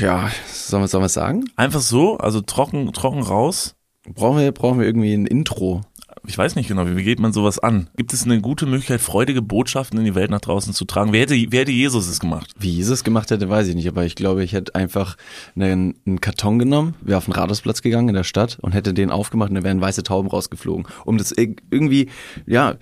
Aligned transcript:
Ja, 0.00 0.30
sollen 0.46 0.82
wir, 0.82 0.88
sollen 0.88 1.04
wir 1.04 1.08
sagen? 1.08 1.44
Einfach 1.56 1.80
so, 1.80 2.18
also 2.18 2.40
trocken, 2.40 2.92
trocken 2.92 3.22
raus. 3.22 3.74
Brauchen 4.14 4.38
wir, 4.38 4.52
brauchen 4.52 4.78
wir 4.78 4.86
irgendwie 4.86 5.14
ein 5.14 5.26
Intro? 5.26 5.82
Ich 6.28 6.36
weiß 6.36 6.56
nicht 6.56 6.66
genau, 6.66 6.86
wie, 6.86 7.04
geht 7.04 7.20
man 7.20 7.32
sowas 7.32 7.58
an? 7.58 7.88
Gibt 7.96 8.12
es 8.12 8.24
eine 8.24 8.40
gute 8.40 8.66
Möglichkeit, 8.66 9.00
freudige 9.00 9.42
Botschaften 9.42 9.98
in 9.98 10.04
die 10.04 10.14
Welt 10.16 10.30
nach 10.30 10.40
draußen 10.40 10.72
zu 10.72 10.84
tragen? 10.84 11.12
Wer 11.12 11.20
hätte, 11.20 11.34
wer 11.50 11.60
hätte 11.60 11.70
Jesus 11.70 12.08
es 12.08 12.18
gemacht? 12.18 12.52
Wie 12.58 12.70
Jesus 12.70 13.04
gemacht 13.04 13.30
hätte, 13.30 13.48
weiß 13.48 13.68
ich 13.68 13.76
nicht, 13.76 13.86
aber 13.86 14.04
ich 14.04 14.16
glaube, 14.16 14.42
ich 14.42 14.52
hätte 14.52 14.74
einfach 14.74 15.16
einen, 15.54 15.94
einen 16.04 16.20
Karton 16.20 16.58
genommen, 16.58 16.94
wäre 17.00 17.18
auf 17.18 17.26
den 17.26 17.34
Rathausplatz 17.34 17.80
gegangen 17.80 18.08
in 18.08 18.14
der 18.14 18.24
Stadt 18.24 18.58
und 18.60 18.72
hätte 18.72 18.92
den 18.92 19.10
aufgemacht 19.10 19.50
und 19.50 19.56
da 19.56 19.62
wären 19.62 19.80
weiße 19.80 20.02
Tauben 20.02 20.28
rausgeflogen. 20.28 20.86
Um 21.04 21.16
das 21.16 21.36
irg- 21.36 21.58
irgendwie, 21.70 22.08
ja, 22.46 22.74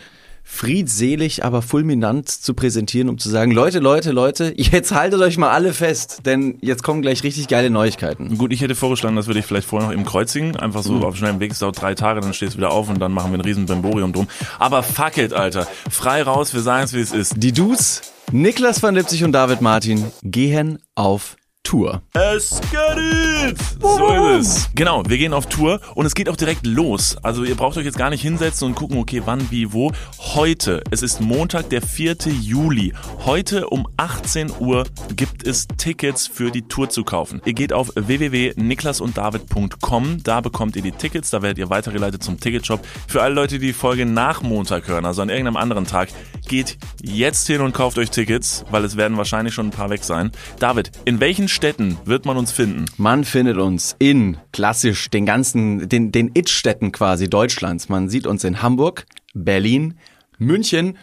friedselig, 0.45 1.45
aber 1.45 1.63
fulminant 1.63 2.29
zu 2.29 2.55
präsentieren, 2.55 3.09
um 3.09 3.19
zu 3.19 3.29
sagen, 3.31 3.51
Leute, 3.51 3.81
Leute, 3.81 4.13
Leute, 4.13 4.53
jetzt 4.57 4.93
haltet 4.93 5.21
euch 5.21 5.39
mal 5.39 5.51
alle 5.51 5.73
fest, 5.73 6.21
denn 6.27 6.59
jetzt 6.61 6.83
kommen 6.83 7.03
gleich 7.03 7.25
richtig 7.25 7.49
geile 7.49 7.71
Neuigkeiten. 7.71 8.37
Gut, 8.39 8.53
ich 8.53 8.61
hätte 8.61 8.75
vorgeschlagen, 8.75 9.17
dass 9.17 9.27
wir 9.27 9.35
dich 9.35 9.47
vielleicht 9.47 9.67
vorher 9.67 9.89
noch 9.89 9.95
im 9.95 10.05
kreuzigen. 10.05 10.57
Einfach 10.57 10.83
so 10.83 10.99
auf 10.99 11.17
schnellem 11.17 11.41
Weg, 11.41 11.53
es 11.53 11.59
dauert 11.59 11.81
drei 11.81 11.95
Tage, 11.95 12.21
dann 12.21 12.35
stehst 12.35 12.55
du 12.55 12.59
wieder 12.59 12.71
auf 12.71 12.89
und 12.89 13.01
dann 13.01 13.13
machen 13.13 13.33
wir 13.33 13.39
ein 13.39 13.45
riesen 13.45 13.67
Bemborium 13.67 14.13
drum. 14.13 14.29
Aber 14.59 14.83
fuck 14.83 15.17
it, 15.17 15.33
Alter. 15.33 15.67
Frei 15.91 16.23
raus, 16.23 16.53
wir 16.53 16.61
sagen 16.61 16.85
es, 16.85 16.93
wie 16.93 17.01
es 17.01 17.13
ist. 17.13 17.35
Die 17.37 17.53
Dudes, 17.53 18.03
Niklas 18.31 18.83
van 18.83 18.95
Lipzig 18.95 19.25
und 19.25 19.33
David 19.33 19.63
Martin, 19.63 20.05
gehen 20.23 20.79
auf 20.95 21.37
Tour. 21.65 22.03
Es 22.13 22.61
geht! 22.71 23.59
So 23.81 24.07
ist 24.39 24.47
es. 24.47 24.71
Genau, 24.75 25.03
wir 25.07 25.19
gehen 25.19 25.33
auf 25.33 25.47
Tour 25.47 25.81
und 25.95 26.05
es 26.07 26.15
geht 26.15 26.29
auch 26.29 26.37
direkt 26.37 26.65
los. 26.67 27.17
Also 27.23 27.43
ihr 27.43 27.57
braucht 27.57 27.77
euch 27.79 27.87
jetzt 27.87 27.99
gar 27.99 28.11
nicht 28.11 28.21
hinsetzen 28.21 28.69
und 28.69 28.75
gucken, 28.75 28.99
okay, 28.99 29.23
wann, 29.25 29.51
wie, 29.51 29.73
wo. 29.73 29.91
Heute, 30.19 30.85
es 30.91 31.03
ist 31.03 31.21
Montag, 31.21 31.71
der 31.71 31.83
4. 31.83 32.17
Juli. 32.41 32.93
Heute 33.25 33.69
um 33.71 33.89
18 33.97 34.53
Uhr 34.61 34.85
gibt 35.17 35.47
es 35.47 35.67
Tickets 35.79 36.27
für 36.27 36.51
die 36.51 36.69
Tour 36.69 36.91
zu 36.91 37.03
kaufen. 37.03 37.41
Ihr 37.47 37.55
geht 37.55 37.73
auf 37.73 37.93
www.niklasunddavid.com, 37.95 40.23
da 40.23 40.43
bekommt 40.43 40.77
ihr 40.77 40.83
die 40.83 40.93
Tickets, 40.93 41.31
da 41.31 41.41
werdet 41.43 41.57
ihr 41.59 41.71
weitergeleitet 41.71 42.23
zum 42.23 42.39
Ticketshop. 42.39 42.87
Für 43.09 43.23
alle 43.23 43.35
Leute, 43.35 43.59
die 43.59 43.67
die 43.67 43.73
Folge 43.73 44.05
nach 44.05 44.43
Montag 44.43 44.87
hören, 44.87 45.07
also 45.07 45.23
an 45.23 45.31
irgendeinem 45.31 45.57
anderen 45.57 45.87
Tag, 45.87 46.11
geht 46.47 46.77
jetzt 47.03 47.47
hin 47.47 47.63
und 47.63 47.73
kauft 47.73 47.97
euch 47.99 48.11
Tickets, 48.11 48.65
weil 48.71 48.85
es 48.85 48.97
werden 48.97 49.17
wahrscheinlich 49.17 49.55
schon 49.55 49.69
ein 49.69 49.71
paar 49.71 49.89
weg 49.91 50.05
sein. 50.05 50.31
David, 50.59 50.91
in 51.05 51.21
welchen 51.21 51.49
Städten 51.55 51.99
wird 52.05 52.27
man 52.27 52.37
uns 52.37 52.51
finden? 52.51 52.87
Man 52.97 53.25
findet 53.25 53.59
uns 53.59 53.95
in 54.01 54.39
klassisch 54.53 55.09
den 55.09 55.25
ganzen, 55.25 55.89
den, 55.89 56.11
den 56.11 56.33
It-Städten 56.35 56.91
quasi 56.91 57.31
Deutschlands. 57.31 57.89
Man 57.89 58.09
sieht 58.09 58.27
uns 58.27 58.43
in 58.43 58.61
Hamburg, 58.61 59.07
Berlin, 59.35 59.95
München 60.37 60.99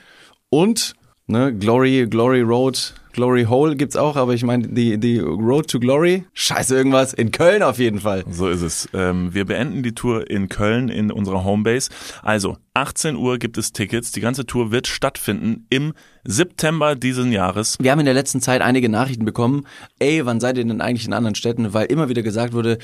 und 0.50 0.94
ne, 1.26 1.56
Glory, 1.58 2.06
Glory 2.10 2.42
Road, 2.42 2.94
Glory 3.14 3.46
Hole 3.46 3.76
gibt's 3.76 3.96
auch, 3.96 4.16
aber 4.18 4.34
ich 4.34 4.44
meine 4.44 4.68
die, 4.68 4.98
die 4.98 5.20
Road 5.20 5.70
to 5.70 5.80
Glory, 5.80 6.26
scheiße 6.34 6.76
irgendwas, 6.76 7.14
in 7.14 7.32
Köln 7.32 7.64
auf 7.64 7.80
jeden 7.80 8.02
Fall. 8.02 8.24
So 8.30 8.50
ist 8.50 8.62
es. 8.62 8.90
Ähm, 8.94 9.34
wir 9.34 9.46
beenden 9.46 9.84
die 9.84 9.96
Tour 9.96 10.30
in 10.30 10.50
Köln 10.50 10.90
in 10.90 11.12
unserer 11.12 11.44
Homebase. 11.44 11.90
Also 12.24 12.58
18 12.73 13.17
Uhr 13.17 13.38
gibt 13.38 13.58
es 13.58 13.73
Tickets. 13.73 14.14
Die 14.14 14.22
ganze 14.22 14.45
Tour 14.45 14.72
wird 14.72 14.88
stattfinden 14.88 15.66
im 15.69 15.94
September 16.23 16.95
diesen 16.95 17.31
Jahres. 17.31 17.77
Wir 17.81 17.91
haben 17.91 18.00
in 18.00 18.05
der 18.05 18.14
letzten 18.14 18.39
Zeit 18.41 18.61
einige 18.61 18.88
Nachrichten 18.88 19.25
bekommen. 19.25 19.66
Ey, 20.00 20.25
wann 20.25 20.39
seid 20.39 20.58
ihr 20.58 20.64
denn 20.64 20.80
eigentlich 20.80 21.05
in 21.05 21.14
anderen 21.14 21.36
Städten? 21.36 21.73
Weil 21.73 21.88
immer 21.88 22.08
wieder 22.08 22.22
gesagt 22.22 22.53
wurde, 22.53 22.77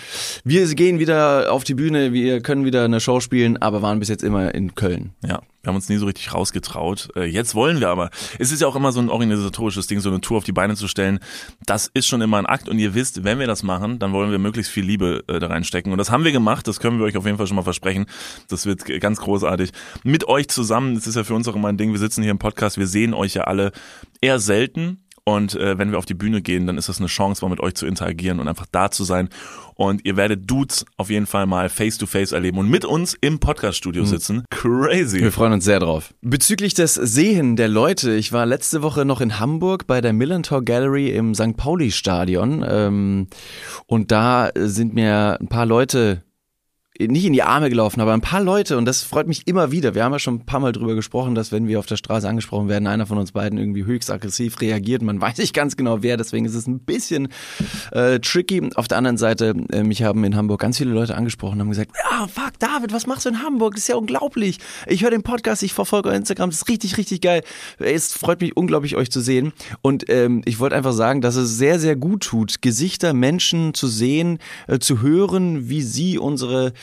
wir 0.43 0.67
gehen 0.75 0.99
wieder 0.99 1.51
auf 1.53 1.63
die 1.63 1.75
Bühne, 1.75 2.11
wir 2.11 2.41
können 2.41 2.65
wieder 2.65 2.83
eine 2.83 2.99
Show 2.99 3.21
spielen, 3.21 3.57
aber 3.57 3.81
waren 3.81 3.99
bis 3.99 4.09
jetzt 4.09 4.23
immer 4.23 4.53
in 4.53 4.75
Köln. 4.75 5.11
Ja, 5.23 5.41
wir 5.61 5.69
haben 5.69 5.75
uns 5.75 5.89
nie 5.89 5.97
so 5.97 6.05
richtig 6.05 6.33
rausgetraut. 6.33 7.09
Äh, 7.15 7.25
Jetzt 7.25 7.53
wollen 7.53 7.79
wir 7.79 7.89
aber. 7.89 8.09
Es 8.39 8.51
ist 8.51 8.61
ja 8.61 8.67
auch 8.67 8.75
immer 8.75 8.91
so 8.91 8.99
ein 8.99 9.09
organisatorisches 9.09 9.87
Ding, 9.87 9.99
so 9.99 10.09
eine 10.09 10.21
Tour 10.21 10.37
auf 10.37 10.43
die 10.43 10.51
Beine 10.53 10.75
zu 10.75 10.87
stellen. 10.87 11.19
Das 11.65 11.91
ist 11.93 12.07
schon 12.07 12.21
immer 12.21 12.37
ein 12.37 12.45
Akt 12.45 12.69
und 12.69 12.79
ihr 12.79 12.93
wisst, 12.93 13.23
wenn 13.23 13.39
wir 13.39 13.47
das 13.47 13.63
machen, 13.63 13.99
dann 13.99 14.13
wollen 14.13 14.31
wir 14.31 14.39
möglichst 14.39 14.71
viel 14.71 14.85
Liebe 14.85 15.23
äh, 15.27 15.39
da 15.39 15.47
reinstecken. 15.47 15.91
Und 15.91 15.97
das 15.97 16.09
haben 16.09 16.23
wir 16.23 16.31
gemacht, 16.31 16.67
das 16.67 16.79
können 16.79 16.99
wir 16.99 17.05
euch 17.05 17.17
auf 17.17 17.25
jeden 17.25 17.37
Fall 17.37 17.47
schon 17.47 17.55
mal 17.57 17.63
versprechen. 17.63 18.05
Das 18.49 18.65
wird 18.65 18.85
ganz 19.01 19.19
großartig. 19.19 19.71
Mit 20.03 20.27
euch 20.27 20.47
zusammen, 20.47 20.95
das 20.95 21.07
ist 21.07 21.15
ja 21.15 21.23
für 21.23 21.33
uns 21.33 21.47
auch 21.47 21.55
immer 21.55 21.69
ein 21.69 21.77
Ding, 21.77 21.91
wir 21.91 21.99
sitzen 21.99 22.21
hier 22.21 22.31
im 22.31 22.39
Podcast, 22.39 22.77
wir 22.77 22.87
sehen 22.87 23.13
euch 23.13 23.33
ja 23.33 23.43
alle 23.43 23.71
eher 24.21 24.39
selten. 24.39 25.03
Und 25.27 25.55
äh, 25.55 25.77
wenn 25.77 25.91
wir 25.91 25.97
auf 25.97 26.05
die 26.05 26.13
Bühne 26.13 26.41
gehen, 26.41 26.67
dann 26.67 26.77
ist 26.77 26.87
das 26.87 26.99
eine 26.99 27.07
Chance, 27.07 27.43
mal 27.43 27.49
mit 27.49 27.59
euch 27.59 27.75
zu 27.75 27.85
interagieren 27.85 28.39
und 28.39 28.47
einfach 28.47 28.65
da 28.71 28.91
zu 28.91 29.03
sein. 29.03 29.27
Und 29.75 30.05
ihr 30.05 30.15
werdet 30.15 30.49
Dudes 30.49 30.85
auf 30.95 31.09
jeden 31.09 31.25
Fall 31.25 31.47
mal 31.47 31.67
face 31.67 31.97
to 31.97 32.05
face 32.05 32.31
erleben 32.31 32.57
und 32.59 32.69
mit 32.69 32.85
uns 32.85 33.13
im 33.19 33.37
Podcast-Studio 33.37 34.05
sitzen. 34.05 34.45
Crazy. 34.51 35.19
Wir 35.19 35.33
freuen 35.33 35.51
uns 35.51 35.65
sehr 35.65 35.81
drauf. 35.81 36.13
Bezüglich 36.21 36.75
des 36.75 36.93
Sehen 36.93 37.57
der 37.57 37.67
Leute, 37.67 38.13
ich 38.13 38.31
war 38.31 38.45
letzte 38.45 38.81
Woche 38.81 39.03
noch 39.03 39.19
in 39.19 39.37
Hamburg 39.37 39.85
bei 39.85 39.99
der 39.99 40.13
Millantor 40.13 40.63
Gallery 40.63 41.09
im 41.09 41.35
St. 41.35 41.57
Pauli 41.57 41.91
Stadion 41.91 42.65
ähm, 42.65 43.27
und 43.85 44.13
da 44.13 44.49
sind 44.55 44.93
mir 44.93 45.37
ein 45.41 45.49
paar 45.49 45.65
Leute 45.65 46.23
nicht 46.99 47.25
in 47.25 47.33
die 47.33 47.43
Arme 47.43 47.69
gelaufen, 47.69 48.01
aber 48.01 48.13
ein 48.13 48.21
paar 48.21 48.41
Leute 48.41 48.77
und 48.77 48.85
das 48.85 49.03
freut 49.03 49.27
mich 49.27 49.47
immer 49.47 49.71
wieder. 49.71 49.93
Wir 49.93 50.03
haben 50.03 50.13
ja 50.13 50.19
schon 50.19 50.35
ein 50.35 50.45
paar 50.45 50.59
Mal 50.59 50.71
drüber 50.71 50.95
gesprochen, 50.95 51.35
dass 51.35 51.51
wenn 51.51 51.67
wir 51.67 51.79
auf 51.79 51.85
der 51.85 51.97
Straße 51.97 52.27
angesprochen 52.27 52.69
werden, 52.69 52.87
einer 52.87 53.05
von 53.05 53.17
uns 53.17 53.31
beiden 53.31 53.59
irgendwie 53.59 53.85
höchst 53.85 54.09
aggressiv 54.09 54.59
reagiert. 54.61 55.01
Man 55.01 55.21
weiß 55.21 55.37
nicht 55.37 55.53
ganz 55.53 55.77
genau 55.77 56.01
wer, 56.01 56.17
deswegen 56.17 56.45
ist 56.45 56.55
es 56.55 56.67
ein 56.67 56.79
bisschen 56.79 57.27
äh, 57.91 58.19
tricky. 58.19 58.69
Auf 58.75 58.87
der 58.87 58.97
anderen 58.97 59.17
Seite, 59.17 59.53
äh, 59.71 59.83
mich 59.83 60.03
haben 60.03 60.23
in 60.23 60.35
Hamburg 60.35 60.61
ganz 60.61 60.77
viele 60.77 60.91
Leute 60.91 61.15
angesprochen 61.15 61.53
und 61.53 61.61
haben 61.61 61.69
gesagt, 61.69 61.91
ja, 62.09 62.27
fuck 62.27 62.57
David, 62.59 62.93
was 62.93 63.05
machst 63.05 63.25
du 63.25 63.29
in 63.29 63.43
Hamburg? 63.43 63.75
Das 63.75 63.83
ist 63.83 63.89
ja 63.89 63.95
unglaublich. 63.95 64.59
Ich 64.87 65.03
höre 65.03 65.11
den 65.11 65.23
Podcast, 65.23 65.63
ich 65.63 65.73
verfolge 65.73 66.09
euer 66.09 66.15
Instagram, 66.15 66.49
das 66.49 66.61
ist 66.61 66.69
richtig, 66.69 66.97
richtig 66.97 67.21
geil. 67.21 67.43
Es 67.77 68.13
freut 68.13 68.41
mich 68.41 68.57
unglaublich, 68.57 68.95
euch 68.95 69.11
zu 69.11 69.21
sehen. 69.21 69.53
Und 69.81 70.09
ähm, 70.09 70.41
ich 70.45 70.59
wollte 70.59 70.75
einfach 70.75 70.93
sagen, 70.93 71.21
dass 71.21 71.35
es 71.35 71.57
sehr, 71.57 71.79
sehr 71.79 71.95
gut 71.95 72.23
tut, 72.23 72.61
Gesichter, 72.61 73.13
Menschen 73.13 73.73
zu 73.73 73.87
sehen, 73.87 74.39
äh, 74.67 74.79
zu 74.79 75.01
hören, 75.01 75.69
wie 75.69 75.81
sie 75.81 76.17
unsere 76.17 76.73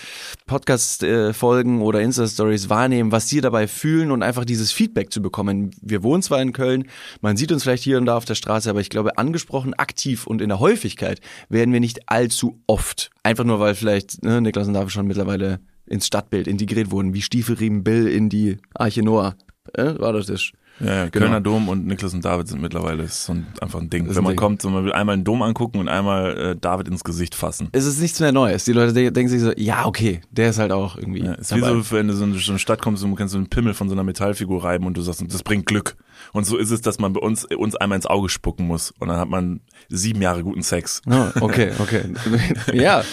Podcast-Folgen 0.47 1.83
oder 1.83 2.01
Insta-Stories 2.01 2.69
wahrnehmen, 2.69 3.13
was 3.13 3.29
sie 3.29 3.41
dabei 3.41 3.67
fühlen 3.67 4.11
und 4.11 4.23
einfach 4.23 4.45
dieses 4.45 4.73
Feedback 4.73 5.13
zu 5.13 5.23
bekommen. 5.23 5.71
Wir 5.81 6.03
wohnen 6.03 6.23
zwar 6.23 6.41
in 6.41 6.53
Köln, 6.53 6.85
man 7.21 7.37
sieht 7.37 7.53
uns 7.53 7.63
vielleicht 7.63 7.85
hier 7.85 7.99
und 7.99 8.07
da 8.07 8.17
auf 8.17 8.25
der 8.25 8.35
Straße, 8.35 8.69
aber 8.71 8.81
ich 8.81 8.91
glaube, 8.91 9.19
angesprochen, 9.19 9.75
aktiv 9.75 10.27
und 10.27 10.41
in 10.41 10.49
der 10.49 10.61
Häufigkeit 10.61 11.21
werden 11.49 11.73
wir 11.73 11.81
nicht 11.81 12.09
allzu 12.09 12.61
oft. 12.67 13.11
Einfach 13.23 13.45
nur, 13.45 13.61
weil 13.61 13.75
vielleicht 13.75 14.23
ne, 14.23 14.41
Niklas 14.41 14.69
und 14.69 14.75
David 14.75 14.93
schon 14.93 15.07
mittlerweile 15.07 15.61
ins 15.87 16.07
Stadtbild 16.07 16.47
integriert 16.47 16.91
wurden, 16.91 17.15
wie 17.15 17.23
Stiefelriemen 17.23 17.85
Bill 17.85 18.09
in 18.09 18.29
die 18.29 18.59
Arche 18.75 19.03
Noah. 19.03 19.37
Äh, 19.75 19.99
war 19.99 20.13
das 20.13 20.27
das? 20.27 20.53
Ja, 20.81 21.05
ja, 21.05 21.11
Kölner 21.11 21.41
Dom 21.41 21.69
und 21.69 21.87
Niklas 21.87 22.15
und 22.15 22.25
David 22.25 22.49
sind 22.49 22.61
mittlerweile 22.61 23.07
so 23.07 23.33
ein, 23.33 23.47
einfach 23.61 23.81
ein 23.81 23.91
Ding. 23.91 24.09
Wenn 24.09 24.23
man 24.23 24.33
Ding. 24.33 24.37
kommt, 24.37 24.63
so 24.63 24.71
man 24.71 24.85
will 24.85 24.93
einmal 24.93 25.15
einen 25.15 25.25
Dom 25.25 25.43
angucken 25.43 25.79
und 25.79 25.89
einmal 25.89 26.37
äh, 26.37 26.57
David 26.57 26.89
ins 26.89 27.05
Gesicht 27.05 27.35
fassen. 27.35 27.69
Es 27.73 27.85
ist 27.85 28.01
nichts 28.01 28.19
mehr 28.19 28.33
Neues. 28.33 28.65
Die 28.65 28.73
Leute 28.73 28.93
de 28.93 29.11
denken 29.11 29.31
sich 29.31 29.41
so, 29.41 29.53
ja, 29.57 29.87
okay, 29.87 30.21
der 30.31 30.51
ist 30.51 30.59
halt 30.59 30.73
auch 30.73 30.97
irgendwie. 30.97 31.25
Ja, 31.25 31.35
ist 31.35 31.55
wie 31.55 31.61
dabei. 31.61 31.81
so, 31.81 31.93
wenn 31.93 32.09
du 32.09 32.15
so 32.15 32.25
in 32.25 32.35
so 32.35 32.53
eine 32.53 32.59
Stadt 32.59 32.83
kommst 32.83 33.05
und 33.05 33.11
du 33.11 33.17
kannst 33.17 33.33
so 33.33 33.39
einen 33.39 33.49
Pimmel 33.49 33.75
von 33.75 33.89
so 33.89 33.95
einer 33.95 34.03
Metallfigur 34.03 34.65
reiben 34.65 34.87
und 34.87 34.97
du 34.97 35.03
sagst, 35.03 35.23
das 35.27 35.43
bringt 35.43 35.67
Glück. 35.67 35.97
Und 36.33 36.45
so 36.45 36.57
ist 36.57 36.71
es, 36.71 36.81
dass 36.81 36.99
man 36.99 37.13
bei 37.13 37.21
uns 37.21 37.45
uns 37.45 37.77
einmal 37.77 37.97
ins 37.97 38.07
Auge 38.07 38.29
spucken 38.29 38.67
muss 38.67 38.91
und 38.99 39.09
dann 39.09 39.19
hat 39.19 39.29
man 39.29 39.61
sieben 39.89 40.23
Jahre 40.23 40.43
guten 40.43 40.63
Sex. 40.63 41.03
Oh, 41.09 41.27
okay, 41.41 41.73
okay. 41.79 42.03
ja. 42.73 43.05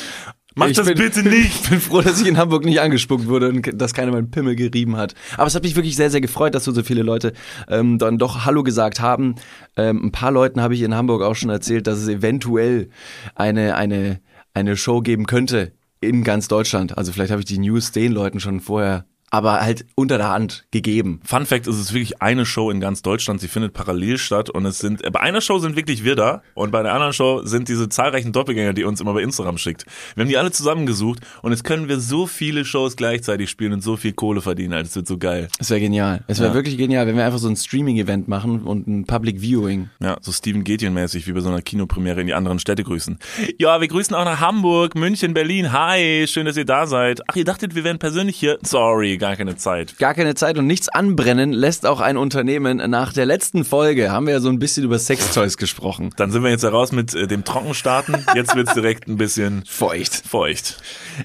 Mach 0.55 0.67
Ich 0.67 0.75
das 0.75 0.85
bin- 0.87 0.97
bitte 0.97 1.23
nicht! 1.23 1.63
Ich 1.63 1.69
bin 1.69 1.79
froh, 1.79 2.01
dass 2.01 2.21
ich 2.21 2.27
in 2.27 2.37
Hamburg 2.37 2.65
nicht 2.65 2.81
angespuckt 2.81 3.27
wurde 3.27 3.49
und 3.49 3.69
dass 3.81 3.93
keiner 3.93 4.11
meinen 4.11 4.31
Pimmel 4.31 4.55
gerieben 4.55 4.97
hat. 4.97 5.15
Aber 5.37 5.47
es 5.47 5.55
hat 5.55 5.63
mich 5.63 5.75
wirklich 5.75 5.95
sehr, 5.95 6.09
sehr 6.11 6.21
gefreut, 6.21 6.53
dass 6.55 6.65
so, 6.65 6.71
so 6.71 6.83
viele 6.83 7.03
Leute 7.03 7.33
ähm, 7.69 7.97
dann 7.99 8.17
doch 8.17 8.45
Hallo 8.45 8.63
gesagt 8.63 8.99
haben. 8.99 9.35
Ähm, 9.77 10.05
ein 10.07 10.11
paar 10.11 10.31
Leuten 10.31 10.61
habe 10.61 10.73
ich 10.73 10.81
in 10.81 10.93
Hamburg 10.95 11.21
auch 11.21 11.35
schon 11.35 11.49
erzählt, 11.49 11.87
dass 11.87 11.99
es 11.99 12.07
eventuell 12.09 12.89
eine, 13.35 13.75
eine, 13.75 14.19
eine 14.53 14.75
Show 14.75 15.01
geben 15.01 15.25
könnte 15.25 15.71
in 16.01 16.23
ganz 16.23 16.47
Deutschland. 16.47 16.97
Also 16.97 17.11
vielleicht 17.13 17.31
habe 17.31 17.41
ich 17.41 17.45
die 17.45 17.59
News 17.59 17.91
den 17.91 18.11
Leuten 18.11 18.39
schon 18.39 18.59
vorher, 18.59 19.05
aber 19.31 19.61
halt 19.61 19.85
unter 19.95 20.17
der 20.17 20.29
Hand 20.29 20.65
gegeben. 20.71 21.21
Fun 21.23 21.45
Fact, 21.45 21.65
es 21.65 21.79
ist 21.79 21.93
wirklich 21.93 22.21
eine 22.21 22.45
Show 22.45 22.69
in 22.69 22.79
ganz 22.79 23.01
Deutschland, 23.01 23.41
sie 23.41 23.47
findet 23.47 23.73
parallel 23.73 24.17
statt 24.17 24.49
und 24.49 24.65
es 24.65 24.79
sind, 24.79 25.01
bei 25.11 25.19
einer 25.21 25.41
Show 25.41 25.57
sind 25.59 25.75
wirklich 25.75 26.03
wir 26.03 26.15
da 26.15 26.43
und 26.53 26.71
bei 26.71 26.83
der 26.83 26.93
anderen 26.93 27.13
Show 27.13 27.41
sind 27.43 27.69
diese 27.69 27.89
zahlreichen 27.89 28.33
Doppelgänger, 28.33 28.73
die 28.73 28.83
uns 28.83 29.01
immer 29.01 29.13
bei 29.13 29.21
Instagram 29.23 29.57
schickt. 29.57 29.85
Wir 30.15 30.23
haben 30.23 30.29
die 30.29 30.37
alle 30.37 30.51
zusammengesucht 30.51 31.19
und 31.41 31.51
jetzt 31.51 31.63
können 31.63 31.87
wir 31.87 31.99
so 31.99 32.27
viele 32.27 32.65
Shows 32.65 32.95
gleichzeitig 32.97 33.49
spielen 33.49 33.73
und 33.73 33.81
so 33.81 33.95
viel 33.97 34.13
Kohle 34.13 34.41
verdienen, 34.41 34.71
das 34.83 34.95
wird 34.95 35.07
so 35.07 35.17
geil. 35.17 35.47
Es 35.59 35.69
wäre 35.69 35.79
genial. 35.79 36.23
Es 36.27 36.39
wäre 36.39 36.49
Ja. 36.49 36.53
wirklich 36.53 36.77
genial, 36.77 37.07
wenn 37.07 37.15
wir 37.15 37.25
einfach 37.25 37.39
so 37.39 37.47
ein 37.47 37.55
Streaming-Event 37.55 38.27
machen 38.27 38.63
und 38.63 38.87
ein 38.87 39.05
Public 39.05 39.39
Viewing. 39.41 39.89
Ja, 40.01 40.17
so 40.19 40.31
Steven 40.33 40.63
Gätjen-mäßig, 40.65 41.25
wie 41.25 41.31
bei 41.31 41.39
so 41.39 41.47
einer 41.49 41.61
Kinopremiere 41.61 42.19
in 42.19 42.27
die 42.27 42.33
anderen 42.33 42.59
Städte 42.59 42.83
grüßen. 42.83 43.17
Ja, 43.57 43.79
wir 43.79 43.87
grüßen 43.87 44.13
auch 44.15 44.25
nach 44.25 44.41
Hamburg, 44.41 44.95
München, 44.95 45.33
Berlin. 45.33 45.71
Hi, 45.71 46.25
schön, 46.27 46.45
dass 46.45 46.57
ihr 46.57 46.65
da 46.65 46.85
seid. 46.85 47.21
Ach, 47.29 47.35
ihr 47.37 47.45
dachtet, 47.45 47.75
wir 47.75 47.85
wären 47.85 47.97
persönlich 47.97 48.35
hier? 48.37 48.57
Sorry, 48.63 49.17
gar 49.21 49.35
keine 49.35 49.55
Zeit. 49.55 49.97
Gar 49.99 50.15
keine 50.15 50.33
Zeit 50.33 50.57
und 50.57 50.65
nichts 50.65 50.89
anbrennen 50.89 51.53
lässt 51.53 51.85
auch 51.85 52.01
ein 52.01 52.17
Unternehmen. 52.17 52.77
Nach 52.89 53.13
der 53.13 53.27
letzten 53.27 53.63
Folge 53.63 54.11
haben 54.11 54.25
wir 54.25 54.33
ja 54.33 54.39
so 54.39 54.49
ein 54.49 54.57
bisschen 54.57 54.83
über 54.83 54.97
Sextoys 54.97 55.57
gesprochen. 55.57 56.09
Dann 56.17 56.31
sind 56.31 56.43
wir 56.43 56.49
jetzt 56.49 56.63
heraus 56.63 56.91
mit 56.91 57.13
äh, 57.13 57.27
dem 57.27 57.43
Trockenstarten. 57.43 58.25
Jetzt 58.35 58.55
wird's 58.55 58.73
direkt 58.73 59.07
ein 59.07 59.17
bisschen 59.17 59.63
Feucht. 59.67 60.27
feucht. 60.27 60.81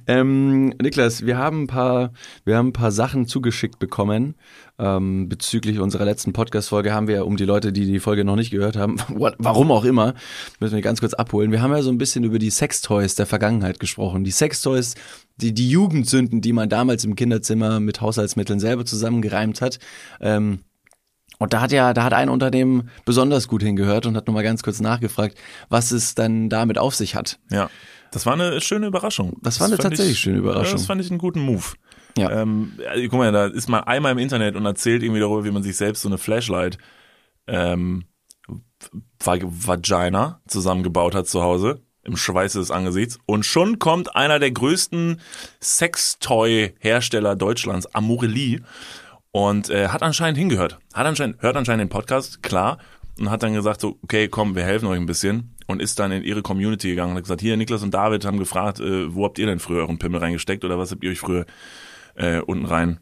Ähm, 0.07 0.75
Niklas, 0.81 1.25
wir 1.25 1.39
haben 1.39 1.63
ein 1.63 1.67
paar, 1.69 2.13
wir 2.45 2.59
haben 2.59 2.69
ein 2.69 2.73
paar 2.75 2.93
Sachen 2.93 3.27
zugeschickt 3.27 3.79
bekommen 3.79 4.35
Ähm, 4.79 5.29
bezüglich 5.31 5.79
unserer 5.79 6.05
letzten 6.05 6.35
Podcast-Folge 6.35 6.93
haben 6.93 7.09
wir, 7.09 7.25
um 7.27 7.39
die 7.39 7.47
Leute, 7.47 7.73
die 7.73 7.87
die 7.87 7.99
Folge 7.99 8.25
noch 8.25 8.37
nicht 8.37 8.51
gehört 8.51 8.77
haben, 8.77 8.97
warum 9.39 9.71
auch 9.73 9.85
immer, 9.85 10.15
müssen 10.61 10.75
wir 10.75 10.83
ganz 10.83 11.01
kurz 11.01 11.15
abholen. 11.15 11.51
Wir 11.51 11.63
haben 11.63 11.73
ja 11.73 11.81
so 11.81 11.91
ein 11.91 11.97
bisschen 11.97 12.25
über 12.25 12.39
die 12.39 12.51
Sextoys 12.51 13.15
der 13.15 13.25
Vergangenheit 13.25 13.81
gesprochen. 13.81 14.23
Die 14.23 14.31
Sextoys, 14.31 14.95
die, 15.37 15.55
die 15.55 15.71
Jugendsünden, 15.71 16.43
die 16.43 16.53
man 16.53 16.69
damals 16.69 17.05
im 17.05 17.17
Kinderzimmer 17.17 17.81
mit 17.81 18.03
Haushaltsmitteln 18.03 18.61
selber 18.61 18.85
zusammengereimt 18.85 19.63
hat. 19.63 19.79
Ähm, 20.21 20.61
und 21.39 21.53
da 21.53 21.61
hat 21.61 21.73
ja, 21.73 21.93
da 21.93 22.05
hat 22.05 22.13
ein 22.13 22.29
Unternehmen 22.29 22.91
besonders 23.05 23.49
gut 23.49 23.63
hingehört 23.63 24.07
und 24.07 24.17
hat 24.17 24.27
nochmal 24.27 24.43
ganz 24.43 24.63
kurz 24.63 24.81
nachgefragt, 24.81 25.37
was 25.69 25.91
es 25.91 26.15
dann 26.15 26.49
damit 26.49 26.79
auf 26.79 26.95
sich 26.95 27.15
hat. 27.15 27.39
Ja. 27.51 27.71
Das 28.11 28.25
war 28.25 28.35
eine 28.35 28.61
schöne 28.61 28.87
Überraschung. 28.87 29.37
Das 29.43 29.61
war 29.61 29.67
eine 29.67 29.77
tatsächlich 29.77 30.15
ich, 30.15 30.21
schöne 30.21 30.39
Überraschung. 30.39 30.77
Das 30.77 30.87
fand 30.87 31.01
ich 31.01 31.11
einen 31.11 31.19
guten 31.19 31.41
Move. 31.41 31.65
Ja. 32.17 32.31
Ähm, 32.31 32.79
also, 32.89 33.09
guck 33.09 33.19
mal, 33.19 33.33
da 33.33 33.47
ist 33.47 33.69
man 33.69 33.85
einmal 33.85 34.13
im 34.13 34.19
Internet 34.19 34.57
und 34.57 34.65
erzählt 34.65 35.03
irgendwie 35.03 35.21
darüber, 35.21 35.45
wie 35.45 35.51
man 35.51 35.63
sich 35.63 35.77
selbst 35.77 36.03
so 36.03 36.09
eine 36.09 36.19
Flashlight 36.19 36.79
ähm, 37.47 38.05
Vagina 39.21 40.41
zusammengebaut 40.47 41.15
hat 41.15 41.27
zu 41.27 41.43
Hause 41.43 41.83
im 42.07 42.17
Schweiße 42.17 42.59
des 42.59 42.71
Angesichts. 42.71 43.19
Und 43.27 43.45
schon 43.45 43.79
kommt 43.79 44.15
einer 44.15 44.39
der 44.39 44.53
größten 44.53 45.21
Sextoy-Hersteller 45.61 47.37
Deutschlands, 47.37 47.93
Amorelie, 47.95 48.61
und 49.33 49.69
äh, 49.69 49.89
hat 49.89 50.03
anscheinend 50.03 50.39
hingehört. 50.39 50.79
Hat 50.95 51.07
anscheinend, 51.07 51.43
hört 51.43 51.57
anscheinend 51.57 51.83
den 51.83 51.89
Podcast, 51.91 52.43
klar, 52.43 52.79
und 53.19 53.31
hat 53.31 53.43
dann 53.43 53.55
gesagt 53.55 53.81
so, 53.81 53.99
okay, 54.03 54.29
komm, 54.29 54.55
wir 54.55 54.63
helfen 54.63 54.87
euch 54.87 54.99
ein 54.99 55.07
bisschen 55.07 55.55
und 55.67 55.83
ist 55.83 55.99
dann 55.99 56.13
in 56.13 56.23
ihre 56.23 56.43
Community 56.43 56.91
gegangen 56.91 57.11
und 57.11 57.17
hat 57.17 57.25
gesagt, 57.25 57.41
hier, 57.41 57.57
Niklas 57.57 57.83
und 57.83 57.93
David 57.93 58.25
haben 58.25 58.39
gefragt, 58.39 58.81
äh, 58.81 59.15
wo 59.15 59.25
habt 59.25 59.39
ihr 59.39 59.47
denn 59.47 59.59
früher 59.59 59.81
euren 59.81 59.99
Pimmel 59.99 60.21
reingesteckt 60.21 60.65
oder 60.65 60.79
was 60.79 60.91
habt 60.91 61.05
ihr 61.05 61.11
euch 61.11 61.19
früher 61.19 61.45
äh, 62.17 62.41
unten 62.41 62.67
rein 62.67 63.01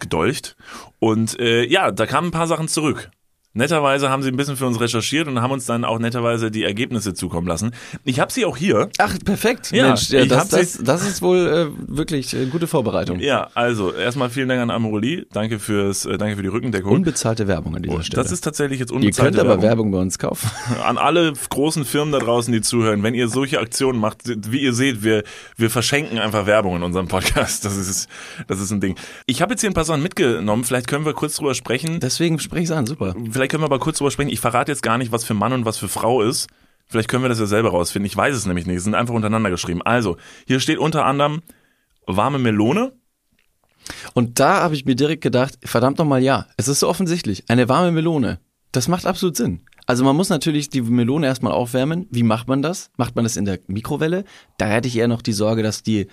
gedolcht? 0.00 0.56
Und 0.98 1.38
äh, 1.38 1.64
ja, 1.64 1.90
da 1.90 2.06
kamen 2.06 2.28
ein 2.28 2.32
paar 2.32 2.46
Sachen 2.46 2.68
zurück. 2.68 3.10
Netterweise 3.54 4.08
haben 4.08 4.22
sie 4.22 4.28
ein 4.30 4.36
bisschen 4.36 4.56
für 4.56 4.66
uns 4.66 4.80
recherchiert 4.80 5.28
und 5.28 5.40
haben 5.42 5.50
uns 5.52 5.66
dann 5.66 5.84
auch 5.84 5.98
netterweise 5.98 6.50
die 6.50 6.64
Ergebnisse 6.64 7.12
zukommen 7.12 7.46
lassen. 7.46 7.72
Ich 8.04 8.18
habe 8.18 8.32
sie 8.32 8.46
auch 8.46 8.56
hier. 8.56 8.88
Ach, 8.98 9.14
perfekt. 9.24 9.70
Ja, 9.72 9.88
Mensch, 9.88 10.08
ja, 10.10 10.24
das, 10.24 10.48
das, 10.48 10.78
das 10.82 11.06
ist 11.06 11.20
wohl 11.20 11.38
äh, 11.38 11.96
wirklich 11.96 12.32
äh, 12.34 12.46
gute 12.46 12.66
Vorbereitung. 12.66 13.20
Ja, 13.20 13.48
also 13.54 13.92
erstmal 13.92 14.30
vielen 14.30 14.48
Dank 14.48 14.62
an 14.62 14.70
Amorelie. 14.70 15.26
Danke 15.32 15.58
fürs, 15.58 16.06
äh, 16.06 16.16
danke 16.16 16.36
für 16.36 16.42
die 16.42 16.48
Rückendeckung. 16.48 16.92
Unbezahlte 16.92 17.46
Werbung 17.46 17.76
an 17.76 17.82
dieser 17.82 17.96
Und 17.96 18.06
Stelle. 18.06 18.22
das 18.22 18.32
ist 18.32 18.40
tatsächlich 18.40 18.80
jetzt 18.80 18.90
Ihr 18.90 18.96
unbezahlte 18.96 19.32
könnt 19.36 19.40
aber 19.40 19.62
Werbung. 19.62 19.62
Werbung 19.68 19.90
bei 19.92 19.98
uns 19.98 20.18
kaufen. 20.18 20.50
An 20.84 20.96
alle 20.96 21.32
großen 21.50 21.84
Firmen 21.84 22.12
da 22.12 22.20
draußen, 22.20 22.52
die 22.52 22.60
zuhören, 22.62 23.02
wenn 23.02 23.14
ihr 23.14 23.28
solche 23.28 23.60
Aktionen 23.60 23.98
macht, 24.00 24.22
wie 24.50 24.60
ihr 24.62 24.72
seht, 24.72 25.02
wir, 25.02 25.24
wir 25.56 25.68
verschenken 25.68 26.18
einfach 26.18 26.46
Werbung 26.46 26.76
in 26.76 26.82
unserem 26.82 27.08
Podcast. 27.08 27.64
Das 27.64 27.76
ist, 27.76 28.08
das 28.46 28.60
ist 28.60 28.70
ein 28.70 28.80
Ding. 28.80 28.96
Ich 29.26 29.42
habe 29.42 29.52
jetzt 29.52 29.60
hier 29.60 29.70
ein 29.70 29.74
paar 29.74 29.84
Sachen 29.84 30.02
mitgenommen. 30.02 30.64
Vielleicht 30.64 30.86
können 30.86 31.04
wir 31.04 31.12
kurz 31.12 31.36
drüber 31.36 31.54
sprechen. 31.54 32.00
Deswegen 32.00 32.38
spreche 32.38 32.62
ich 32.64 32.72
an, 32.72 32.86
super. 32.86 33.14
Vielleicht 33.30 33.41
können 33.50 33.62
wir 33.62 33.66
aber 33.66 33.78
kurz 33.78 33.98
drüber 33.98 34.10
sprechen. 34.10 34.30
Ich 34.30 34.40
verrate 34.40 34.72
jetzt 34.72 34.82
gar 34.82 34.98
nicht, 34.98 35.12
was 35.12 35.24
für 35.24 35.34
Mann 35.34 35.52
und 35.52 35.64
was 35.64 35.78
für 35.78 35.88
Frau 35.88 36.22
ist. 36.22 36.48
Vielleicht 36.86 37.08
können 37.08 37.24
wir 37.24 37.28
das 37.28 37.38
ja 37.38 37.46
selber 37.46 37.70
rausfinden. 37.70 38.06
Ich 38.06 38.16
weiß 38.16 38.34
es 38.34 38.46
nämlich 38.46 38.66
nicht. 38.66 38.76
Es 38.76 38.84
sind 38.84 38.94
einfach 38.94 39.14
untereinander 39.14 39.50
geschrieben. 39.50 39.82
Also, 39.82 40.16
hier 40.46 40.60
steht 40.60 40.78
unter 40.78 41.04
anderem 41.06 41.42
warme 42.06 42.38
Melone. 42.38 42.92
Und 44.14 44.38
da 44.38 44.60
habe 44.60 44.74
ich 44.74 44.84
mir 44.84 44.94
direkt 44.94 45.22
gedacht, 45.22 45.58
verdammt 45.64 45.98
nochmal 45.98 46.22
ja, 46.22 46.46
es 46.56 46.68
ist 46.68 46.80
so 46.80 46.88
offensichtlich, 46.88 47.44
eine 47.48 47.68
warme 47.68 47.90
Melone, 47.90 48.38
das 48.70 48.88
macht 48.88 49.06
absolut 49.06 49.36
Sinn. 49.36 49.62
Also 49.86 50.04
man 50.04 50.16
muss 50.16 50.28
natürlich 50.28 50.70
die 50.70 50.82
Melone 50.82 51.26
erstmal 51.26 51.52
aufwärmen. 51.52 52.06
Wie 52.10 52.22
macht 52.22 52.46
man 52.46 52.62
das? 52.62 52.90
Macht 52.96 53.16
man 53.16 53.24
das 53.24 53.36
in 53.36 53.44
der 53.44 53.58
Mikrowelle? 53.66 54.24
Da 54.56 54.66
hätte 54.66 54.86
ich 54.86 54.96
eher 54.96 55.08
noch 55.08 55.22
die 55.22 55.32
Sorge, 55.32 55.62
dass 55.62 55.82
die 55.82 56.06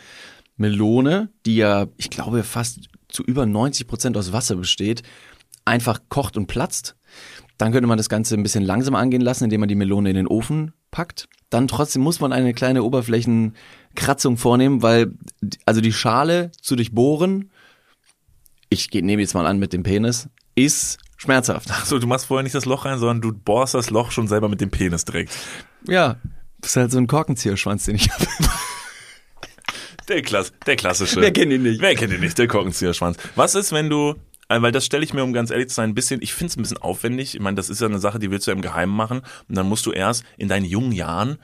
Melone, 0.57 1.29
die 1.45 1.57
ja, 1.57 1.87
ich 1.97 2.09
glaube, 2.09 2.43
fast 2.43 2.89
zu 3.07 3.23
über 3.23 3.45
90 3.45 3.87
Prozent 3.87 4.17
aus 4.17 4.33
Wasser 4.33 4.55
besteht, 4.55 5.03
einfach 5.65 6.01
kocht 6.09 6.35
und 6.35 6.47
platzt. 6.47 6.95
Dann 7.59 7.73
könnte 7.73 7.87
man 7.87 7.97
das 7.97 8.09
Ganze 8.09 8.35
ein 8.35 8.41
bisschen 8.41 8.63
langsam 8.63 8.95
angehen 8.95 9.21
lassen, 9.21 9.43
indem 9.43 9.59
man 9.59 9.69
die 9.69 9.75
Melone 9.75 10.09
in 10.09 10.15
den 10.15 10.27
Ofen 10.27 10.73
packt. 10.91 11.27
Dann 11.49 11.67
trotzdem 11.67 12.01
muss 12.01 12.21
man 12.21 12.31
eine 12.31 12.53
kleine 12.53 12.83
Oberflächenkratzung 12.83 14.37
vornehmen, 14.37 14.81
weil 14.81 15.11
also 15.65 15.81
die 15.81 15.91
Schale 15.91 16.51
zu 16.61 16.77
durchbohren, 16.77 17.51
ich 18.69 18.89
nehme 18.91 19.21
jetzt 19.21 19.33
mal 19.33 19.45
an 19.45 19.59
mit 19.59 19.73
dem 19.73 19.83
Penis, 19.83 20.29
ist 20.55 20.99
schmerzhaft. 21.17 21.69
So, 21.85 21.99
du 21.99 22.07
machst 22.07 22.27
vorher 22.27 22.43
nicht 22.43 22.55
das 22.55 22.65
Loch 22.65 22.85
rein, 22.85 22.97
sondern 22.97 23.21
du 23.21 23.33
bohrst 23.33 23.73
das 23.73 23.89
Loch 23.89 24.11
schon 24.11 24.29
selber 24.29 24.47
mit 24.47 24.61
dem 24.61 24.71
Penis 24.71 25.03
direkt. 25.03 25.33
Ja, 25.85 26.15
das 26.61 26.71
ist 26.71 26.77
halt 26.77 26.91
so 26.91 26.97
ein 26.97 27.07
Korkenzieherschwanz, 27.07 27.85
den 27.85 27.95
ich 27.95 28.09
habe. 28.09 28.25
Der, 30.07 30.21
Klass, 30.21 30.53
der 30.65 30.75
klassische. 30.75 31.21
Wer 31.21 31.31
kennt 31.31 31.51
ihn 31.51 31.61
nicht? 31.61 31.81
Wer 31.81 31.93
kennt 31.93 32.13
ihn 32.13 32.21
nicht? 32.21 32.37
Der 32.37 32.47
Korkenzieherschwanz. 32.47 33.17
Was 33.35 33.53
ist, 33.53 33.71
wenn 33.71 33.89
du, 33.89 34.15
weil 34.49 34.71
das 34.71 34.85
stelle 34.85 35.03
ich 35.03 35.13
mir, 35.13 35.23
um 35.23 35.31
ganz 35.31 35.51
ehrlich 35.51 35.69
zu 35.69 35.75
sein, 35.75 35.91
ein 35.91 35.95
bisschen, 35.95 36.21
ich 36.21 36.33
finde 36.33 36.51
es 36.51 36.57
ein 36.57 36.63
bisschen 36.63 36.77
aufwendig. 36.77 37.35
Ich 37.35 37.41
meine, 37.41 37.55
das 37.55 37.69
ist 37.69 37.81
ja 37.81 37.87
eine 37.87 37.99
Sache, 37.99 38.19
die 38.19 38.31
willst 38.31 38.47
du 38.47 38.51
ja 38.51 38.55
im 38.55 38.63
Geheimen 38.63 38.95
machen. 38.95 39.21
Und 39.47 39.55
dann 39.55 39.69
musst 39.69 39.85
du 39.85 39.91
erst 39.91 40.23
in 40.37 40.47
deinen 40.47 40.65
jungen 40.65 40.91
Jahren 40.91 41.37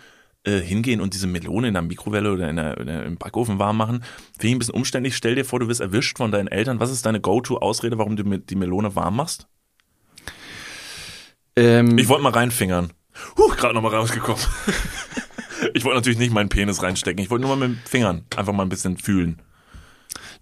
äh, 0.43 0.59
hingehen 0.59 1.01
und 1.01 1.13
diese 1.13 1.27
Melone 1.27 1.67
in 1.67 1.73
der 1.73 1.83
Mikrowelle 1.83 2.33
oder 2.33 2.49
in 2.49 2.55
der, 2.55 2.77
in 2.77 2.87
der, 2.87 3.05
im 3.05 3.17
Backofen 3.17 3.59
warm 3.59 3.77
machen. 3.77 4.03
Finde 4.33 4.47
ich 4.47 4.53
ein 4.55 4.59
bisschen 4.59 4.73
umständlich. 4.75 5.15
Stell 5.15 5.35
dir 5.35 5.45
vor, 5.45 5.59
du 5.59 5.67
wirst 5.67 5.81
erwischt 5.81 6.17
von 6.17 6.31
deinen 6.31 6.47
Eltern. 6.47 6.79
Was 6.79 6.91
ist 6.91 7.05
deine 7.05 7.21
Go-To-Ausrede, 7.21 7.97
warum 7.97 8.15
du 8.15 8.23
die 8.23 8.55
Melone 8.55 8.95
warm 8.95 9.17
machst? 9.17 9.47
Ähm, 11.55 11.97
Ich 11.97 12.07
wollte 12.07 12.23
mal 12.23 12.33
reinfingern. 12.33 12.91
Huch, 13.37 13.55
gerade 13.55 13.73
nochmal 13.73 13.95
rausgekommen. 13.95 14.41
ich 15.73 15.83
wollte 15.83 15.97
natürlich 15.97 16.19
nicht 16.19 16.33
meinen 16.33 16.49
Penis 16.49 16.83
reinstecken. 16.83 17.23
Ich 17.23 17.29
wollte 17.29 17.45
nur 17.45 17.55
mal 17.55 17.67
mit 17.67 17.77
den 17.77 17.85
Fingern 17.85 18.25
einfach 18.35 18.53
mal 18.53 18.63
ein 18.63 18.69
bisschen 18.69 18.97
fühlen. 18.97 19.41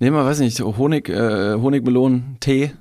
Nehmen 0.03 0.15
wir, 0.15 0.25
weiß 0.25 0.39
nicht, 0.39 0.59
Honig, 0.61 1.09
äh, 1.09 1.55
Honigmelonen, 1.55 2.37
Tee, 2.39 2.71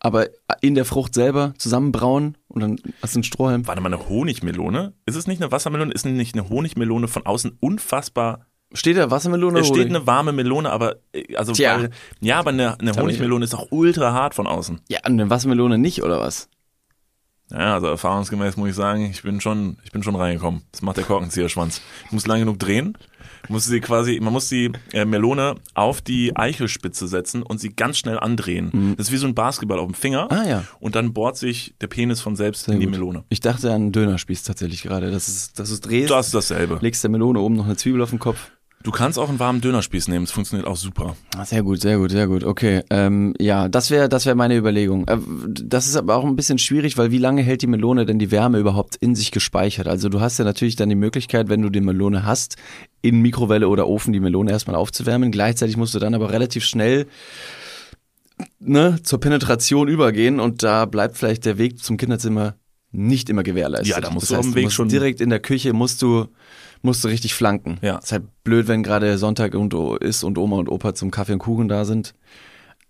aber 0.00 0.28
in 0.60 0.74
der 0.74 0.84
Frucht 0.84 1.14
selber 1.14 1.54
zusammenbrauen 1.58 2.36
und 2.48 2.60
dann 2.60 2.80
hast 3.00 3.14
du 3.14 3.18
einen 3.18 3.24
Strohhalm. 3.24 3.66
Warte 3.66 3.80
mal, 3.80 3.92
eine 3.92 4.08
Honigmelone? 4.08 4.92
Ist 5.06 5.16
es 5.16 5.26
nicht 5.26 5.40
eine 5.40 5.52
Wassermelone? 5.52 5.92
Ist 5.92 6.04
nicht 6.04 6.34
eine 6.34 6.48
Honigmelone 6.48 7.08
von 7.08 7.24
außen 7.24 7.56
unfassbar? 7.60 8.46
Steht 8.74 8.96
da 8.96 9.10
Wassermelone 9.10 9.60
Es 9.60 9.66
oder 9.66 9.74
steht 9.74 9.88
Honig? 9.88 9.96
eine 9.96 10.06
warme 10.06 10.32
Melone, 10.32 10.70
aber 10.70 10.96
äh, 11.12 11.36
also 11.36 11.52
Tja. 11.52 11.78
weil, 11.78 11.90
ja, 12.20 12.38
aber 12.38 12.50
eine, 12.50 12.78
eine 12.80 12.94
Honigmelone 12.94 13.44
ist 13.44 13.54
auch 13.54 13.68
ultra 13.70 14.12
hart 14.12 14.34
von 14.34 14.46
außen. 14.46 14.80
Ja, 14.88 15.00
eine 15.02 15.30
Wassermelone 15.30 15.78
nicht, 15.78 16.02
oder 16.02 16.20
was? 16.20 16.48
Ja, 17.50 17.74
also 17.74 17.86
erfahrungsgemäß 17.88 18.56
muss 18.56 18.70
ich 18.70 18.74
sagen, 18.74 19.04
ich 19.10 19.22
bin 19.22 19.40
schon, 19.42 19.76
ich 19.84 19.92
bin 19.92 20.02
schon 20.02 20.16
reingekommen. 20.16 20.62
Das 20.72 20.80
macht 20.80 20.96
der 20.96 21.04
Korkenzieherschwanz. 21.04 21.82
Ich 22.06 22.12
muss 22.12 22.26
lang 22.26 22.40
genug 22.40 22.58
drehen. 22.58 22.96
Muss 23.48 23.64
sie 23.64 23.80
quasi, 23.80 24.18
man 24.20 24.32
muss 24.32 24.48
die 24.48 24.70
äh, 24.92 25.04
Melone 25.04 25.56
auf 25.74 26.00
die 26.00 26.36
Eichelspitze 26.36 27.08
setzen 27.08 27.42
und 27.42 27.58
sie 27.60 27.70
ganz 27.70 27.98
schnell 27.98 28.18
andrehen. 28.18 28.94
Das 28.96 29.08
ist 29.08 29.12
wie 29.12 29.16
so 29.16 29.26
ein 29.26 29.34
Basketball 29.34 29.78
auf 29.78 29.86
dem 29.86 29.94
Finger. 29.94 30.24
Mhm. 30.30 30.30
Ah, 30.38 30.48
ja. 30.48 30.64
Und 30.80 30.94
dann 30.94 31.12
bohrt 31.12 31.36
sich 31.36 31.74
der 31.80 31.86
Penis 31.88 32.20
von 32.20 32.36
selbst 32.36 32.64
Sehr 32.64 32.74
in 32.74 32.80
die 32.80 32.86
gut. 32.86 32.94
Melone. 32.94 33.24
Ich 33.28 33.40
dachte 33.40 33.68
an 33.70 33.74
einen 33.82 33.92
Dönerspieß 33.92 34.42
tatsächlich 34.44 34.82
gerade. 34.82 35.10
Das 35.10 35.28
ist, 35.28 35.58
das 35.58 35.70
ist 35.70 35.80
drehst, 35.82 36.10
Das 36.10 36.26
ist 36.26 36.34
dasselbe. 36.34 36.78
legst 36.80 37.02
der 37.02 37.10
Melone 37.10 37.40
oben 37.40 37.56
noch 37.56 37.64
eine 37.66 37.76
Zwiebel 37.76 38.00
auf 38.02 38.10
den 38.10 38.18
Kopf. 38.18 38.50
Du 38.82 38.90
kannst 38.90 39.18
auch 39.18 39.28
einen 39.28 39.38
warmen 39.38 39.60
Dönerspieß 39.60 40.08
nehmen, 40.08 40.24
es 40.24 40.32
funktioniert 40.32 40.66
auch 40.66 40.76
super. 40.76 41.14
Ah, 41.36 41.44
Sehr 41.44 41.62
gut, 41.62 41.80
sehr 41.80 41.98
gut, 41.98 42.10
sehr 42.10 42.26
gut. 42.26 42.42
Okay, 42.42 42.82
ähm, 42.90 43.32
ja, 43.38 43.68
das 43.68 43.90
wäre 43.90 44.08
das 44.08 44.26
wäre 44.26 44.34
meine 44.34 44.56
Überlegung. 44.56 45.06
Äh, 45.06 45.18
Das 45.46 45.86
ist 45.86 45.96
aber 45.96 46.16
auch 46.16 46.24
ein 46.24 46.34
bisschen 46.36 46.58
schwierig, 46.58 46.98
weil 46.98 47.10
wie 47.12 47.18
lange 47.18 47.42
hält 47.42 47.62
die 47.62 47.66
Melone 47.68 48.06
denn 48.06 48.18
die 48.18 48.30
Wärme 48.30 48.58
überhaupt 48.58 48.96
in 48.96 49.14
sich 49.14 49.30
gespeichert? 49.30 49.86
Also 49.86 50.08
du 50.08 50.20
hast 50.20 50.38
ja 50.38 50.44
natürlich 50.44 50.74
dann 50.76 50.88
die 50.88 50.94
Möglichkeit, 50.96 51.48
wenn 51.48 51.62
du 51.62 51.70
die 51.70 51.80
Melone 51.80 52.24
hast, 52.26 52.56
in 53.02 53.20
Mikrowelle 53.20 53.68
oder 53.68 53.86
Ofen 53.86 54.12
die 54.12 54.20
Melone 54.20 54.50
erstmal 54.50 54.76
aufzuwärmen. 54.76 55.30
Gleichzeitig 55.30 55.76
musst 55.76 55.94
du 55.94 55.98
dann 55.98 56.14
aber 56.14 56.32
relativ 56.32 56.64
schnell 56.64 57.06
ne, 58.58 58.98
zur 59.02 59.20
Penetration 59.20 59.88
übergehen 59.88 60.40
und 60.40 60.62
da 60.62 60.86
bleibt 60.86 61.16
vielleicht 61.16 61.44
der 61.44 61.58
Weg 61.58 61.78
zum 61.82 61.96
Kinderzimmer 61.96 62.54
nicht 62.90 63.30
immer 63.30 63.42
gewährleistet. 63.42 63.88
Ja, 63.88 64.00
da 64.00 64.10
musst 64.10 64.24
das 64.24 64.28
du 64.30 64.34
auf 64.34 64.44
heißt, 64.46 64.54
dem 64.56 64.62
Weg 64.62 64.72
schon- 64.72 64.88
direkt 64.88 65.20
in 65.20 65.30
der 65.30 65.40
Küche 65.40 65.72
musst 65.72 66.02
du 66.02 66.26
musst 66.82 67.04
du 67.04 67.08
richtig 67.08 67.34
flanken. 67.34 67.78
Ja. 67.82 67.98
Ist 67.98 68.12
halt 68.12 68.24
blöd, 68.44 68.68
wenn 68.68 68.82
gerade 68.82 69.16
Sonntag 69.18 69.54
und 69.54 69.74
ist 70.02 70.24
und 70.24 70.38
Oma 70.38 70.56
und 70.56 70.68
Opa 70.68 70.94
zum 70.94 71.10
Kaffee 71.10 71.32
und 71.32 71.38
Kuchen 71.38 71.68
da 71.68 71.84
sind. 71.84 72.14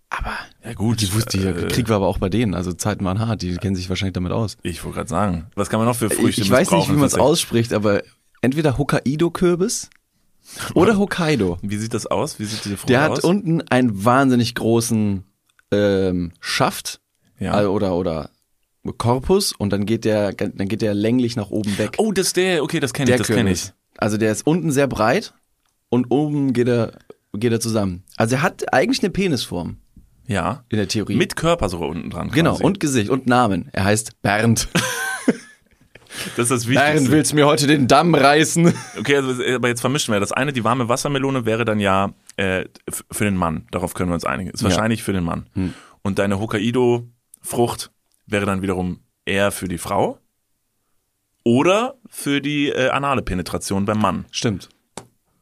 Aber 0.09 0.33
Ja 0.63 0.73
gut, 0.73 1.01
die 1.01 1.11
wusste 1.13 1.37
ich, 1.37 1.45
äh, 1.45 1.67
Krieg 1.69 1.89
war 1.89 1.95
aber 1.97 2.07
auch 2.07 2.19
bei 2.19 2.29
denen, 2.29 2.53
also 2.53 2.71
Zeiten 2.73 3.03
waren 3.03 3.19
hart, 3.19 3.41
die 3.41 3.55
kennen 3.57 3.75
sich 3.75 3.89
wahrscheinlich 3.89 4.13
damit 4.13 4.31
aus. 4.31 4.57
Ich 4.61 4.83
wollte 4.83 4.97
gerade 4.97 5.09
sagen, 5.09 5.47
was 5.55 5.69
kann 5.69 5.79
man 5.79 5.87
noch 5.87 5.95
für 5.95 6.09
Früchte 6.09 6.41
ich 6.41 6.51
weiß 6.51 6.69
nicht, 6.69 6.89
wie 6.89 6.93
man 6.93 7.05
es 7.05 7.15
ausspricht, 7.15 7.73
aber 7.73 8.03
entweder 8.41 8.77
Hokkaido-Kürbis 8.77 9.89
oder 10.75 10.97
Hokkaido. 10.97 11.57
Wie 11.63 11.77
sieht 11.77 11.95
das 11.95 12.05
aus? 12.05 12.37
Wie 12.37 12.45
sieht 12.45 12.63
diese 12.63 12.77
Frucht 12.77 12.89
Der 12.89 13.11
aus? 13.11 13.17
hat 13.17 13.23
unten 13.23 13.61
einen 13.69 14.05
wahnsinnig 14.05 14.53
großen 14.53 15.23
ähm, 15.71 16.31
Schaft 16.39 17.01
ja. 17.39 17.63
äh, 17.63 17.65
oder 17.65 17.95
oder 17.95 18.29
Korpus 18.97 19.53
und 19.53 19.71
dann 19.71 19.85
geht 19.85 20.05
der 20.05 20.33
dann 20.33 20.67
geht 20.67 20.81
der 20.83 20.93
länglich 20.93 21.35
nach 21.35 21.49
oben 21.49 21.77
weg. 21.79 21.95
oh, 21.97 22.11
das 22.11 22.27
ist 22.27 22.37
der, 22.37 22.61
okay, 22.63 22.79
das 22.79 22.93
kenne 22.93 23.07
der 23.07 23.15
ich, 23.15 23.21
das 23.21 23.35
kenne 23.35 23.51
ich. 23.51 23.73
Also 24.03 24.17
der 24.17 24.33
ist 24.33 24.45
unten 24.45 24.69
sehr 24.71 24.87
breit 24.87 25.33
und 25.87 26.07
oben 26.11 26.51
geht 26.51 26.67
er 26.67 26.99
geht 27.33 27.53
er 27.53 27.61
zusammen. 27.61 28.03
Also 28.17 28.35
er 28.35 28.41
hat 28.41 28.73
eigentlich 28.73 29.01
eine 29.01 29.09
Penisform 29.11 29.77
Ja. 30.27 30.65
in 30.67 30.77
der 30.77 30.89
Theorie. 30.89 31.15
Mit 31.15 31.35
Körper 31.37 31.69
sogar 31.69 31.87
unten 31.87 32.09
dran. 32.09 32.27
Quasi. 32.27 32.35
genau 32.35 32.57
und 32.57 32.81
Gesicht 32.81 33.09
und 33.09 33.27
Namen. 33.27 33.69
Er 33.71 33.85
heißt 33.85 34.21
Bernd. 34.21 34.67
das 36.35 36.49
ist 36.49 36.51
das 36.51 36.65
Bernd, 36.65 36.67
Wichtigste. 36.67 37.11
willst 37.11 37.31
du 37.31 37.35
mir 37.35 37.45
heute 37.47 37.65
den 37.65 37.87
Damm 37.87 38.13
reißen? 38.13 38.73
Okay, 38.99 39.15
also, 39.15 39.41
aber 39.55 39.69
jetzt 39.69 39.81
vermischen 39.81 40.13
wir. 40.13 40.19
Das 40.19 40.31
eine, 40.33 40.51
die 40.53 40.63
warme 40.65 40.89
Wassermelone, 40.89 41.45
wäre 41.45 41.63
dann 41.65 41.79
ja 41.79 42.13
äh, 42.37 42.65
für 43.09 43.23
den 43.23 43.35
Mann. 43.37 43.67
Darauf 43.71 43.93
können 43.93 44.09
wir 44.09 44.15
uns 44.15 44.25
einigen. 44.25 44.49
Ist 44.49 44.61
Ja. 44.61 44.69
wahrscheinlich 44.69 45.01
für 45.01 45.13
den 45.13 45.23
Mann. 45.23 45.47
Und 46.01 46.19
deine 46.19 46.39
Hokkaido-Frucht 46.39 47.91
wäre 48.27 48.45
dann 48.45 48.61
wiederum 48.61 48.99
eher 49.25 49.51
für 49.51 49.67
die 49.67 49.77
Frau 49.77 50.17
oder 51.43 51.95
für 52.09 52.41
die 52.41 52.69
äh, 52.69 52.89
anale 52.89 53.21
Penetration 53.21 53.85
beim 53.85 53.99
Mann. 53.99 54.25
Stimmt. 54.31 54.69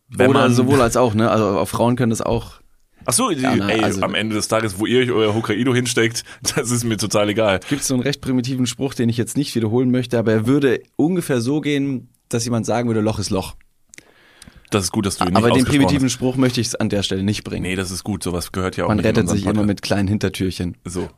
Wenn 0.10 0.30
Oder 0.30 0.42
man, 0.42 0.54
sowohl 0.54 0.82
als 0.82 0.98
auch, 0.98 1.14
ne? 1.14 1.30
Also 1.30 1.60
auch 1.60 1.68
Frauen 1.68 1.96
können 1.96 2.10
das 2.10 2.22
auch. 2.22 2.60
Ach 3.06 3.14
so, 3.14 3.30
die, 3.30 3.42
Ja, 3.42 3.56
na, 3.56 3.70
ey, 3.70 3.82
also- 3.82 4.02
am 4.02 4.14
Ende 4.14 4.36
des 4.36 4.48
Tages, 4.48 4.78
wo 4.78 4.86
ihr 4.86 5.00
euch 5.00 5.12
euer 5.12 5.34
Hokkaido 5.34 5.74
hinsteckt, 5.74 6.24
das 6.56 6.70
ist 6.72 6.84
mir 6.84 6.98
total 6.98 7.30
egal. 7.30 7.60
Gibt 7.70 7.84
so 7.84 7.94
einen 7.94 8.04
recht 8.04 8.22
primitiven 8.22 8.68
Spruch, 8.68 8.94
den 8.94 9.10
ich 9.10 9.18
jetzt 9.18 9.38
nicht 9.38 9.56
wiederholen 9.56 9.90
möchte, 9.90 10.20
aber 10.20 10.34
er 10.34 10.48
würde 10.48 10.82
ungefähr 10.98 11.42
so 11.42 11.62
gehen, 11.62 12.10
dass 12.30 12.46
jemand 12.46 12.66
sagen 12.66 12.88
würde, 12.90 13.02
Loch 13.02 13.20
ist 13.20 13.30
Loch. 13.30 13.56
Das 14.70 14.86
ist 14.86 14.92
gut, 14.92 15.06
dass 15.06 15.18
du 15.18 15.26
ihn 15.26 15.30
nicht 15.30 15.38
aber 15.38 15.52
den 15.52 15.66
primitiven 15.66 16.06
hast. 16.06 16.14
Spruch 16.14 16.38
möchte 16.38 16.62
ich 16.62 16.80
an 16.80 16.88
der 16.90 17.04
Stelle 17.04 17.24
nicht 17.24 17.44
bringen. 17.44 17.64
Nee, 17.64 17.76
das 17.76 17.92
ist 17.92 18.04
gut, 18.06 18.24
sowas 18.24 18.52
gehört 18.54 18.78
ja 18.78 18.86
auch 18.86 18.90
Man 18.90 19.00
rettet 19.00 19.28
sich 19.28 19.46
immer 19.46 19.64
mit 19.64 19.82
kleinen 19.82 20.08
Hintertürchen. 20.08 20.78
So. 20.86 21.10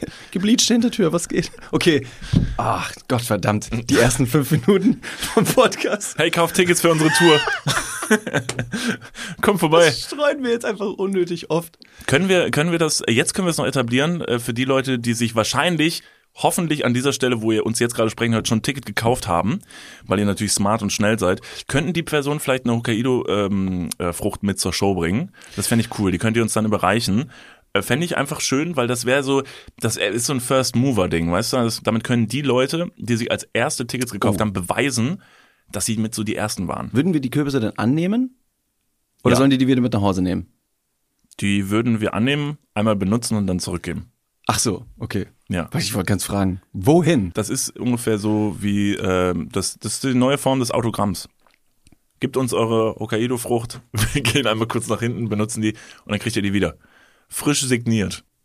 Gebleachte 0.30 0.74
Hintertür, 0.74 1.12
was 1.12 1.28
geht? 1.28 1.50
Okay. 1.70 2.06
Ach 2.56 2.92
Gott 3.08 3.22
verdammt, 3.22 3.70
die 3.90 3.98
ersten 3.98 4.26
fünf 4.26 4.50
Minuten 4.50 5.00
vom 5.34 5.44
Podcast. 5.44 6.16
Hey, 6.18 6.30
kauf 6.30 6.52
Tickets 6.52 6.80
für 6.80 6.90
unsere 6.90 7.10
Tour. 7.10 7.40
Komm 9.40 9.58
vorbei. 9.58 9.86
Das 9.86 10.00
streuen 10.00 10.42
wir 10.42 10.50
jetzt 10.50 10.64
einfach 10.64 10.86
unnötig 10.86 11.50
oft. 11.50 11.78
Können 12.06 12.28
wir, 12.28 12.50
können 12.50 12.72
wir 12.72 12.78
das, 12.78 13.02
jetzt 13.08 13.34
können 13.34 13.46
wir 13.46 13.50
es 13.50 13.58
noch 13.58 13.66
etablieren, 13.66 14.20
äh, 14.22 14.38
für 14.38 14.54
die 14.54 14.64
Leute, 14.64 14.98
die 14.98 15.14
sich 15.14 15.34
wahrscheinlich, 15.34 16.02
hoffentlich 16.34 16.84
an 16.84 16.94
dieser 16.94 17.12
Stelle, 17.12 17.42
wo 17.42 17.52
ihr 17.52 17.66
uns 17.66 17.78
jetzt 17.78 17.94
gerade 17.94 18.10
sprechen 18.10 18.34
hört, 18.34 18.48
schon 18.48 18.58
ein 18.58 18.62
Ticket 18.62 18.86
gekauft 18.86 19.28
haben, 19.28 19.60
weil 20.06 20.18
ihr 20.18 20.24
natürlich 20.24 20.52
smart 20.52 20.82
und 20.82 20.92
schnell 20.92 21.18
seid, 21.18 21.40
könnten 21.68 21.92
die 21.92 22.02
Personen 22.02 22.40
vielleicht 22.40 22.64
eine 22.64 22.74
Hokkaido-Frucht 22.76 24.42
mit 24.42 24.58
zur 24.58 24.72
Show 24.72 24.94
bringen. 24.94 25.32
Das 25.56 25.66
fände 25.66 25.84
ich 25.84 25.98
cool. 25.98 26.10
Die 26.10 26.18
könnt 26.18 26.36
ihr 26.36 26.42
uns 26.42 26.54
dann 26.54 26.64
überreichen. 26.64 27.30
Äh, 27.74 27.82
Fände 27.82 28.04
ich 28.04 28.16
einfach 28.16 28.40
schön, 28.40 28.76
weil 28.76 28.86
das 28.86 29.04
wäre 29.06 29.22
so, 29.22 29.42
das 29.80 29.96
ist 29.96 30.26
so 30.26 30.34
ein 30.34 30.40
First-Mover-Ding, 30.40 31.30
weißt 31.32 31.54
du? 31.54 31.56
Das, 31.58 31.80
damit 31.82 32.04
können 32.04 32.28
die 32.28 32.42
Leute, 32.42 32.90
die 32.96 33.16
sich 33.16 33.30
als 33.30 33.44
erste 33.52 33.86
Tickets 33.86 34.12
gekauft 34.12 34.38
Oh. 34.38 34.40
haben, 34.40 34.52
beweisen, 34.52 35.22
dass 35.70 35.86
sie 35.86 35.96
mit 35.96 36.14
so 36.14 36.22
die 36.22 36.36
Ersten 36.36 36.68
waren. 36.68 36.90
Würden 36.92 37.14
wir 37.14 37.20
die 37.20 37.30
Kürbisse 37.30 37.60
denn 37.60 37.78
annehmen? 37.78 38.36
Oder 39.24 39.32
Ja. 39.34 39.38
sollen 39.38 39.50
die 39.50 39.58
die 39.58 39.66
wieder 39.68 39.80
mit 39.80 39.92
nach 39.94 40.02
Hause 40.02 40.20
nehmen? 40.22 40.48
Die 41.40 41.70
würden 41.70 42.00
wir 42.00 42.12
annehmen, 42.12 42.58
einmal 42.74 42.94
benutzen 42.96 43.36
und 43.36 43.46
dann 43.46 43.58
zurückgeben. 43.58 44.10
Ach 44.46 44.58
so, 44.58 44.84
okay. 44.98 45.26
Ja. 45.48 45.68
Weil 45.70 45.80
Ich 45.80 45.94
wollte 45.94 46.08
ganz 46.08 46.24
fragen, 46.24 46.60
wohin? 46.72 47.30
Das 47.34 47.48
ist 47.48 47.70
ungefähr 47.78 48.18
so 48.18 48.56
wie, 48.60 48.94
ähm, 48.96 49.48
das, 49.50 49.78
das 49.78 49.94
ist 49.94 50.04
die 50.04 50.14
neue 50.14 50.36
Form 50.36 50.58
des 50.60 50.72
Autogramms. 50.72 51.28
Gebt 52.20 52.36
uns 52.36 52.52
eure 52.52 52.96
Hokkaido-Frucht, 52.98 53.80
wir 54.12 54.22
gehen 54.22 54.46
einmal 54.46 54.68
kurz 54.68 54.88
nach 54.88 55.00
hinten, 55.00 55.28
benutzen 55.28 55.62
die 55.62 55.72
und 56.04 56.10
dann 56.12 56.18
kriegt 56.18 56.36
ihr 56.36 56.42
die 56.42 56.52
wieder. 56.52 56.76
Frisch 57.32 57.62
signiert. 57.62 58.24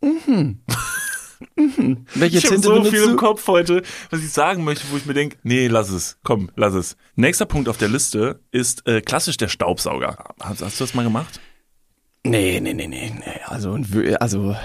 Welche 2.14 2.38
Ich 2.38 2.46
habe 2.46 2.58
so 2.58 2.84
viel 2.84 3.02
im 3.02 3.10
du? 3.10 3.16
Kopf 3.16 3.46
heute, 3.46 3.82
was 4.10 4.20
ich 4.20 4.30
sagen 4.30 4.64
möchte, 4.64 4.84
wo 4.90 4.96
ich 4.96 5.06
mir 5.06 5.14
denke, 5.14 5.36
nee, 5.42 5.68
lass 5.68 5.90
es, 5.90 6.18
komm, 6.24 6.50
lass 6.56 6.74
es. 6.74 6.96
Nächster 7.14 7.46
Punkt 7.46 7.68
auf 7.68 7.76
der 7.76 7.88
Liste 7.88 8.40
ist 8.50 8.86
äh, 8.88 9.00
klassisch 9.00 9.36
der 9.36 9.48
Staubsauger. 9.48 10.34
Hast, 10.40 10.62
hast 10.62 10.80
du 10.80 10.84
das 10.84 10.94
mal 10.94 11.04
gemacht? 11.04 11.40
Nee, 12.24 12.60
nee, 12.60 12.74
nee, 12.74 12.88
nee, 12.88 13.12
nee. 13.14 13.40
Also, 13.46 13.78
also 14.18 14.56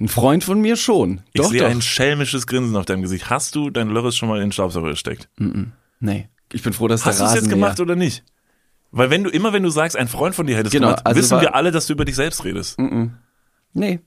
ein 0.00 0.08
Freund 0.08 0.44
von 0.44 0.60
mir 0.60 0.76
schon. 0.76 1.20
Ich 1.32 1.40
doch, 1.42 1.50
sehe 1.50 1.60
doch. 1.60 1.68
ein 1.68 1.82
schelmisches 1.82 2.46
Grinsen 2.46 2.76
auf 2.76 2.86
deinem 2.86 3.02
Gesicht. 3.02 3.28
Hast 3.28 3.54
du 3.54 3.70
dein 3.70 3.88
Lörres 3.90 4.16
schon 4.16 4.28
mal 4.28 4.36
in 4.36 4.46
den 4.46 4.52
Staubsauger 4.52 4.90
gesteckt? 4.90 5.28
nee. 6.00 6.28
Ich 6.54 6.62
bin 6.62 6.72
froh, 6.72 6.86
dass 6.88 7.04
Hast 7.04 7.20
du 7.20 7.24
es 7.24 7.34
jetzt 7.34 7.48
gemacht 7.50 7.80
oder 7.80 7.96
nicht? 7.96 8.24
Weil 8.90 9.08
wenn 9.08 9.24
du 9.24 9.30
immer, 9.30 9.54
wenn 9.54 9.62
du 9.62 9.70
sagst, 9.70 9.96
ein 9.96 10.06
Freund 10.08 10.34
von 10.34 10.46
dir 10.46 10.54
hätte 10.56 10.66
es 10.66 10.72
Genau, 10.72 10.88
gemacht, 10.88 11.06
also 11.06 11.18
wissen 11.18 11.40
wir 11.40 11.54
alle, 11.54 11.70
dass 11.70 11.86
du 11.86 11.94
über 11.94 12.04
dich 12.04 12.14
selbst 12.14 12.44
redest. 12.44 12.78
Nee. 13.72 14.00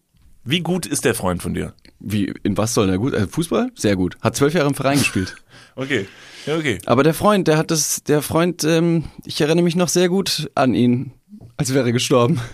Wie 0.43 0.59
gut 0.59 0.85
ist 0.85 1.05
der 1.05 1.15
Freund 1.15 1.41
von 1.41 1.53
dir? 1.53 1.73
Wie, 1.99 2.31
in 2.43 2.55
was 2.57 2.73
soll 2.73 2.87
der 2.87 2.99
gut? 2.99 3.13
Also 3.15 3.27
Fußball? 3.27 3.71
Sehr 3.75 3.95
gut. 3.95 4.15
Hat 4.21 4.35
zwölf 4.35 4.53
Jahre 4.53 4.67
im 4.67 4.75
Verein 4.75 4.99
gespielt. 4.99 5.35
Okay, 5.77 6.07
ja 6.45 6.55
okay. 6.55 6.77
Aber 6.85 7.03
der 7.03 7.13
Freund, 7.13 7.49
der 7.49 7.57
hat 7.57 7.69
das, 7.69 8.01
der 8.03 8.21
Freund, 8.21 8.63
ähm, 8.63 9.03
ich 9.25 9.41
erinnere 9.41 9.65
mich 9.65 9.75
noch 9.75 9.89
sehr 9.89 10.07
gut 10.07 10.49
an 10.55 10.73
ihn, 10.73 11.11
als 11.57 11.73
wäre 11.73 11.87
er 11.87 11.91
gestorben. 11.91 12.39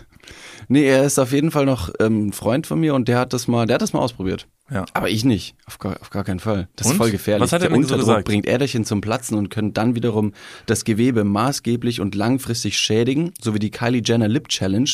Nee, 0.68 0.86
er 0.86 1.04
ist 1.04 1.20
auf 1.20 1.34
jeden 1.34 1.52
Fall 1.52 1.66
noch 1.66 1.92
ähm, 2.00 2.28
ein 2.28 2.34
Freund 2.34 2.66
von 2.66 2.80
mir 2.80 2.96
und 2.96 3.10
der 3.10 3.20
hat 3.20 3.34
das 3.34 3.48
mal, 3.50 3.68
der 3.68 3.74
hat 3.74 3.82
das 3.82 3.92
mal 3.92 4.00
ausprobiert. 4.00 4.48
Ja. 4.72 4.86
Aber 4.94 5.10
ich 5.10 5.26
nicht, 5.26 5.56
auf 5.66 5.80
gar, 5.80 6.00
auf 6.00 6.12
gar 6.12 6.24
keinen 6.24 6.40
Fall. 6.40 6.70
Das 6.78 6.88
Und? 6.88 6.94
ist 6.94 6.98
voll 6.98 7.12
gefährlich. 7.12 7.44
Was 7.44 7.52
hat 7.52 7.62
er 7.62 7.68
Der 7.68 7.78
denn 7.78 7.84
so 7.84 7.94
Unterdruck 7.94 8.08
gesagt? 8.08 8.28
bringt 8.28 8.48
Äderchen 8.48 8.86
zum 8.86 9.02
Platzen 9.02 9.38
und 9.38 9.50
können 9.50 9.74
dann 9.74 9.96
wiederum 9.96 10.32
das 10.68 10.86
Gewebe 10.86 11.26
maßgeblich 11.26 12.00
und 12.00 12.16
langfristig 12.16 12.80
schädigen, 12.80 13.34
so 13.42 13.54
wie 13.54 13.60
die 13.60 13.70
Kylie 13.72 14.02
Jenner 14.06 14.30
Lip 14.30 14.48
Challenge, 14.48 14.90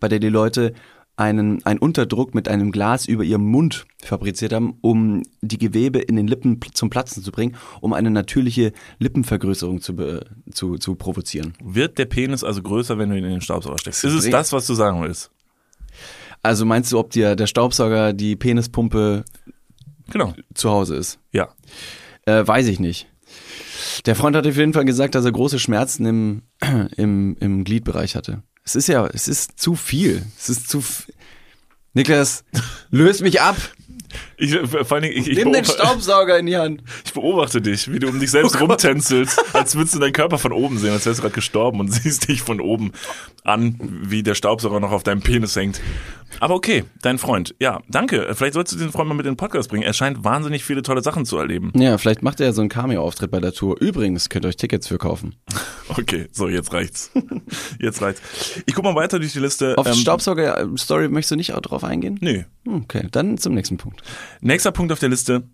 bei 0.00 0.08
der 0.08 0.18
die 0.18 0.28
Leute 0.28 0.74
einen, 1.16 1.64
einen 1.64 1.78
Unterdruck 1.78 2.34
mit 2.34 2.48
einem 2.48 2.72
Glas 2.72 3.06
über 3.06 3.22
ihrem 3.22 3.44
Mund 3.44 3.86
fabriziert 4.02 4.52
haben, 4.52 4.78
um 4.80 5.22
die 5.42 5.58
Gewebe 5.58 5.98
in 5.98 6.16
den 6.16 6.26
Lippen 6.26 6.58
zum 6.72 6.90
Platzen 6.90 7.22
zu 7.22 7.30
bringen, 7.30 7.56
um 7.80 7.92
eine 7.92 8.10
natürliche 8.10 8.72
Lippenvergrößerung 8.98 9.80
zu, 9.80 9.94
zu, 10.50 10.78
zu 10.78 10.94
provozieren. 10.94 11.54
Wird 11.62 11.98
der 11.98 12.06
Penis 12.06 12.44
also 12.44 12.62
größer, 12.62 12.98
wenn 12.98 13.10
du 13.10 13.18
ihn 13.18 13.24
in 13.24 13.30
den 13.30 13.40
Staubsauger 13.40 13.78
steckst? 13.78 14.04
Ist 14.04 14.14
es 14.14 14.30
das, 14.30 14.52
was 14.52 14.66
du 14.66 14.74
sagen 14.74 15.02
willst? 15.02 15.30
Also 16.42 16.64
meinst 16.64 16.90
du, 16.90 16.98
ob 16.98 17.10
dir 17.10 17.36
der 17.36 17.46
Staubsauger 17.46 18.12
die 18.12 18.34
Penispumpe 18.36 19.24
Genau. 20.10 20.34
zu 20.54 20.70
Hause 20.70 20.96
ist? 20.96 21.18
Ja. 21.30 21.50
Äh, 22.26 22.46
weiß 22.46 22.66
ich 22.66 22.80
nicht. 22.80 23.08
Der 24.06 24.16
Freund 24.16 24.34
hat 24.36 24.46
auf 24.46 24.56
jeden 24.56 24.72
Fall 24.72 24.84
gesagt, 24.84 25.14
dass 25.14 25.24
er 25.24 25.32
große 25.32 25.58
Schmerzen 25.58 26.06
im, 26.06 26.42
im, 26.96 27.36
im 27.38 27.64
Gliedbereich 27.64 28.16
hatte. 28.16 28.42
Es 28.64 28.76
ist 28.76 28.88
ja, 28.88 29.06
es 29.06 29.28
ist 29.28 29.58
zu 29.58 29.74
viel. 29.74 30.24
Es 30.38 30.48
ist 30.48 30.68
zu. 30.68 30.82
Niklas, 31.94 32.44
löst 32.90 33.20
mich 33.20 33.40
ab. 33.40 33.56
Ich, 34.36 34.54
vor 34.54 34.92
allen 34.92 35.02
Dingen, 35.02 35.16
ich, 35.16 35.28
ich, 35.28 35.36
Nimm 35.38 35.52
den 35.52 35.62
beobachte, 35.62 35.72
Staubsauger 35.82 36.38
in 36.38 36.46
die 36.46 36.56
Hand. 36.56 36.82
ich 37.04 37.12
beobachte 37.12 37.60
dich, 37.60 37.90
wie 37.92 37.98
du 37.98 38.08
um 38.08 38.18
dich 38.20 38.30
selbst 38.32 38.56
Oh 38.56 38.64
rumtänzelst, 38.64 39.54
als 39.54 39.74
würdest 39.76 39.94
du 39.94 39.98
deinen 39.98 40.12
Körper 40.12 40.38
von 40.38 40.52
oben 40.52 40.78
sehen, 40.78 40.92
als 40.92 41.06
wärst 41.06 41.18
du 41.18 41.22
gerade 41.22 41.34
gestorben 41.34 41.80
und 41.80 41.88
siehst 41.92 42.28
dich 42.28 42.42
von 42.42 42.60
oben 42.60 42.92
an, 43.44 43.76
wie 43.80 44.22
der 44.22 44.34
Staubsauger 44.34 44.80
noch 44.80 44.92
auf 44.92 45.02
deinem 45.02 45.20
Penis 45.20 45.56
hängt. 45.56 45.80
Aber 46.40 46.54
okay, 46.54 46.84
dein 47.02 47.18
Freund. 47.18 47.54
Ja, 47.60 47.82
danke. 47.88 48.26
Vielleicht 48.34 48.54
solltest 48.54 48.74
du 48.74 48.78
diesen 48.78 48.90
Freund 48.92 49.06
mal 49.08 49.14
mit 49.14 49.26
in 49.26 49.32
den 49.32 49.36
Podcast 49.36 49.68
bringen. 49.68 49.82
Er 49.82 49.92
scheint 49.92 50.24
wahnsinnig 50.24 50.64
viele 50.64 50.82
tolle 50.82 51.02
Sachen 51.02 51.26
zu 51.26 51.36
erleben. 51.36 51.72
Ja, 51.76 51.98
vielleicht 51.98 52.22
macht 52.22 52.40
er 52.40 52.46
ja 52.46 52.52
so 52.52 52.62
einen 52.62 52.70
Cameo-Auftritt 52.70 53.30
bei 53.30 53.38
der 53.38 53.52
Tour. 53.52 53.78
Übrigens, 53.80 54.30
könnt 54.30 54.46
ihr 54.46 54.48
euch 54.48 54.56
Tickets 54.56 54.88
für 54.88 54.96
kaufen. 54.96 55.34
Okay, 55.88 56.28
so, 56.32 56.48
jetzt 56.48 56.72
reicht's. 56.72 57.10
Jetzt 57.78 58.00
reicht's. 58.00 58.22
Ich 58.64 58.74
guck 58.74 58.82
mal 58.84 58.94
weiter 58.94 59.18
durch 59.18 59.32
die 59.34 59.40
Liste. 59.40 59.76
Auf 59.76 59.86
Ähm, 59.86 59.92
Staubsauger-Story 59.94 61.08
möchtest 61.08 61.32
du 61.32 61.36
nicht 61.36 61.52
auch 61.52 61.60
drauf 61.60 61.84
eingehen? 61.84 62.18
Nö. 62.22 62.42
Hm, 62.64 62.82
Okay, 62.84 63.06
dann 63.10 63.36
zum 63.36 63.52
nächsten 63.54 63.76
Punkt. 63.76 64.01
Nächster 64.40 64.72
Punkt 64.72 64.92
auf 64.92 64.98
der 64.98 65.08
Liste. 65.08 65.44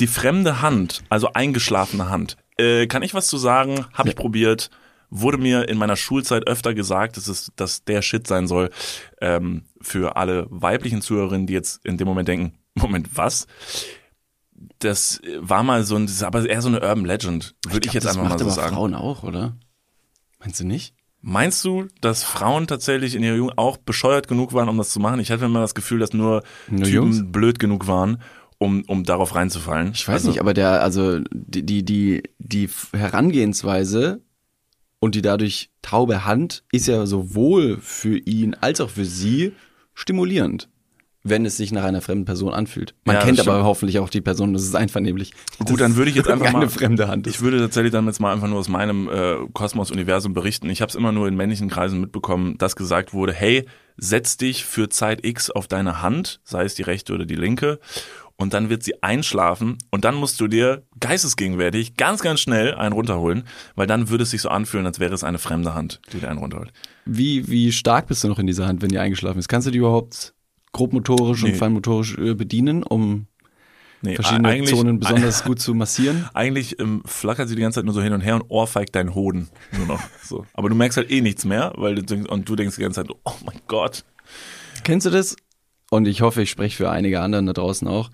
Die 0.00 0.06
fremde 0.06 0.60
Hand, 0.60 1.04
also 1.08 1.32
eingeschlafene 1.32 2.08
Hand. 2.08 2.36
Äh, 2.58 2.86
kann 2.86 3.02
ich 3.02 3.14
was 3.14 3.28
zu 3.28 3.38
sagen? 3.38 3.86
Habe 3.92 4.10
ich 4.10 4.16
probiert. 4.16 4.70
Wurde 5.08 5.38
mir 5.38 5.68
in 5.68 5.78
meiner 5.78 5.96
Schulzeit 5.96 6.46
öfter 6.46 6.74
gesagt, 6.74 7.16
dass 7.16 7.28
es 7.28 7.52
dass 7.56 7.84
der 7.84 8.02
Shit 8.02 8.26
sein 8.26 8.46
soll. 8.46 8.70
Ähm, 9.20 9.64
für 9.80 10.16
alle 10.16 10.46
weiblichen 10.50 11.00
Zuhörerinnen, 11.00 11.46
die 11.46 11.52
jetzt 11.52 11.84
in 11.84 11.96
dem 11.96 12.08
Moment 12.08 12.28
denken, 12.28 12.58
Moment, 12.74 13.16
was? 13.16 13.46
Das 14.78 15.20
war 15.38 15.62
mal 15.62 15.84
so 15.84 15.96
ein, 15.96 16.06
das 16.06 16.16
ist 16.16 16.22
aber 16.22 16.48
eher 16.48 16.62
so 16.62 16.68
eine 16.68 16.80
Urban 16.80 17.04
Legend, 17.04 17.54
würde 17.64 17.76
ich, 17.76 17.82
glaub, 17.82 17.94
jetzt 17.94 18.04
das 18.04 18.16
einfach 18.16 18.30
mal 18.30 18.38
so 18.38 18.44
aber 18.46 18.54
sagen. 18.54 18.74
Frauen 18.74 18.94
auch, 18.94 19.22
oder? 19.22 19.56
Meinst 20.40 20.60
du 20.60 20.66
nicht? 20.66 20.95
Meinst 21.28 21.64
du, 21.64 21.86
dass 22.00 22.22
Frauen 22.22 22.68
tatsächlich 22.68 23.16
in 23.16 23.24
ihrer 23.24 23.34
Jugend 23.34 23.58
auch 23.58 23.78
bescheuert 23.78 24.28
genug 24.28 24.52
waren, 24.52 24.68
um 24.68 24.78
das 24.78 24.90
zu 24.90 25.00
machen? 25.00 25.18
Ich 25.18 25.32
hatte 25.32 25.44
immer 25.46 25.58
das 25.60 25.74
Gefühl, 25.74 25.98
dass 25.98 26.12
nur, 26.12 26.44
Nur 26.68 26.84
Typen 26.84 26.92
Jungs? 26.94 27.24
blöd 27.32 27.58
genug 27.58 27.88
waren, 27.88 28.22
um, 28.58 28.84
um 28.86 29.02
darauf 29.02 29.34
reinzufallen. 29.34 29.90
Ich 29.92 30.06
weiß 30.06 30.14
Also, 30.14 30.28
nicht, 30.30 30.38
aber 30.40 30.54
der, 30.54 30.82
also 30.84 31.18
die, 31.32 31.66
die, 31.66 31.84
die, 31.84 32.22
die 32.38 32.70
Herangehensweise 32.96 34.22
und 35.00 35.16
die 35.16 35.22
dadurch 35.22 35.70
taube 35.82 36.24
Hand 36.26 36.62
ist 36.70 36.86
ja 36.86 37.04
sowohl 37.06 37.78
für 37.80 38.16
ihn 38.18 38.54
als 38.54 38.80
auch 38.80 38.90
für 38.90 39.04
sie 39.04 39.52
stimulierend, 39.94 40.68
wenn 41.28 41.44
es 41.44 41.56
sich 41.56 41.72
nach 41.72 41.84
einer 41.84 42.00
fremden 42.00 42.24
Person 42.24 42.52
anfühlt. 42.54 42.94
Man 43.04 43.16
Ja, 43.16 43.22
kennt 43.22 43.38
das 43.38 43.48
aber 43.48 43.64
hoffentlich 43.64 43.98
auch 43.98 44.08
die 44.10 44.20
Person, 44.20 44.52
das 44.52 44.62
ist 44.62 44.74
einvernehmlich. 44.76 45.32
Gut, 45.64 45.80
dann 45.80 45.96
würde 45.96 46.10
ich 46.10 46.16
jetzt 46.16 46.28
einfach 46.28 46.46
eine 46.46 46.58
mal- 46.58 46.68
fremde 46.68 47.08
Hand. 47.08 47.26
Ich 47.26 47.40
würde 47.40 47.58
tatsächlich 47.58 47.92
dann 47.92 48.06
jetzt 48.06 48.20
mal 48.20 48.32
einfach 48.32 48.48
nur 48.48 48.58
aus 48.58 48.68
meinem 48.68 49.08
äh, 49.08 49.36
Kosmos-Universum 49.52 50.34
berichten. 50.34 50.70
Ich 50.70 50.80
habe 50.82 50.90
es 50.90 50.94
immer 50.94 51.12
nur 51.12 51.26
in 51.28 51.34
männlichen 51.36 51.68
Kreisen 51.68 52.00
mitbekommen, 52.00 52.56
dass 52.58 52.76
gesagt 52.76 53.12
wurde, 53.12 53.32
hey, 53.32 53.66
setz 53.96 54.36
dich 54.36 54.64
für 54.64 54.88
Zeit 54.88 55.24
X 55.24 55.50
auf 55.50 55.66
deine 55.68 56.02
Hand, 56.02 56.40
sei 56.44 56.64
es 56.64 56.74
die 56.74 56.82
rechte 56.82 57.12
oder 57.14 57.24
die 57.24 57.34
linke, 57.36 57.80
und 58.38 58.52
dann 58.52 58.68
wird 58.68 58.82
sie 58.82 59.02
einschlafen 59.02 59.78
und 59.90 60.04
dann 60.04 60.14
musst 60.14 60.38
du 60.40 60.46
dir 60.46 60.82
geistesgegenwärtig 61.00 61.96
ganz, 61.96 62.20
ganz 62.20 62.40
schnell 62.40 62.74
einen 62.74 62.92
runterholen, 62.92 63.44
weil 63.74 63.86
dann 63.86 64.10
würde 64.10 64.24
es 64.24 64.30
sich 64.30 64.42
so 64.42 64.50
anfühlen, 64.50 64.84
als 64.86 65.00
wäre 65.00 65.14
es 65.14 65.24
eine 65.24 65.38
fremde 65.38 65.74
Hand, 65.74 66.00
die 66.12 66.18
dir 66.20 66.28
einen 66.28 66.38
runterholt. 66.38 66.70
Wie, 67.06 67.48
wie 67.48 67.72
stark 67.72 68.06
bist 68.08 68.22
du 68.22 68.28
noch 68.28 68.38
in 68.38 68.46
dieser 68.46 68.66
Hand, 68.66 68.82
wenn 68.82 68.90
die 68.90 68.98
eingeschlafen 68.98 69.38
ist? 69.38 69.48
Kannst 69.48 69.66
du 69.66 69.70
die 69.70 69.78
überhaupt 69.78 70.34
grobmotorisch 70.76 71.42
Nee. 71.42 71.50
und 71.52 71.56
feinmotorisch 71.56 72.18
äh, 72.18 72.34
bedienen, 72.34 72.82
um 72.82 73.26
Nee, 74.02 74.14
verschiedene 74.14 74.62
Zonen 74.64 75.00
besonders 75.00 75.42
gut 75.42 75.58
zu 75.58 75.74
massieren? 75.74 76.28
Eigentlich 76.34 76.78
ähm, 76.78 77.02
flackert 77.06 77.48
sie 77.48 77.56
die 77.56 77.62
ganze 77.62 77.76
Zeit 77.80 77.86
nur 77.86 77.94
so 77.94 78.02
hin 78.02 78.12
und 78.12 78.20
her 78.20 78.34
und 78.36 78.44
ohrfeigt 78.48 78.94
deinen 78.94 79.14
Hoden 79.14 79.48
nur 79.76 79.86
noch. 79.86 80.00
So. 80.22 80.44
Aber 80.52 80.68
du 80.68 80.74
merkst 80.74 80.98
halt 80.98 81.10
eh 81.10 81.22
nichts 81.22 81.44
mehr, 81.46 81.72
weil 81.76 81.94
du 81.94 82.02
denkst, 82.02 82.30
und 82.30 82.46
du 82.48 82.56
denkst 82.56 82.76
die 82.76 82.82
ganze 82.82 83.02
Zeit, 83.02 83.16
oh 83.24 83.32
mein 83.44 83.58
Gott, 83.68 84.04
Kennst 84.84 85.06
du 85.06 85.10
das? 85.10 85.34
und 85.90 86.06
ich 86.06 86.20
hoffe, 86.20 86.42
ich 86.42 86.50
spreche 86.50 86.76
für 86.76 86.90
einige 86.90 87.20
anderen 87.20 87.46
da 87.46 87.52
draußen 87.54 87.88
auch. 87.88 88.10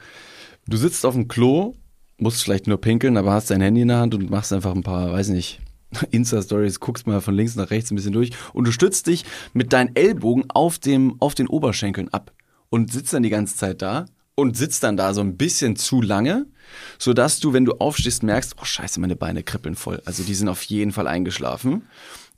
Du 0.68 0.76
sitzt 0.76 1.04
auf 1.04 1.14
dem 1.14 1.26
Klo, 1.26 1.74
musst 2.18 2.42
vielleicht 2.44 2.66
nur 2.68 2.80
pinkeln, 2.80 3.16
aber 3.16 3.32
hast 3.32 3.50
dein 3.50 3.60
Handy 3.60 3.80
in 3.80 3.88
der 3.88 3.98
Hand 3.98 4.14
und 4.14 4.30
machst 4.30 4.52
einfach 4.52 4.74
ein 4.74 4.82
paar, 4.84 5.10
weiß 5.12 5.30
nicht, 5.30 5.60
Insta-Stories, 6.10 6.78
guckst 6.80 7.06
mal 7.08 7.20
von 7.20 7.34
links 7.34 7.56
nach 7.56 7.70
rechts 7.70 7.90
ein 7.90 7.96
bisschen 7.96 8.12
durch 8.12 8.30
und 8.52 8.66
du 8.68 8.72
stützt 8.72 9.08
dich 9.08 9.24
mit 9.52 9.72
deinen 9.72 9.96
Ellbogen 9.96 10.44
auf, 10.48 10.78
dem, 10.78 11.16
auf 11.18 11.34
den 11.34 11.48
Oberschenkeln 11.48 12.08
ab 12.10 12.32
und 12.72 12.90
sitzt 12.90 13.12
dann 13.12 13.22
die 13.22 13.28
ganze 13.28 13.54
Zeit 13.54 13.82
da 13.82 14.06
und 14.34 14.56
sitzt 14.56 14.82
dann 14.82 14.96
da 14.96 15.12
so 15.12 15.20
ein 15.20 15.36
bisschen 15.36 15.76
zu 15.76 16.00
lange, 16.00 16.46
sodass 16.98 17.38
du, 17.38 17.52
wenn 17.52 17.66
du 17.66 17.72
aufstehst, 17.72 18.22
merkst, 18.22 18.54
oh 18.58 18.64
scheiße, 18.64 18.98
meine 18.98 19.14
Beine 19.14 19.42
kribbeln 19.42 19.74
voll. 19.74 20.00
Also 20.06 20.22
die 20.22 20.34
sind 20.34 20.48
auf 20.48 20.62
jeden 20.62 20.90
Fall 20.90 21.06
eingeschlafen. 21.06 21.82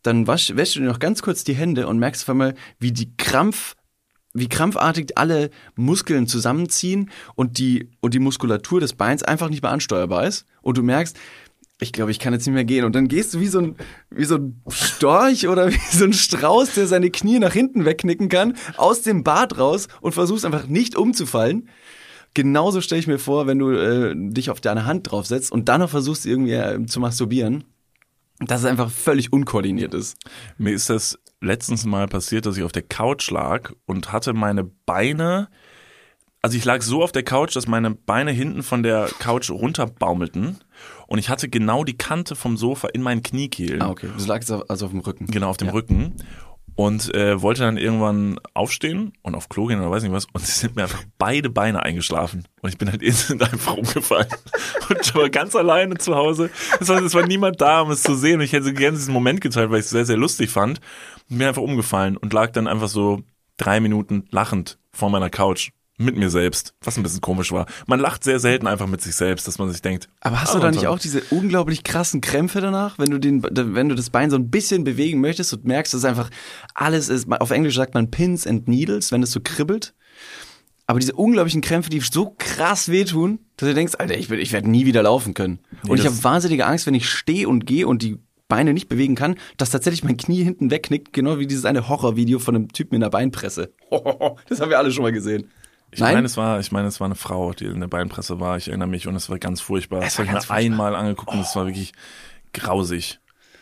Dann 0.02 0.26
wasch, 0.26 0.56
wäschst 0.56 0.74
du 0.74 0.80
dir 0.80 0.86
noch 0.86 0.98
ganz 0.98 1.22
kurz 1.22 1.44
die 1.44 1.54
Hände 1.54 1.86
und 1.86 2.00
merkst 2.00 2.24
auf 2.24 2.30
einmal, 2.30 2.56
wie 2.80 2.90
die 2.90 3.16
Krampf 3.16 3.76
wie 4.36 4.48
krampfartig 4.48 5.16
alle 5.16 5.50
Muskeln 5.76 6.26
zusammenziehen 6.26 7.12
und 7.36 7.58
die, 7.58 7.90
und 8.00 8.14
die 8.14 8.18
Muskulatur 8.18 8.80
des 8.80 8.94
Beins 8.94 9.22
einfach 9.22 9.48
nicht 9.48 9.62
mehr 9.62 9.70
ansteuerbar 9.70 10.26
ist. 10.26 10.44
Und 10.60 10.76
du 10.76 10.82
merkst, 10.82 11.16
ich 11.80 11.92
glaube, 11.92 12.10
ich 12.10 12.18
kann 12.18 12.32
jetzt 12.32 12.46
nicht 12.46 12.54
mehr 12.54 12.64
gehen. 12.64 12.84
Und 12.84 12.94
dann 12.94 13.08
gehst 13.08 13.34
du 13.34 13.40
wie 13.40 13.48
so 13.48 13.58
ein, 13.58 13.76
wie 14.10 14.24
so 14.24 14.36
ein 14.36 14.62
Storch 14.68 15.48
oder 15.48 15.70
wie 15.70 15.96
so 15.96 16.04
ein 16.04 16.12
Strauß, 16.12 16.74
der 16.74 16.86
seine 16.86 17.10
Knie 17.10 17.38
nach 17.38 17.52
hinten 17.52 17.84
wegknicken 17.84 18.28
kann, 18.28 18.56
aus 18.76 19.02
dem 19.02 19.24
Bad 19.24 19.58
raus 19.58 19.88
und 20.00 20.12
versuchst 20.12 20.44
einfach 20.44 20.66
nicht 20.66 20.96
umzufallen. 20.96 21.68
Genauso 22.34 22.80
stelle 22.80 22.98
ich 22.98 23.06
mir 23.06 23.18
vor, 23.18 23.46
wenn 23.46 23.58
du 23.58 23.70
äh, 23.70 24.14
dich 24.16 24.50
auf 24.50 24.60
deine 24.60 24.86
Hand 24.86 25.10
draufsetzt 25.10 25.52
und 25.52 25.68
dann 25.68 25.80
noch 25.80 25.90
versuchst, 25.90 26.26
irgendwie 26.26 26.54
äh, 26.54 26.84
zu 26.86 26.98
masturbieren, 26.98 27.64
dass 28.40 28.60
es 28.60 28.66
einfach 28.66 28.90
völlig 28.90 29.32
unkoordiniert 29.32 29.94
ist. 29.94 30.16
Mir 30.58 30.74
ist 30.74 30.90
das 30.90 31.18
letztens 31.40 31.84
mal 31.84 32.08
passiert, 32.08 32.46
dass 32.46 32.56
ich 32.56 32.64
auf 32.64 32.72
der 32.72 32.82
Couch 32.82 33.30
lag 33.30 33.72
und 33.86 34.10
hatte 34.12 34.32
meine 34.32 34.64
Beine, 34.64 35.48
also 36.42 36.56
ich 36.56 36.64
lag 36.64 36.82
so 36.82 37.04
auf 37.04 37.12
der 37.12 37.22
Couch, 37.22 37.54
dass 37.54 37.68
meine 37.68 37.92
Beine 37.92 38.32
hinten 38.32 38.64
von 38.64 38.82
der 38.82 39.08
Couch 39.20 39.50
runterbaumelten 39.50 40.58
und 41.06 41.18
ich 41.18 41.28
hatte 41.28 41.48
genau 41.48 41.84
die 41.84 41.96
Kante 41.96 42.36
vom 42.36 42.56
Sofa 42.56 42.88
in 42.88 43.02
meinen 43.02 43.22
Kniekehlen. 43.22 43.82
Ah, 43.82 43.90
okay. 43.90 44.08
Du 44.16 44.24
lagst 44.24 44.50
also 44.50 44.86
auf 44.86 44.92
dem 44.92 45.00
Rücken. 45.00 45.26
Genau, 45.26 45.50
auf 45.50 45.56
dem 45.56 45.68
ja. 45.68 45.74
Rücken 45.74 46.16
und 46.76 47.14
äh, 47.14 47.40
wollte 47.40 47.62
dann 47.62 47.76
irgendwann 47.76 48.40
aufstehen 48.52 49.12
und 49.22 49.34
auf 49.34 49.48
Klo 49.48 49.66
gehen 49.66 49.80
oder 49.80 49.90
weiß 49.90 50.02
nicht 50.02 50.12
was 50.12 50.26
und 50.26 50.42
es 50.42 50.60
sind 50.60 50.76
mir 50.76 50.82
einfach 50.82 51.04
beide 51.18 51.48
Beine 51.48 51.82
eingeschlafen 51.82 52.48
und 52.62 52.70
ich 52.70 52.78
bin 52.78 52.90
halt 52.90 53.02
instant 53.02 53.42
einfach 53.42 53.76
umgefallen 53.76 54.26
und 54.88 54.98
ich 55.00 55.14
war 55.14 55.28
ganz 55.30 55.54
alleine 55.54 55.96
zu 55.98 56.14
Hause. 56.14 56.50
Es 56.80 56.88
war, 56.88 57.00
es 57.02 57.14
war 57.14 57.26
niemand 57.26 57.60
da, 57.60 57.82
um 57.82 57.90
es 57.90 58.02
zu 58.02 58.14
sehen 58.14 58.36
und 58.36 58.44
ich 58.44 58.52
hätte 58.52 58.72
gerne 58.72 58.96
diesen 58.96 59.14
Moment 59.14 59.40
geteilt, 59.40 59.70
weil 59.70 59.78
ich 59.78 59.84
es 59.84 59.90
sehr, 59.90 60.04
sehr 60.04 60.16
lustig 60.16 60.50
fand 60.50 60.80
und 61.30 61.38
bin 61.38 61.46
einfach 61.46 61.62
umgefallen 61.62 62.16
und 62.16 62.32
lag 62.32 62.50
dann 62.52 62.66
einfach 62.66 62.88
so 62.88 63.22
drei 63.56 63.80
Minuten 63.80 64.26
lachend 64.30 64.78
vor 64.92 65.10
meiner 65.10 65.30
Couch 65.30 65.70
mit 65.96 66.16
mir 66.16 66.30
selbst, 66.30 66.74
was 66.82 66.96
ein 66.96 67.02
bisschen 67.02 67.20
komisch 67.20 67.52
war. 67.52 67.66
Man 67.86 68.00
lacht 68.00 68.24
sehr 68.24 68.40
selten 68.40 68.66
einfach 68.66 68.86
mit 68.86 69.00
sich 69.00 69.14
selbst, 69.14 69.46
dass 69.46 69.58
man 69.58 69.70
sich 69.70 69.80
denkt. 69.80 70.08
Aber 70.20 70.40
hast 70.40 70.54
du 70.54 70.58
da 70.58 70.70
nicht 70.70 70.86
auch 70.86 70.98
diese 70.98 71.22
unglaublich 71.30 71.84
krassen 71.84 72.20
Krämpfe 72.20 72.60
danach, 72.60 72.98
wenn 72.98 73.10
du 73.10 73.18
den, 73.18 73.42
wenn 73.44 73.88
du 73.88 73.94
das 73.94 74.10
Bein 74.10 74.30
so 74.30 74.36
ein 74.36 74.50
bisschen 74.50 74.84
bewegen 74.84 75.20
möchtest 75.20 75.52
und 75.52 75.64
merkst, 75.64 75.94
dass 75.94 76.04
einfach 76.04 76.30
alles 76.74 77.08
ist, 77.08 77.30
auf 77.30 77.50
Englisch 77.50 77.76
sagt 77.76 77.94
man 77.94 78.10
Pins 78.10 78.46
and 78.46 78.66
Needles, 78.66 79.12
wenn 79.12 79.22
es 79.22 79.30
so 79.30 79.40
kribbelt. 79.42 79.94
Aber 80.86 80.98
diese 80.98 81.14
unglaublichen 81.14 81.62
Krämpfe, 81.62 81.88
die 81.90 82.00
so 82.00 82.34
krass 82.38 82.90
wehtun, 82.90 83.38
dass 83.56 83.68
du 83.68 83.74
denkst, 83.74 83.94
Alter, 83.98 84.18
ich, 84.18 84.30
ich 84.30 84.52
werde 84.52 84.68
nie 84.68 84.84
wieder 84.84 85.02
laufen 85.02 85.32
können. 85.32 85.60
Nee, 85.82 85.90
und 85.90 85.98
ich 85.98 86.04
habe 86.04 86.24
wahnsinnige 86.24 86.66
Angst, 86.66 86.86
wenn 86.86 86.94
ich 86.94 87.08
stehe 87.08 87.48
und 87.48 87.64
gehe 87.64 87.86
und 87.86 88.02
die 88.02 88.18
Beine 88.48 88.74
nicht 88.74 88.88
bewegen 88.88 89.14
kann, 89.14 89.36
dass 89.56 89.70
tatsächlich 89.70 90.04
mein 90.04 90.18
Knie 90.18 90.44
hinten 90.44 90.70
wegknickt, 90.70 91.14
genau 91.14 91.38
wie 91.38 91.46
dieses 91.46 91.64
eine 91.64 91.88
Horrorvideo 91.88 92.38
von 92.38 92.54
einem 92.54 92.72
Typen 92.72 92.96
in 92.96 93.00
der 93.00 93.10
Beinpresse. 93.10 93.72
Das 94.48 94.60
haben 94.60 94.70
wir 94.70 94.78
alle 94.78 94.92
schon 94.92 95.02
mal 95.02 95.12
gesehen. 95.12 95.50
Ich 95.94 96.00
meine, 96.00 96.26
es 96.26 96.36
war, 96.36 96.60
ich 96.60 96.72
meine, 96.72 96.88
es 96.88 97.00
war 97.00 97.06
eine 97.06 97.14
Frau, 97.14 97.52
die 97.52 97.66
in 97.66 97.80
der 97.80 97.88
Beinpresse 97.88 98.40
war. 98.40 98.56
Ich 98.56 98.68
erinnere 98.68 98.88
mich 98.88 99.06
und 99.06 99.14
es 99.16 99.30
war 99.30 99.38
ganz 99.38 99.60
furchtbar. 99.60 100.00
Es 100.00 100.04
das 100.04 100.18
habe 100.18 100.26
ich 100.26 100.32
mir 100.32 100.40
furchtbar. 100.40 100.56
einmal 100.56 100.94
angeguckt 100.94 101.32
und 101.32 101.40
es 101.40 101.54
war 101.54 101.66
wirklich 101.66 101.92
grausig. 102.52 103.20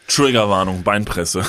Triggerwarnung, 0.08 0.82
Beinpresse. 0.82 1.44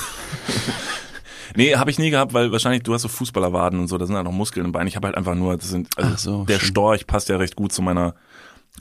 nee, 1.56 1.76
habe 1.76 1.92
ich 1.92 2.00
nie 2.00 2.10
gehabt, 2.10 2.34
weil 2.34 2.52
wahrscheinlich 2.52 2.84
du 2.84 2.94
hast 2.94 3.02
so 3.02 3.08
Fußballerwaden 3.08 3.80
und 3.80 3.88
so, 3.88 3.98
da 3.98 4.06
sind 4.06 4.16
halt 4.16 4.26
noch 4.26 4.32
Muskeln 4.32 4.66
im 4.66 4.72
Bein. 4.72 4.88
Ich 4.88 4.96
habe 4.96 5.08
halt 5.08 5.18
einfach 5.18 5.36
nur, 5.36 5.58
das 5.58 5.70
sind, 5.70 5.90
also 5.98 6.16
so, 6.16 6.46
der 6.46 6.56
stimmt. 6.56 6.70
Storch 6.70 7.08
passt 7.08 7.30
ja 7.30 7.38
recht 7.38 7.56
gut 7.56 7.72
zu 7.72 7.82
meiner 7.82 8.16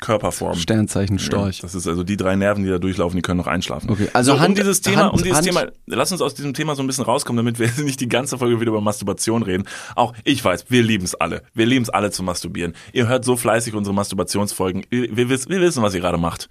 Körperform. 0.00 0.56
Sternzeichen 0.56 1.18
Storch. 1.18 1.60
Das 1.60 1.74
ist 1.74 1.86
also 1.86 2.02
die 2.02 2.16
drei 2.16 2.34
Nerven, 2.34 2.64
die 2.64 2.70
da 2.70 2.78
durchlaufen, 2.78 3.16
die 3.16 3.22
können 3.22 3.38
noch 3.38 3.46
einschlafen. 3.46 3.90
Okay, 3.90 4.08
also 4.12 4.32
so, 4.32 4.40
Hand, 4.40 4.50
um 4.50 4.54
dieses 4.56 4.80
Thema, 4.80 5.04
Hand, 5.04 5.12
um 5.14 5.22
dieses 5.22 5.36
Hand. 5.36 5.46
Thema, 5.46 5.66
lass 5.86 6.10
uns 6.12 6.20
aus 6.20 6.34
diesem 6.34 6.54
Thema 6.54 6.74
so 6.74 6.82
ein 6.82 6.86
bisschen 6.86 7.04
rauskommen, 7.04 7.44
damit 7.44 7.58
wir 7.58 7.70
nicht 7.84 8.00
die 8.00 8.08
ganze 8.08 8.38
Folge 8.38 8.60
wieder 8.60 8.70
über 8.70 8.80
Masturbation 8.80 9.42
reden. 9.42 9.64
Auch 9.94 10.14
ich 10.24 10.44
weiß, 10.44 10.66
wir 10.68 10.82
lieben 10.82 11.04
es 11.04 11.14
alle. 11.14 11.42
Wir 11.54 11.66
lieben 11.66 11.84
es 11.84 11.90
alle 11.90 12.10
zu 12.10 12.22
masturbieren. 12.22 12.74
Ihr 12.92 13.06
hört 13.08 13.24
so 13.24 13.36
fleißig 13.36 13.74
unsere 13.74 13.94
Masturbationsfolgen. 13.94 14.84
Wir, 14.90 15.16
wir, 15.16 15.28
wir 15.28 15.60
wissen, 15.60 15.82
was 15.82 15.94
ihr 15.94 16.00
gerade 16.00 16.18
macht. 16.18 16.48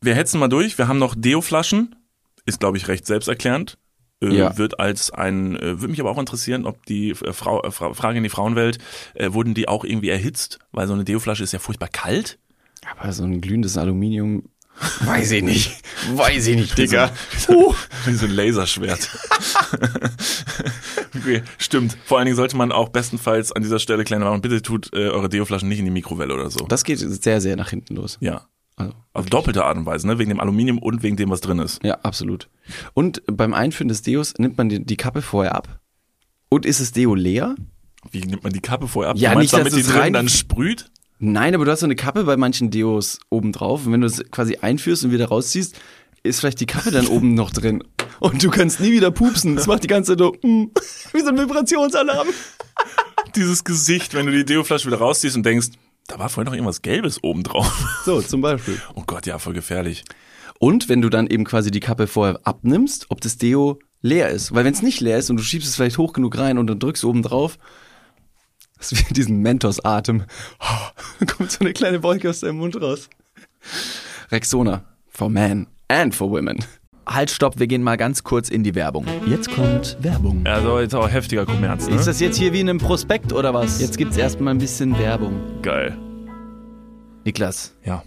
Wir 0.00 0.14
hetzen 0.14 0.38
mal 0.38 0.48
durch. 0.48 0.78
Wir 0.78 0.88
haben 0.88 0.98
noch 0.98 1.14
Deo-Flaschen. 1.16 1.96
Ist, 2.44 2.60
glaube 2.60 2.76
ich, 2.76 2.88
recht 2.88 3.06
selbsterklärend. 3.06 3.78
Äh, 4.22 4.36
ja. 4.36 4.56
Wird 4.56 4.78
als 4.78 5.10
ein, 5.10 5.56
äh, 5.56 5.80
würde 5.80 5.88
mich 5.88 6.00
aber 6.00 6.10
auch 6.10 6.18
interessieren, 6.18 6.64
ob 6.66 6.86
die 6.86 7.10
äh, 7.10 7.32
Frau, 7.32 7.62
äh, 7.62 7.70
Frage 7.70 8.18
in 8.18 8.22
die 8.22 8.28
Frauenwelt, 8.28 8.78
äh, 9.14 9.32
wurden 9.32 9.54
die 9.54 9.68
auch 9.68 9.84
irgendwie 9.84 10.10
erhitzt? 10.10 10.60
Weil 10.70 10.86
so 10.86 10.94
eine 10.94 11.04
Deo-Flasche 11.04 11.42
ist 11.42 11.52
ja 11.52 11.58
furchtbar 11.58 11.88
kalt. 11.88 12.38
Aber 12.90 13.12
so 13.12 13.24
ein 13.24 13.40
glühendes 13.40 13.76
Aluminium, 13.76 14.44
weiß 15.00 15.32
ich 15.32 15.42
nicht. 15.42 15.82
Weiß 16.14 16.48
ich 16.48 16.56
nicht, 16.56 16.76
Digga. 16.76 17.12
Uh. 17.48 17.72
Wie 18.06 18.14
so 18.14 18.26
ein 18.26 18.32
Laserschwert. 18.32 19.08
okay, 21.16 21.42
stimmt. 21.58 21.96
Vor 22.04 22.18
allen 22.18 22.24
Dingen 22.24 22.36
sollte 22.36 22.56
man 22.56 22.72
auch 22.72 22.88
bestenfalls 22.88 23.52
an 23.52 23.62
dieser 23.62 23.78
Stelle 23.78 24.02
kleine 24.02 24.24
machen, 24.24 24.40
bitte 24.40 24.62
tut 24.62 24.92
äh, 24.92 25.08
eure 25.08 25.28
Deo-Flaschen 25.28 25.68
nicht 25.68 25.78
in 25.78 25.84
die 25.84 25.92
Mikrowelle 25.92 26.34
oder 26.34 26.50
so. 26.50 26.66
Das 26.66 26.82
geht 26.82 26.98
sehr, 26.98 27.40
sehr 27.40 27.54
nach 27.54 27.70
hinten 27.70 27.94
los. 27.94 28.18
Ja. 28.20 28.48
Also, 28.74 28.94
Auf 29.12 29.26
doppelte 29.26 29.64
Art 29.64 29.76
und 29.76 29.86
Weise, 29.86 30.06
ne? 30.06 30.18
Wegen 30.18 30.30
dem 30.30 30.40
Aluminium 30.40 30.78
und 30.78 31.02
wegen 31.02 31.16
dem, 31.16 31.30
was 31.30 31.40
drin 31.40 31.58
ist. 31.58 31.84
Ja, 31.84 32.00
absolut. 32.02 32.48
Und 32.94 33.22
beim 33.26 33.54
Einführen 33.54 33.88
des 33.88 34.02
Deos 34.02 34.34
nimmt 34.38 34.58
man 34.58 34.68
die, 34.68 34.84
die 34.84 34.96
Kappe 34.96 35.22
vorher 35.22 35.54
ab. 35.54 35.80
Und 36.48 36.66
ist 36.66 36.80
das 36.80 36.92
Deo 36.92 37.14
leer? 37.14 37.54
Wie 38.10 38.20
nimmt 38.20 38.42
man 38.42 38.52
die 38.52 38.60
Kappe 38.60 38.88
vorher 38.88 39.10
ab? 39.10 39.18
Ja, 39.18 39.30
du 39.30 39.36
meinst, 39.36 39.52
nicht, 39.52 39.66
damit 39.66 39.76
die 39.76 39.88
drin 39.88 40.12
dann 40.12 40.28
sprüht? 40.28 40.90
Nein, 41.24 41.54
aber 41.54 41.64
du 41.64 41.70
hast 41.70 41.80
so 41.80 41.86
eine 41.86 41.94
Kappe 41.94 42.24
bei 42.24 42.36
manchen 42.36 42.72
Deos 42.72 43.20
oben 43.30 43.52
drauf 43.52 43.86
und 43.86 43.92
wenn 43.92 44.00
du 44.00 44.08
es 44.08 44.28
quasi 44.32 44.56
einführst 44.56 45.04
und 45.04 45.12
wieder 45.12 45.28
rausziehst, 45.28 45.78
ist 46.24 46.40
vielleicht 46.40 46.58
die 46.58 46.66
Kappe 46.66 46.90
dann 46.90 47.06
oben 47.06 47.34
noch 47.34 47.52
drin. 47.52 47.84
Und 48.18 48.42
du 48.42 48.50
kannst 48.50 48.80
nie 48.80 48.90
wieder 48.90 49.12
pupsen. 49.12 49.54
Das 49.54 49.68
macht 49.68 49.84
die 49.84 49.86
ganze 49.86 50.16
Zeit 50.16 50.18
so, 50.18 50.32
mm, 50.42 50.72
wie 51.12 51.20
so 51.20 51.28
ein 51.28 51.38
Vibrationsalarm. 51.38 52.26
Dieses 53.36 53.62
Gesicht, 53.62 54.14
wenn 54.14 54.26
du 54.26 54.32
die 54.32 54.44
Deo-Flasche 54.44 54.88
wieder 54.88 54.98
rausziehst 54.98 55.36
und 55.36 55.46
denkst, 55.46 55.68
da 56.08 56.18
war 56.18 56.28
vorhin 56.28 56.46
noch 56.46 56.54
irgendwas 56.54 56.82
Gelbes 56.82 57.22
oben 57.22 57.44
drauf. 57.44 58.02
So, 58.04 58.20
zum 58.20 58.40
Beispiel. 58.40 58.82
Oh 58.96 59.04
Gott, 59.06 59.24
ja, 59.26 59.38
voll 59.38 59.54
gefährlich. 59.54 60.02
Und 60.58 60.88
wenn 60.88 61.02
du 61.02 61.08
dann 61.08 61.28
eben 61.28 61.44
quasi 61.44 61.70
die 61.70 61.78
Kappe 61.78 62.08
vorher 62.08 62.40
abnimmst, 62.42 63.06
ob 63.10 63.20
das 63.20 63.38
Deo 63.38 63.78
leer 64.00 64.30
ist. 64.30 64.52
Weil 64.52 64.64
wenn 64.64 64.74
es 64.74 64.82
nicht 64.82 65.00
leer 65.00 65.18
ist 65.18 65.30
und 65.30 65.36
du 65.36 65.44
schiebst 65.44 65.68
es 65.68 65.76
vielleicht 65.76 65.98
hoch 65.98 66.14
genug 66.14 66.36
rein 66.36 66.58
und 66.58 66.66
dann 66.66 66.80
drückst 66.80 67.04
du 67.04 67.10
oben 67.10 67.22
drauf, 67.22 67.58
das 68.82 68.90
ist 68.90 69.08
wie 69.08 69.14
diesen 69.14 69.38
Mentos-Atem. 69.38 70.24
Oh, 70.60 71.24
kommt 71.36 71.52
so 71.52 71.60
eine 71.60 71.72
kleine 71.72 72.02
Wolke 72.02 72.28
aus 72.28 72.40
deinem 72.40 72.58
Mund 72.58 72.80
raus. 72.80 73.08
Rexona. 74.32 74.82
For 75.08 75.30
men 75.30 75.68
and 75.86 76.12
for 76.14 76.30
women. 76.30 76.64
Halt, 77.06 77.30
stopp, 77.30 77.60
wir 77.60 77.68
gehen 77.68 77.82
mal 77.82 77.96
ganz 77.96 78.24
kurz 78.24 78.48
in 78.48 78.64
die 78.64 78.74
Werbung. 78.74 79.06
Jetzt 79.26 79.52
kommt 79.52 79.98
Werbung. 80.00 80.44
Also 80.46 80.80
jetzt 80.80 80.94
auch 80.96 81.08
heftiger 81.08 81.46
Kommerz, 81.46 81.88
ne? 81.88 81.94
Ist 81.94 82.06
das 82.06 82.18
jetzt 82.18 82.38
hier 82.38 82.52
wie 82.52 82.60
in 82.60 82.68
einem 82.68 82.78
Prospekt 82.78 83.32
oder 83.32 83.54
was? 83.54 83.80
Jetzt 83.80 83.98
gibt's 83.98 84.16
erstmal 84.16 84.54
ein 84.54 84.58
bisschen 84.58 84.98
Werbung. 84.98 85.62
Geil. 85.62 85.96
Niklas. 87.24 87.76
Ja. 87.84 88.02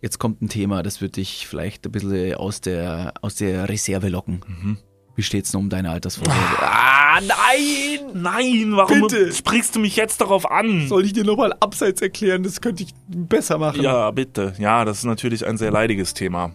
Jetzt 0.00 0.18
kommt 0.18 0.42
ein 0.42 0.48
Thema, 0.48 0.84
das 0.84 1.00
wird 1.00 1.16
dich 1.16 1.48
vielleicht 1.48 1.86
ein 1.86 1.92
bisschen 1.92 2.34
aus 2.34 2.60
der, 2.60 3.14
aus 3.20 3.34
der 3.34 3.68
Reserve 3.68 4.08
locken. 4.08 4.42
Mhm. 4.46 4.78
Wie 5.16 5.22
steht's 5.22 5.50
denn 5.50 5.60
um 5.60 5.70
deine 5.70 5.90
Altersvorsorge? 5.90 6.40
Ah, 6.60 6.99
nein! 7.20 8.10
Nein, 8.14 8.76
warum 8.76 9.02
bitte. 9.02 9.32
sprichst 9.32 9.74
du 9.74 9.80
mich 9.80 9.96
jetzt 9.96 10.20
darauf 10.20 10.50
an? 10.50 10.86
Soll 10.88 11.04
ich 11.04 11.12
dir 11.12 11.24
nochmal 11.24 11.52
abseits 11.58 12.02
erklären? 12.02 12.42
Das 12.42 12.60
könnte 12.60 12.82
ich 12.82 12.94
besser 13.08 13.58
machen. 13.58 13.82
Ja, 13.82 14.10
bitte. 14.10 14.54
Ja, 14.58 14.84
das 14.84 14.98
ist 14.98 15.04
natürlich 15.04 15.46
ein 15.46 15.56
sehr 15.56 15.70
leidiges 15.70 16.14
Thema. 16.14 16.54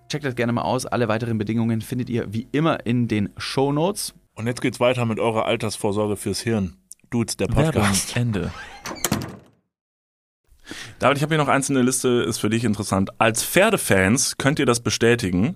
Checkt 0.11 0.25
das 0.25 0.35
gerne 0.35 0.51
mal 0.51 0.63
aus. 0.63 0.85
Alle 0.85 1.07
weiteren 1.07 1.37
Bedingungen 1.37 1.79
findet 1.79 2.09
ihr 2.09 2.33
wie 2.33 2.45
immer 2.51 2.85
in 2.85 3.07
den 3.07 3.29
Show 3.37 3.71
Notes. 3.71 4.13
Und 4.35 4.45
jetzt 4.45 4.59
geht's 4.59 4.81
weiter 4.81 5.05
mit 5.05 5.21
eurer 5.21 5.45
Altersvorsorge 5.45 6.17
fürs 6.17 6.41
Hirn. 6.41 6.75
Dudes, 7.09 7.37
der 7.37 7.47
Podcast. 7.47 8.17
Ende. 8.17 8.51
David, 10.99 11.15
ich 11.15 11.23
habe 11.23 11.33
hier 11.33 11.41
noch 11.41 11.47
eins 11.47 11.69
in 11.69 11.75
der 11.75 11.85
Liste, 11.85 12.25
ist 12.27 12.39
für 12.39 12.49
dich 12.49 12.65
interessant. 12.65 13.21
Als 13.21 13.41
Pferdefans 13.41 14.37
könnt 14.37 14.59
ihr 14.59 14.65
das 14.65 14.81
bestätigen. 14.81 15.55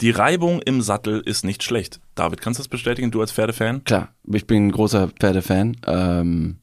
Die 0.00 0.10
Reibung 0.10 0.60
im 0.62 0.82
Sattel 0.82 1.22
ist 1.24 1.44
nicht 1.44 1.62
schlecht. 1.62 2.00
David, 2.16 2.40
kannst 2.40 2.58
du 2.58 2.62
das 2.62 2.68
bestätigen, 2.68 3.12
du 3.12 3.20
als 3.20 3.30
Pferdefan? 3.30 3.84
Klar, 3.84 4.08
ich 4.24 4.48
bin 4.48 4.66
ein 4.66 4.72
großer 4.72 5.10
Pferdefan. 5.10 5.76
Ähm, 5.86 6.56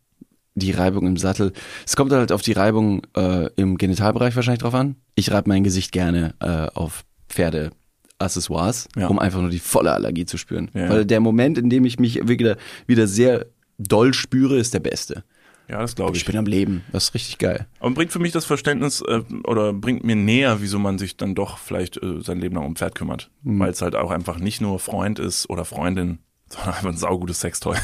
die 0.56 0.72
Reibung 0.72 1.08
im 1.08 1.16
Sattel. 1.16 1.54
Es 1.86 1.96
kommt 1.96 2.12
halt 2.12 2.34
auf 2.34 2.42
die 2.42 2.52
Reibung 2.52 3.02
äh, 3.16 3.50
im 3.56 3.78
Genitalbereich 3.78 4.36
wahrscheinlich 4.36 4.62
drauf 4.62 4.74
an. 4.74 4.98
Ich 5.16 5.32
reibe 5.32 5.48
mein 5.48 5.64
Gesicht 5.64 5.94
gerne 5.94 6.36
äh, 6.42 6.68
auf 6.78 7.06
Pferdeaccessoires, 7.30 8.88
Ja. 8.96 9.08
um 9.08 9.20
einfach 9.20 9.42
nur 9.42 9.50
die 9.50 9.60
volle 9.60 9.92
Allergie 9.94 10.26
zu 10.26 10.38
spüren. 10.38 10.70
Ja. 10.74 10.90
Weil 10.90 11.06
der 11.06 11.20
Moment, 11.20 11.58
in 11.58 11.70
dem 11.70 11.86
ich 11.86 12.00
mich 12.00 12.28
wieder, 12.28 12.58
wieder 12.88 13.08
sehr 13.08 13.46
doll 13.78 14.14
spüre, 14.14 14.58
ist 14.58 14.74
der 14.74 14.80
beste. 14.82 15.24
Ja, 15.70 15.80
das 15.82 15.96
glaube 15.96 16.14
Ich 16.16 16.24
ich. 16.24 16.26
bin 16.26 16.36
am 16.36 16.46
Leben. 16.48 16.84
Das 16.92 17.06
ist 17.06 17.14
richtig 17.14 17.38
geil. 17.38 17.68
Aber 17.80 17.92
bringt 17.92 18.12
für 18.12 18.18
mich 18.18 18.32
das 18.32 18.44
Verständnis 18.46 19.02
äh, 19.02 19.22
oder 19.44 19.72
bringt 19.72 20.04
mir 20.04 20.16
näher, 20.16 20.62
wieso 20.62 20.80
man 20.80 20.98
sich 20.98 21.16
dann 21.16 21.36
doch 21.36 21.60
vielleicht 21.60 22.02
äh, 22.02 22.22
sein 22.22 22.40
Leben 22.42 22.56
lang 22.56 22.66
um 22.66 22.76
Pferd 22.76 22.96
kümmert. 22.96 23.30
Weil 23.44 23.70
es 23.70 23.82
halt 23.84 23.96
auch 23.96 24.10
einfach 24.10 24.40
nicht 24.40 24.62
nur 24.62 24.80
Freund 24.80 25.20
ist 25.20 25.48
oder 25.48 25.66
Freundin, 25.66 26.18
sondern 26.50 26.74
einfach 26.74 26.90
ein 26.90 26.98
saugutes 26.98 27.40
Sextoy. 27.42 27.78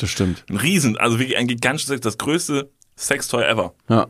Das 0.00 0.10
stimmt. 0.10 0.44
Ein 0.50 0.56
Riesen, 0.56 0.96
also 0.96 1.20
wirklich 1.20 1.38
ein 1.38 1.46
gigantisches 1.46 1.88
Sex, 1.90 2.00
das 2.00 2.18
größte 2.18 2.68
Sextoy 2.96 3.44
ever. 3.44 3.72
Ja. 3.88 4.08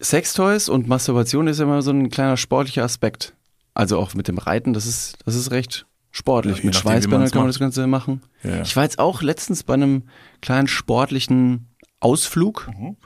Sextoys 0.00 0.70
und 0.70 0.88
Masturbation 0.88 1.46
ist 1.46 1.60
immer 1.60 1.82
so 1.82 1.90
ein 1.90 2.08
kleiner 2.10 2.38
sportlicher 2.38 2.82
Aspekt. 2.84 3.34
Also 3.74 3.98
auch 3.98 4.14
mit 4.14 4.28
dem 4.28 4.38
Reiten, 4.38 4.72
das 4.72 4.86
ist, 4.86 5.18
das 5.24 5.34
ist 5.34 5.50
recht 5.50 5.86
sportlich. 6.10 6.58
Ja, 6.58 6.64
mit 6.64 6.74
nachdem, 6.74 6.90
Schweißbändern 6.90 7.30
kann 7.30 7.40
man 7.42 7.48
das 7.48 7.58
Ganze 7.58 7.86
machen. 7.86 8.22
Ja. 8.42 8.62
Ich 8.62 8.76
war 8.76 8.84
jetzt 8.84 8.98
auch 8.98 9.20
letztens 9.20 9.64
bei 9.64 9.74
einem 9.74 10.04
kleinen 10.40 10.68
sportlichen 10.68 11.68
Ausflug. 12.00 12.70
Mhm. 12.78 12.96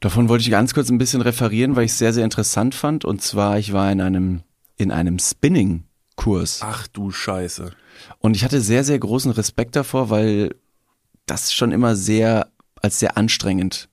Davon 0.00 0.28
wollte 0.28 0.42
ich 0.42 0.50
ganz 0.50 0.74
kurz 0.74 0.90
ein 0.90 0.98
bisschen 0.98 1.22
referieren, 1.22 1.74
weil 1.74 1.84
ich 1.84 1.92
es 1.92 1.98
sehr, 1.98 2.12
sehr 2.12 2.24
interessant 2.24 2.74
fand. 2.74 3.04
Und 3.06 3.22
zwar, 3.22 3.58
ich 3.58 3.72
war 3.72 3.90
in 3.90 4.02
einem, 4.02 4.42
in 4.76 4.92
einem 4.92 5.18
Spinning-Kurs. 5.18 6.60
Ach 6.62 6.86
du 6.88 7.10
Scheiße. 7.10 7.72
Und 8.18 8.36
ich 8.36 8.44
hatte 8.44 8.60
sehr, 8.60 8.84
sehr 8.84 8.98
großen 8.98 9.30
Respekt 9.30 9.74
davor, 9.74 10.10
weil 10.10 10.54
das 11.24 11.54
schon 11.54 11.72
immer 11.72 11.96
sehr 11.96 12.48
als 12.82 12.98
sehr 12.98 13.16
anstrengend 13.16 13.88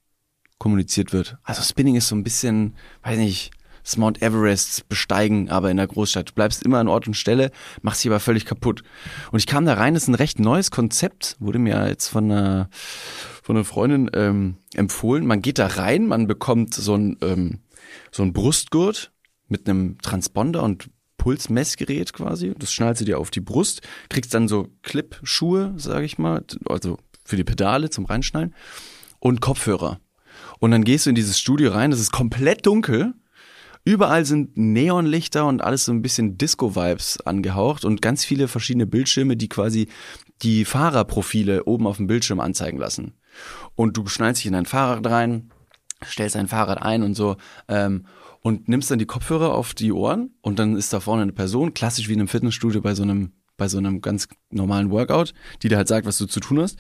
kommuniziert 0.58 1.14
wird. 1.14 1.38
Also 1.44 1.62
Spinning 1.62 1.96
ist 1.96 2.10
so 2.10 2.16
ein 2.16 2.24
bisschen, 2.24 2.76
weiß 3.02 3.18
nicht, 3.18 3.52
das 3.84 3.98
Mount 3.98 4.22
Everest 4.22 4.88
besteigen, 4.90 5.50
aber 5.50 5.70
in 5.70 5.78
der 5.78 5.88
Großstadt. 5.88 6.30
Du 6.30 6.34
bleibst 6.34 6.64
immer 6.64 6.80
an 6.80 6.88
Ort 6.88 7.08
und 7.08 7.16
Stelle, 7.16 7.52
machst 7.82 8.04
dich 8.04 8.10
aber 8.10 8.20
völlig 8.20 8.46
kaputt. 8.46 8.84
Und 9.32 9.40
ich 9.40 9.48
kam 9.48 9.66
da 9.66 9.74
rein, 9.74 9.94
das 9.94 10.04
ist 10.04 10.10
ein 10.10 10.16
recht 10.16 10.40
neues 10.40 10.72
Konzept, 10.72 11.36
wurde 11.40 11.60
mir 11.60 11.88
jetzt 11.88 12.08
von 12.08 12.32
einer, 12.32 12.70
von 13.42 13.56
einer 13.56 13.66
Freundin 13.66 14.10
ähm, 14.14 14.58
empfohlen. 14.74 15.26
Man 15.26 15.42
geht 15.42 15.60
da 15.60 15.68
rein, 15.68 16.08
man 16.08 16.28
bekommt 16.28 16.74
so 16.74 16.96
ein, 16.96 17.18
ähm, 17.22 17.60
so 18.12 18.24
ein 18.24 18.34
Brustgurt 18.34 19.12
mit 19.48 19.68
einem 19.68 19.98
Transponder 20.00 20.64
und 20.64 20.90
Pulsmessgerät 21.18 22.14
quasi. 22.14 22.54
Das 22.58 22.74
schnallst 22.74 23.02
du 23.02 23.06
dir 23.06 23.20
auf 23.20 23.32
die 23.32 23.40
Brust, 23.40 23.82
kriegst 24.10 24.34
dann 24.34 24.48
so 24.48 24.70
Clip-Schuhe, 24.82 25.74
sage 25.78 26.06
ich 26.06 26.18
mal, 26.18 26.44
also 26.66 26.98
für 27.24 27.38
die 27.38 27.44
Pedale 27.44 27.90
zum 27.90 28.06
Reinschnallen 28.06 28.54
und 29.20 29.40
Kopfhörer. 29.40 30.00
Und 30.60 30.72
dann 30.72 30.84
gehst 30.84 31.06
du 31.06 31.10
in 31.10 31.16
dieses 31.16 31.40
Studio 31.40 31.72
rein, 31.72 31.92
das 31.92 32.00
ist 32.00 32.12
komplett 32.12 32.66
dunkel. 32.66 33.14
Überall 33.86 34.26
sind 34.26 34.56
Neonlichter 34.56 35.46
und 35.46 35.62
alles 35.62 35.86
so 35.86 35.92
ein 35.92 36.02
bisschen 36.02 36.38
Disco-Vibes 36.38 37.20
angehaucht 37.22 37.84
und 37.84 38.02
ganz 38.02 38.24
viele 38.24 38.48
verschiedene 38.48 38.86
Bildschirme, 38.86 39.36
die 39.36 39.50
quasi 39.50 39.90
die 40.42 40.64
Fahrerprofile 40.64 41.66
oben 41.66 41.86
auf 41.86 41.98
dem 41.98 42.08
Bildschirm 42.08 42.40
anzeigen 42.40 42.78
lassen. 42.78 43.14
Und 43.76 43.98
du 43.98 44.08
schnallst 44.08 44.42
dich 44.42 44.48
in 44.48 44.54
dein 44.54 44.66
Fahrrad 44.66 45.06
rein, 45.06 45.52
stellst 46.06 46.36
dein 46.36 46.48
Fahrrad 46.48 46.82
ein 46.82 47.04
und 47.04 47.16
so 47.16 47.36
ähm, 47.68 48.06
und 48.42 48.70
nimmst 48.70 48.90
dann 48.90 49.00
die 49.00 49.06
Kopfhörer 49.06 49.54
auf 49.54 49.74
die 49.74 49.92
Ohren 49.92 50.32
und 50.42 50.60
dann 50.60 50.78
ist 50.78 50.94
da 50.94 51.02
vorne 51.02 51.24
eine 51.24 51.34
Person, 51.34 51.74
klassisch 51.74 52.08
wie 52.08 52.14
in 52.14 52.20
einem 52.20 52.28
Fitnessstudio 52.30 52.82
bei 52.82 52.96
so 52.96 53.04
einem 53.04 53.34
bei 53.56 53.68
so 53.68 53.78
einem 53.78 54.02
ganz 54.02 54.28
normalen 54.50 54.90
Workout, 54.90 55.34
die 55.62 55.70
dir 55.70 55.78
halt 55.78 55.88
sagt, 55.88 56.08
was 56.08 56.18
du 56.18 56.26
zu 56.26 56.40
tun 56.40 56.60
hast. 56.60 56.80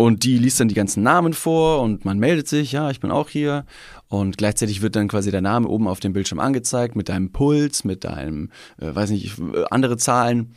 Und 0.00 0.24
die 0.24 0.38
liest 0.38 0.58
dann 0.58 0.68
die 0.68 0.74
ganzen 0.74 1.02
Namen 1.02 1.34
vor 1.34 1.82
und 1.82 2.06
man 2.06 2.18
meldet 2.18 2.48
sich, 2.48 2.72
ja, 2.72 2.90
ich 2.90 3.00
bin 3.00 3.10
auch 3.10 3.28
hier. 3.28 3.66
Und 4.08 4.38
gleichzeitig 4.38 4.80
wird 4.80 4.96
dann 4.96 5.08
quasi 5.08 5.30
der 5.30 5.42
Name 5.42 5.68
oben 5.68 5.86
auf 5.86 6.00
dem 6.00 6.14
Bildschirm 6.14 6.40
angezeigt 6.40 6.96
mit 6.96 7.10
deinem 7.10 7.32
Puls, 7.32 7.84
mit 7.84 8.04
deinem, 8.04 8.48
äh, 8.78 8.94
weiß 8.94 9.10
nicht, 9.10 9.38
äh, 9.38 9.64
andere 9.70 9.98
Zahlen. 9.98 10.54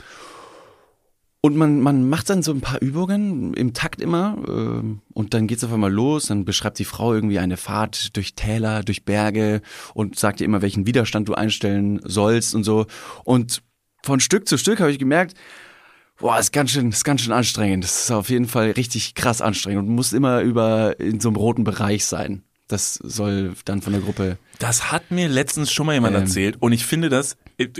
Und 1.42 1.58
man, 1.58 1.82
man 1.82 2.08
macht 2.08 2.30
dann 2.30 2.42
so 2.42 2.54
ein 2.54 2.62
paar 2.62 2.82
Übungen 2.82 3.54
im 3.56 3.74
Takt 3.74 4.02
immer 4.02 4.38
ähm, 4.48 5.02
und 5.14 5.34
dann 5.34 5.48
geht's 5.48 5.66
auf 5.66 5.74
einmal 5.74 5.92
los. 5.92 6.28
Dann 6.28 6.46
beschreibt 6.46 6.80
die 6.80 6.86
Frau 6.86 7.14
irgendwie 7.14 7.40
eine 7.40 7.58
Fahrt 7.58 8.16
durch 8.16 8.36
Täler, 8.36 8.82
durch 8.82 9.04
Berge 9.04 9.62
und 9.94 10.18
sagt 10.18 10.40
dir 10.40 10.46
immer, 10.46 10.62
welchen 10.62 10.88
Widerstand 10.88 11.28
du 11.28 11.34
einstellen 11.34 12.00
sollst 12.06 12.56
und 12.56 12.64
so. 12.64 12.86
Und 13.26 13.62
von 14.04 14.22
Stück 14.22 14.48
zu 14.48 14.58
Stück 14.58 14.80
habe 14.80 14.92
ich 14.92 15.00
gemerkt, 15.00 15.36
boah, 16.24 16.40
ist 16.40 16.54
ganz 16.54 16.72
schön, 16.72 16.90
ist 16.90 17.04
ganz 17.04 17.22
schön 17.22 17.34
anstrengend. 17.34 17.84
Das 17.84 18.04
ist 18.06 18.12
auf 18.12 18.30
jeden 18.30 18.48
Fall 18.48 18.72
richtig 18.72 19.14
krass 19.14 19.42
anstrengend 19.42 19.88
und 19.88 19.94
muss 19.94 20.14
immer 20.14 20.40
über 20.42 21.00
in 21.00 21.20
so 21.20 21.28
einem 21.30 21.36
roten 21.36 21.64
Bereich 21.66 22.06
sein. 22.06 22.44
Das 22.70 22.94
soll 22.96 23.54
dann 23.66 23.82
von 23.82 23.92
der 23.92 24.02
Gruppe. 24.02 24.38
Das 24.58 24.92
hat 24.92 25.12
mir 25.12 25.28
letztens 25.28 25.72
schon 25.72 25.86
mal 25.86 25.94
jemand 25.94 26.16
Ähm. 26.16 26.22
erzählt 26.22 26.56
und 26.62 26.72
ich 26.72 26.86
finde 26.86 27.10
das, 27.10 27.36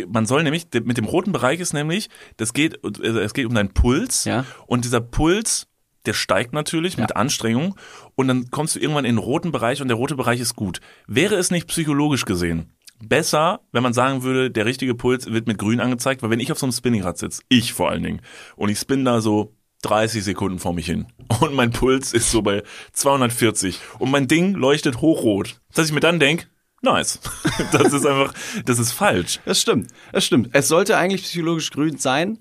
man 0.10 0.26
soll 0.26 0.44
nämlich, 0.44 0.68
mit 0.84 0.98
dem 0.98 1.06
roten 1.06 1.32
Bereich 1.32 1.62
ist 1.62 1.74
nämlich, 1.74 2.10
das 2.36 2.54
geht, 2.54 2.84
also 2.84 3.20
es 3.20 3.34
geht 3.34 3.46
um 3.46 3.56
deinen 3.56 3.74
Puls 3.74 4.26
Ja. 4.26 4.46
und 4.68 4.84
dieser 4.84 5.00
Puls, 5.00 5.68
der 6.06 6.14
steigt 6.14 6.52
natürlich 6.52 6.98
mit 6.98 7.16
Anstrengung 7.16 7.76
und 8.16 8.28
dann 8.28 8.52
kommst 8.52 8.76
du 8.76 8.80
irgendwann 8.80 9.06
in 9.06 9.16
den 9.16 9.24
roten 9.24 9.54
Bereich 9.54 9.82
und 9.82 9.88
der 9.88 9.96
rote 9.96 10.16
Bereich 10.16 10.42
ist 10.42 10.56
gut. 10.58 10.82
Wäre 11.08 11.36
es 11.36 11.50
nicht 11.50 11.68
psychologisch 11.68 12.26
gesehen 12.26 12.74
besser, 13.10 13.62
wenn 13.72 13.84
man 13.84 13.94
sagen 13.94 14.24
würde, 14.24 14.52
der 14.52 14.66
richtige 14.66 14.96
Puls 14.96 15.32
wird 15.32 15.48
mit 15.48 15.58
grün 15.58 15.80
angezeigt, 15.80 16.24
weil 16.24 16.30
wenn 16.30 16.40
ich 16.40 16.52
auf 16.52 16.60
so 16.60 16.66
einem 16.66 16.74
Spinningrad 16.74 17.18
sitze, 17.18 17.42
ich 17.50 17.74
vor 17.74 17.90
allen 17.90 18.04
Dingen, 18.04 18.22
und 18.56 18.70
ich 18.70 18.80
spinne 18.80 19.04
da 19.04 19.22
so 19.22 19.54
30 19.84 20.24
Sekunden 20.24 20.60
vor 20.60 20.74
mich 20.74 20.86
hin 20.86 21.08
und 21.42 21.54
mein 21.54 21.72
Puls 21.72 22.14
ist 22.14 22.32
so 22.32 22.42
bei 22.42 22.64
240 22.94 23.80
und 24.00 24.12
mein 24.12 24.28
Ding 24.28 24.54
leuchtet 24.54 25.02
hochrot, 25.02 25.60
dass 25.74 25.88
ich 25.88 25.94
mir 25.94 26.00
dann 26.00 26.20
denk, 26.20 26.48
nice. 26.82 27.20
Das 27.72 27.94
ist 27.94 28.06
einfach, 28.06 28.34
das 28.66 28.80
ist 28.80 28.92
falsch. 28.92 29.40
Das 29.46 29.62
stimmt, 29.62 29.92
das 30.12 30.26
stimmt. 30.26 30.50
Es 30.54 30.68
sollte 30.68 30.98
eigentlich 30.98 31.24
psychologisch 31.24 31.72
grün 31.72 31.98
sein, 31.98 32.40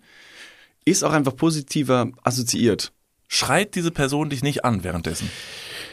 ist 0.84 1.04
auch 1.04 1.12
einfach 1.12 1.36
positiver 1.36 2.10
assoziiert. 2.22 2.92
Schreit 3.28 3.74
diese 3.74 3.90
Person 3.90 4.30
dich 4.30 4.42
nicht 4.42 4.64
an 4.64 4.84
währenddessen? 4.84 5.30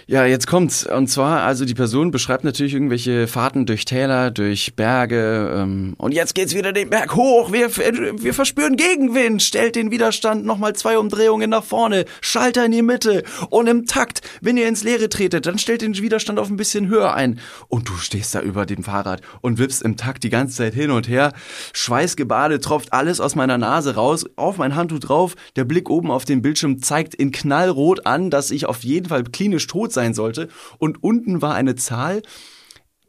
Ja, 0.09 0.25
jetzt 0.25 0.47
kommt's. 0.47 0.87
Und 0.87 1.05
zwar, 1.05 1.43
also 1.43 1.65
die 1.65 1.75
Person 1.75 2.09
beschreibt 2.09 2.43
natürlich 2.43 2.73
irgendwelche 2.73 3.27
Fahrten 3.27 3.67
durch 3.67 3.85
Täler, 3.85 4.31
durch 4.31 4.75
Berge. 4.75 5.53
Ähm, 5.55 5.93
und 5.99 6.13
jetzt 6.13 6.33
geht's 6.33 6.55
wieder 6.55 6.73
den 6.73 6.89
Berg 6.89 7.15
hoch. 7.15 7.51
Wir, 7.51 7.69
wir 7.77 8.33
verspüren 8.33 8.75
Gegenwind. 8.75 9.43
Stellt 9.43 9.75
den 9.75 9.91
Widerstand 9.91 10.45
nochmal 10.45 10.75
zwei 10.75 10.97
Umdrehungen 10.97 11.51
nach 11.51 11.63
vorne. 11.63 12.05
Schalter 12.21 12.65
in 12.65 12.71
die 12.71 12.81
Mitte. 12.81 13.21
Und 13.51 13.67
im 13.67 13.85
Takt, 13.85 14.21
wenn 14.41 14.57
ihr 14.57 14.67
ins 14.67 14.83
Leere 14.83 15.09
tretet, 15.09 15.45
dann 15.45 15.59
stellt 15.59 15.83
den 15.83 15.95
Widerstand 15.95 16.39
auf 16.39 16.49
ein 16.49 16.57
bisschen 16.57 16.87
höher 16.87 17.13
ein. 17.13 17.39
Und 17.67 17.87
du 17.87 17.93
stehst 17.97 18.33
da 18.33 18.41
über 18.41 18.65
dem 18.65 18.83
Fahrrad 18.83 19.21
und 19.41 19.59
wippst 19.59 19.83
im 19.83 19.95
Takt 19.95 20.23
die 20.23 20.31
ganze 20.31 20.55
Zeit 20.55 20.73
hin 20.73 20.89
und 20.89 21.07
her. 21.07 21.33
Schweißgebadet 21.73 22.63
tropft 22.63 22.93
alles 22.93 23.19
aus 23.19 23.35
meiner 23.35 23.59
Nase 23.59 23.93
raus, 23.93 24.25
auf 24.37 24.57
mein 24.57 24.75
Handtuch 24.75 25.01
drauf. 25.01 25.35
Der 25.55 25.65
Blick 25.65 25.87
oben 25.87 26.09
auf 26.09 26.25
den 26.25 26.41
Bildschirm 26.41 26.81
zeigt 26.81 27.13
in 27.13 27.31
knallrot 27.31 28.07
an, 28.07 28.31
dass 28.31 28.49
ich 28.49 28.65
auf 28.65 28.83
jeden 28.83 29.07
Fall 29.07 29.23
klinisch 29.23 29.67
tot 29.67 29.93
sein 29.93 29.98
sollte. 30.13 30.49
Und 30.77 31.03
unten 31.03 31.41
war 31.41 31.55
eine 31.55 31.75
Zahl, 31.75 32.21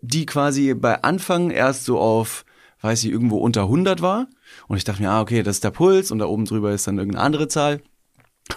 die 0.02 0.26
quasi 0.26 0.74
bei 0.74 1.02
Anfang 1.02 1.50
erst 1.50 1.84
so 1.84 1.98
auf, 1.98 2.44
weiß 2.80 3.04
ich, 3.04 3.10
irgendwo 3.10 3.38
unter 3.38 3.62
100 3.62 4.02
war. 4.02 4.28
Und 4.68 4.76
ich 4.76 4.84
dachte 4.84 5.02
mir, 5.02 5.10
ah, 5.10 5.20
okay, 5.20 5.42
das 5.42 5.56
ist 5.56 5.64
der 5.64 5.70
Puls 5.70 6.10
und 6.10 6.18
da 6.18 6.26
oben 6.26 6.44
drüber 6.44 6.72
ist 6.72 6.86
dann 6.86 6.98
irgendeine 6.98 7.24
andere 7.24 7.48
Zahl. 7.48 7.80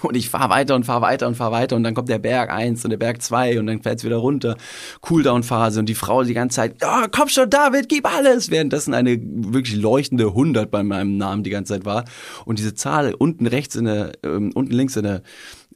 Und 0.02 0.15
ich 0.15 0.30
fahre 0.30 0.50
weiter 0.50 0.76
und 0.76 0.86
fahre 0.86 1.02
weiter 1.02 1.28
und 1.28 1.36
fahre 1.36 1.52
weiter 1.52 1.76
und 1.76 1.84
dann 1.84 1.93
kommt 1.93 2.10
der 2.10 2.17
Berg 2.19 2.50
1 2.50 2.84
und 2.84 2.89
der 2.89 2.98
Berg 2.98 3.22
2 3.22 3.60
und 3.60 3.67
dann 3.67 3.82
fährt's 3.82 4.04
wieder 4.04 4.17
runter. 4.17 4.58
Cooldown-Phase 5.02 5.80
und 5.80 5.88
die 5.88 5.93
Frau 5.93 6.24
die 6.24 6.34
ganze 6.34 6.56
Zeit, 6.56 6.82
ja, 6.82 7.06
komm 7.12 7.30
schon, 7.30 7.50
David, 7.50 7.89
gib 7.89 8.12
alles! 8.12 8.50
Währenddessen 8.50 8.93
eine 8.93 9.19
wirklich 9.22 9.76
leuchtende 9.76 10.28
100 10.28 10.72
bei 10.72 10.84
meinem 10.84 11.17
Namen 11.17 11.43
die 11.43 11.50
ganze 11.50 11.74
Zeit 11.74 11.86
war. 11.86 12.06
Und 12.46 12.60
diese 12.60 12.74
Zahl 12.74 13.13
unten 13.13 13.46
rechts 13.46 13.76
in 13.76 13.86
der, 13.86 14.13
ähm, 14.24 14.52
unten 14.56 14.74
links 14.74 14.96
in 14.96 15.04
der, 15.04 15.22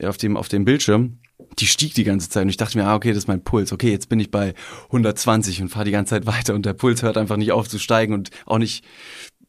auf 0.04 0.18
dem, 0.18 0.36
auf 0.36 0.48
dem 0.48 0.66
Bildschirm, 0.66 1.20
die 1.60 1.68
stieg 1.68 1.94
die 1.94 2.04
ganze 2.04 2.30
Zeit 2.30 2.44
und 2.44 2.50
ich 2.50 2.58
dachte 2.58 2.78
mir, 2.78 2.86
ah, 2.86 2.96
okay, 2.96 3.10
das 3.10 3.20
ist 3.20 3.28
mein 3.28 3.44
Puls. 3.44 3.72
Okay, 3.72 3.92
jetzt 3.92 4.10
bin 4.10 4.20
ich 4.20 4.32
bei 4.32 4.54
120 4.86 5.62
und 5.62 5.70
fahre 5.70 5.86
die 5.86 5.92
ganze 5.92 6.12
Zeit 6.12 6.26
weiter 6.26 6.54
und 6.54 6.66
der 6.66 6.74
Puls 6.74 7.02
hört 7.02 7.18
einfach 7.18 7.38
nicht 7.38 7.52
auf 7.52 7.68
zu 7.68 7.80
steigen 7.80 8.14
und 8.14 8.30
auch 8.46 8.58
nicht, 8.58 8.84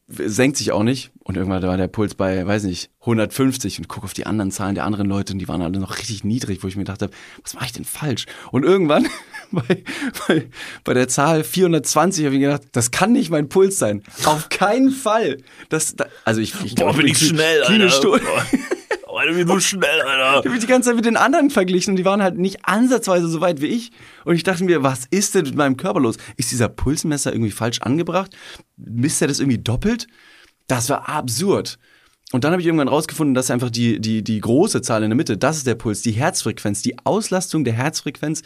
senkt 0.07 0.57
sich 0.57 0.71
auch 0.71 0.83
nicht. 0.83 1.11
Und 1.23 1.37
irgendwann 1.37 1.61
war 1.61 1.77
der 1.77 1.87
Puls 1.87 2.15
bei, 2.15 2.45
weiß 2.45 2.63
nicht, 2.63 2.89
150 3.01 3.77
und 3.77 3.87
guck 3.87 4.03
auf 4.03 4.13
die 4.13 4.25
anderen 4.25 4.49
Zahlen 4.49 4.73
der 4.73 4.85
anderen 4.85 5.07
Leute 5.07 5.33
und 5.33 5.39
die 5.39 5.47
waren 5.47 5.61
alle 5.61 5.79
noch 5.79 5.99
richtig 5.99 6.23
niedrig, 6.23 6.63
wo 6.63 6.67
ich 6.67 6.75
mir 6.75 6.83
gedacht 6.83 7.03
habe, 7.03 7.13
was 7.43 7.53
mache 7.53 7.65
ich 7.65 7.73
denn 7.73 7.85
falsch? 7.85 8.25
Und 8.51 8.63
irgendwann 8.63 9.07
bei, 9.51 9.83
bei, 10.27 10.49
bei 10.83 10.93
der 10.95 11.07
Zahl 11.07 11.43
420 11.43 12.25
habe 12.25 12.35
ich 12.35 12.41
gedacht, 12.41 12.63
das 12.71 12.89
kann 12.89 13.11
nicht 13.11 13.29
mein 13.29 13.49
Puls 13.49 13.77
sein. 13.77 14.03
Auf 14.25 14.49
keinen 14.49 14.89
Fall. 14.89 15.37
Das, 15.69 15.95
da, 15.95 16.07
also 16.25 16.41
ich, 16.41 16.55
ich 16.65 16.75
Boah, 16.75 16.93
bin 16.93 17.05
ich 17.05 17.19
schnell, 17.19 17.61
klinisch 17.63 17.99
Alter. 18.03 18.19
Alter, 19.19 19.35
wie 19.35 19.43
du 19.43 19.59
schnell, 19.59 20.01
Alter. 20.01 20.39
Ich 20.39 20.45
habe 20.45 20.49
mich 20.51 20.61
die 20.61 20.67
ganze 20.67 20.89
Zeit 20.89 20.95
mit 20.95 21.03
den 21.03 21.17
anderen 21.17 21.49
verglichen 21.49 21.91
und 21.91 21.95
die 21.97 22.05
waren 22.05 22.23
halt 22.23 22.37
nicht 22.37 22.65
ansatzweise 22.65 23.27
so 23.27 23.41
weit 23.41 23.59
wie 23.59 23.67
ich. 23.67 23.91
Und 24.23 24.35
ich 24.35 24.43
dachte 24.43 24.63
mir, 24.63 24.81
was 24.81 25.07
ist 25.11 25.35
denn 25.35 25.43
mit 25.43 25.55
meinem 25.55 25.75
Körper 25.75 25.99
los? 25.99 26.15
Ist 26.37 26.51
dieser 26.51 26.69
Pulsmesser 26.69 27.33
irgendwie 27.33 27.51
falsch 27.51 27.81
angebracht? 27.81 28.33
Misst 28.77 29.21
er 29.21 29.27
das 29.27 29.39
irgendwie 29.39 29.57
doppelt? 29.57 30.07
Das 30.67 30.89
war 30.89 31.09
absurd. 31.09 31.79
Und 32.31 32.45
dann 32.45 32.51
habe 32.51 32.61
ich 32.61 32.67
irgendwann 32.67 32.87
rausgefunden, 32.87 33.33
dass 33.33 33.51
einfach 33.51 33.69
die, 33.69 33.99
die, 33.99 34.23
die 34.23 34.39
große 34.39 34.81
Zahl 34.81 35.03
in 35.03 35.09
der 35.09 35.17
Mitte, 35.17 35.37
das 35.37 35.57
ist 35.57 35.67
der 35.67 35.75
Puls, 35.75 36.01
die 36.01 36.11
Herzfrequenz, 36.11 36.81
die 36.81 36.97
Auslastung 37.03 37.65
der 37.65 37.73
Herzfrequenz 37.73 38.43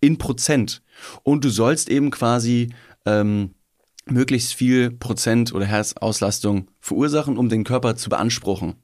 in 0.00 0.18
Prozent. 0.18 0.82
Und 1.22 1.44
du 1.44 1.50
sollst 1.50 1.88
eben 1.88 2.10
quasi 2.10 2.72
ähm, 3.04 3.54
möglichst 4.06 4.54
viel 4.54 4.90
Prozent 4.90 5.54
oder 5.54 5.66
Herzauslastung 5.66 6.68
verursachen, 6.80 7.36
um 7.36 7.48
den 7.48 7.62
Körper 7.62 7.94
zu 7.94 8.08
beanspruchen. 8.08 8.74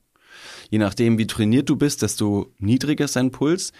Je 0.72 0.78
nachdem, 0.78 1.18
wie 1.18 1.26
trainiert 1.26 1.68
du 1.68 1.76
bist, 1.76 2.00
desto 2.00 2.50
niedriger 2.58 3.04
ist 3.04 3.14
dein 3.14 3.30
Puls. 3.30 3.72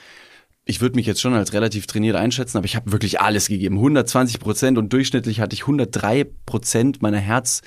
Ich 0.67 0.83
würde 0.83 0.97
mich 0.97 1.07
jetzt 1.07 1.23
schon 1.23 1.33
als 1.33 1.55
relativ 1.55 1.87
trainiert 1.87 2.17
einschätzen, 2.17 2.59
aber 2.59 2.67
ich 2.67 2.77
habe 2.77 2.93
wirklich 2.93 3.19
alles 3.19 3.49
gegeben. 3.49 3.77
120 3.77 4.39
Prozent 4.39 4.77
und 4.77 4.93
durchschnittlich 4.93 5.41
hatte 5.41 5.55
ich 5.55 5.63
103 5.63 6.25
Prozent 6.45 7.01
meiner 7.01 7.17
Herz, 7.17 7.63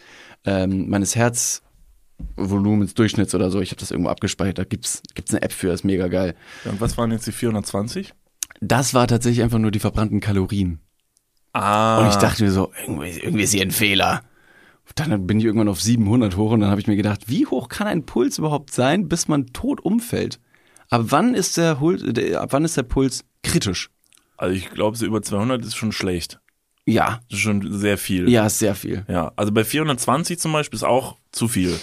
ähm, 0.46 0.90
meines 0.90 1.16
Herzvolumens 1.16 2.94
Durchschnitts 2.94 3.34
oder 3.34 3.50
so. 3.50 3.62
Ich 3.62 3.72
habe 3.72 3.80
das 3.80 3.90
irgendwo 3.90 4.12
abgespeichert. 4.12 4.60
Da 4.60 4.64
gibt's 4.64 5.02
gibt's 5.16 5.34
eine 5.34 5.42
App 5.42 5.54
für, 5.54 5.74
ist 5.74 5.84
mega 5.84 6.08
geil. 6.08 6.36
Und 6.66 6.80
was 6.80 6.96
waren 6.96 7.12
jetzt 7.12 7.26
die 7.26 7.32
420? 7.32 8.14
Das 8.62 8.94
war 8.94 9.08
tatsächlich 9.08 9.42
einfach 9.42 9.58
nur 9.58 9.72
die 9.72 9.80
verbrannten 9.80 10.20
Kalorien. 10.20 10.82
Ah. 11.52 11.98
Und 11.98 12.10
ich 12.10 12.16
dachte 12.18 12.44
mir 12.44 12.52
so, 12.52 12.72
irgendwie, 12.80 13.10
irgendwie 13.10 13.44
ist 13.44 13.54
hier 13.54 13.64
ein 13.64 13.72
Fehler. 13.72 14.22
Dann 14.94 15.26
bin 15.28 15.40
ich 15.40 15.46
irgendwann 15.46 15.68
auf 15.68 15.82
700 15.82 16.38
hoch 16.38 16.52
und 16.52 16.60
dann 16.62 16.70
habe 16.70 16.80
ich 16.80 16.88
mir 16.88 16.96
gedacht, 16.96 17.24
wie 17.28 17.46
hoch 17.48 17.68
kann 17.70 17.88
ein 17.88 18.06
Puls 18.06 18.38
überhaupt 18.38 18.72
sein, 18.72 19.10
bis 19.10 19.28
man 19.28 19.48
tot 19.48 19.82
umfällt? 19.84 20.40
Ab 20.90 21.06
wann 21.06 21.34
ist 21.34 21.58
der, 21.58 21.80
ab 21.80 22.54
wann 22.54 22.64
ist 22.66 22.78
der 22.78 22.84
Puls 22.84 23.26
kritisch? 23.44 23.90
Also 24.38 24.56
ich 24.56 24.70
glaube, 24.70 24.96
so 24.96 25.06
über 25.06 25.22
200 25.22 25.66
ist 25.66 25.76
schon 25.76 25.92
schlecht. 25.92 26.40
Ja, 26.86 27.22
Das 27.30 27.40
ist 27.40 27.44
schon 27.44 27.74
sehr 27.78 27.98
viel. 27.98 28.30
ja, 28.30 28.46
ist 28.46 28.60
sehr 28.60 28.76
viel. 28.76 29.06
Ja, 29.10 29.32
also 29.36 29.52
bei 29.52 29.64
420 29.64 30.38
zum 30.38 30.52
Beispiel 30.54 30.78
ist 30.78 30.84
auch 30.84 31.18
zu 31.32 31.48
viel. 31.48 31.78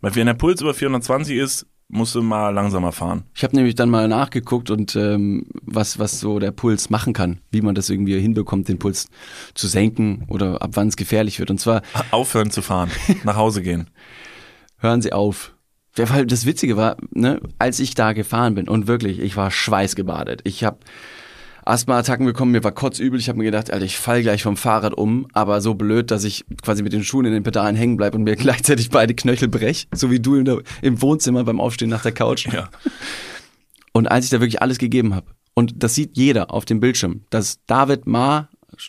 Weil 0.00 0.14
wenn 0.14 0.26
der 0.26 0.34
Puls 0.34 0.60
über 0.60 0.74
420 0.74 1.36
ist, 1.36 1.66
musst 1.88 2.14
du 2.14 2.22
mal 2.22 2.50
langsamer 2.50 2.92
fahren. 2.92 3.24
Ich 3.34 3.44
habe 3.44 3.54
nämlich 3.54 3.74
dann 3.74 3.90
mal 3.90 4.08
nachgeguckt 4.08 4.70
und 4.70 4.96
ähm, 4.96 5.46
was 5.62 5.98
was 5.98 6.18
so 6.18 6.38
der 6.38 6.50
Puls 6.50 6.90
machen 6.90 7.12
kann, 7.12 7.40
wie 7.50 7.62
man 7.62 7.74
das 7.74 7.90
irgendwie 7.90 8.18
hinbekommt, 8.20 8.68
den 8.68 8.78
Puls 8.78 9.08
zu 9.54 9.68
senken 9.68 10.24
oder 10.28 10.62
ab 10.62 10.70
wann 10.74 10.88
es 10.88 10.96
gefährlich 10.96 11.38
wird. 11.38 11.50
Und 11.50 11.58
zwar 11.58 11.82
Aufhören 12.10 12.50
zu 12.50 12.62
fahren, 12.62 12.90
nach 13.24 13.36
Hause 13.36 13.62
gehen. 13.62 13.88
hören 14.78 15.02
Sie 15.02 15.12
auf. 15.12 15.52
Das 15.94 16.44
Witzige 16.44 16.76
war, 16.76 16.98
ne, 17.12 17.40
als 17.58 17.80
ich 17.80 17.94
da 17.94 18.12
gefahren 18.12 18.54
bin 18.54 18.68
und 18.68 18.86
wirklich, 18.86 19.18
ich 19.18 19.34
war 19.38 19.50
schweißgebadet. 19.50 20.42
Ich 20.44 20.62
habe 20.62 20.78
Asthma-Attacken 21.66 22.24
bekommen, 22.24 22.52
mir 22.52 22.62
war 22.62 22.72
kotzübel. 22.72 23.18
Ich 23.18 23.28
habe 23.28 23.38
mir 23.38 23.44
gedacht, 23.44 23.72
Alter, 23.72 23.84
ich 23.84 23.98
fall 23.98 24.22
gleich 24.22 24.42
vom 24.42 24.56
Fahrrad 24.56 24.94
um, 24.94 25.26
aber 25.32 25.60
so 25.60 25.74
blöd, 25.74 26.10
dass 26.10 26.24
ich 26.24 26.44
quasi 26.62 26.82
mit 26.82 26.92
den 26.92 27.04
Schuhen 27.04 27.26
in 27.26 27.32
den 27.32 27.42
Pedalen 27.42 27.76
hängen 27.76 27.96
bleib 27.96 28.14
und 28.14 28.22
mir 28.22 28.36
gleichzeitig 28.36 28.90
beide 28.90 29.14
Knöchel 29.14 29.48
brech, 29.48 29.88
so 29.92 30.10
wie 30.10 30.20
du 30.20 30.42
der, 30.42 30.62
im 30.82 31.02
Wohnzimmer 31.02 31.44
beim 31.44 31.60
Aufstehen 31.60 31.90
nach 31.90 32.02
der 32.02 32.12
Couch. 32.12 32.46
Ja. 32.52 32.68
Und 33.92 34.06
als 34.06 34.26
ich 34.26 34.30
da 34.30 34.40
wirklich 34.40 34.62
alles 34.62 34.78
gegeben 34.78 35.14
habe, 35.14 35.26
und 35.54 35.82
das 35.82 35.94
sieht 35.94 36.16
jeder 36.16 36.52
auf 36.52 36.66
dem 36.66 36.80
Bildschirm, 36.80 37.22
dass 37.30 37.58
David 37.66 38.06
Ma 38.06 38.48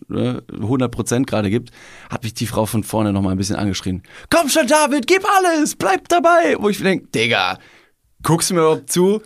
äh, 0.09 0.41
100% 0.51 1.25
gerade 1.25 1.49
gibt, 1.49 1.71
habe 2.11 2.27
ich 2.27 2.33
die 2.33 2.45
Frau 2.45 2.65
von 2.65 2.83
vorne 2.83 3.13
noch 3.13 3.21
mal 3.21 3.31
ein 3.31 3.37
bisschen 3.37 3.55
angeschrien. 3.55 4.03
Komm 4.29 4.49
schon, 4.49 4.67
David, 4.67 5.07
gib 5.07 5.23
alles, 5.37 5.75
bleib 5.75 6.07
dabei. 6.09 6.57
Wo 6.59 6.69
ich 6.69 6.79
denke, 6.79 7.07
Digga, 7.07 7.57
guckst 8.21 8.49
du 8.49 8.55
mir 8.55 8.61
überhaupt 8.61 8.91
zu? 8.91 9.21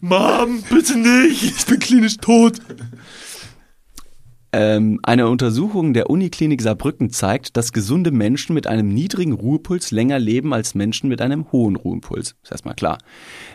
Mom, 0.00 0.62
bitte 0.70 0.98
nicht. 0.98 1.42
Ich 1.42 1.66
bin 1.66 1.78
klinisch 1.78 2.16
tot. 2.16 2.60
Ähm, 4.52 5.00
eine 5.02 5.28
Untersuchung 5.28 5.92
der 5.92 6.08
Uniklinik 6.08 6.62
Saarbrücken 6.62 7.10
zeigt, 7.10 7.58
dass 7.58 7.74
gesunde 7.74 8.10
Menschen 8.10 8.54
mit 8.54 8.66
einem 8.66 8.88
niedrigen 8.88 9.32
Ruhepuls 9.32 9.90
länger 9.90 10.18
leben 10.18 10.54
als 10.54 10.74
Menschen 10.74 11.08
mit 11.10 11.20
einem 11.20 11.52
hohen 11.52 11.76
Ruhepuls. 11.76 12.36
Ist 12.42 12.52
erstmal 12.52 12.74
klar. 12.74 12.96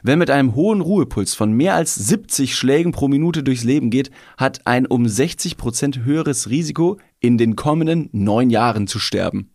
Wer 0.04 0.16
mit 0.16 0.30
einem 0.30 0.54
hohen 0.54 0.80
Ruhepuls 0.80 1.34
von 1.34 1.54
mehr 1.54 1.74
als 1.74 1.96
70 1.96 2.56
Schlägen 2.56 2.92
pro 2.92 3.08
Minute 3.08 3.42
durchs 3.42 3.64
Leben 3.64 3.90
geht, 3.90 4.12
hat 4.38 4.68
ein 4.68 4.86
um 4.86 5.08
60 5.08 5.58
Prozent 5.58 6.04
höheres 6.04 6.52
Risiko, 6.52 6.98
in 7.20 7.40
den 7.40 7.56
kommenden 7.56 8.10
neun 8.12 8.52
Jahren 8.52 8.86
zu 8.86 9.00
sterben. 9.00 9.50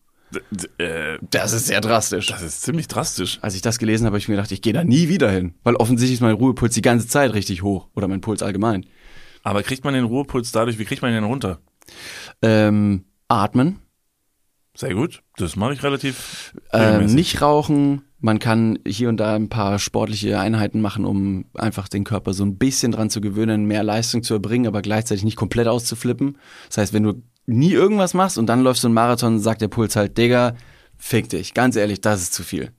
Äh, 0.78 1.18
Das 1.30 1.52
ist 1.52 1.66
sehr 1.66 1.80
drastisch. 1.80 2.26
das 2.26 2.42
ist 2.42 2.62
ziemlich 2.62 2.88
drastisch. 2.88 3.38
Als 3.42 3.54
ich 3.54 3.62
das 3.62 3.78
gelesen 3.78 4.04
habe, 4.06 4.14
habe 4.14 4.18
ich 4.18 4.28
mir 4.28 4.34
gedacht, 4.36 4.52
ich 4.52 4.62
gehe 4.62 4.72
da 4.72 4.84
nie 4.84 5.08
wieder 5.08 5.30
hin. 5.30 5.54
Weil 5.62 5.76
offensichtlich 5.76 6.14
ist 6.18 6.20
mein 6.22 6.34
Ruhepuls 6.34 6.74
die 6.74 6.82
ganze 6.82 7.06
Zeit 7.08 7.32
richtig 7.34 7.62
hoch. 7.62 7.88
Oder 7.94 8.08
mein 8.08 8.20
Puls 8.20 8.42
allgemein. 8.42 8.86
Aber 9.42 9.62
kriegt 9.62 9.84
man 9.84 9.94
den 9.94 10.04
Ruhepuls 10.04 10.50
dadurch, 10.52 10.78
wie 10.78 10.84
kriegt 10.84 11.02
man 11.02 11.12
den 11.12 11.24
runter? 11.24 11.60
Ähm, 12.42 13.04
atmen. 13.28 13.78
Sehr 14.76 14.94
gut. 14.94 15.22
Das 15.36 15.56
mache 15.56 15.72
ich 15.72 15.82
relativ 15.82 16.52
Ähm, 16.72 17.06
nicht 17.06 17.40
rauchen, 17.40 18.02
Man 18.18 18.38
kann 18.40 18.78
hier 18.86 19.08
und 19.08 19.18
da 19.18 19.34
ein 19.36 19.48
paar 19.48 19.78
sportliche 19.78 20.40
Einheiten 20.40 20.80
machen, 20.80 21.04
um 21.04 21.44
einfach 21.54 21.86
den 21.88 22.02
Körper 22.04 22.32
so 22.34 22.44
ein 22.44 22.56
bisschen 22.58 22.90
dran 22.92 23.08
zu 23.10 23.20
gewöhnen, 23.20 23.66
mehr 23.66 23.84
Leistung 23.84 24.22
zu 24.22 24.34
erbringen, 24.34 24.66
aber 24.66 24.82
gleichzeitig 24.82 25.22
nicht 25.22 25.36
komplett 25.36 25.68
auszuflippen. 25.68 26.36
Das 26.68 26.78
heißt, 26.78 26.92
wenn 26.92 27.04
du 27.04 27.22
nie 27.46 27.72
irgendwas 27.72 28.14
machst 28.14 28.38
und 28.38 28.46
dann 28.46 28.60
läufst 28.62 28.82
du 28.84 28.88
einen 28.88 28.94
Marathon, 28.94 29.38
sagt 29.38 29.60
der 29.60 29.68
Puls 29.68 29.96
halt, 29.96 30.18
Digga, 30.18 30.54
fick 30.96 31.28
dich. 31.28 31.54
Ganz 31.54 31.76
ehrlich, 31.76 32.00
das 32.00 32.22
ist 32.22 32.34
zu 32.34 32.42
viel. 32.42 32.72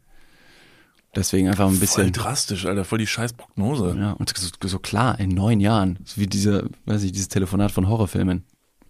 Deswegen 1.15 1.47
einfach 1.47 1.65
ein 1.65 1.71
Voll 1.71 1.79
bisschen. 1.79 2.11
drastisch, 2.11 2.65
Alter, 2.65 2.85
voll 2.85 2.99
die 2.99 3.07
scheiß 3.07 3.33
Prognose. 3.33 3.95
Ja, 3.97 4.11
und 4.11 4.31
so, 4.37 4.49
so 4.61 4.79
klar, 4.79 5.19
in 5.19 5.29
neun 5.29 5.59
Jahren. 5.59 5.97
So 6.05 6.21
wie 6.21 6.27
diese, 6.27 6.69
weiß 6.85 7.03
ich, 7.03 7.11
dieses 7.11 7.29
Telefonat 7.29 7.71
von 7.71 7.87
Horrorfilmen. 7.87 8.43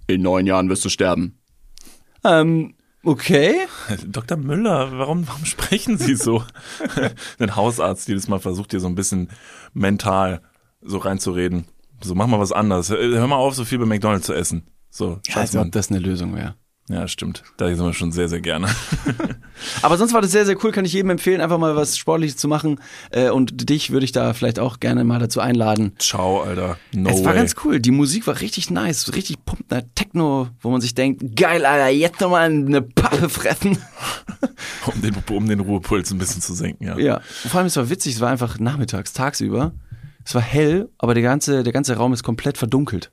In 0.08 0.24
neun 0.24 0.46
Jahren 0.46 0.70
wirst 0.70 0.84
du 0.84 0.90
sterben. 0.90 1.38
Ähm, 2.26 2.74
okay. 3.04 3.56
Dr. 4.08 4.38
Müller, 4.38 4.98
warum, 4.98 5.28
warum 5.28 5.46
sprechen 5.46 5.98
Sie 5.98 6.16
so? 6.16 6.44
Ein 7.40 7.56
Hausarzt 7.56 8.08
jedes 8.08 8.28
Mal 8.28 8.40
versucht 8.40 8.74
dir 8.74 8.80
so 8.80 8.88
ein 8.88 8.96
bisschen 8.96 9.30
mental 9.74 10.42
so 10.82 10.98
reinzureden. 10.98 11.66
So, 12.04 12.14
mach 12.14 12.28
mal 12.28 12.40
was 12.40 12.52
anderes. 12.52 12.90
Hör 12.90 13.28
mal 13.28 13.36
auf, 13.38 13.56
so 13.56 13.64
viel 13.64 13.80
bei 13.80 13.86
McDonalds 13.86 14.26
zu 14.26 14.34
essen. 14.34 14.68
So, 14.98 15.20
Ich 15.28 15.36
weiß 15.36 15.54
nicht, 15.54 15.64
ob 15.64 15.72
das 15.72 15.92
eine 15.92 16.00
Lösung 16.00 16.36
wäre. 16.36 16.56
Ja, 16.90 17.08
stimmt. 17.08 17.44
Da 17.58 17.68
sind 17.68 17.86
wir 17.86 17.94
schon 17.94 18.12
sehr, 18.12 18.30
sehr 18.30 18.42
gerne. 18.42 18.68
Aber 19.84 19.96
sonst 19.96 20.14
war 20.14 20.22
das 20.22 20.32
sehr, 20.32 20.46
sehr 20.46 20.56
cool. 20.64 20.72
Kann 20.72 20.86
ich 20.86 20.94
jedem 20.94 21.12
empfehlen, 21.12 21.40
einfach 21.40 21.60
mal 21.60 21.76
was 21.76 21.98
Sportliches 22.00 22.38
zu 22.38 22.48
machen. 22.48 22.80
Äh, 23.12 23.30
Und 23.30 23.70
dich 23.70 23.92
würde 23.92 24.06
ich 24.06 24.12
da 24.12 24.34
vielleicht 24.34 24.58
auch 24.58 24.80
gerne 24.80 25.04
mal 25.04 25.20
dazu 25.20 25.40
einladen. 25.40 25.92
Ciao, 26.00 26.42
Alter. 26.42 26.78
No 26.94 27.12
es 27.12 27.24
war 27.24 27.34
way. 27.34 27.36
ganz 27.42 27.56
cool. 27.64 27.80
Die 27.80 27.92
Musik 27.92 28.26
war 28.26 28.40
richtig 28.42 28.72
nice. 28.72 29.14
Richtig 29.14 29.46
pumpender 29.46 29.84
Techno, 29.94 30.48
wo 30.62 30.72
man 30.72 30.82
sich 30.82 30.96
denkt, 30.96 31.36
geil, 31.36 31.64
Alter, 31.64 31.90
jetzt 31.90 32.20
nochmal 32.20 32.50
eine 32.50 32.82
Pappe 32.82 33.30
fressen. 33.30 33.78
um, 34.88 35.02
den, 35.02 35.16
um 35.30 35.48
den 35.48 35.60
Ruhepuls 35.60 36.10
ein 36.12 36.18
bisschen 36.18 36.42
zu 36.42 36.56
senken, 36.56 36.86
ja. 36.86 36.98
Ja. 36.98 37.16
Und 37.44 37.50
vor 37.52 37.60
allem, 37.60 37.68
es 37.68 37.76
war 37.76 37.92
witzig, 37.92 38.16
es 38.16 38.22
war 38.22 38.30
einfach 38.32 38.58
nachmittags, 38.58 39.14
tagsüber. 39.14 39.74
Es 40.26 40.34
war 40.34 40.42
hell, 40.42 40.90
aber 40.98 41.14
der 41.14 41.24
ganze, 41.24 41.64
der 41.64 41.74
ganze 41.74 41.96
Raum 41.98 42.14
ist 42.14 42.24
komplett 42.24 42.58
verdunkelt. 42.58 43.12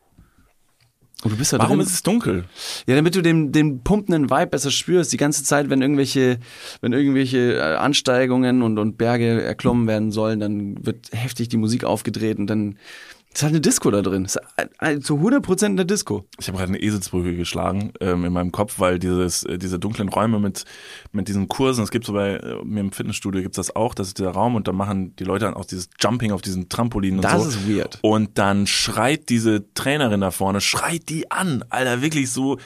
Und 1.23 1.31
du 1.33 1.37
bist 1.37 1.53
da 1.53 1.59
Warum 1.59 1.79
drin. 1.79 1.87
ist 1.87 1.95
es 1.95 2.03
dunkel? 2.03 2.45
Ja, 2.87 2.97
damit 2.97 3.15
du 3.15 3.23
den, 3.23 3.51
den 3.51 3.83
pumpenden 3.83 4.31
Vibe 4.31 4.49
besser 4.49 4.71
spürst, 4.71 5.13
die 5.13 5.17
ganze 5.17 5.43
Zeit, 5.43 5.71
wenn 5.71 5.81
irgendwelche, 5.81 6.39
wenn 6.83 6.93
irgendwelche 6.93 7.55
äh, 7.55 7.77
Ansteigungen 7.77 8.63
und, 8.63 8.79
und 8.79 8.99
Berge 8.99 9.43
erklommen 9.43 9.87
werden 9.87 10.13
sollen, 10.13 10.41
dann 10.41 10.85
wird 10.85 11.11
heftig 11.13 11.49
die 11.49 11.57
Musik 11.57 11.85
aufgedreht 11.85 12.39
und 12.39 12.47
dann 12.47 12.77
ist 13.35 13.43
halt 13.43 13.53
eine 13.53 13.61
Disco 13.61 13.91
da 13.91 14.01
drin. 14.01 14.25
Ist 14.25 14.39
zu 15.01 15.17
100% 15.17 15.65
eine 15.65 15.85
Disco. 15.85 16.25
Ich 16.39 16.47
habe 16.49 16.59
gerade 16.59 16.71
eine 16.71 16.81
Eselsbrücke 16.81 17.37
geschlagen 17.37 17.93
ähm, 18.01 18.25
in 18.25 18.33
meinem 18.33 18.53
Kopf, 18.53 18.79
weil 18.79 18.99
dieses, 18.99 19.43
äh, 19.45 19.59
diese 19.59 19.79
dunklen 19.79 20.09
Räume 20.09 20.39
mit, 20.39 20.65
mit 21.13 21.27
diesen 21.27 21.49
Kursen, 21.49 21.83
es 21.83 21.91
gibt 21.91 22.05
so 22.05 22.13
bei 22.13 22.37
äh, 22.37 22.65
mir 22.65 22.81
im 22.81 22.93
Fitnessstudio 22.93 23.43
gibt's 23.43 23.57
das 23.57 23.75
auch, 23.75 23.95
das 23.95 24.09
ist 24.09 24.21
der 24.21 24.31
Raum 24.31 24.55
und 24.55 24.69
da 24.69 24.73
machen 24.73 25.17
die 25.17 25.25
Leute 25.25 25.47
dann 25.47 25.55
auch 25.55 25.65
dieses 25.65 25.89
Jumping 26.01 26.31
auf 26.31 26.43
diesen 26.43 26.69
Trampolinen 26.69 27.19
und 27.19 27.25
Das 27.25 27.43
so. 27.43 27.49
ist 27.49 27.69
weird. 27.69 27.99
Und 28.03 28.39
dann 28.39 28.67
schreit 28.67 29.29
diese 29.29 29.73
Trainerin 29.75 30.21
da 30.21 30.31
vorne, 30.31 30.61
schreit 30.61 31.09
die 31.09 31.31
an, 31.33 31.65
Alter, 31.71 32.03
wirklich 32.03 32.31
so, 32.31 32.59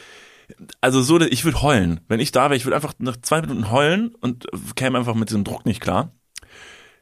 also 0.81 1.01
so, 1.03 1.21
ich 1.21 1.45
würde 1.45 1.63
heulen. 1.63 2.01
Wenn 2.09 2.21
ich 2.21 2.33
da 2.33 2.45
wäre, 2.45 2.57
ich 2.57 2.67
würde 2.67 2.77
einfach 2.77 2.95
nach 2.99 3.17
zwei 3.23 3.41
Minuten 3.41 3.71
heulen 3.71 4.15
und 4.21 4.47
käme 4.77 4.99
einfach 4.99 5.15
mit 5.15 5.31
diesem 5.31 5.45
Druck 5.45 5.67
nicht 5.67 5.81
klar. 5.81 6.13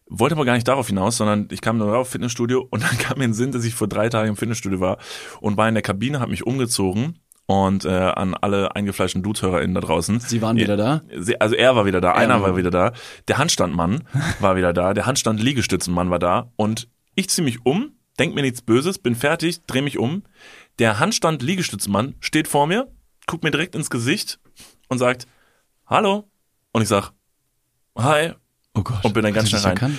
Wollte 0.08 0.36
aber 0.36 0.44
gar 0.44 0.54
nicht 0.54 0.68
darauf 0.68 0.86
hinaus, 0.86 1.16
sondern 1.16 1.48
ich 1.50 1.60
kam 1.60 1.78
nur 1.78 1.96
auf 1.96 2.10
Fitnessstudio 2.10 2.66
und 2.70 2.82
dann 2.88 2.98
kam 2.98 3.18
mir 3.18 3.24
in 3.24 3.30
den 3.30 3.34
Sinn, 3.34 3.52
dass 3.52 3.64
ich 3.64 3.74
vor 3.74 3.88
drei 3.88 4.08
Tagen 4.08 4.30
im 4.30 4.36
Fitnessstudio 4.36 4.80
war 4.80 4.98
und 5.40 5.56
war 5.56 5.68
in 5.68 5.74
der 5.74 5.82
Kabine, 5.82 6.20
habe 6.20 6.30
mich 6.30 6.46
umgezogen 6.46 7.18
und 7.46 7.84
äh, 7.84 7.90
an 7.90 8.34
alle 8.34 8.74
eingefleischten 8.74 9.22
Dudes-HörerInnen 9.22 9.74
da 9.74 9.80
draußen. 9.80 10.20
Sie 10.20 10.42
waren 10.42 10.56
wieder 10.56 10.76
da? 10.76 11.02
Also 11.38 11.54
er 11.54 11.76
war 11.76 11.86
wieder 11.86 12.00
da, 12.00 12.12
einer 12.12 12.40
war 12.40 12.50
war 12.50 12.56
wieder 12.56 12.70
da, 12.70 12.92
der 13.28 13.38
Handstandmann 13.38 14.04
war 14.40 14.56
wieder 14.56 14.72
da, 14.72 14.94
der 14.94 15.06
Handstand-Liegestützenmann 15.06 16.10
war 16.10 16.18
da 16.18 16.50
und 16.56 16.88
ich 17.14 17.30
zieh 17.30 17.42
mich 17.42 17.64
um, 17.64 17.92
denk 18.18 18.34
mir 18.34 18.42
nichts 18.42 18.62
Böses, 18.62 18.98
bin 18.98 19.14
fertig, 19.14 19.64
dreh 19.66 19.80
mich 19.80 19.98
um. 19.98 20.22
Der 20.78 20.98
Handstand-Liegestützenmann 20.98 22.16
steht 22.20 22.48
vor 22.48 22.66
mir, 22.66 22.92
guckt 23.26 23.44
mir 23.44 23.50
direkt 23.50 23.74
ins 23.74 23.90
Gesicht 23.90 24.38
und 24.88 24.98
sagt, 24.98 25.26
hallo. 25.86 26.30
Und 26.72 26.82
ich 26.82 26.88
sag, 26.88 27.12
hi. 27.96 28.32
Oh 28.76 28.82
Gott. 28.82 29.04
Und 29.04 29.14
bin 29.14 29.22
dann 29.22 29.32
ganz 29.32 29.48
schnell 29.48 29.62
rein. 29.62 29.72
erkannt? 29.72 29.98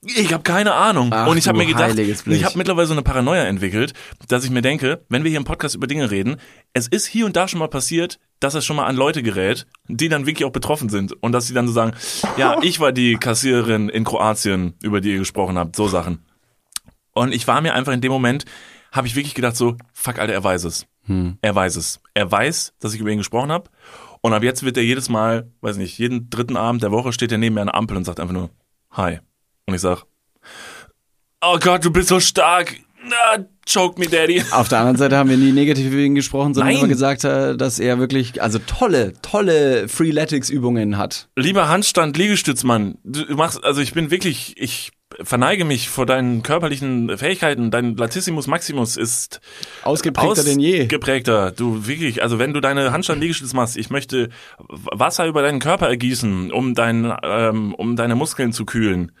Ich 0.00 0.32
habe 0.32 0.44
keine 0.44 0.74
Ahnung. 0.74 1.10
Ach, 1.12 1.26
und 1.26 1.36
ich 1.38 1.48
habe 1.48 1.58
mir 1.58 1.66
gedacht, 1.66 1.98
ich 1.98 2.44
habe 2.44 2.56
mittlerweile 2.56 2.86
so 2.86 2.92
eine 2.92 3.02
Paranoia 3.02 3.44
entwickelt, 3.44 3.94
dass 4.28 4.44
ich 4.44 4.50
mir 4.50 4.62
denke, 4.62 5.04
wenn 5.08 5.24
wir 5.24 5.28
hier 5.28 5.38
im 5.38 5.44
Podcast 5.44 5.74
über 5.74 5.88
Dinge 5.88 6.10
reden, 6.10 6.36
es 6.72 6.86
ist 6.86 7.06
hier 7.06 7.26
und 7.26 7.34
da 7.34 7.48
schon 7.48 7.58
mal 7.58 7.68
passiert, 7.68 8.20
dass 8.38 8.54
es 8.54 8.64
schon 8.64 8.76
mal 8.76 8.86
an 8.86 8.94
Leute 8.94 9.24
gerät, 9.24 9.66
die 9.88 10.08
dann 10.08 10.24
wirklich 10.24 10.46
auch 10.46 10.52
betroffen 10.52 10.88
sind 10.88 11.20
und 11.20 11.32
dass 11.32 11.48
sie 11.48 11.54
dann 11.54 11.66
so 11.66 11.72
sagen, 11.72 11.94
ja, 12.36 12.56
ich 12.62 12.78
war 12.78 12.92
die 12.92 13.16
Kassiererin 13.16 13.88
in 13.88 14.04
Kroatien, 14.04 14.74
über 14.82 15.00
die 15.00 15.12
ihr 15.12 15.18
gesprochen 15.18 15.58
habt, 15.58 15.74
so 15.74 15.88
Sachen. 15.88 16.24
Und 17.12 17.34
ich 17.34 17.48
war 17.48 17.60
mir 17.60 17.74
einfach 17.74 17.92
in 17.92 18.00
dem 18.00 18.12
Moment, 18.12 18.44
habe 18.92 19.08
ich 19.08 19.16
wirklich 19.16 19.34
gedacht 19.34 19.56
so, 19.56 19.76
fuck, 19.92 20.20
Alter, 20.20 20.32
er 20.32 20.44
weiß 20.44 20.62
es. 20.62 20.86
Er 21.42 21.54
weiß 21.54 21.74
es. 21.74 22.00
Er 22.14 22.30
weiß, 22.30 22.74
dass 22.78 22.94
ich 22.94 23.00
über 23.00 23.10
ihn 23.10 23.18
gesprochen 23.18 23.50
habe. 23.50 23.68
Und 24.28 24.34
ab 24.34 24.42
jetzt 24.42 24.62
wird 24.62 24.76
er 24.76 24.82
jedes 24.82 25.08
Mal, 25.08 25.50
weiß 25.62 25.78
nicht, 25.78 25.96
jeden 25.96 26.28
dritten 26.28 26.58
Abend 26.58 26.82
der 26.82 26.92
Woche 26.92 27.14
steht 27.14 27.32
er 27.32 27.38
neben 27.38 27.54
mir 27.54 27.62
an 27.62 27.68
der 27.68 27.76
Ampel 27.76 27.96
und 27.96 28.04
sagt 28.04 28.20
einfach 28.20 28.34
nur, 28.34 28.50
hi. 28.90 29.20
Und 29.64 29.72
ich 29.72 29.80
sag, 29.80 30.04
oh 31.40 31.58
Gott, 31.58 31.82
du 31.82 31.90
bist 31.90 32.08
so 32.08 32.20
stark. 32.20 32.76
Na, 33.02 33.46
choke 33.66 33.98
me, 33.98 34.06
Daddy. 34.06 34.42
Auf 34.50 34.68
der 34.68 34.80
anderen 34.80 34.98
Seite 34.98 35.16
haben 35.16 35.30
wir 35.30 35.38
nie 35.38 35.52
negativ 35.52 35.86
über 35.86 36.02
ihn 36.02 36.14
gesprochen, 36.14 36.52
sondern 36.52 36.74
Nein. 36.74 36.78
immer 36.78 36.88
gesagt, 36.88 37.24
äh, 37.24 37.56
dass 37.56 37.78
er 37.78 37.98
wirklich, 38.00 38.42
also 38.42 38.58
tolle, 38.58 39.14
tolle 39.22 39.88
Freeletics-Übungen 39.88 40.98
hat. 40.98 41.30
Lieber 41.34 41.70
Handstand, 41.70 42.18
Liegestützmann, 42.18 42.98
du 43.04 43.34
machst, 43.34 43.64
also 43.64 43.80
ich 43.80 43.94
bin 43.94 44.10
wirklich, 44.10 44.56
ich 44.58 44.90
verneige 45.20 45.64
mich 45.64 45.88
vor 45.88 46.06
deinen 46.06 46.42
körperlichen 46.42 47.16
Fähigkeiten. 47.16 47.70
Dein 47.70 47.96
Latissimus 47.96 48.46
Maximus 48.46 48.96
ist 48.96 49.40
Ausgeprägter 49.82 50.44
denn 50.44 50.60
je. 50.60 50.82
Ausgeprägter. 50.82 51.50
Du 51.52 51.86
wirklich, 51.86 52.22
also 52.22 52.38
wenn 52.38 52.52
du 52.52 52.60
deine 52.60 52.92
Handstand 52.92 53.20
Liegestütz 53.20 53.54
machst, 53.54 53.76
ich 53.76 53.90
möchte 53.90 54.28
Wasser 54.68 55.26
über 55.26 55.42
deinen 55.42 55.60
Körper 55.60 55.88
ergießen, 55.88 56.52
um 56.52 56.74
dein, 56.74 57.12
ähm, 57.22 57.74
um 57.74 57.96
deine 57.96 58.14
Muskeln 58.14 58.52
zu 58.52 58.64
kühlen. 58.64 59.12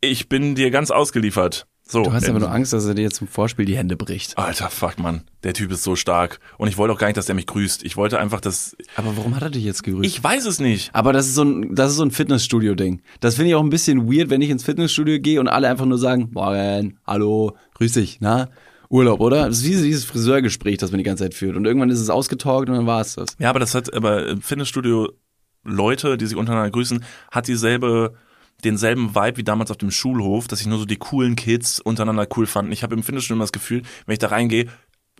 Ich 0.00 0.28
bin 0.28 0.54
dir 0.54 0.70
ganz 0.70 0.90
ausgeliefert. 0.90 1.66
So. 1.90 2.02
Du 2.02 2.12
hast 2.12 2.28
aber 2.28 2.38
nur 2.38 2.52
Angst, 2.52 2.74
dass 2.74 2.84
er 2.84 2.94
dir 2.94 3.02
jetzt 3.02 3.16
zum 3.16 3.28
Vorspiel 3.28 3.64
die 3.64 3.76
Hände 3.76 3.96
bricht. 3.96 4.36
Alter, 4.36 4.68
fuck, 4.68 4.98
Mann. 4.98 5.22
Der 5.42 5.54
Typ 5.54 5.72
ist 5.72 5.82
so 5.82 5.96
stark. 5.96 6.38
Und 6.58 6.68
ich 6.68 6.76
wollte 6.76 6.92
auch 6.92 6.98
gar 6.98 7.06
nicht, 7.06 7.16
dass 7.16 7.24
der 7.26 7.34
mich 7.34 7.46
grüßt. 7.46 7.82
Ich 7.82 7.96
wollte 7.96 8.18
einfach, 8.18 8.42
dass, 8.42 8.76
Aber 8.96 9.16
warum 9.16 9.34
hat 9.34 9.42
er 9.42 9.50
dich 9.50 9.64
jetzt 9.64 9.82
gegrüßt? 9.82 10.04
ich 10.04 10.22
weiß 10.22 10.44
es 10.44 10.60
nicht. 10.60 10.94
aber 10.94 11.14
das 11.14 11.26
ist 11.26 11.34
so 11.34 11.44
ein, 11.44 11.74
das 11.74 11.92
ist 11.92 11.96
so 11.96 12.02
ein 12.04 12.10
Fitnessstudio-Ding. 12.10 13.00
Das 13.20 13.36
finde 13.36 13.48
ich 13.50 13.54
auch 13.54 13.62
ein 13.62 13.70
bisschen 13.70 14.12
weird, 14.12 14.28
wenn 14.28 14.42
ich 14.42 14.50
ins 14.50 14.64
Fitnessstudio 14.64 15.18
gehe 15.18 15.40
und 15.40 15.48
alle 15.48 15.66
einfach 15.68 15.86
nur 15.86 15.98
sagen, 15.98 16.28
morgen, 16.32 16.98
hallo, 17.06 17.56
grüß 17.74 17.92
dich, 17.92 18.18
na? 18.20 18.48
Urlaub, 18.90 19.20
oder? 19.20 19.48
Das 19.48 19.58
ist 19.58 19.64
wie 19.64 19.70
dieses 19.70 20.04
Friseurgespräch, 20.04 20.78
das 20.78 20.90
man 20.90 20.98
die 20.98 21.04
ganze 21.04 21.24
Zeit 21.24 21.34
führt. 21.34 21.56
Und 21.56 21.64
irgendwann 21.66 21.90
ist 21.90 22.00
es 22.00 22.10
ausgetalkt 22.10 22.68
und 22.68 22.76
dann 22.76 22.86
war 22.86 23.00
es 23.00 23.14
das. 23.14 23.30
Ja, 23.38 23.50
aber 23.50 23.60
das 23.60 23.74
hat, 23.74 23.92
aber 23.94 24.26
im 24.28 24.42
Fitnessstudio 24.42 25.10
Leute, 25.64 26.16
die 26.16 26.26
sich 26.26 26.36
untereinander 26.36 26.70
grüßen, 26.70 27.02
hat 27.30 27.48
dieselbe, 27.48 28.14
denselben 28.64 29.14
Vibe 29.14 29.36
wie 29.36 29.44
damals 29.44 29.70
auf 29.70 29.76
dem 29.76 29.90
Schulhof, 29.90 30.48
dass 30.48 30.58
sich 30.58 30.68
nur 30.68 30.78
so 30.78 30.84
die 30.84 30.96
coolen 30.96 31.36
Kids 31.36 31.80
untereinander 31.80 32.26
cool 32.36 32.46
fanden. 32.46 32.72
Ich 32.72 32.82
habe 32.82 32.94
im 32.94 33.02
Fitnessstudio 33.02 33.36
immer 33.36 33.44
das 33.44 33.52
Gefühl, 33.52 33.82
wenn 34.06 34.12
ich 34.12 34.18
da 34.18 34.28
reingehe, 34.28 34.66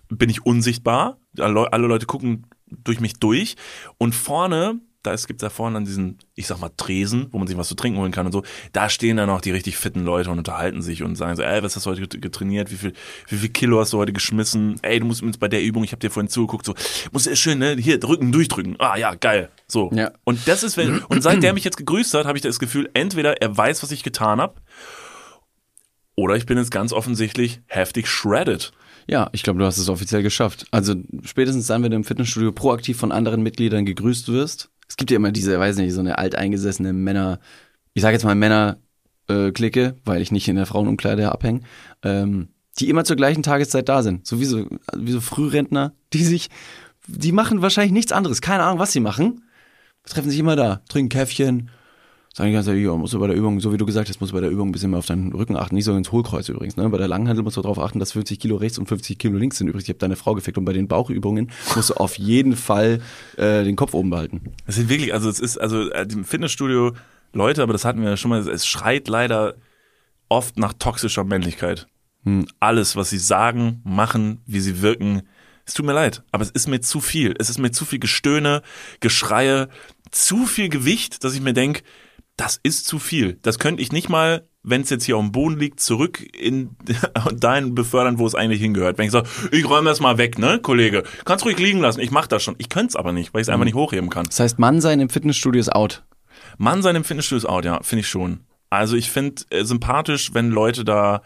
bin 0.09 0.31
ich 0.31 0.45
unsichtbar. 0.45 1.19
Alle 1.39 1.87
Leute 1.87 2.07
gucken 2.07 2.47
durch 2.67 3.01
mich 3.01 3.15
durch. 3.15 3.57
Und 3.99 4.15
vorne, 4.15 4.81
es 5.13 5.27
gibt 5.27 5.43
da 5.43 5.51
vorne 5.51 5.77
an 5.77 5.85
diesen, 5.85 6.19
ich 6.35 6.47
sag 6.47 6.61
mal, 6.61 6.71
Tresen, 6.77 7.29
wo 7.31 7.39
man 7.39 7.47
sich 7.47 7.57
was 7.57 7.69
zu 7.69 7.75
trinken 7.75 7.99
holen 7.99 8.13
kann 8.13 8.27
und 8.27 8.33
so, 8.33 8.43
da 8.73 8.89
stehen 8.89 9.17
dann 9.17 9.31
auch 9.31 9.41
die 9.41 9.51
richtig 9.51 9.77
fitten 9.77 10.05
Leute 10.05 10.31
und 10.31 10.39
unterhalten 10.39 10.83
sich 10.83 11.03
und 11.03 11.17
sagen 11.17 11.37
so, 11.37 11.43
ey, 11.43 11.63
was 11.63 11.77
hast 11.77 11.87
du 11.87 11.91
heute 11.91 12.03
get- 12.03 12.23
getrainiert? 12.23 12.71
Wie 12.71 12.77
viel, 12.77 12.93
wie 13.29 13.37
viel 13.37 13.49
Kilo 13.49 13.81
hast 13.81 13.93
du 13.93 13.99
heute 13.99 14.13
geschmissen? 14.13 14.77
Ey, 14.83 15.01
du 15.01 15.07
musst 15.07 15.23
jetzt 15.23 15.41
bei 15.41 15.49
der 15.49 15.63
Übung, 15.63 15.85
ich 15.85 15.93
habe 15.93 16.01
dir 16.01 16.11
vorhin 16.11 16.29
zugeguckt, 16.29 16.67
so, 16.67 16.75
muss 17.13 17.27
ist 17.27 17.39
schön, 17.39 17.59
ne? 17.59 17.77
Hier, 17.79 17.99
drücken, 17.99 18.33
durchdrücken. 18.33 18.77
Ah 18.79 18.97
ja, 18.97 19.15
geil. 19.15 19.51
So. 19.67 19.91
Ja. 19.93 20.13
Und 20.25 20.47
das 20.47 20.63
ist, 20.63 20.77
wenn, 20.77 21.01
und 21.01 21.23
seit 21.23 21.43
der 21.43 21.53
mich 21.53 21.65
jetzt 21.65 21.77
gegrüßt 21.77 22.15
hat, 22.15 22.27
habe 22.27 22.39
ich 22.39 22.43
das 22.43 22.59
Gefühl, 22.59 22.89
entweder 22.95 23.41
er 23.41 23.57
weiß, 23.57 23.83
was 23.83 23.91
ich 23.91 24.03
getan 24.03 24.41
habe, 24.41 24.55
oder 26.15 26.35
ich 26.35 26.47
bin 26.47 26.59
jetzt 26.59 26.71
ganz 26.71 26.93
offensichtlich 26.93 27.61
heftig 27.67 28.09
shredded. 28.09 28.73
Ja, 29.07 29.31
ich 29.33 29.43
glaube, 29.43 29.59
du 29.59 29.65
hast 29.65 29.79
es 29.79 29.89
offiziell 29.89 30.23
geschafft. 30.23 30.67
Also 30.71 30.95
spätestens 31.25 31.67
dann, 31.69 31.83
wenn 31.83 31.93
du 31.93 31.97
im 31.97 32.05
Fitnessstudio 32.05 32.53
proaktiv 32.53 32.99
von 32.99 33.13
anderen 33.13 33.43
Mitgliedern 33.43 33.87
gegrüßt 33.87 34.29
wirst. 34.29 34.69
Es 34.89 34.97
gibt 34.97 35.11
ja 35.11 35.17
immer 35.17 35.33
diese, 35.33 35.59
weiß 35.59 35.77
nicht, 35.77 35.93
so 35.93 36.01
eine 36.01 36.19
alteingesessene 36.19 36.93
Männer, 36.93 37.41
ich 37.95 38.03
sage 38.03 38.15
jetzt 38.15 38.25
mal 38.25 38.35
Männer 38.35 38.79
äh, 39.29 39.53
Clique, 39.53 39.97
weil 40.05 40.23
ich 40.23 40.33
nicht 40.33 40.49
in 40.49 40.57
der 40.57 40.67
Frauenumkleide 40.67 41.31
abhänge, 41.31 41.61
ähm, 42.03 42.49
die 42.79 42.89
immer 42.89 43.05
zur 43.05 43.17
gleichen 43.17 43.43
Tageszeit 43.43 43.89
da 43.89 44.03
sind. 44.03 44.27
So 44.27 44.41
wie 44.41 44.45
so, 44.45 44.67
wie 44.97 45.13
so 45.13 45.21
Frührentner, 45.21 45.95
die 46.13 46.25
sich, 46.25 46.49
die 47.07 47.33
machen 47.33 47.63
wahrscheinlich 47.63 47.93
nichts 47.93 48.13
anderes. 48.13 48.41
Keine 48.41 48.63
Ahnung, 48.63 48.79
was 48.79 48.93
sie 48.93 49.01
machen. 49.01 49.45
Treffen 50.05 50.31
sich 50.31 50.39
immer 50.39 50.57
da, 50.57 50.81
trinken 50.89 51.11
Käffchen, 51.11 51.71
sagen 52.39 52.51
die 52.51 52.55
ganze 52.55 52.71
Zeit, 52.71 52.79
ja, 52.79 52.95
musst 52.95 53.15
du 53.15 53.19
bei 53.19 53.27
der 53.27 53.35
Übung, 53.35 53.59
so 53.59 53.73
wie 53.73 53.79
du 53.79 53.85
gesagt 53.85 54.09
hast, 54.09 54.21
musst 54.21 54.31
du 54.31 54.37
bei 54.37 54.41
der 54.41 54.51
Übung 54.51 54.69
ein 54.69 54.73
bisschen 54.73 54.91
mehr 54.91 55.01
auf 55.01 55.07
deinen 55.07 55.33
Rücken 55.33 55.57
achten. 55.57 55.75
Nicht 55.75 55.85
so 55.85 55.97
ins 55.97 56.13
Hohlkreuz 56.13 56.49
übrigens. 56.49 56.77
Ne? 56.77 56.89
Bei 56.89 56.97
der 56.97 57.09
Langhandel 57.09 57.43
musst 57.43 57.57
du 57.57 57.63
darauf 57.63 57.81
achten, 57.81 57.99
dass 57.99 58.13
50 58.13 58.39
Kilo 58.39 58.57
rechts 58.57 58.79
und 58.79 58.87
50 58.87 59.19
Kilo 59.19 59.37
links 59.37 59.59
sind. 59.59 59.67
Übrigens, 59.67 59.85
ich 59.85 59.89
habe 59.89 59.99
deine 59.99 60.15
Frau 60.15 60.35
gefickt 60.35 60.57
und 60.57 60.65
bei 60.65 60.73
den 60.73 60.87
Bauchübungen 60.87 61.51
musst 61.75 61.91
du 61.91 61.95
auf 61.95 62.17
jeden 62.17 62.55
Fall 62.55 63.01
äh, 63.37 63.65
den 63.65 63.75
Kopf 63.75 63.93
oben 63.93 64.11
behalten. 64.11 64.55
Es 64.67 64.77
sind 64.77 64.89
wirklich, 64.89 65.13
also 65.13 65.29
es 65.29 65.41
ist, 65.41 65.59
also 65.59 65.91
äh, 65.91 66.07
im 66.13 66.25
Fitnessstudio 66.25 66.93
Leute, 67.33 67.63
aber 67.63 67.73
das 67.73 67.85
hatten 67.85 68.03
wir 68.03 68.11
ja 68.11 68.17
schon 68.17 68.29
mal, 68.29 68.49
es 68.49 68.67
schreit 68.67 69.09
leider 69.09 69.57
oft 70.29 70.59
nach 70.59 70.75
toxischer 70.75 71.25
Männlichkeit. 71.25 71.89
Alles, 72.61 72.95
was 72.95 73.11
sie 73.11 73.19
sagen, 73.19 73.81
machen, 73.85 74.43
wie 74.47 74.61
sie 74.61 74.83
wirken, 74.83 75.23
es 75.65 75.75
tut 75.75 75.87
mir 75.87 75.93
leid, 75.93 76.23
aber 76.31 76.43
es 76.43 76.51
ist 76.51 76.69
mir 76.69 76.81
zu 76.81 77.01
viel. 77.01 77.35
Es 77.39 77.51
ist 77.51 77.59
mir 77.59 77.71
zu 77.71 77.85
viel 77.85 77.99
Gestöhne, 77.99 78.63
Geschreie, 79.01 79.69
zu 80.11 80.47
viel 80.47 80.69
Gewicht, 80.69 81.25
dass 81.25 81.35
ich 81.35 81.41
mir 81.41 81.53
denke, 81.53 81.83
das 82.39 82.59
ist 82.63 82.87
zu 82.87 82.99
viel. 82.99 83.39
Das 83.43 83.59
könnte 83.59 83.83
ich 83.83 83.93
nicht 83.93 84.09
mal, 84.09 84.49
wenn 84.63 84.83
es 84.83 84.91
jetzt 84.91 85.05
hier 85.05 85.17
auf 85.17 85.23
dem 85.23 85.33
Boden 85.33 85.59
liegt, 85.59 85.81
zurück 85.81 86.25
in 86.35 86.77
dahin 87.35 87.75
befördern, 87.75 88.19
wo 88.19 88.27
es 88.27 88.35
eigentlich 88.35 88.61
hingehört. 88.61 88.97
Wenn 88.97 89.07
ich 89.07 89.13
sage, 89.13 89.29
ich 89.51 89.69
räume 89.69 89.91
das 89.91 90.01
mal 90.01 90.19
weg, 90.19 90.39
ne, 90.39 90.61
Kollege, 90.61 91.03
kannst 91.25 91.45
ruhig 91.45 91.59
liegen 91.59 91.81
lassen, 91.81 92.01
ich 92.01 92.11
mach 92.11 92.27
das 92.27 92.43
schon. 92.43 92.55
Ich 92.59 92.69
könnte 92.69 92.89
es 92.89 92.97
aber 92.97 93.13
nicht, 93.13 93.35
weil 93.35 93.41
ich 93.41 93.47
es 93.47 93.53
einfach 93.53 93.65
nicht 93.65 93.75
hochheben 93.75 94.09
kann. 94.09 94.27
Das 94.27 94.41
heißt, 94.41 94.59
Mann 94.59 94.81
sein 94.81 95.01
im 95.01 95.09
Fitnessstudio 95.09 95.61
ist 95.61 95.75
out. 95.75 96.05
Mann 96.57 96.83
sein 96.83 96.97
im 96.97 97.05
Fitnessstudio 97.05 97.39
ist 97.39 97.49
out, 97.49 97.65
ja, 97.65 97.83
finde 97.83 98.01
ich 98.01 98.09
schon. 98.09 98.41
Also 98.71 98.97
ich 98.97 99.11
finde 99.11 99.43
äh, 99.51 99.65
sympathisch, 99.65 100.33
wenn 100.35 100.51
Leute 100.51 100.85
da 100.85 101.23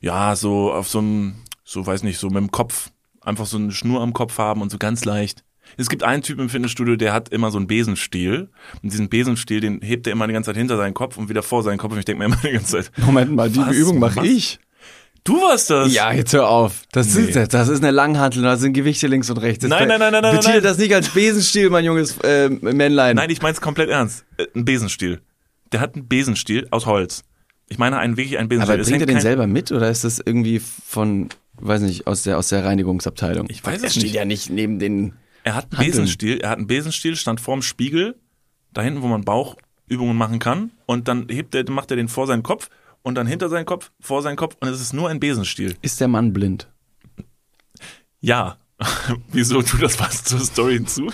ja 0.00 0.36
so 0.36 0.72
auf 0.72 0.88
so 0.88 0.98
einem, 0.98 1.36
so 1.64 1.84
weiß 1.84 2.04
nicht, 2.04 2.18
so 2.18 2.28
mit 2.28 2.38
dem 2.38 2.50
Kopf 2.52 2.90
einfach 3.20 3.46
so 3.46 3.56
eine 3.56 3.72
Schnur 3.72 4.00
am 4.00 4.12
Kopf 4.12 4.38
haben 4.38 4.62
und 4.62 4.70
so 4.70 4.78
ganz 4.78 5.04
leicht. 5.04 5.42
Es 5.76 5.88
gibt 5.88 6.02
einen 6.02 6.22
Typ 6.22 6.38
im 6.38 6.48
Fitnessstudio, 6.48 6.96
der 6.96 7.12
hat 7.12 7.28
immer 7.30 7.50
so 7.50 7.58
einen 7.58 7.66
Besenstiel. 7.66 8.48
Und 8.82 8.92
diesen 8.92 9.08
Besenstiel, 9.08 9.60
den 9.60 9.80
hebt 9.82 10.06
er 10.06 10.12
immer 10.12 10.26
die 10.26 10.32
ganze 10.32 10.48
Zeit 10.50 10.56
hinter 10.56 10.76
seinen 10.76 10.94
Kopf 10.94 11.16
und 11.18 11.28
wieder 11.28 11.42
vor 11.42 11.62
seinen 11.62 11.78
Kopf. 11.78 11.92
Und 11.92 11.98
ich 11.98 12.04
denke 12.04 12.20
mir 12.20 12.24
immer 12.26 12.36
die 12.42 12.52
ganze 12.52 12.82
Zeit, 12.82 12.90
Moment 12.98 13.34
mal, 13.34 13.50
die 13.50 13.58
Was? 13.60 13.74
Übung 13.76 13.98
mache 13.98 14.26
ich. 14.26 14.58
du 15.24 15.34
warst 15.42 15.70
das. 15.70 15.92
Ja, 15.92 16.12
jetzt 16.12 16.32
hör 16.32 16.48
auf. 16.48 16.82
Das 16.92 17.14
Nee. 17.14 17.22
ist 17.24 17.52
das 17.52 17.68
ist 17.68 17.82
eine 17.82 17.90
Langhantel, 17.90 18.42
da 18.42 18.56
sind 18.56 18.72
Gewichte 18.72 19.06
links 19.08 19.28
und 19.28 19.38
rechts. 19.38 19.64
Jetzt 19.64 19.70
Nein, 19.70 19.88
nein, 19.88 19.98
nein, 19.98 20.12
nein, 20.12 20.22
nein, 20.22 20.36
Betitel 20.36 20.54
nein. 20.54 20.62
das 20.62 20.78
nicht 20.78 20.94
als 20.94 21.08
Besenstiel, 21.10 21.68
mein 21.70 21.84
junges 21.84 22.16
äh, 22.18 22.48
Männlein. 22.48 23.16
Nein, 23.16 23.30
ich 23.30 23.42
meine 23.42 23.54
es 23.54 23.60
komplett 23.60 23.90
ernst. 23.90 24.24
Äh, 24.38 24.46
Ein 24.54 24.64
Besenstiel. 24.64 25.20
Der 25.72 25.80
hat 25.80 25.94
einen 25.96 26.06
Besenstiel 26.08 26.68
aus 26.70 26.86
Holz. 26.86 27.24
Ich 27.68 27.78
meine 27.78 27.98
einen 27.98 28.16
wirklich 28.16 28.38
einen 28.38 28.48
Besenstiel. 28.48 28.74
Aber 28.80 28.84
bringt 28.84 29.00
er 29.00 29.06
den 29.06 29.20
selber 29.20 29.48
mit 29.48 29.72
oder 29.72 29.90
ist 29.90 30.04
das 30.04 30.20
irgendwie 30.24 30.60
von, 30.60 31.28
weiß 31.60 31.80
nicht, 31.82 32.06
aus 32.06 32.22
der 32.22 32.38
aus 32.38 32.50
der 32.50 32.64
Reinigungsabteilung? 32.64 33.48
Ich 33.50 33.64
weiß 33.66 33.82
es 33.82 33.92
steht 33.92 34.04
nicht. 34.04 34.14
ja 34.14 34.24
nicht 34.24 34.48
neben 34.50 34.78
den. 34.78 35.14
Er 35.46 35.54
hat 35.54 35.78
einen. 35.78 35.86
Besenstiel, 35.86 36.38
er 36.38 36.50
hat 36.50 36.58
einen 36.58 36.66
Besenstiel, 36.66 37.14
stand 37.14 37.40
vorm 37.40 37.62
Spiegel, 37.62 38.16
da 38.72 38.82
hinten, 38.82 39.02
wo 39.02 39.06
man 39.06 39.22
Bauchübungen 39.22 40.16
machen 40.16 40.40
kann, 40.40 40.72
und 40.86 41.06
dann 41.06 41.28
hebt 41.28 41.54
er, 41.54 41.70
macht 41.70 41.92
er 41.92 41.96
den 41.96 42.08
vor 42.08 42.26
seinen 42.26 42.42
Kopf 42.42 42.68
und 43.02 43.14
dann 43.14 43.28
hinter 43.28 43.48
seinen 43.48 43.64
Kopf, 43.64 43.92
vor 44.00 44.22
seinen 44.22 44.34
Kopf, 44.34 44.56
und 44.58 44.66
es 44.66 44.80
ist 44.80 44.92
nur 44.92 45.08
ein 45.08 45.20
Besenstiel. 45.20 45.76
Ist 45.82 46.00
der 46.00 46.08
Mann 46.08 46.32
blind? 46.32 46.68
Ja. 48.18 48.56
Wieso 49.30 49.62
tut 49.62 49.82
das 49.82 50.00
was 50.00 50.24
zur 50.24 50.40
Story 50.40 50.78
hinzu? 50.78 51.12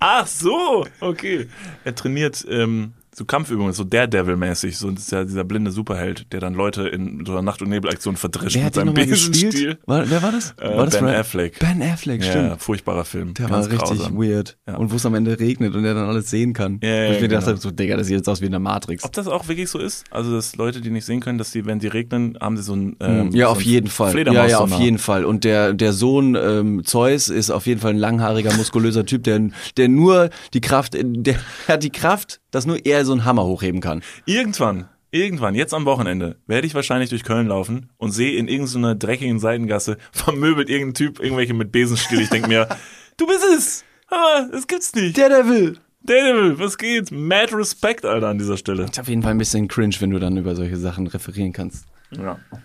Ach 0.00 0.26
so, 0.26 0.86
okay. 1.00 1.48
Er 1.84 1.94
trainiert 1.94 2.46
ähm, 2.48 2.94
so 3.18 3.24
Kampfübungen, 3.24 3.72
so 3.72 3.84
Daredevil-mäßig. 3.84 4.78
So 4.78 4.90
ja 4.90 5.24
dieser 5.24 5.44
blinde 5.44 5.70
Superheld, 5.70 6.32
der 6.32 6.40
dann 6.40 6.54
Leute 6.54 6.88
in 6.88 7.24
so 7.26 7.32
einer 7.32 7.42
Nacht- 7.42 7.60
und 7.62 7.68
Nebelaktion 7.68 8.16
verdrischt 8.16 8.56
Wer 8.56 8.64
mit 8.64 8.74
seinem 8.74 8.94
Besenstiel. 8.94 9.78
War, 9.86 10.08
wer 10.08 10.22
war 10.22 10.32
das? 10.32 10.54
Äh, 10.60 10.76
war 10.76 10.84
das 10.86 10.94
Ben 10.96 11.04
Brad- 11.04 11.16
Affleck. 11.16 11.58
Ben 11.58 11.82
Affleck, 11.82 12.22
Ja, 12.24 12.30
stimmt. 12.30 12.62
furchtbarer 12.62 13.04
Film. 13.04 13.34
Der 13.34 13.48
Ganz 13.48 13.66
war 13.66 13.72
richtig 13.72 13.98
grausam. 13.98 14.16
weird. 14.18 14.56
Ja. 14.66 14.76
Und 14.76 14.90
wo 14.92 14.96
es 14.96 15.04
am 15.04 15.14
Ende 15.14 15.38
regnet 15.38 15.74
und 15.74 15.84
er 15.84 15.94
dann 15.94 16.08
alles 16.08 16.30
sehen 16.30 16.52
kann. 16.52 16.78
Ja, 16.82 16.88
ja, 16.88 17.08
und 17.08 17.14
ich 17.16 17.20
mir 17.20 17.28
genau. 17.28 17.40
dachte, 17.40 17.56
so, 17.56 17.70
Digga, 17.70 17.96
das 17.96 18.06
sieht 18.06 18.16
jetzt 18.16 18.28
aus 18.28 18.40
wie 18.40 18.46
in 18.46 18.52
der 18.52 18.60
Matrix. 18.60 19.04
Ob 19.04 19.12
das 19.12 19.26
auch 19.26 19.48
wirklich 19.48 19.68
so 19.68 19.78
ist? 19.78 20.04
Also, 20.10 20.32
dass 20.32 20.56
Leute, 20.56 20.80
die 20.80 20.90
nicht 20.90 21.04
sehen 21.04 21.20
können, 21.20 21.38
dass 21.38 21.50
die, 21.50 21.66
wenn 21.66 21.80
die 21.80 21.88
regnen, 21.88 22.38
haben 22.40 22.56
sie 22.56 22.62
so 22.62 22.74
ein 22.74 22.96
ähm, 23.00 23.30
ja, 23.32 23.46
so 23.46 23.52
auf 23.52 23.62
jeden 23.62 23.88
Fall. 23.88 24.08
Ja, 24.08 24.12
Fledermaus 24.12 24.50
ja, 24.50 24.58
auf 24.58 24.78
jeden 24.78 24.98
Fall. 24.98 25.24
Und 25.24 25.44
der, 25.44 25.72
der 25.74 25.92
Sohn 25.92 26.36
ähm, 26.36 26.84
Zeus 26.84 27.28
ist 27.28 27.50
auf 27.50 27.66
jeden 27.66 27.80
Fall 27.80 27.90
ein 27.92 27.98
langhaariger, 27.98 28.54
muskulöser 28.54 29.04
Typ, 29.04 29.24
der, 29.24 29.48
der 29.76 29.88
nur 29.88 30.30
die 30.54 30.60
Kraft, 30.60 30.96
der 30.96 31.34
hat 31.66 31.82
die 31.82 31.90
Kraft, 31.90 32.40
dass 32.50 32.66
nur 32.66 32.84
er 32.84 33.04
so 33.04 33.12
einen 33.12 33.24
Hammer 33.24 33.44
hochheben 33.44 33.80
kann. 33.80 34.02
Irgendwann, 34.24 34.88
irgendwann, 35.10 35.54
jetzt 35.54 35.74
am 35.74 35.84
Wochenende, 35.84 36.36
werde 36.46 36.66
ich 36.66 36.74
wahrscheinlich 36.74 37.10
durch 37.10 37.24
Köln 37.24 37.48
laufen 37.48 37.90
und 37.96 38.12
sehe 38.12 38.38
in 38.38 38.48
irgendeiner 38.48 38.94
dreckigen 38.94 39.38
Seitengasse 39.38 39.98
vermöbelt 40.12 40.68
irgendein 40.68 40.94
Typ 40.94 41.20
irgendwelche 41.20 41.54
mit 41.54 41.72
Besenstiel. 41.72 42.20
Ich 42.20 42.30
denke 42.30 42.48
mir, 42.48 42.68
du 43.16 43.26
bist 43.26 43.44
es! 43.56 43.84
Ah, 44.10 44.46
das 44.50 44.66
gibt's 44.66 44.94
nicht. 44.94 45.16
Der, 45.16 45.28
der 45.28 45.46
will. 45.48 45.78
Daredevil, 46.02 46.58
was 46.58 46.78
geht? 46.78 47.10
Mad 47.10 47.54
Respect, 47.54 48.06
Alter, 48.06 48.28
an 48.28 48.38
dieser 48.38 48.56
Stelle. 48.56 48.84
Ist 48.84 48.98
auf 48.98 49.08
jeden 49.08 49.22
Fall 49.22 49.32
ein 49.32 49.38
bisschen 49.38 49.68
cringe, 49.68 49.96
wenn 49.98 50.10
du 50.10 50.18
dann 50.18 50.36
über 50.36 50.54
solche 50.54 50.78
Sachen 50.78 51.06
referieren 51.06 51.52
kannst. 51.52 51.86
Ja. 52.12 52.38
So, 52.50 52.58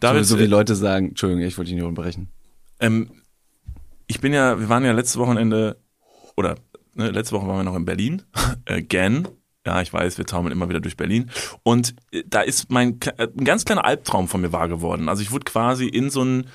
David, 0.00 0.24
so 0.24 0.38
wie 0.38 0.44
äh, 0.44 0.46
Leute 0.46 0.74
sagen, 0.74 1.10
Entschuldigung, 1.10 1.44
ich 1.44 1.56
wollte 1.56 1.70
dich 1.70 1.76
nicht 1.76 1.84
unterbrechen. 1.84 2.28
Ähm, 2.80 3.10
ich 4.08 4.20
bin 4.20 4.32
ja, 4.32 4.58
wir 4.58 4.68
waren 4.68 4.84
ja 4.84 4.92
letztes 4.92 5.18
Wochenende, 5.18 5.76
oder 6.36 6.56
ne, 6.94 7.10
letzte 7.10 7.34
Woche 7.36 7.46
waren 7.46 7.58
wir 7.58 7.64
noch 7.64 7.76
in 7.76 7.84
Berlin, 7.84 8.22
again. 8.66 9.28
Ja, 9.66 9.82
ich 9.82 9.92
weiß, 9.92 10.16
wir 10.16 10.24
taumeln 10.24 10.52
immer 10.52 10.68
wieder 10.68 10.80
durch 10.80 10.96
Berlin. 10.96 11.30
Und 11.62 11.94
äh, 12.10 12.22
da 12.26 12.40
ist 12.40 12.70
mein 12.70 12.98
äh, 13.18 13.28
ein 13.36 13.44
ganz 13.44 13.64
kleiner 13.64 13.84
Albtraum 13.84 14.28
von 14.28 14.40
mir 14.40 14.52
wahr 14.52 14.68
geworden. 14.68 15.08
Also 15.08 15.22
ich 15.22 15.30
wurde 15.30 15.44
quasi 15.44 15.86
in 15.86 16.10
so, 16.10 16.22
ein, 16.22 16.46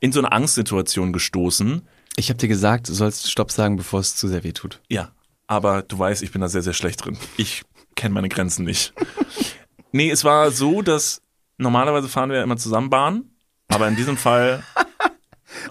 in 0.00 0.12
so 0.12 0.20
eine 0.20 0.30
Angstsituation 0.30 1.12
gestoßen. 1.12 1.82
Ich 2.16 2.28
habe 2.28 2.38
dir 2.38 2.48
gesagt, 2.48 2.88
du 2.88 2.92
sollst 2.92 3.30
Stopp 3.30 3.50
sagen, 3.50 3.76
bevor 3.76 4.00
es 4.00 4.14
zu 4.14 4.28
sehr 4.28 4.44
weh 4.44 4.52
tut. 4.52 4.80
Ja, 4.88 5.10
aber 5.46 5.82
du 5.82 5.98
weißt, 5.98 6.22
ich 6.22 6.30
bin 6.30 6.40
da 6.40 6.48
sehr, 6.48 6.62
sehr 6.62 6.74
schlecht 6.74 7.04
drin. 7.04 7.18
Ich 7.36 7.62
kenne 7.96 8.14
meine 8.14 8.28
Grenzen 8.28 8.64
nicht. 8.64 8.94
nee, 9.92 10.10
es 10.10 10.22
war 10.22 10.50
so, 10.50 10.82
dass 10.82 11.22
normalerweise 11.58 12.08
fahren 12.08 12.30
wir 12.30 12.38
ja 12.38 12.44
immer 12.44 12.56
zusammen 12.56 12.90
Bahn. 12.90 13.30
Aber 13.68 13.88
in 13.88 13.96
diesem 13.96 14.16
Fall 14.16 14.62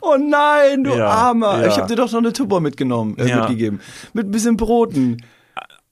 Oh 0.01 0.17
nein, 0.17 0.83
du 0.83 0.95
Ja, 0.95 1.07
Armer. 1.07 1.61
ja. 1.61 1.67
Ich 1.67 1.77
habe 1.77 1.87
dir 1.87 1.95
doch 1.95 2.11
noch 2.11 2.19
eine 2.19 2.33
Tupper 2.33 2.59
mitgenommen, 2.59 3.17
äh, 3.17 3.27
Ja. 3.27 3.39
mitgegeben. 3.41 3.79
Mit 4.13 4.27
ein 4.27 4.31
bisschen 4.31 4.57
Broten. 4.57 5.17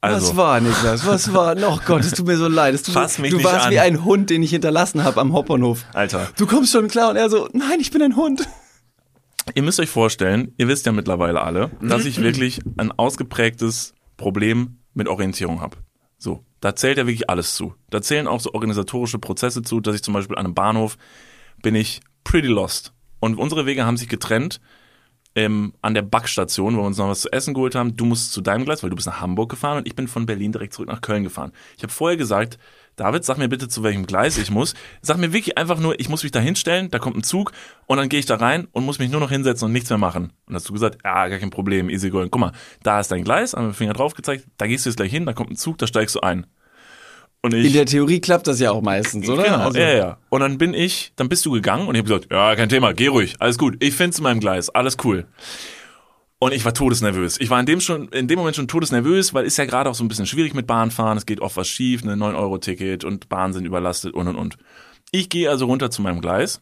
Also, 0.03 0.29
was 0.29 0.35
war, 0.37 0.59
Niklas? 0.59 1.05
Was 1.07 1.31
war? 1.33 1.55
Oh 1.61 1.77
Gott, 1.85 2.01
es 2.01 2.11
tut 2.13 2.25
mir 2.25 2.35
so 2.37 2.47
leid. 2.47 2.73
Es 2.73 2.81
tut 2.81 2.95
Fass 2.95 3.19
mich 3.19 3.29
du 3.31 3.43
warst 3.43 3.67
an. 3.67 3.71
wie 3.71 3.79
ein 3.79 4.03
Hund, 4.03 4.31
den 4.31 4.41
ich 4.41 4.49
hinterlassen 4.49 5.03
habe 5.03 5.21
am 5.21 5.31
Hauptbahnhof. 5.33 5.85
Alter. 5.93 6.27
Du 6.37 6.47
kommst 6.47 6.71
schon 6.71 6.87
klar 6.87 7.11
und 7.11 7.17
er 7.17 7.29
so, 7.29 7.47
nein, 7.53 7.79
ich 7.79 7.91
bin 7.91 8.01
ein 8.01 8.15
Hund. 8.15 8.47
Ihr 9.53 9.61
müsst 9.63 9.79
euch 9.79 9.89
vorstellen, 9.89 10.53
ihr 10.57 10.67
wisst 10.67 10.85
ja 10.87 10.91
mittlerweile 10.91 11.41
alle, 11.41 11.69
dass 11.81 12.05
ich 12.05 12.21
wirklich 12.21 12.61
ein 12.77 12.91
ausgeprägtes 12.91 13.93
Problem 14.17 14.77
mit 14.95 15.07
Orientierung 15.07 15.61
habe. 15.61 15.77
So, 16.17 16.43
da 16.61 16.75
zählt 16.75 16.97
ja 16.97 17.05
wirklich 17.05 17.29
alles 17.29 17.55
zu. 17.55 17.73
Da 17.91 18.01
zählen 18.01 18.27
auch 18.27 18.39
so 18.39 18.53
organisatorische 18.53 19.19
Prozesse 19.19 19.61
zu, 19.61 19.79
dass 19.81 19.95
ich 19.95 20.03
zum 20.03 20.13
Beispiel 20.13 20.35
an 20.37 20.45
einem 20.45 20.53
Bahnhof 20.55 20.97
bin 21.61 21.75
ich 21.75 22.01
pretty 22.23 22.47
lost. 22.47 22.93
Und 23.21 23.39
unsere 23.39 23.65
Wege 23.65 23.85
haben 23.85 23.95
sich 23.95 24.09
getrennt 24.09 24.59
ähm, 25.35 25.73
an 25.81 25.93
der 25.93 26.01
Backstation, 26.01 26.75
wo 26.75 26.81
wir 26.81 26.87
uns 26.87 26.97
noch 26.97 27.07
was 27.07 27.21
zu 27.21 27.31
essen 27.31 27.53
geholt 27.53 27.75
haben. 27.75 27.95
Du 27.95 28.03
musst 28.03 28.33
zu 28.33 28.41
deinem 28.41 28.65
Gleis, 28.65 28.83
weil 28.83 28.89
du 28.89 28.97
bist 28.97 29.07
nach 29.07 29.21
Hamburg 29.21 29.49
gefahren 29.49 29.77
und 29.77 29.87
ich 29.87 29.95
bin 29.95 30.09
von 30.09 30.25
Berlin 30.25 30.51
direkt 30.51 30.73
zurück 30.73 30.89
nach 30.89 31.01
Köln 31.01 31.23
gefahren. 31.23 31.53
Ich 31.77 31.83
habe 31.83 31.93
vorher 31.93 32.17
gesagt, 32.17 32.57
David, 32.97 33.23
sag 33.23 33.37
mir 33.37 33.47
bitte, 33.47 33.69
zu 33.69 33.83
welchem 33.83 34.05
Gleis 34.05 34.37
ich 34.37 34.51
muss. 34.51 34.73
Sag 35.01 35.17
mir 35.17 35.31
wirklich 35.31 35.57
einfach 35.57 35.79
nur, 35.79 35.97
ich 35.99 36.09
muss 36.09 36.23
mich 36.23 36.33
da 36.33 36.39
hinstellen, 36.39 36.89
da 36.89 36.99
kommt 36.99 37.15
ein 37.15 37.23
Zug 37.23 37.53
und 37.85 37.97
dann 37.97 38.09
gehe 38.09 38.19
ich 38.19 38.25
da 38.25 38.35
rein 38.35 38.67
und 38.73 38.85
muss 38.85 38.99
mich 38.99 39.09
nur 39.09 39.21
noch 39.21 39.31
hinsetzen 39.31 39.67
und 39.67 39.71
nichts 39.71 39.89
mehr 39.89 39.97
machen. 39.97 40.33
Und 40.47 40.55
hast 40.55 40.67
du 40.67 40.73
gesagt, 40.73 40.97
ja, 41.03 41.27
gar 41.29 41.39
kein 41.39 41.51
Problem, 41.51 41.89
easy 41.89 42.09
going. 42.09 42.29
Guck 42.29 42.41
mal, 42.41 42.51
da 42.83 42.99
ist 42.99 43.11
dein 43.11 43.23
Gleis, 43.23 43.53
haben 43.53 43.65
wir 43.65 43.69
den 43.69 43.75
Finger 43.75 43.93
drauf 43.93 44.13
gezeigt, 44.13 44.45
da 44.57 44.67
gehst 44.67 44.85
du 44.85 44.89
jetzt 44.89 44.97
gleich 44.97 45.11
hin, 45.11 45.25
da 45.25 45.33
kommt 45.33 45.51
ein 45.51 45.55
Zug, 45.55 45.77
da 45.77 45.87
steigst 45.87 46.15
du 46.15 46.19
ein. 46.19 46.47
Und 47.43 47.53
ich, 47.55 47.65
In 47.67 47.73
der 47.73 47.85
Theorie 47.87 48.19
klappt 48.21 48.45
das 48.47 48.59
ja 48.59 48.71
auch 48.71 48.81
meistens, 48.81 49.27
oder? 49.27 49.43
Genau, 49.43 49.57
Also- 49.57 49.79
ja, 49.79 49.91
ja. 49.93 50.17
Und 50.29 50.41
dann 50.41 50.57
bin 50.59 50.73
ich, 50.75 51.11
dann 51.15 51.27
bist 51.27 51.45
du 51.45 51.51
gegangen 51.51 51.87
und 51.87 51.95
ich 51.95 51.99
habe 51.99 52.07
gesagt, 52.09 52.31
ja, 52.31 52.55
kein 52.55 52.69
Thema, 52.69 52.93
geh 52.93 53.07
ruhig, 53.07 53.35
alles 53.39 53.57
gut. 53.57 53.83
Ich 53.83 53.95
find's 53.95 54.19
in 54.19 54.23
meinem 54.23 54.39
Gleis, 54.39 54.69
alles 54.69 54.97
cool. 55.03 55.25
Und 56.37 56.53
ich 56.53 56.65
war 56.65 56.73
todesnervös. 56.73 57.39
Ich 57.39 57.49
war 57.51 57.59
in 57.59 57.65
dem 57.67 57.81
schon, 57.81 58.09
in 58.09 58.27
dem 58.27 58.37
Moment 58.39 58.55
schon 58.55 58.67
todesnervös, 58.67 59.33
weil 59.33 59.45
ist 59.45 59.57
ja 59.57 59.65
gerade 59.65 59.89
auch 59.89 59.95
so 59.95 60.03
ein 60.03 60.07
bisschen 60.07 60.25
schwierig 60.25 60.53
mit 60.55 60.65
Bahnfahren. 60.65 61.17
Es 61.17 61.25
geht 61.27 61.39
oft 61.39 61.55
was 61.55 61.67
schief, 61.67 62.03
ne 62.03 62.15
9-Euro-Ticket 62.15 63.03
und 63.03 63.29
Bahnen 63.29 63.53
sind 63.53 63.65
überlastet 63.65 64.13
und 64.13 64.27
und 64.27 64.35
und. 64.35 64.57
Ich 65.11 65.29
gehe 65.29 65.49
also 65.49 65.65
runter 65.65 65.91
zu 65.91 66.01
meinem 66.01 66.19
Gleis, 66.21 66.61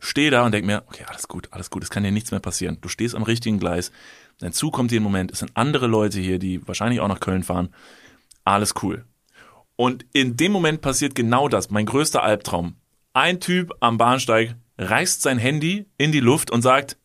stehe 0.00 0.30
da 0.32 0.44
und 0.44 0.52
denk 0.52 0.66
mir, 0.66 0.82
okay, 0.88 1.04
alles 1.08 1.28
gut, 1.28 1.48
alles 1.52 1.70
gut, 1.70 1.82
es 1.84 1.90
kann 1.90 2.02
dir 2.02 2.10
nichts 2.10 2.30
mehr 2.32 2.40
passieren. 2.40 2.78
Du 2.80 2.88
stehst 2.88 3.14
am 3.14 3.22
richtigen 3.24 3.58
Gleis, 3.60 3.92
dein 4.40 4.52
Zug 4.52 4.72
kommt 4.72 4.90
hier 4.90 4.98
im 4.98 5.04
Moment, 5.04 5.30
es 5.32 5.40
sind 5.40 5.52
andere 5.54 5.86
Leute 5.86 6.18
hier, 6.18 6.38
die 6.40 6.66
wahrscheinlich 6.66 7.00
auch 7.00 7.08
nach 7.08 7.20
Köln 7.20 7.42
fahren. 7.44 7.68
Alles 8.44 8.74
cool. 8.82 9.04
Und 9.76 10.06
in 10.12 10.36
dem 10.36 10.52
Moment 10.52 10.80
passiert 10.80 11.14
genau 11.14 11.48
das, 11.48 11.70
mein 11.70 11.86
größter 11.86 12.22
Albtraum. 12.22 12.76
Ein 13.12 13.40
Typ 13.40 13.72
am 13.80 13.98
Bahnsteig 13.98 14.56
reißt 14.78 15.22
sein 15.22 15.38
Handy 15.38 15.86
in 15.98 16.12
die 16.12 16.20
Luft 16.20 16.50
und 16.50 16.62
sagt, 16.62 16.96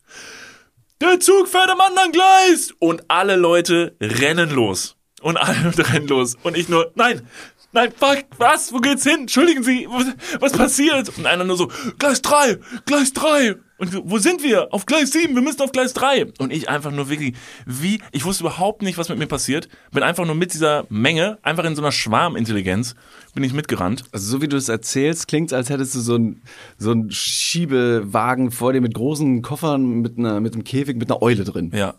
der 1.00 1.18
Zug 1.18 1.48
fährt 1.48 1.70
am 1.70 1.80
anderen 1.80 2.12
Gleis! 2.12 2.74
Und 2.78 3.04
alle 3.08 3.36
Leute 3.36 3.96
rennen 4.00 4.50
los. 4.50 4.96
Und 5.22 5.36
alle 5.36 5.76
rennen 5.92 6.08
los. 6.08 6.36
Und 6.42 6.56
ich 6.56 6.68
nur, 6.68 6.92
nein, 6.94 7.26
nein, 7.72 7.92
fuck, 7.96 8.24
was? 8.38 8.72
Wo 8.72 8.78
geht's 8.78 9.04
hin? 9.04 9.22
Entschuldigen 9.22 9.62
Sie, 9.62 9.86
was, 9.90 10.06
was 10.40 10.52
passiert? 10.52 11.16
Und 11.16 11.26
einer 11.26 11.44
nur 11.44 11.56
so, 11.56 11.70
Gleis 11.98 12.22
3, 12.22 12.58
Gleis 12.86 13.12
3. 13.12 13.56
Und 13.78 13.98
wo 14.04 14.18
sind 14.18 14.42
wir? 14.42 14.74
Auf 14.74 14.84
Gleis 14.84 15.10
7, 15.10 15.34
wir 15.34 15.40
müssen 15.40 15.62
auf 15.62 15.72
Gleis 15.72 15.94
3. 15.94 16.32
Und 16.38 16.52
ich 16.52 16.68
einfach 16.68 16.90
nur 16.90 17.08
wirklich, 17.08 17.34
wie, 17.64 18.02
ich 18.12 18.26
wusste 18.26 18.42
überhaupt 18.42 18.82
nicht, 18.82 18.98
was 18.98 19.08
mit 19.08 19.18
mir 19.18 19.26
passiert. 19.26 19.70
Bin 19.90 20.02
einfach 20.02 20.26
nur 20.26 20.34
mit 20.34 20.52
dieser 20.52 20.84
Menge, 20.90 21.38
einfach 21.40 21.64
in 21.64 21.74
so 21.74 21.80
einer 21.80 21.90
Schwarmintelligenz, 21.90 22.94
bin 23.34 23.42
ich 23.42 23.54
mitgerannt. 23.54 24.04
Also 24.12 24.26
so 24.26 24.42
wie 24.42 24.48
du 24.48 24.58
es 24.58 24.68
erzählst, 24.68 25.28
klingt 25.28 25.54
als 25.54 25.70
hättest 25.70 25.94
du 25.94 26.00
so 26.00 26.16
einen 26.16 26.42
so 26.76 26.90
einen 26.90 27.10
Schiebewagen 27.10 28.50
vor 28.50 28.74
dir 28.74 28.82
mit 28.82 28.92
großen 28.92 29.40
Koffern, 29.40 30.02
mit, 30.02 30.18
einer, 30.18 30.40
mit 30.40 30.52
einem 30.52 30.64
Käfig, 30.64 30.98
mit 30.98 31.10
einer 31.10 31.22
Eule 31.22 31.44
drin. 31.44 31.72
Ja. 31.74 31.94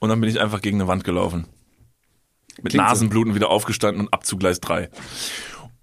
Und 0.00 0.10
dann 0.10 0.20
bin 0.20 0.28
ich 0.28 0.38
einfach 0.38 0.60
gegen 0.60 0.80
eine 0.80 0.88
Wand 0.88 1.04
gelaufen. 1.04 1.46
Mit 2.58 2.72
Klingt 2.72 2.86
so. 2.86 2.90
Nasenbluten 2.90 3.34
wieder 3.34 3.48
aufgestanden 3.48 4.06
und 4.06 4.12
ab 4.12 4.26
zu 4.26 4.36
Gleis 4.36 4.60
3. 4.60 4.90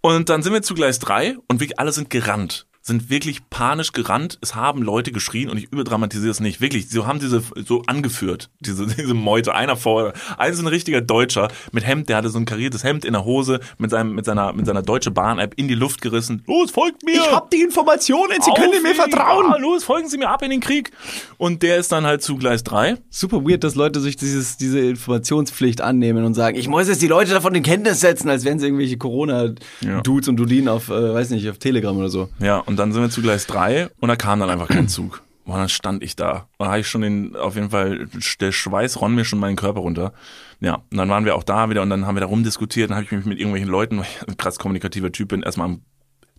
Und 0.01 0.29
dann 0.29 0.43
sind 0.43 0.53
wir 0.53 0.61
zu 0.61 0.75
Gleis 0.75 0.99
3 0.99 1.37
und 1.47 1.59
wirklich 1.59 1.79
alle 1.79 1.91
sind 1.91 2.09
gerannt. 2.09 2.67
Sind 2.89 3.09
wirklich 3.09 3.49
panisch 3.49 3.91
gerannt. 3.91 4.39
Es 4.41 4.55
haben 4.55 4.81
Leute 4.81 5.11
geschrien 5.11 5.49
und 5.49 5.57
ich 5.57 5.71
überdramatisiere 5.71 6.31
es 6.31 6.39
nicht. 6.39 6.59
Wirklich, 6.59 6.89
sie 6.89 7.05
haben 7.05 7.19
diese 7.19 7.43
so 7.65 7.83
angeführt, 7.85 8.49
diese, 8.59 8.85
diese 8.97 9.13
Meute. 9.13 9.53
Einer 9.53 9.77
vor, 9.77 10.13
einer 10.37 10.53
ist 10.53 10.59
ein 10.59 10.67
richtiger 10.67 11.01
Deutscher 11.01 11.49
mit 11.71 11.85
Hemd, 11.85 12.09
der 12.09 12.17
hatte 12.17 12.29
so 12.29 12.39
ein 12.39 12.45
kariertes 12.45 12.83
Hemd 12.83 13.05
in 13.05 13.13
der 13.13 13.25
Hose 13.25 13.59
mit 13.77 13.91
seinem, 13.91 14.15
mit 14.15 14.25
seiner, 14.25 14.53
mit 14.53 14.65
seiner 14.65 14.81
deutsche 14.81 15.11
Bahn-App 15.11 15.53
in 15.55 15.67
die 15.67 15.75
Luft 15.75 16.01
gerissen. 16.01 16.43
Los, 16.47 16.71
folgt 16.71 17.03
mir! 17.05 17.21
die 17.53 17.61
Informationen, 17.61 18.31
Aufregend. 18.51 19.53
Ah, 19.53 19.57
los, 19.57 19.83
folgen 19.83 20.09
Sie 20.09 20.17
mir 20.17 20.29
ab 20.29 20.41
in 20.41 20.49
den 20.49 20.59
Krieg. 20.59 20.91
Und 21.37 21.61
der 21.61 21.77
ist 21.77 21.91
dann 21.91 22.05
halt 22.05 22.23
zu 22.23 22.37
Gleis 22.37 22.63
3. 22.63 22.97
Super 23.09 23.43
weird, 23.43 23.63
dass 23.63 23.75
Leute 23.75 23.99
sich 23.99 24.15
dieses, 24.15 24.57
diese 24.57 24.79
Informationspflicht 24.79 25.81
annehmen 25.81 26.25
und 26.25 26.33
sagen, 26.33 26.57
ich 26.57 26.67
muss 26.67 26.87
jetzt 26.87 27.01
die 27.01 27.07
Leute 27.07 27.31
davon 27.31 27.53
in 27.55 27.63
Kenntnis 27.63 27.99
setzen, 27.99 28.29
als 28.29 28.45
wären 28.45 28.59
sie 28.59 28.65
irgendwelche 28.65 28.97
Corona-Dudes 28.97 30.27
und 30.27 30.37
Dudinen 30.37 30.69
auf, 30.69 30.89
äh, 30.89 31.13
weiß 31.13 31.29
nicht, 31.31 31.49
auf 31.49 31.57
Telegram 31.57 31.95
oder 31.97 32.09
so. 32.09 32.29
Ja, 32.39 32.57
und 32.59 32.78
dann 32.79 32.91
sind 32.91 33.01
wir 33.01 33.09
zu 33.09 33.21
Gleis 33.21 33.45
3 33.47 33.89
und 33.99 34.09
da 34.09 34.15
kam 34.15 34.39
dann 34.39 34.49
einfach 34.49 34.67
kein 34.67 34.87
Zug. 34.87 35.23
Und 35.45 35.55
dann 35.55 35.69
stand 35.69 36.03
ich 36.03 36.15
da. 36.15 36.47
Und 36.57 36.65
da 36.65 36.67
habe 36.67 36.79
ich 36.79 36.87
schon 36.87 37.01
den, 37.01 37.35
auf 37.35 37.55
jeden 37.55 37.71
Fall, 37.71 38.07
der 38.39 38.51
Schweiß 38.51 39.01
ronn 39.01 39.15
mir 39.15 39.25
schon 39.25 39.39
meinen 39.39 39.55
Körper 39.55 39.79
runter. 39.79 40.13
Ja, 40.59 40.83
und 40.91 40.97
dann 40.97 41.09
waren 41.09 41.25
wir 41.25 41.35
auch 41.35 41.43
da 41.43 41.71
wieder 41.71 41.81
und 41.81 41.89
dann 41.89 42.05
haben 42.05 42.15
wir 42.15 42.21
da 42.21 42.27
rumdiskutiert. 42.27 42.91
Dann 42.91 42.97
habe 42.97 43.05
ich 43.05 43.11
mich 43.11 43.25
mit 43.25 43.39
irgendwelchen 43.39 43.69
Leuten, 43.69 43.97
weil 43.97 44.05
ich 44.05 44.27
ein 44.27 44.37
krass 44.37 44.59
kommunikativer 44.59 45.11
Typ 45.11 45.29
bin, 45.29 45.41
erstmal 45.41 45.77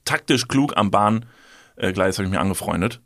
taktisch 0.04 0.46
klug 0.46 0.76
am 0.76 0.90
Bahngleis 0.90 2.18
habe 2.18 2.24
ich 2.24 2.30
mir 2.30 2.40
angefreundet. 2.40 3.00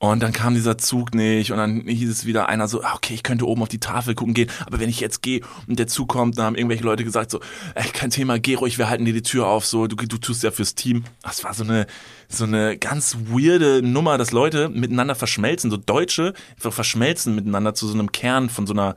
Und 0.00 0.22
dann 0.22 0.32
kam 0.32 0.54
dieser 0.54 0.78
Zug 0.78 1.12
nicht 1.12 1.50
und 1.50 1.58
dann 1.58 1.80
hieß 1.80 2.08
es 2.08 2.24
wieder 2.24 2.48
einer 2.48 2.68
so, 2.68 2.82
ah, 2.82 2.94
okay, 2.94 3.14
ich 3.14 3.24
könnte 3.24 3.48
oben 3.48 3.62
auf 3.62 3.68
die 3.68 3.80
Tafel 3.80 4.14
gucken 4.14 4.32
gehen, 4.32 4.48
aber 4.64 4.78
wenn 4.78 4.88
ich 4.88 5.00
jetzt 5.00 5.22
gehe 5.22 5.40
und 5.66 5.76
der 5.76 5.88
Zug 5.88 6.08
kommt, 6.08 6.38
dann 6.38 6.44
haben 6.46 6.54
irgendwelche 6.54 6.84
Leute 6.84 7.02
gesagt 7.02 7.32
so, 7.32 7.40
ey, 7.74 7.88
kein 7.88 8.10
Thema, 8.10 8.38
geh 8.38 8.54
ruhig, 8.54 8.78
wir 8.78 8.88
halten 8.88 9.04
dir 9.04 9.12
die 9.12 9.22
Tür 9.22 9.48
auf, 9.48 9.66
so, 9.66 9.88
du, 9.88 9.96
du 9.96 10.18
tust 10.18 10.44
ja 10.44 10.52
fürs 10.52 10.76
Team. 10.76 11.02
Das 11.22 11.42
war 11.42 11.52
so 11.52 11.64
eine, 11.64 11.88
so 12.28 12.44
eine 12.44 12.78
ganz 12.78 13.16
weirde 13.26 13.82
Nummer, 13.82 14.18
dass 14.18 14.30
Leute 14.30 14.68
miteinander 14.68 15.16
verschmelzen, 15.16 15.68
so 15.68 15.76
Deutsche 15.76 16.32
einfach 16.54 16.72
verschmelzen 16.72 17.34
miteinander 17.34 17.74
zu 17.74 17.88
so 17.88 17.94
einem 17.94 18.12
Kern 18.12 18.50
von 18.50 18.68
so 18.68 18.74
einer, 18.74 18.94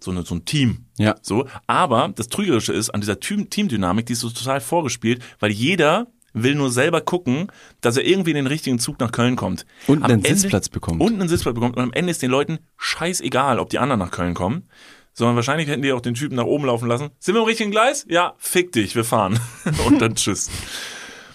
so, 0.00 0.12
eine, 0.12 0.22
so 0.22 0.34
ein 0.34 0.46
Team. 0.46 0.86
Ja. 0.96 1.16
So, 1.20 1.46
aber 1.66 2.10
das 2.16 2.28
Trügerische 2.28 2.72
ist 2.72 2.88
an 2.88 3.02
dieser 3.02 3.20
Team- 3.20 3.50
Teamdynamik, 3.50 4.06
die 4.06 4.14
ist 4.14 4.20
so 4.20 4.30
total 4.30 4.62
vorgespielt, 4.62 5.22
weil 5.40 5.50
jeder 5.50 6.06
will 6.32 6.54
nur 6.54 6.70
selber 6.70 7.00
gucken, 7.00 7.50
dass 7.80 7.96
er 7.96 8.04
irgendwie 8.04 8.30
in 8.30 8.36
den 8.36 8.46
richtigen 8.46 8.78
Zug 8.78 9.00
nach 9.00 9.12
Köln 9.12 9.36
kommt. 9.36 9.64
Und 9.86 9.98
Am 10.02 10.10
einen 10.10 10.24
Ende- 10.24 10.38
Sitzplatz 10.38 10.68
bekommt. 10.68 11.00
Und 11.00 11.14
einen 11.20 11.28
Sitzplatz 11.28 11.54
bekommt. 11.54 11.76
Und 11.76 11.82
am 11.82 11.92
Ende 11.92 12.10
ist 12.10 12.22
den 12.22 12.30
Leuten 12.30 12.58
scheißegal, 12.76 13.58
ob 13.58 13.70
die 13.70 13.78
anderen 13.78 13.98
nach 14.00 14.10
Köln 14.10 14.34
kommen. 14.34 14.68
Sondern 15.14 15.34
wahrscheinlich 15.36 15.68
hätten 15.68 15.82
die 15.82 15.92
auch 15.92 16.00
den 16.00 16.14
Typen 16.14 16.36
nach 16.36 16.44
oben 16.44 16.66
laufen 16.66 16.86
lassen. 16.88 17.10
Sind 17.18 17.34
wir 17.34 17.40
im 17.40 17.46
richtigen 17.46 17.70
Gleis? 17.72 18.06
Ja, 18.08 18.34
fick 18.38 18.70
dich, 18.72 18.94
wir 18.94 19.04
fahren. 19.04 19.40
und 19.86 20.00
dann 20.00 20.14
tschüss. 20.14 20.48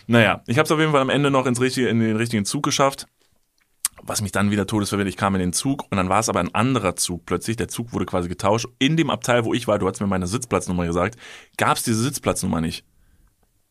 Naja, 0.08 0.42
ich 0.48 0.58
habe 0.58 0.66
es 0.66 0.72
auf 0.72 0.80
jeden 0.80 0.92
Fall 0.92 1.02
am 1.02 1.10
Ende 1.10 1.32
noch 1.32 1.46
ins 1.46 1.60
richtige, 1.60 1.90
in 1.90 2.00
den 2.00 2.16
richtigen 2.16 2.46
Zug 2.46 2.64
geschafft. 2.64 3.08
Was 4.06 4.22
mich 4.22 4.32
dann 4.34 4.52
wieder 4.52 4.68
todesverwirrt, 4.68 5.08
ich 5.08 5.16
kam 5.18 5.34
in 5.36 5.40
den 5.40 5.54
Zug 5.54 5.86
und 5.90 5.98
dann 5.98 6.10
war 6.10 6.20
es 6.20 6.28
aber 6.28 6.42
ein 6.42 6.54
anderer 6.54 6.96
Zug 6.98 7.26
plötzlich. 7.26 7.56
Der 7.56 7.70
Zug 7.70 7.94
wurde 7.94 8.06
quasi 8.06 8.28
getauscht. 8.28 8.68
In 8.80 8.98
dem 8.98 9.10
Abteil, 9.10 9.46
wo 9.46 9.54
ich 9.54 9.66
war, 9.68 9.80
du 9.80 9.88
hast 9.88 10.02
mir 10.02 10.08
meine 10.08 10.28
Sitzplatznummer 10.28 10.86
gesagt, 10.86 11.16
gab 11.58 11.78
es 11.78 11.84
diese 11.84 12.02
Sitzplatznummer 12.04 12.60
nicht. 12.60 12.84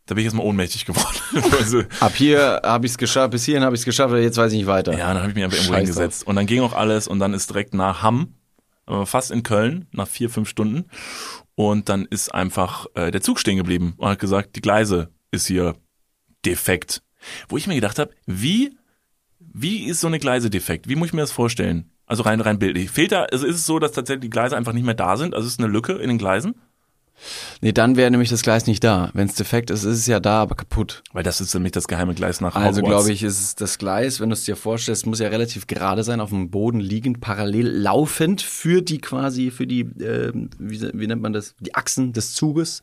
Da 0.06 0.14
bin 0.14 0.22
ich 0.22 0.26
erstmal 0.26 0.46
ohnmächtig 0.46 0.84
geworden. 0.84 1.18
also, 1.58 1.82
Ab 2.00 2.12
hier 2.16 2.60
habe 2.64 2.86
ich 2.86 2.92
es 2.92 2.98
geschafft, 2.98 3.30
bis 3.30 3.44
hierhin 3.44 3.62
habe 3.62 3.74
ich 3.74 3.82
es 3.82 3.84
geschafft, 3.84 4.14
jetzt 4.14 4.36
weiß 4.36 4.52
ich 4.52 4.58
nicht 4.58 4.66
weiter. 4.66 4.92
ja, 4.92 5.08
dann 5.08 5.18
habe 5.18 5.28
ich 5.28 5.34
mich 5.34 5.44
einfach 5.44 5.56
irgendwo 5.56 5.74
Scheiß 5.74 5.80
hingesetzt. 5.82 6.26
Und 6.26 6.36
dann 6.36 6.46
ging 6.46 6.60
auch 6.60 6.72
alles 6.72 7.06
und 7.06 7.18
dann 7.20 7.34
ist 7.34 7.50
direkt 7.50 7.72
nach 7.72 8.02
Hamm, 8.02 8.34
aber 8.86 9.06
fast 9.06 9.30
in 9.30 9.42
Köln, 9.42 9.86
nach 9.92 10.08
vier, 10.08 10.28
fünf 10.28 10.48
Stunden. 10.48 10.86
Und 11.54 11.88
dann 11.88 12.06
ist 12.06 12.34
einfach 12.34 12.86
äh, 12.94 13.10
der 13.10 13.20
Zug 13.20 13.38
stehen 13.38 13.56
geblieben 13.56 13.94
und 13.96 14.08
hat 14.08 14.18
gesagt, 14.18 14.56
die 14.56 14.60
Gleise 14.60 15.10
ist 15.30 15.46
hier 15.46 15.74
defekt. 16.44 17.02
Wo 17.48 17.56
ich 17.56 17.66
mir 17.68 17.74
gedacht 17.76 17.98
habe, 17.98 18.10
wie, 18.26 18.76
wie 19.38 19.84
ist 19.84 20.00
so 20.00 20.08
eine 20.08 20.18
Gleise 20.18 20.50
defekt? 20.50 20.88
Wie 20.88 20.96
muss 20.96 21.08
ich 21.08 21.14
mir 21.14 21.20
das 21.20 21.30
vorstellen? 21.30 21.90
Also 22.06 22.24
rein, 22.24 22.40
rein 22.40 22.58
bildlich. 22.58 22.90
Fehlt 22.90 23.12
da, 23.12 23.22
also 23.24 23.46
ist 23.46 23.56
es 23.56 23.66
so, 23.66 23.78
dass 23.78 23.92
tatsächlich 23.92 24.22
die 24.22 24.30
Gleise 24.30 24.56
einfach 24.56 24.72
nicht 24.72 24.84
mehr 24.84 24.94
da 24.94 25.16
sind? 25.16 25.34
Also 25.34 25.46
ist 25.46 25.54
es 25.54 25.58
eine 25.58 25.72
Lücke 25.72 25.92
in 25.92 26.08
den 26.08 26.18
Gleisen? 26.18 26.56
Nee, 27.60 27.72
dann 27.72 27.96
wäre 27.96 28.10
nämlich 28.10 28.30
das 28.30 28.42
Gleis 28.42 28.66
nicht 28.66 28.82
da. 28.82 29.10
Wenn 29.14 29.28
es 29.28 29.34
defekt 29.34 29.70
ist, 29.70 29.84
ist 29.84 29.98
es 29.98 30.06
ja 30.06 30.20
da, 30.20 30.42
aber 30.42 30.54
kaputt. 30.54 31.02
Weil 31.12 31.22
das 31.22 31.40
ist 31.40 31.54
nämlich 31.54 31.72
das 31.72 31.88
geheime 31.88 32.14
Gleis 32.14 32.40
nach 32.40 32.54
Also 32.54 32.80
Hogwarts. 32.80 33.04
glaube 33.04 33.12
ich, 33.12 33.22
ist 33.22 33.60
das 33.60 33.78
Gleis, 33.78 34.20
wenn 34.20 34.28
du 34.28 34.34
es 34.34 34.44
dir 34.44 34.56
vorstellst, 34.56 35.06
muss 35.06 35.20
ja 35.20 35.28
relativ 35.28 35.66
gerade 35.66 36.02
sein, 36.04 36.20
auf 36.20 36.30
dem 36.30 36.50
Boden 36.50 36.80
liegend, 36.80 37.20
parallel 37.20 37.68
laufend 37.68 38.42
für 38.42 38.82
die 38.82 38.98
quasi, 38.98 39.50
für 39.50 39.66
die, 39.66 39.80
äh, 39.80 40.32
wie, 40.58 40.80
wie 40.92 41.06
nennt 41.06 41.22
man 41.22 41.32
das, 41.32 41.54
die 41.60 41.74
Achsen 41.74 42.12
des 42.12 42.34
Zuges 42.34 42.82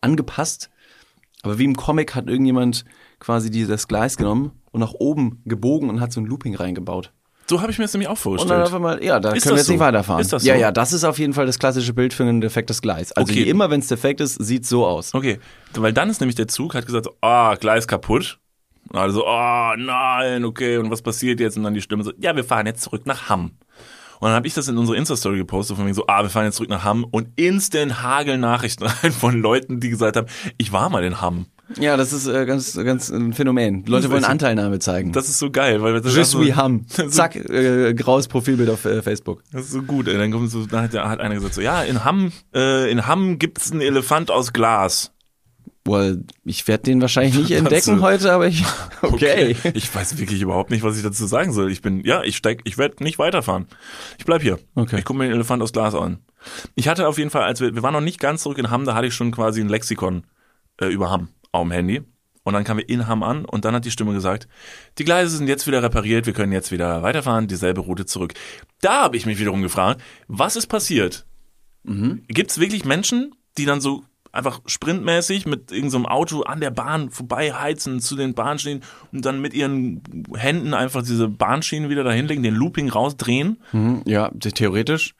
angepasst. 0.00 0.70
Aber 1.42 1.58
wie 1.58 1.64
im 1.64 1.76
Comic 1.76 2.14
hat 2.14 2.26
irgendjemand 2.28 2.84
quasi 3.18 3.50
dieses 3.50 3.86
Gleis 3.88 4.16
genommen 4.16 4.52
und 4.70 4.80
nach 4.80 4.94
oben 4.94 5.42
gebogen 5.44 5.90
und 5.90 6.00
hat 6.00 6.12
so 6.12 6.20
ein 6.20 6.26
Looping 6.26 6.54
reingebaut. 6.54 7.12
So 7.54 7.60
habe 7.62 7.70
ich 7.70 7.78
mir 7.78 7.84
das 7.84 7.92
nämlich 7.94 8.08
auch 8.08 8.12
Und 8.12 8.18
vorgestellt. 8.18 8.50
dann 8.52 8.62
einfach 8.62 8.80
mal, 8.80 9.02
ja, 9.04 9.20
da 9.20 9.32
Ist 9.32 9.44
können 9.44 9.54
wir 9.54 9.60
jetzt 9.60 9.68
nicht 9.68 9.78
so? 9.78 9.84
weiterfahren. 9.84 10.20
Ist 10.20 10.32
das 10.32 10.44
Ja, 10.44 10.54
so? 10.54 10.60
ja, 10.60 10.72
das 10.72 10.92
ist 10.92 11.04
auf 11.04 11.18
jeden 11.18 11.34
Fall 11.34 11.46
das 11.46 11.58
klassische 11.58 11.92
Bild 11.94 12.12
für 12.12 12.24
ein 12.24 12.40
defektes 12.40 12.82
Gleis. 12.82 13.12
Also 13.12 13.32
Okay. 13.32 13.42
immer, 13.44 13.70
wenn 13.70 13.80
es 13.80 13.86
defekt 13.86 14.20
ist, 14.20 14.34
sieht 14.44 14.66
so 14.66 14.84
aus. 14.86 15.14
Okay, 15.14 15.38
weil 15.74 15.92
dann 15.92 16.10
ist 16.10 16.20
nämlich 16.20 16.34
der 16.34 16.48
Zug, 16.48 16.74
hat 16.74 16.86
gesagt, 16.86 17.06
ah, 17.20 17.54
Gleis 17.54 17.86
kaputt. 17.86 18.38
Und 18.90 18.98
alle 18.98 19.12
so, 19.12 19.24
ah, 19.26 19.74
nein, 19.78 20.44
okay, 20.44 20.76
und 20.78 20.90
was 20.90 21.00
passiert 21.00 21.40
jetzt? 21.40 21.56
Und 21.56 21.62
dann 21.62 21.74
die 21.74 21.80
Stimme 21.80 22.02
so, 22.04 22.12
ja, 22.18 22.34
wir 22.36 22.44
fahren 22.44 22.66
jetzt 22.66 22.82
zurück 22.82 23.06
nach 23.06 23.28
Hamm. 23.28 23.52
Und 24.20 24.28
dann 24.28 24.32
habe 24.32 24.46
ich 24.46 24.54
das 24.54 24.68
in 24.68 24.76
unsere 24.78 24.96
Insta-Story 24.98 25.38
gepostet, 25.38 25.76
von 25.76 25.84
mir 25.86 25.94
so, 25.94 26.04
ah, 26.06 26.22
wir 26.22 26.30
fahren 26.30 26.44
jetzt 26.46 26.56
zurück 26.56 26.70
nach 26.70 26.84
Hamm 26.84 27.04
und 27.04 27.28
instant 27.36 28.02
Hagelnachrichten 28.02 28.86
rein 28.86 29.12
von 29.12 29.40
Leuten, 29.40 29.80
die 29.80 29.90
gesagt 29.90 30.16
haben, 30.16 30.26
ich 30.58 30.72
war 30.72 30.88
mal 30.90 31.04
in 31.04 31.20
Hamm. 31.20 31.46
Ja, 31.78 31.96
das 31.96 32.12
ist 32.12 32.26
äh, 32.26 32.44
ganz, 32.44 32.74
ganz 32.74 33.10
ein 33.10 33.32
Phänomen. 33.32 33.84
Die 33.84 33.90
Leute 33.90 34.10
wollen 34.10 34.24
Anteilnahme 34.24 34.78
zeigen. 34.78 35.12
Das 35.12 35.28
ist 35.28 35.38
so 35.38 35.50
geil, 35.50 35.82
weil 35.82 36.00
das, 36.00 36.14
Je 36.14 36.22
ist 36.22 36.30
so, 36.32 36.44
Ham. 36.44 36.86
Zack, 36.88 37.36
äh, 37.36 37.94
graues 37.94 38.28
Profilbild 38.28 38.70
auf 38.70 38.84
äh, 38.84 39.02
Facebook. 39.02 39.42
das 39.50 39.66
ist 39.66 39.72
so 39.72 39.82
gut. 39.82 40.08
ey. 40.08 40.16
Dann 40.18 40.30
kommt 40.30 40.50
so, 40.50 40.66
dann 40.66 40.82
hat, 40.82 40.94
hat 40.94 41.20
einer 41.20 41.34
gesagt 41.34 41.54
so, 41.54 41.60
ja, 41.60 41.82
in 41.82 42.04
Hamm, 42.04 42.32
äh, 42.54 42.90
in 42.90 43.06
Hamm 43.06 43.38
gibt's 43.38 43.72
einen 43.72 43.80
Elefant 43.80 44.30
aus 44.30 44.52
Glas. 44.52 45.12
Well, 45.86 46.24
ich 46.44 46.66
werde 46.66 46.84
den 46.84 47.00
wahrscheinlich 47.00 47.36
nicht 47.36 47.50
entdecken 47.58 48.00
heute, 48.00 48.32
aber 48.32 48.46
ich. 48.46 48.64
Okay. 49.02 49.54
Ich 49.74 49.94
weiß 49.94 50.16
wirklich 50.18 50.40
überhaupt 50.40 50.70
nicht, 50.70 50.82
was 50.82 50.96
ich 50.96 51.02
dazu 51.02 51.26
sagen 51.26 51.52
soll. 51.52 51.70
Ich 51.70 51.82
bin, 51.82 52.02
ja, 52.04 52.22
ich 52.22 52.38
steig, 52.38 52.62
ich 52.64 52.78
werde 52.78 53.04
nicht 53.04 53.18
weiterfahren. 53.18 53.66
Ich 54.18 54.24
bleib 54.24 54.40
hier. 54.40 54.58
Okay. 54.74 54.98
Ich 54.98 55.04
gucke 55.04 55.18
mir 55.18 55.26
den 55.26 55.34
Elefant 55.34 55.62
aus 55.62 55.74
Glas 55.74 55.94
an. 55.94 56.20
Ich 56.74 56.88
hatte 56.88 57.06
auf 57.06 57.18
jeden 57.18 57.28
Fall, 57.28 57.42
als 57.42 57.60
wir, 57.60 57.74
wir 57.74 57.82
waren 57.82 57.92
noch 57.92 58.00
nicht 58.00 58.18
ganz 58.18 58.42
zurück 58.42 58.56
in 58.56 58.70
Hamm, 58.70 58.86
da 58.86 58.94
hatte 58.94 59.06
ich 59.06 59.14
schon 59.14 59.30
quasi 59.30 59.60
ein 59.60 59.68
Lexikon 59.68 60.24
äh, 60.80 60.86
über 60.86 61.10
Hamm 61.10 61.28
auf 61.54 61.62
dem 61.62 61.70
Handy. 61.70 62.02
Und 62.42 62.52
dann 62.52 62.64
kamen 62.64 62.80
wir 62.80 62.88
in 62.90 63.06
Hamm 63.06 63.22
an 63.22 63.46
und 63.46 63.64
dann 63.64 63.74
hat 63.74 63.86
die 63.86 63.90
Stimme 63.90 64.12
gesagt, 64.12 64.48
die 64.98 65.04
Gleise 65.04 65.34
sind 65.34 65.48
jetzt 65.48 65.66
wieder 65.66 65.82
repariert, 65.82 66.26
wir 66.26 66.34
können 66.34 66.52
jetzt 66.52 66.70
wieder 66.72 67.02
weiterfahren, 67.02 67.46
dieselbe 67.48 67.80
Route 67.80 68.04
zurück. 68.04 68.34
Da 68.82 69.04
habe 69.04 69.16
ich 69.16 69.24
mich 69.24 69.38
wiederum 69.38 69.62
gefragt, 69.62 70.02
was 70.28 70.54
ist 70.56 70.66
passiert? 70.66 71.24
Gibt 72.28 72.50
es 72.50 72.60
wirklich 72.60 72.84
Menschen, 72.84 73.34
die 73.56 73.64
dann 73.64 73.80
so 73.80 74.04
einfach 74.30 74.60
sprintmäßig 74.66 75.46
mit 75.46 75.70
irgendeinem 75.70 76.02
so 76.02 76.08
Auto 76.08 76.42
an 76.42 76.60
der 76.60 76.70
Bahn 76.70 77.10
vorbei 77.10 77.52
heizen 77.52 78.00
zu 78.00 78.16
den 78.16 78.34
Bahnschienen 78.34 78.82
und 79.12 79.24
dann 79.24 79.40
mit 79.40 79.54
ihren 79.54 80.02
Händen 80.34 80.74
einfach 80.74 81.02
diese 81.02 81.28
Bahnschienen 81.28 81.88
wieder 81.88 82.04
dahinlegen, 82.04 82.42
den 82.42 82.54
Looping 82.54 82.90
rausdrehen? 82.90 83.58
Mhm, 83.72 84.02
ja, 84.06 84.30
the- 84.42 84.50
theoretisch. 84.52 85.14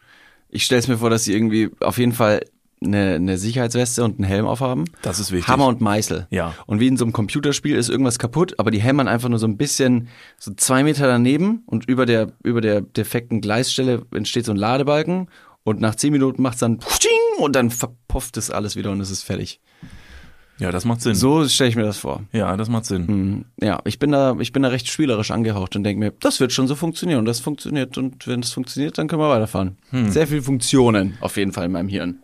Ich 0.48 0.64
stelle 0.64 0.80
es 0.80 0.88
mir 0.88 0.98
vor, 0.98 1.10
dass 1.10 1.24
sie 1.24 1.32
irgendwie 1.32 1.70
auf 1.80 1.96
jeden 1.98 2.12
Fall 2.12 2.40
eine, 2.84 3.14
eine 3.14 3.38
Sicherheitsweste 3.38 4.04
und 4.04 4.18
einen 4.18 4.24
Helm 4.24 4.46
aufhaben. 4.46 4.84
Das 5.02 5.18
ist 5.18 5.32
wichtig. 5.32 5.48
Hammer 5.48 5.66
und 5.66 5.80
Meißel. 5.80 6.26
Ja. 6.30 6.54
Und 6.66 6.80
wie 6.80 6.86
in 6.86 6.96
so 6.96 7.04
einem 7.04 7.12
Computerspiel 7.12 7.76
ist 7.76 7.88
irgendwas 7.88 8.18
kaputt, 8.18 8.54
aber 8.58 8.70
die 8.70 8.80
hämmern 8.80 9.08
einfach 9.08 9.28
nur 9.28 9.38
so 9.38 9.46
ein 9.46 9.56
bisschen, 9.56 10.08
so 10.38 10.52
zwei 10.54 10.82
Meter 10.84 11.06
daneben 11.06 11.62
und 11.66 11.88
über 11.88 12.06
der, 12.06 12.32
über 12.42 12.60
der 12.60 12.80
defekten 12.80 13.40
Gleisstelle 13.40 14.02
entsteht 14.14 14.44
so 14.44 14.52
ein 14.52 14.56
Ladebalken 14.56 15.28
und 15.64 15.80
nach 15.80 15.94
zehn 15.94 16.12
Minuten 16.12 16.42
macht's 16.42 16.60
dann 16.60 16.78
und 17.38 17.56
dann 17.56 17.70
verpufft 17.70 18.36
es 18.36 18.50
alles 18.50 18.76
wieder 18.76 18.90
und 18.90 19.00
es 19.00 19.10
ist 19.10 19.22
fertig. 19.22 19.60
Ja, 20.58 20.70
das 20.70 20.84
macht 20.84 21.00
Sinn. 21.00 21.14
So 21.16 21.48
stelle 21.48 21.70
ich 21.70 21.76
mir 21.76 21.82
das 21.82 21.98
vor. 21.98 22.22
Ja, 22.32 22.56
das 22.56 22.68
macht 22.68 22.84
Sinn. 22.84 23.06
Mhm. 23.06 23.44
Ja, 23.60 23.80
ich 23.84 23.98
bin 23.98 24.12
da, 24.12 24.36
ich 24.38 24.52
bin 24.52 24.62
da 24.62 24.68
recht 24.68 24.88
spielerisch 24.88 25.32
angehaucht 25.32 25.74
und 25.74 25.82
denke 25.82 25.98
mir, 25.98 26.12
das 26.20 26.38
wird 26.38 26.52
schon 26.52 26.68
so 26.68 26.76
funktionieren 26.76 27.18
und 27.18 27.24
das 27.24 27.40
funktioniert 27.40 27.98
und 27.98 28.26
wenn 28.28 28.40
es 28.40 28.52
funktioniert, 28.52 28.96
dann 28.96 29.08
können 29.08 29.20
wir 29.20 29.28
weiterfahren. 29.30 29.78
Sehr 30.08 30.28
viele 30.28 30.42
Funktionen 30.42 31.16
auf 31.20 31.36
jeden 31.36 31.52
Fall 31.52 31.66
in 31.66 31.72
meinem 31.72 31.88
Hirn. 31.88 32.23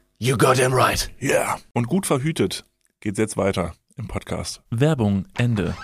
You 0.23 0.37
got 0.37 0.59
him 0.59 0.71
right. 0.71 1.09
Yeah. 1.19 1.57
Und 1.73 1.87
gut 1.87 2.05
verhütet 2.05 2.63
geht's 2.99 3.17
jetzt 3.17 3.37
weiter 3.37 3.73
im 3.97 4.07
Podcast. 4.07 4.61
Werbung, 4.69 5.25
Ende. 5.35 5.75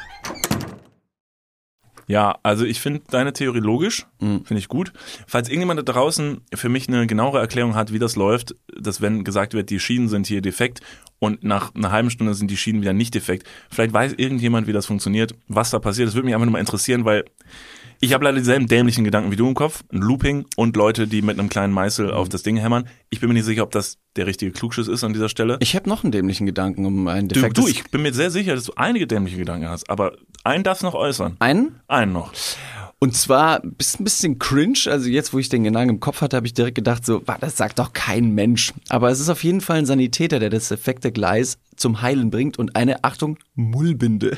Ja, 2.06 2.38
also 2.44 2.64
ich 2.64 2.80
finde 2.80 3.02
deine 3.10 3.34
Theorie 3.34 3.62
logisch, 3.62 4.06
Mhm. 4.22 4.46
finde 4.46 4.60
ich 4.60 4.68
gut. 4.68 4.94
Falls 5.26 5.50
irgendjemand 5.50 5.80
da 5.80 5.92
draußen 5.92 6.42
für 6.54 6.70
mich 6.70 6.88
eine 6.88 7.08
genauere 7.08 7.40
Erklärung 7.40 7.74
hat, 7.74 7.92
wie 7.92 7.98
das 7.98 8.16
läuft, 8.16 8.54
dass 8.80 9.02
wenn 9.02 9.24
gesagt 9.24 9.56
wird, 9.56 9.72
die 9.72 9.80
Schienen 9.80 10.08
sind 10.08 10.28
hier 10.28 10.42
defekt 10.44 10.82
und 11.18 11.44
nach 11.44 11.74
einer 11.74 11.92
halben 11.92 12.12
Stunde 12.12 12.36
sind 12.36 12.52
die 12.52 12.58
Schienen 12.58 12.82
wieder 12.84 12.94
nicht 12.94 13.16
defekt, 13.16 13.48
vielleicht 13.72 13.92
weiß 13.92 14.14
irgendjemand, 14.18 14.68
wie 14.68 14.74
das 14.74 14.86
funktioniert, 14.86 15.34
was 15.48 15.72
da 15.72 15.80
passiert. 15.80 16.08
Das 16.10 16.14
würde 16.14 16.28
mich 16.28 16.36
einfach 16.36 16.46
nur 16.46 16.54
mal 16.54 16.60
interessieren, 16.60 17.06
weil 17.06 17.26
ich 18.00 18.14
habe 18.14 18.26
leider 18.26 18.38
dieselben 18.38 18.68
dämlichen 18.68 19.04
Gedanken 19.04 19.32
wie 19.32 19.36
du 19.36 19.48
im 19.48 19.54
Kopf, 19.54 19.84
ein 19.92 20.00
Looping 20.00 20.46
und 20.56 20.76
Leute, 20.76 21.08
die 21.08 21.22
mit 21.22 21.40
einem 21.40 21.50
kleinen 21.50 21.74
Meißel 21.74 22.12
auf 22.12 22.30
das 22.30 22.44
Ding 22.44 22.58
hämmern. 22.58 22.88
Ich 23.10 23.20
bin 23.20 23.30
mir 23.30 23.34
nicht 23.34 23.46
sicher, 23.46 23.64
ob 23.64 23.72
das 23.72 23.98
der 24.16 24.28
richtige 24.28 24.52
Klugschiss 24.52 24.88
ist 24.88 25.04
an 25.04 25.14
dieser 25.14 25.30
Stelle. 25.30 25.58
Ich 25.60 25.76
habe 25.76 25.90
noch 25.90 26.04
einen 26.04 26.12
dämlichen 26.12 26.46
Gedanken 26.46 26.86
um 26.86 27.08
ein 27.08 27.28
Du, 27.28 27.36
defektes... 27.36 27.64
du, 27.64 27.70
ich 27.70 27.84
bin 27.90 28.02
mir 28.02 28.14
sehr 28.14 28.32
sicher, 28.32 28.56
dass 28.56 28.66
du 28.66 28.74
einige 28.76 29.08
dämliche 29.08 29.38
Gedanken 29.38 29.68
hast, 29.68 29.90
aber 29.90 30.14
einen 30.44 30.64
darfst 30.64 30.84
du 30.84 30.88
noch 30.88 30.96
äußern. 30.96 31.36
Einen? 31.40 31.80
Einen 31.88 32.14
noch. 32.14 32.34
Und 33.00 33.16
zwar 33.16 33.62
ist 33.78 34.00
ein 34.00 34.04
bisschen 34.04 34.40
cringe. 34.40 34.80
Also 34.88 35.08
jetzt, 35.08 35.32
wo 35.32 35.38
ich 35.38 35.50
den 35.50 35.64
Gedanken 35.64 35.96
im 35.96 36.00
Kopf 36.00 36.22
hatte, 36.22 36.36
habe 36.36 36.48
ich 36.48 36.56
direkt 36.56 36.76
gedacht, 36.76 37.06
so, 37.06 37.22
"Wa, 37.28 37.38
das 37.40 37.56
sagt 37.56 37.78
doch 37.78 37.94
kein 37.94 38.34
Mensch. 38.34 38.74
Aber 38.90 39.12
es 39.12 39.20
ist 39.20 39.30
auf 39.30 39.44
jeden 39.44 39.62
Fall 39.62 39.78
ein 39.78 39.86
Sanitäter, 39.86 40.40
der 40.40 40.50
das 40.50 40.70
defekte 40.70 41.12
Gleis 41.12 41.60
zum 41.76 42.02
Heilen 42.02 42.32
bringt 42.32 42.58
und 42.58 42.76
eine, 42.76 43.04
Achtung, 43.04 43.38
Mullbinde 43.54 44.38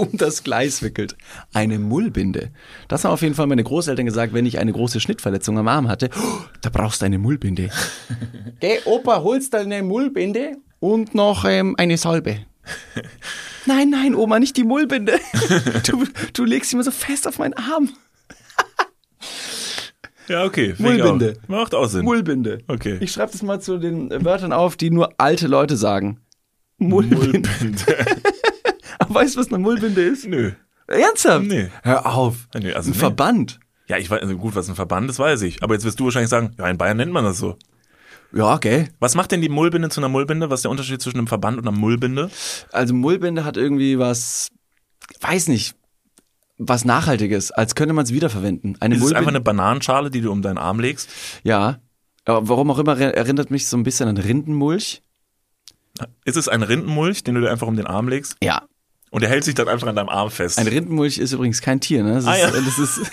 um 0.00 0.08
das 0.12 0.42
Gleis 0.44 0.82
wickelt. 0.82 1.16
Eine 1.52 1.78
Mullbinde. 1.78 2.50
Das 2.88 3.04
haben 3.04 3.12
auf 3.12 3.22
jeden 3.22 3.34
Fall 3.34 3.46
meine 3.46 3.64
Großeltern 3.64 4.06
gesagt, 4.06 4.32
wenn 4.32 4.46
ich 4.46 4.58
eine 4.58 4.72
große 4.72 5.00
Schnittverletzung 5.00 5.58
am 5.58 5.68
Arm 5.68 5.88
hatte. 5.88 6.10
"Oh, 6.16 6.40
da 6.62 6.70
brauchst 6.70 7.02
du 7.02 7.06
eine 7.06 7.18
Mullbinde. 7.18 7.70
Geh, 8.60 8.78
Opa, 8.84 9.22
holst 9.22 9.52
du 9.54 9.58
eine 9.58 9.82
Mullbinde 9.82 10.56
und 10.80 11.14
noch 11.14 11.44
ähm, 11.44 11.74
eine 11.78 11.96
Salbe. 11.98 12.38
Nein, 13.66 13.90
nein, 13.90 14.14
Oma, 14.14 14.38
nicht 14.38 14.56
die 14.56 14.64
Mullbinde. 14.64 15.18
Du, 15.86 16.04
du 16.34 16.44
legst 16.44 16.70
sie 16.70 16.76
immer 16.76 16.84
so 16.84 16.90
fest 16.90 17.26
auf 17.26 17.38
meinen 17.38 17.54
Arm. 17.54 17.90
Ja, 20.28 20.44
okay. 20.44 20.74
Mullbinde. 20.78 21.38
auch. 21.44 21.48
Macht 21.48 21.74
auch 21.74 21.86
Sinn. 21.86 22.04
Mullbinde. 22.04 22.58
Okay. 22.68 22.98
Ich 23.00 23.12
schreibe 23.12 23.32
das 23.32 23.42
mal 23.42 23.60
zu 23.60 23.78
den 23.78 24.10
Wörtern 24.24 24.52
auf, 24.52 24.76
die 24.76 24.90
nur 24.90 25.14
alte 25.18 25.46
Leute 25.46 25.76
sagen. 25.78 26.20
Mullbinde. 26.76 27.48
Aber 27.48 28.16
weißt 29.14 29.36
du, 29.36 29.40
was 29.40 29.48
eine 29.48 29.58
Mullbinde 29.58 30.02
ist? 30.02 30.26
Nö. 30.26 30.52
Ernsthaft? 30.86 31.46
Nee. 31.46 31.68
Hör 31.82 32.06
auf. 32.06 32.48
Nee, 32.54 32.72
also 32.72 32.90
ein 32.90 32.92
nee. 32.92 32.98
Verband. 32.98 33.60
Ja, 33.88 33.96
ich 33.98 34.10
weiß, 34.10 34.20
also 34.22 34.36
gut, 34.36 34.54
was 34.54 34.68
ein 34.68 34.74
Verband 34.74 35.08
ist, 35.10 35.18
weiß 35.18 35.42
ich. 35.42 35.62
Aber 35.62 35.74
jetzt 35.74 35.84
wirst 35.84 35.98
du 36.00 36.04
wahrscheinlich 36.04 36.30
sagen, 36.30 36.54
ja, 36.58 36.68
in 36.68 36.78
Bayern 36.78 36.96
nennt 36.96 37.12
man 37.12 37.24
das 37.24 37.38
so. 37.38 37.56
Ja, 38.32 38.54
okay. 38.54 38.88
Was 39.00 39.14
macht 39.14 39.32
denn 39.32 39.40
die 39.40 39.48
Mullbinde 39.48 39.88
zu 39.88 40.00
einer 40.00 40.08
Mullbinde? 40.10 40.50
Was 40.50 40.58
ist 40.60 40.64
der 40.64 40.70
Unterschied 40.70 41.00
zwischen 41.00 41.18
einem 41.18 41.26
Verband 41.26 41.56
und 41.58 41.66
einer 41.66 41.76
Mullbinde? 41.76 42.30
Also 42.72 42.92
Mullbinde 42.94 43.44
hat 43.44 43.56
irgendwie 43.56 43.98
was, 43.98 44.48
weiß 45.20 45.48
nicht, 45.48 45.74
was 46.58 46.84
Nachhaltiges, 46.84 47.50
als 47.52 47.74
könnte 47.74 47.94
man 47.94 48.04
es 48.04 48.12
wiederverwenden. 48.12 48.76
Eine 48.80 48.96
Ist 48.96 49.04
es 49.04 49.12
einfach 49.12 49.28
eine 49.30 49.40
Bananenschale, 49.40 50.10
die 50.10 50.20
du 50.20 50.30
um 50.30 50.42
deinen 50.42 50.58
Arm 50.58 50.80
legst? 50.80 51.08
ja. 51.44 51.78
Aber 52.24 52.46
warum 52.46 52.70
auch 52.70 52.78
immer 52.78 53.00
er- 53.00 53.16
erinnert 53.16 53.50
mich 53.50 53.66
so 53.68 53.76
ein 53.78 53.84
bisschen 53.84 54.06
an 54.06 54.18
Rindenmulch. 54.18 55.00
Ist 56.26 56.36
es 56.36 56.46
ein 56.46 56.62
Rindenmulch, 56.62 57.24
den 57.24 57.36
du 57.36 57.40
dir 57.40 57.50
einfach 57.50 57.66
um 57.66 57.74
den 57.76 57.86
Arm 57.86 58.06
legst? 58.06 58.36
Ja. 58.42 58.64
Und 59.10 59.22
der 59.22 59.30
hält 59.30 59.44
sich 59.44 59.54
dann 59.54 59.68
einfach 59.68 59.86
an 59.88 59.96
deinem 59.96 60.08
Arm 60.10 60.30
fest. 60.30 60.58
Ein 60.58 60.66
Rindenmulch 60.68 61.18
ist 61.18 61.32
übrigens 61.32 61.60
kein 61.60 61.80
Tier, 61.80 62.02
ne? 62.04 62.14
Das 62.14 62.24
ist, 62.24 62.28
Ah, 62.28 62.36
ja. 62.38 62.50
das 62.50 62.78
ist 62.78 63.00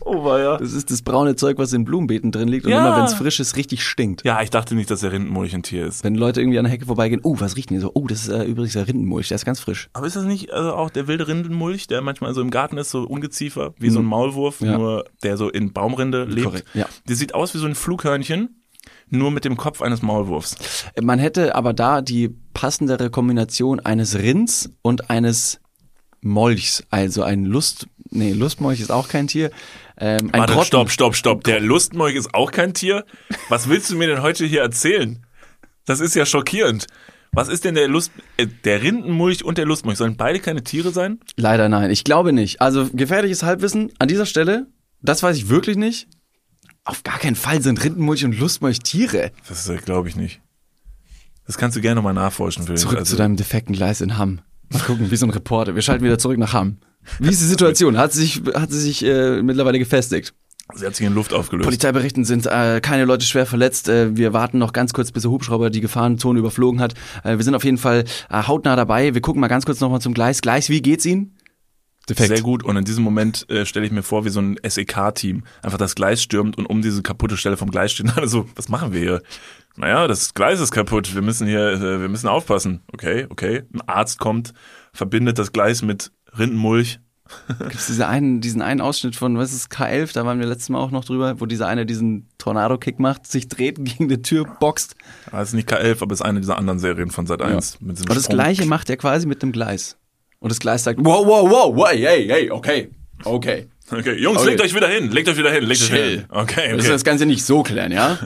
Oh, 0.00 0.24
war 0.24 0.38
ja. 0.40 0.56
Das 0.56 0.72
ist 0.72 0.90
das 0.90 1.02
braune 1.02 1.36
Zeug, 1.36 1.58
was 1.58 1.72
in 1.74 1.84
Blumenbeeten 1.84 2.32
drin 2.32 2.48
liegt 2.48 2.64
und 2.64 2.70
Ja. 2.72 2.78
immer, 2.86 2.96
wenn 2.96 3.04
es 3.04 3.12
frisch 3.14 3.40
ist, 3.40 3.56
richtig 3.56 3.84
stinkt. 3.84 4.24
ja, 4.24 4.40
ich 4.40 4.48
dachte 4.48 4.74
nicht, 4.74 4.90
dass 4.90 5.00
der 5.00 5.12
Rindenmulch 5.12 5.54
ein 5.54 5.62
Tier 5.62 5.84
ist. 5.86 6.02
Wenn 6.02 6.14
Leute 6.14 6.40
irgendwie 6.40 6.58
an 6.58 6.64
der 6.64 6.72
Hecke 6.72 6.86
vorbeigehen, 6.86 7.20
oh, 7.24 7.36
was 7.40 7.56
riecht 7.56 7.68
denn 7.68 7.76
hier 7.76 7.82
so? 7.82 7.90
Oh, 7.92 8.06
das 8.06 8.22
ist 8.22 8.28
äh, 8.28 8.44
übrigens 8.44 8.72
der 8.72 8.88
Rindenmulch, 8.88 9.28
der 9.28 9.34
ist 9.34 9.44
ganz 9.44 9.60
frisch. 9.60 9.90
Aber 9.92 10.06
ist 10.06 10.16
das 10.16 10.24
nicht 10.24 10.50
also 10.52 10.72
auch 10.74 10.88
der 10.88 11.08
wilde 11.08 11.28
Rindenmulch, 11.28 11.88
der 11.88 12.00
manchmal 12.00 12.32
so 12.32 12.40
im 12.40 12.50
Garten 12.50 12.78
ist, 12.78 12.90
so 12.90 13.02
Ungeziefer, 13.02 13.74
wie 13.78 13.90
so 13.90 13.98
ein 13.98 14.06
Maulwurf, 14.06 14.60
Ja. 14.62 14.78
nur 14.78 15.04
der 15.22 15.36
so 15.36 15.50
in 15.50 15.72
Baumrinde 15.74 16.24
lebt? 16.24 16.46
Korrekt, 16.46 16.68
ja. 16.72 16.86
Der 17.08 17.16
sieht 17.16 17.34
aus 17.34 17.52
wie 17.52 17.58
so 17.58 17.66
ein 17.66 17.74
Flughörnchen, 17.74 18.62
nur 19.08 19.30
mit 19.30 19.44
dem 19.44 19.56
Kopf 19.56 19.82
eines 19.82 20.02
Maulwurfs. 20.02 20.56
Man 21.00 21.18
hätte 21.18 21.54
aber 21.54 21.72
da 21.72 22.00
die 22.02 22.30
passendere 22.54 23.10
Kombination 23.10 23.80
eines 23.80 24.16
Rinds 24.18 24.70
und 24.82 25.10
eines 25.10 25.60
Molchs, 26.22 26.82
also 26.90 27.22
ein 27.22 27.44
Lust, 27.44 27.86
nee, 28.10 28.32
Lustmolch 28.32 28.80
ist 28.80 28.90
auch 28.90 29.08
kein 29.08 29.28
Tier. 29.28 29.50
Ähm, 29.98 30.30
ein 30.32 30.40
Warte, 30.40 30.54
Grotten- 30.54 30.66
stopp, 30.66 30.90
stopp, 30.90 31.14
stopp. 31.14 31.44
Der 31.44 31.60
Lustmolch 31.60 32.16
ist 32.16 32.34
auch 32.34 32.50
kein 32.50 32.74
Tier? 32.74 33.04
Was 33.48 33.68
willst 33.68 33.90
du 33.90 33.96
mir 33.96 34.08
denn 34.08 34.22
heute 34.22 34.44
hier 34.44 34.62
erzählen? 34.62 35.24
Das 35.84 36.00
ist 36.00 36.14
ja 36.16 36.26
schockierend. 36.26 36.86
Was 37.32 37.48
ist 37.48 37.64
denn 37.64 37.74
der 37.74 37.86
Lust, 37.86 38.10
äh, 38.38 38.46
der 38.64 38.82
Rindenmulch 38.82 39.44
und 39.44 39.58
der 39.58 39.66
Lustmolch? 39.66 39.98
Sollen 39.98 40.16
beide 40.16 40.40
keine 40.40 40.64
Tiere 40.64 40.90
sein? 40.90 41.20
Leider 41.36 41.68
nein, 41.68 41.90
ich 41.90 42.02
glaube 42.02 42.32
nicht. 42.32 42.60
Also 42.60 42.88
gefährliches 42.92 43.42
Halbwissen 43.42 43.92
an 43.98 44.08
dieser 44.08 44.26
Stelle, 44.26 44.66
das 45.02 45.22
weiß 45.22 45.36
ich 45.36 45.48
wirklich 45.48 45.76
nicht. 45.76 46.08
Auf 46.86 47.02
gar 47.02 47.18
keinen 47.18 47.36
Fall 47.36 47.60
sind 47.62 47.82
Rindenmulch 47.84 48.24
und 48.24 48.38
Lustmolch 48.38 48.78
Tiere. 48.78 49.32
Das 49.48 49.68
äh, 49.68 49.76
glaube 49.76 50.08
ich 50.08 50.16
nicht. 50.16 50.40
Das 51.46 51.58
kannst 51.58 51.76
du 51.76 51.80
gerne 51.80 51.96
nochmal 51.96 52.14
nachforschen. 52.14 52.66
Will. 52.68 52.76
Zurück 52.76 52.98
Also, 52.98 53.10
zu 53.10 53.16
deinem 53.16 53.36
defekten 53.36 53.74
Gleis 53.74 54.00
in 54.00 54.16
Hamm. 54.16 54.40
Mal 54.72 54.80
gucken, 54.80 55.10
wie 55.10 55.16
so 55.16 55.26
ein 55.26 55.30
Reporter. 55.30 55.74
Wir 55.74 55.82
schalten 55.82 56.04
wieder 56.04 56.18
zurück 56.18 56.38
nach 56.38 56.52
Hamm. 56.52 56.78
Wie 57.18 57.28
ist 57.30 57.40
die 57.40 57.46
Situation? 57.46 57.98
Hat 57.98 58.12
sie 58.12 58.20
sich, 58.20 58.42
hat 58.54 58.70
sie 58.70 58.80
sich 58.80 59.04
äh, 59.04 59.42
mittlerweile 59.42 59.78
gefestigt? 59.78 60.34
Sie 60.74 60.84
hat 60.84 60.96
sich 60.96 61.06
in 61.06 61.14
Luft 61.14 61.32
aufgelöst. 61.32 61.64
Polizeiberichten 61.66 62.24
sind 62.24 62.46
äh, 62.46 62.80
keine 62.80 63.04
Leute 63.04 63.24
schwer 63.24 63.46
verletzt. 63.46 63.88
Äh, 63.88 64.16
wir 64.16 64.32
warten 64.32 64.58
noch 64.58 64.72
ganz 64.72 64.92
kurz, 64.92 65.12
bis 65.12 65.22
der 65.22 65.30
Hubschrauber 65.30 65.70
die 65.70 65.80
Gefahrenzone 65.80 66.38
überflogen 66.40 66.80
hat. 66.80 66.94
Äh, 67.22 67.36
wir 67.36 67.44
sind 67.44 67.54
auf 67.54 67.62
jeden 67.64 67.78
Fall 67.78 68.04
äh, 68.30 68.42
hautnah 68.42 68.74
dabei. 68.74 69.14
Wir 69.14 69.20
gucken 69.20 69.40
mal 69.40 69.46
ganz 69.48 69.64
kurz 69.66 69.80
nochmal 69.80 70.00
zum 70.00 70.14
Gleis. 70.14 70.40
Gleis, 70.40 70.68
wie 70.68 70.82
geht's 70.82 71.06
Ihnen? 71.06 71.36
Defekt. 72.08 72.28
Sehr 72.28 72.42
gut. 72.42 72.62
Und 72.64 72.76
in 72.76 72.84
diesem 72.84 73.02
Moment 73.02 73.48
äh, 73.50 73.66
stelle 73.66 73.84
ich 73.84 73.92
mir 73.92 74.02
vor, 74.02 74.24
wie 74.24 74.30
so 74.30 74.40
ein 74.40 74.56
SEK-Team 74.62 75.42
einfach 75.62 75.78
das 75.78 75.94
Gleis 75.94 76.22
stürmt 76.22 76.56
und 76.56 76.66
um 76.66 76.80
diese 76.82 77.02
kaputte 77.02 77.36
Stelle 77.36 77.56
vom 77.56 77.70
Gleis 77.70 77.92
stehen 77.92 78.12
alle 78.14 78.28
so, 78.28 78.46
was 78.54 78.68
machen 78.68 78.92
wir 78.92 79.00
hier? 79.00 79.22
Naja, 79.76 80.06
das 80.06 80.32
Gleis 80.32 80.60
ist 80.60 80.70
kaputt. 80.70 81.14
Wir 81.14 81.22
müssen 81.22 81.46
hier, 81.46 81.72
äh, 81.72 82.00
wir 82.00 82.08
müssen 82.08 82.28
aufpassen. 82.28 82.82
Okay, 82.92 83.26
okay. 83.28 83.64
Ein 83.72 83.82
Arzt 83.82 84.18
kommt, 84.18 84.52
verbindet 84.92 85.38
das 85.38 85.52
Gleis 85.52 85.82
mit 85.82 86.12
Rindenmulch. 86.38 87.00
Gibt 87.58 87.74
es 87.74 87.86
diese 87.86 88.06
einen, 88.06 88.40
diesen 88.40 88.62
einen 88.62 88.80
Ausschnitt 88.80 89.16
von, 89.16 89.36
was 89.36 89.52
ist 89.52 89.72
K11, 89.72 90.14
da 90.14 90.24
waren 90.24 90.38
wir 90.38 90.46
letztes 90.46 90.68
Mal 90.68 90.78
auch 90.78 90.92
noch 90.92 91.04
drüber, 91.04 91.40
wo 91.40 91.46
dieser 91.46 91.66
eine 91.66 91.84
diesen 91.84 92.28
Tornado-Kick 92.38 93.00
macht, 93.00 93.26
sich 93.26 93.48
dreht 93.48 93.76
gegen 93.84 94.04
eine 94.04 94.22
Tür 94.22 94.44
boxt. 94.44 94.94
Das 95.32 95.48
ist 95.48 95.54
nicht 95.54 95.68
K11, 95.68 96.02
aber 96.02 96.12
ist 96.12 96.22
eine 96.22 96.40
dieser 96.40 96.56
anderen 96.56 96.78
Serien 96.78 97.10
von 97.10 97.26
Sat 97.26 97.42
1. 97.42 97.80
Mit 97.80 97.98
diesem 97.98 98.08
Und 98.08 98.16
das 98.16 98.28
gleiche 98.28 98.66
macht 98.66 98.90
er 98.90 98.96
quasi 98.96 99.26
mit 99.26 99.42
dem 99.42 99.52
Gleis. 99.52 99.96
Und 100.46 100.50
das 100.50 100.60
Gleis 100.60 100.84
sagt, 100.84 101.00
wow, 101.02 101.26
wow, 101.26 101.50
wow, 101.50 101.74
wow, 101.76 101.88
hey, 101.90 102.24
hey, 102.28 102.50
okay, 102.52 102.88
okay. 103.24 103.66
Okay, 103.90 104.12
Jungs, 104.16 104.38
Okay. 104.42 104.50
legt 104.50 104.60
euch 104.60 104.76
wieder 104.76 104.86
hin, 104.86 105.10
legt 105.10 105.28
euch 105.28 105.36
wieder 105.36 105.50
hin, 105.50 105.64
legt 105.64 105.82
euch 105.82 105.90
wieder 105.90 106.00
Chill. 106.02 106.16
hin. 106.18 106.26
Okay, 106.28 106.68
Wir 106.68 106.74
müssen 106.76 106.86
okay. 106.86 106.92
das 106.92 107.02
Ganze 107.02 107.26
nicht 107.26 107.44
so 107.44 107.64
klären, 107.64 107.90
ja? 107.90 108.16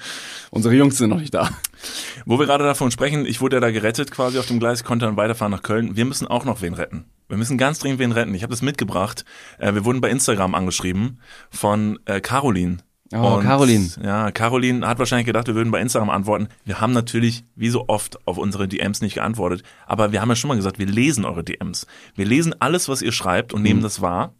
Unsere 0.50 0.74
Jungs 0.74 0.96
sind 0.96 1.10
noch 1.10 1.20
nicht 1.20 1.34
da. 1.34 1.50
Wo 2.24 2.38
wir 2.38 2.46
gerade 2.46 2.64
davon 2.64 2.90
sprechen, 2.90 3.26
ich 3.26 3.42
wurde 3.42 3.56
ja 3.56 3.60
da 3.60 3.70
gerettet 3.70 4.10
quasi 4.10 4.38
auf 4.38 4.46
dem 4.46 4.58
Gleis, 4.58 4.84
konnte 4.84 5.04
dann 5.04 5.18
weiterfahren 5.18 5.52
nach 5.52 5.62
Köln. 5.62 5.96
Wir 5.96 6.06
müssen 6.06 6.26
auch 6.26 6.46
noch 6.46 6.62
wen 6.62 6.72
retten. 6.72 7.04
Wir 7.28 7.36
müssen 7.36 7.58
ganz 7.58 7.78
dringend 7.78 7.98
wen 7.98 8.12
retten. 8.12 8.34
Ich 8.34 8.42
habe 8.42 8.52
das 8.52 8.62
mitgebracht. 8.62 9.26
Äh, 9.58 9.74
wir 9.74 9.84
wurden 9.84 10.00
bei 10.00 10.08
Instagram 10.08 10.54
angeschrieben 10.54 11.20
von 11.50 11.98
äh, 12.06 12.22
Caroline. 12.22 12.78
Oh, 13.14 13.38
Caroline. 13.40 13.88
Ja, 14.02 14.30
Caroline 14.32 14.86
hat 14.86 14.98
wahrscheinlich 14.98 15.26
gedacht, 15.26 15.46
wir 15.46 15.54
würden 15.54 15.70
bei 15.70 15.80
Instagram 15.80 16.10
antworten. 16.10 16.48
Wir 16.64 16.80
haben 16.80 16.92
natürlich, 16.92 17.44
wie 17.54 17.68
so 17.68 17.84
oft, 17.88 18.18
auf 18.26 18.36
unsere 18.36 18.66
DMs 18.66 19.00
nicht 19.00 19.14
geantwortet. 19.14 19.62
Aber 19.86 20.10
wir 20.10 20.20
haben 20.20 20.28
ja 20.28 20.34
schon 20.34 20.48
mal 20.48 20.56
gesagt, 20.56 20.78
wir 20.80 20.86
lesen 20.86 21.24
eure 21.24 21.44
DMs. 21.44 21.86
Wir 22.16 22.24
lesen 22.24 22.54
alles, 22.60 22.88
was 22.88 23.02
ihr 23.02 23.12
schreibt 23.12 23.52
und 23.54 23.60
Mhm. 23.60 23.66
nehmen 23.68 23.82
das 23.82 24.00
wahr. 24.00 24.34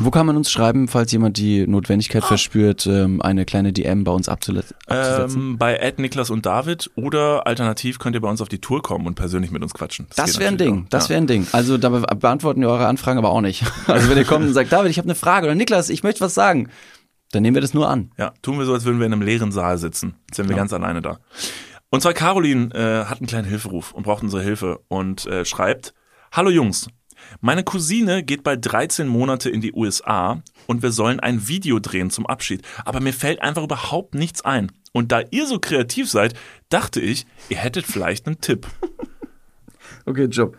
Wo 0.00 0.10
kann 0.10 0.26
man 0.26 0.36
uns 0.36 0.50
schreiben, 0.50 0.88
falls 0.88 1.12
jemand 1.12 1.36
die 1.36 1.66
Notwendigkeit 1.66 2.24
verspürt, 2.24 2.86
ähm, 2.88 3.22
eine 3.22 3.44
kleine 3.44 3.72
DM 3.72 4.02
bei 4.02 4.12
uns 4.12 4.28
abzusetzen? 4.28 4.76
Ähm, 4.88 5.56
bei 5.58 5.76
Ed 5.76 5.98
Niklas 6.00 6.30
und 6.30 6.44
David 6.44 6.90
oder 6.96 7.46
alternativ 7.46 7.98
könnt 8.00 8.16
ihr 8.16 8.20
bei 8.20 8.28
uns 8.30 8.40
auf 8.40 8.48
die 8.48 8.60
Tour 8.60 8.82
kommen 8.82 9.06
und 9.06 9.14
persönlich 9.14 9.50
mit 9.52 9.62
uns 9.62 9.74
quatschen. 9.74 10.06
Das 10.16 10.32
geht 10.32 10.40
wäre 10.40 10.50
ein 10.50 10.58
Ding, 10.58 10.82
auch. 10.84 10.88
das 10.90 11.04
Ja. 11.04 11.10
wäre 11.10 11.20
ein 11.22 11.26
Ding. 11.28 11.46
Also 11.52 11.78
da 11.78 11.88
be 11.90 12.00
beantworten 12.16 12.60
wir 12.62 12.68
eure 12.68 12.86
Anfragen 12.88 13.18
aber 13.18 13.30
auch 13.30 13.40
nicht. 13.40 13.62
Also 13.86 14.08
wenn 14.10 14.18
ihr 14.18 14.24
kommt 14.24 14.44
und 14.44 14.52
sagt, 14.54 14.72
David, 14.72 14.90
ich 14.90 14.98
habe 14.98 15.06
eine 15.06 15.14
Frage 15.14 15.46
oder 15.46 15.54
Niklas, 15.54 15.88
ich 15.88 16.02
möchte 16.02 16.20
was 16.20 16.34
sagen, 16.34 16.68
dann 17.32 17.42
nehmen 17.42 17.54
wir 17.54 17.60
das 17.60 17.74
nur 17.74 17.88
an. 17.88 18.12
Ja, 18.16 18.32
tun 18.42 18.58
wir 18.58 18.64
so, 18.64 18.72
als 18.72 18.84
würden 18.84 18.98
wir 18.98 19.06
in 19.06 19.12
einem 19.12 19.22
leeren 19.22 19.52
Saal 19.52 19.78
sitzen. 19.78 20.14
Jetzt 20.28 20.36
sind 20.36 20.48
wir 20.48 20.56
ganz 20.56 20.72
alleine 20.72 21.02
da. 21.02 21.18
Und 21.90 22.02
zwar 22.02 22.12
Caroline 22.12 22.74
äh, 22.74 23.04
hat 23.06 23.18
einen 23.18 23.26
kleinen 23.26 23.48
Hilferuf 23.48 23.92
und 23.92 24.02
braucht 24.02 24.22
unsere 24.22 24.42
Hilfe 24.42 24.80
und 24.88 25.26
äh, 25.26 25.44
schreibt, 25.44 25.94
Hallo 26.32 26.50
Jungs, 26.50 26.88
meine 27.40 27.64
Cousine 27.64 28.22
geht 28.22 28.42
bald 28.44 28.60
13 28.70 29.08
Monate 29.08 29.50
in 29.50 29.60
die 29.60 29.72
USA 29.72 30.42
und 30.66 30.82
wir 30.82 30.92
sollen 30.92 31.20
ein 31.20 31.48
Video 31.48 31.78
drehen 31.78 32.10
zum 32.10 32.26
Abschied. 32.26 32.62
Aber 32.84 33.00
mir 33.00 33.12
fällt 33.12 33.42
einfach 33.42 33.64
überhaupt 33.64 34.14
nichts 34.14 34.44
ein. 34.44 34.70
Und 34.92 35.12
da 35.12 35.22
ihr 35.30 35.46
so 35.46 35.58
kreativ 35.58 36.10
seid, 36.10 36.34
dachte 36.68 37.00
ich, 37.00 37.26
ihr 37.48 37.58
hättet 37.58 37.86
vielleicht 37.86 38.26
einen 38.26 38.40
Tipp. 38.40 38.66
Okay, 40.04 40.24
Job. 40.24 40.56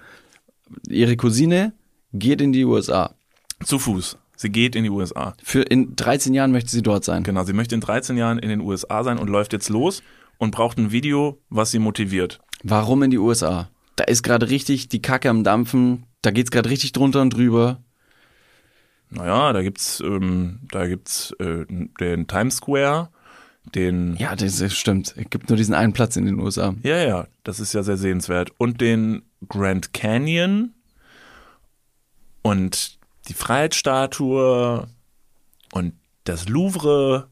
Ihre 0.88 1.18
Cousine 1.18 1.74
geht 2.14 2.40
in 2.40 2.54
die 2.54 2.66
USA. 2.66 3.16
Zu 3.64 3.80
Fuß. 3.80 4.18
Sie 4.42 4.50
geht 4.50 4.74
in 4.78 4.86
die 4.86 4.90
USA. 4.90 5.34
Für 5.44 5.64
in 5.64 5.98
13 5.98 6.34
Jahren 6.34 6.54
möchte 6.54 6.70
sie 6.72 6.82
dort 6.82 7.04
sein. 7.04 7.24
Genau, 7.24 7.44
sie 7.44 7.52
möchte 7.52 7.76
in 7.76 7.82
13 7.82 8.16
Jahren 8.16 8.40
in 8.40 8.48
den 8.48 8.62
USA 8.62 9.04
sein 9.04 9.18
und 9.18 9.28
läuft 9.30 9.52
jetzt 9.52 9.68
los 9.68 10.02
und 10.38 10.52
braucht 10.52 10.78
ein 10.78 10.94
Video, 10.94 11.42
was 11.50 11.72
sie 11.72 11.80
motiviert. 11.80 12.40
Warum 12.64 13.04
in 13.04 13.12
die 13.12 13.18
USA? 13.18 13.70
Da 13.98 14.06
ist 14.06 14.24
gerade 14.24 14.50
richtig 14.50 14.88
die 14.88 15.02
Kacke 15.02 15.30
am 15.30 15.44
Dampfen, 15.44 16.06
da 16.22 16.32
geht's 16.32 16.52
gerade 16.52 16.70
richtig 16.70 16.94
drunter 16.94 17.22
und 17.22 17.32
drüber. 17.32 17.84
Naja, 19.10 19.52
da 19.52 19.62
gibt's, 19.62 20.00
ähm, 20.00 20.60
da 20.72 20.88
gibt's 20.88 21.32
äh, 21.40 21.66
den 22.00 22.28
Times 22.28 22.56
Square, 22.58 23.10
den, 23.76 24.16
Ja, 24.16 24.38
das 24.38 24.62
ist- 24.62 24.78
stimmt. 24.78 25.16
Es 25.18 25.30
gibt 25.30 25.50
nur 25.50 25.58
diesen 25.58 25.74
einen 25.76 25.92
Platz 25.92 26.16
in 26.16 26.24
den 26.26 26.40
USA. 26.40 26.76
ja, 26.84 26.96
ja, 27.04 27.28
das 27.44 27.60
ist 27.60 27.74
ja 27.74 27.84
sehr 27.84 27.98
sehenswert. 27.98 28.52
Und 28.58 28.80
den 28.80 29.24
Grand 29.50 29.92
Canyon 29.94 30.76
und 32.42 32.99
die 33.30 33.34
Freiheitsstatue 33.34 34.88
und 35.72 35.94
das 36.24 36.50
Louvre 36.50 37.30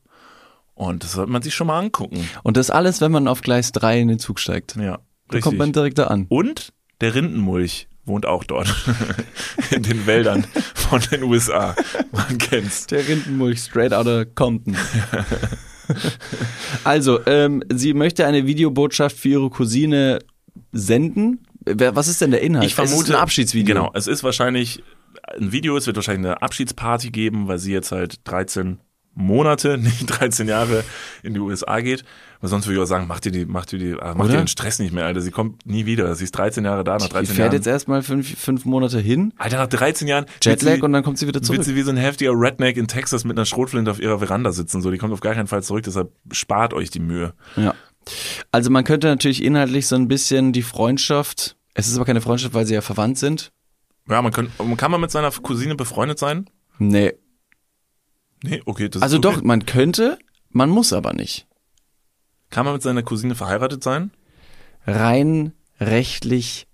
und 0.78 1.04
das 1.04 1.14
sollte 1.14 1.32
man 1.32 1.42
sich 1.42 1.56
schon 1.56 1.68
mal 1.68 1.80
angucken. 1.80 2.30
Und 2.44 2.56
das 2.56 2.70
alles, 2.70 3.02
wenn 3.02 3.12
man 3.12 3.28
auf 3.28 3.42
Gleis 3.42 3.72
3 3.72 4.00
in 4.00 4.08
den 4.10 4.20
Zug 4.20 4.40
steigt. 4.40 4.76
Ja, 4.76 5.00
Da 5.30 5.40
kommt 5.40 5.58
man 5.58 5.74
direkt 5.74 5.98
da 5.98 6.06
an. 6.06 6.28
Und 6.30 6.72
der 7.02 7.16
Rindenmulch 7.16 7.88
wohnt 8.06 8.26
auch 8.28 8.44
dort. 8.44 8.74
In 9.72 9.84
den 9.84 10.06
Wäldern 10.06 10.46
von 10.76 11.02
den 11.12 11.24
USA. 11.24 11.76
Man 12.12 12.38
kennt's. 12.38 12.86
Der 12.88 13.08
Rindenmulch 13.08 13.60
straight 13.60 13.92
out 13.92 14.08
of 14.08 14.34
Compton. 14.36 14.78
also, 16.84 17.26
ähm, 17.26 17.64
sie 17.74 17.94
möchte 17.94 18.26
eine 18.26 18.46
Videobotschaft 18.46 19.18
für 19.18 19.30
ihre 19.30 19.50
Cousine 19.50 20.20
senden. 20.72 21.46
Was 21.66 22.08
ist 22.08 22.22
denn 22.22 22.32
der 22.32 22.42
Inhalt? 22.42 22.66
Ich 22.66 22.76
vermute 22.76 22.96
es 22.98 23.10
ist 23.10 23.16
ein 23.16 23.22
Abschiedsvideo. 23.22 23.76
Genau, 23.76 23.92
es 23.94 24.08
ist 24.08 24.24
wahrscheinlich 24.24 24.84
ein 25.40 25.52
Video, 25.52 25.76
es 25.78 25.88
wird 25.88 25.96
wahrscheinlich 25.98 26.26
eine 26.28 26.42
Abschiedsparty 26.42 27.12
geben, 27.12 27.48
weil 27.48 27.60
sie 27.60 27.74
jetzt 27.74 27.92
halt 27.92 28.20
13 28.26 28.80
Monate, 29.14 29.78
nicht 29.82 30.06
13 30.06 30.48
Jahre 30.48 30.84
in 31.24 31.34
die 31.34 31.40
USA 31.40 31.80
geht. 31.80 32.04
Weil 32.40 32.52
sonst 32.52 32.68
würde 32.68 32.76
ich 32.78 32.84
auch 32.84 32.88
sagen, 32.88 33.08
macht 33.08 33.26
ihr 33.26 33.32
die, 33.32 33.46
macht 33.46 33.74
ihr 33.74 33.80
die, 33.80 33.96
ah, 34.00 34.14
macht 34.14 34.30
ihr 34.30 34.38
den 34.38 34.48
Stress 34.48 34.78
nicht 34.78 34.94
mehr, 34.94 35.06
Alter. 35.06 35.22
Sie 35.22 35.32
kommt 35.32 35.66
nie 35.66 35.88
wieder. 35.88 36.14
Sie 36.14 36.24
ist 36.24 36.34
13 36.34 36.64
Jahre 36.64 36.84
da, 36.84 36.98
nach 36.98 37.08
Die 37.08 37.12
13 37.14 37.36
fährt 37.36 37.46
Jahren. 37.48 37.56
jetzt 37.56 37.66
erstmal 37.66 38.04
fünf, 38.04 38.38
fünf 38.40 38.66
Monate 38.66 39.00
hin, 39.00 39.34
Alter, 39.38 39.58
nach 39.58 39.68
13 39.68 40.08
Jahren 40.08 40.26
wird 40.26 40.46
Jetlag 40.46 40.76
sie, 40.76 40.82
und 40.84 40.94
dann 40.94 41.04
kommt 41.04 41.18
sie 41.18 41.26
wieder 41.26 41.38
wird 41.38 41.46
zurück. 41.46 41.64
sie 41.64 41.76
wie 41.76 41.82
so 41.82 41.90
ein 41.90 41.98
heftiger 41.98 42.34
Redneck 42.34 42.78
in 42.78 42.88
Texas 42.88 43.24
mit 43.24 43.36
einer 43.38 43.46
Schrotflinte 43.46 43.90
auf 43.90 44.00
ihrer 44.00 44.20
Veranda 44.20 44.52
sitzen. 44.52 44.84
So, 44.84 44.92
die 44.92 45.00
kommt 45.00 45.14
auf 45.14 45.20
gar 45.22 45.34
keinen 45.34 45.48
Fall 45.48 45.64
zurück, 45.64 45.84
deshalb 45.84 46.12
spart 46.32 46.76
euch 46.76 46.92
die 46.92 47.00
Mühe. 47.00 47.34
Ja. 47.56 47.74
Also 48.52 48.70
man 48.70 48.84
könnte 48.84 49.08
natürlich 49.08 49.44
inhaltlich 49.44 49.88
so 49.88 49.96
ein 49.96 50.08
bisschen 50.08 50.54
die 50.54 50.62
Freundschaft, 50.62 51.58
es 51.74 51.88
ist 51.88 51.96
aber 51.96 52.06
keine 52.06 52.22
Freundschaft, 52.22 52.54
weil 52.54 52.66
sie 52.68 52.76
ja 52.76 52.82
verwandt 52.82 53.18
sind. 53.18 53.52
Ja, 54.10 54.22
man 54.22 54.32
kann, 54.32 54.52
kann 54.78 54.92
man 54.92 55.02
mit 55.02 55.12
seiner 55.12 55.32
Cousine 55.32 55.76
befreundet 55.76 56.20
sein? 56.20 56.50
Nee. 56.80 57.14
Nee, 58.44 58.62
okay. 58.66 58.90
Das 58.90 59.02
Also 59.02 59.18
ist 59.18 59.26
okay. 59.26 59.36
doch, 59.38 59.44
man 59.44 59.66
könnte, 59.66 60.18
man 60.50 60.70
muss 60.70 60.94
aber 60.94 61.14
nicht. 61.14 61.48
Kann 62.50 62.66
man 62.66 62.74
mit 62.76 62.84
seiner 62.84 63.04
Cousine 63.04 63.36
verheiratet 63.36 63.84
sein? 63.84 64.12
Rein 64.86 65.54
rechtlich 65.80 66.68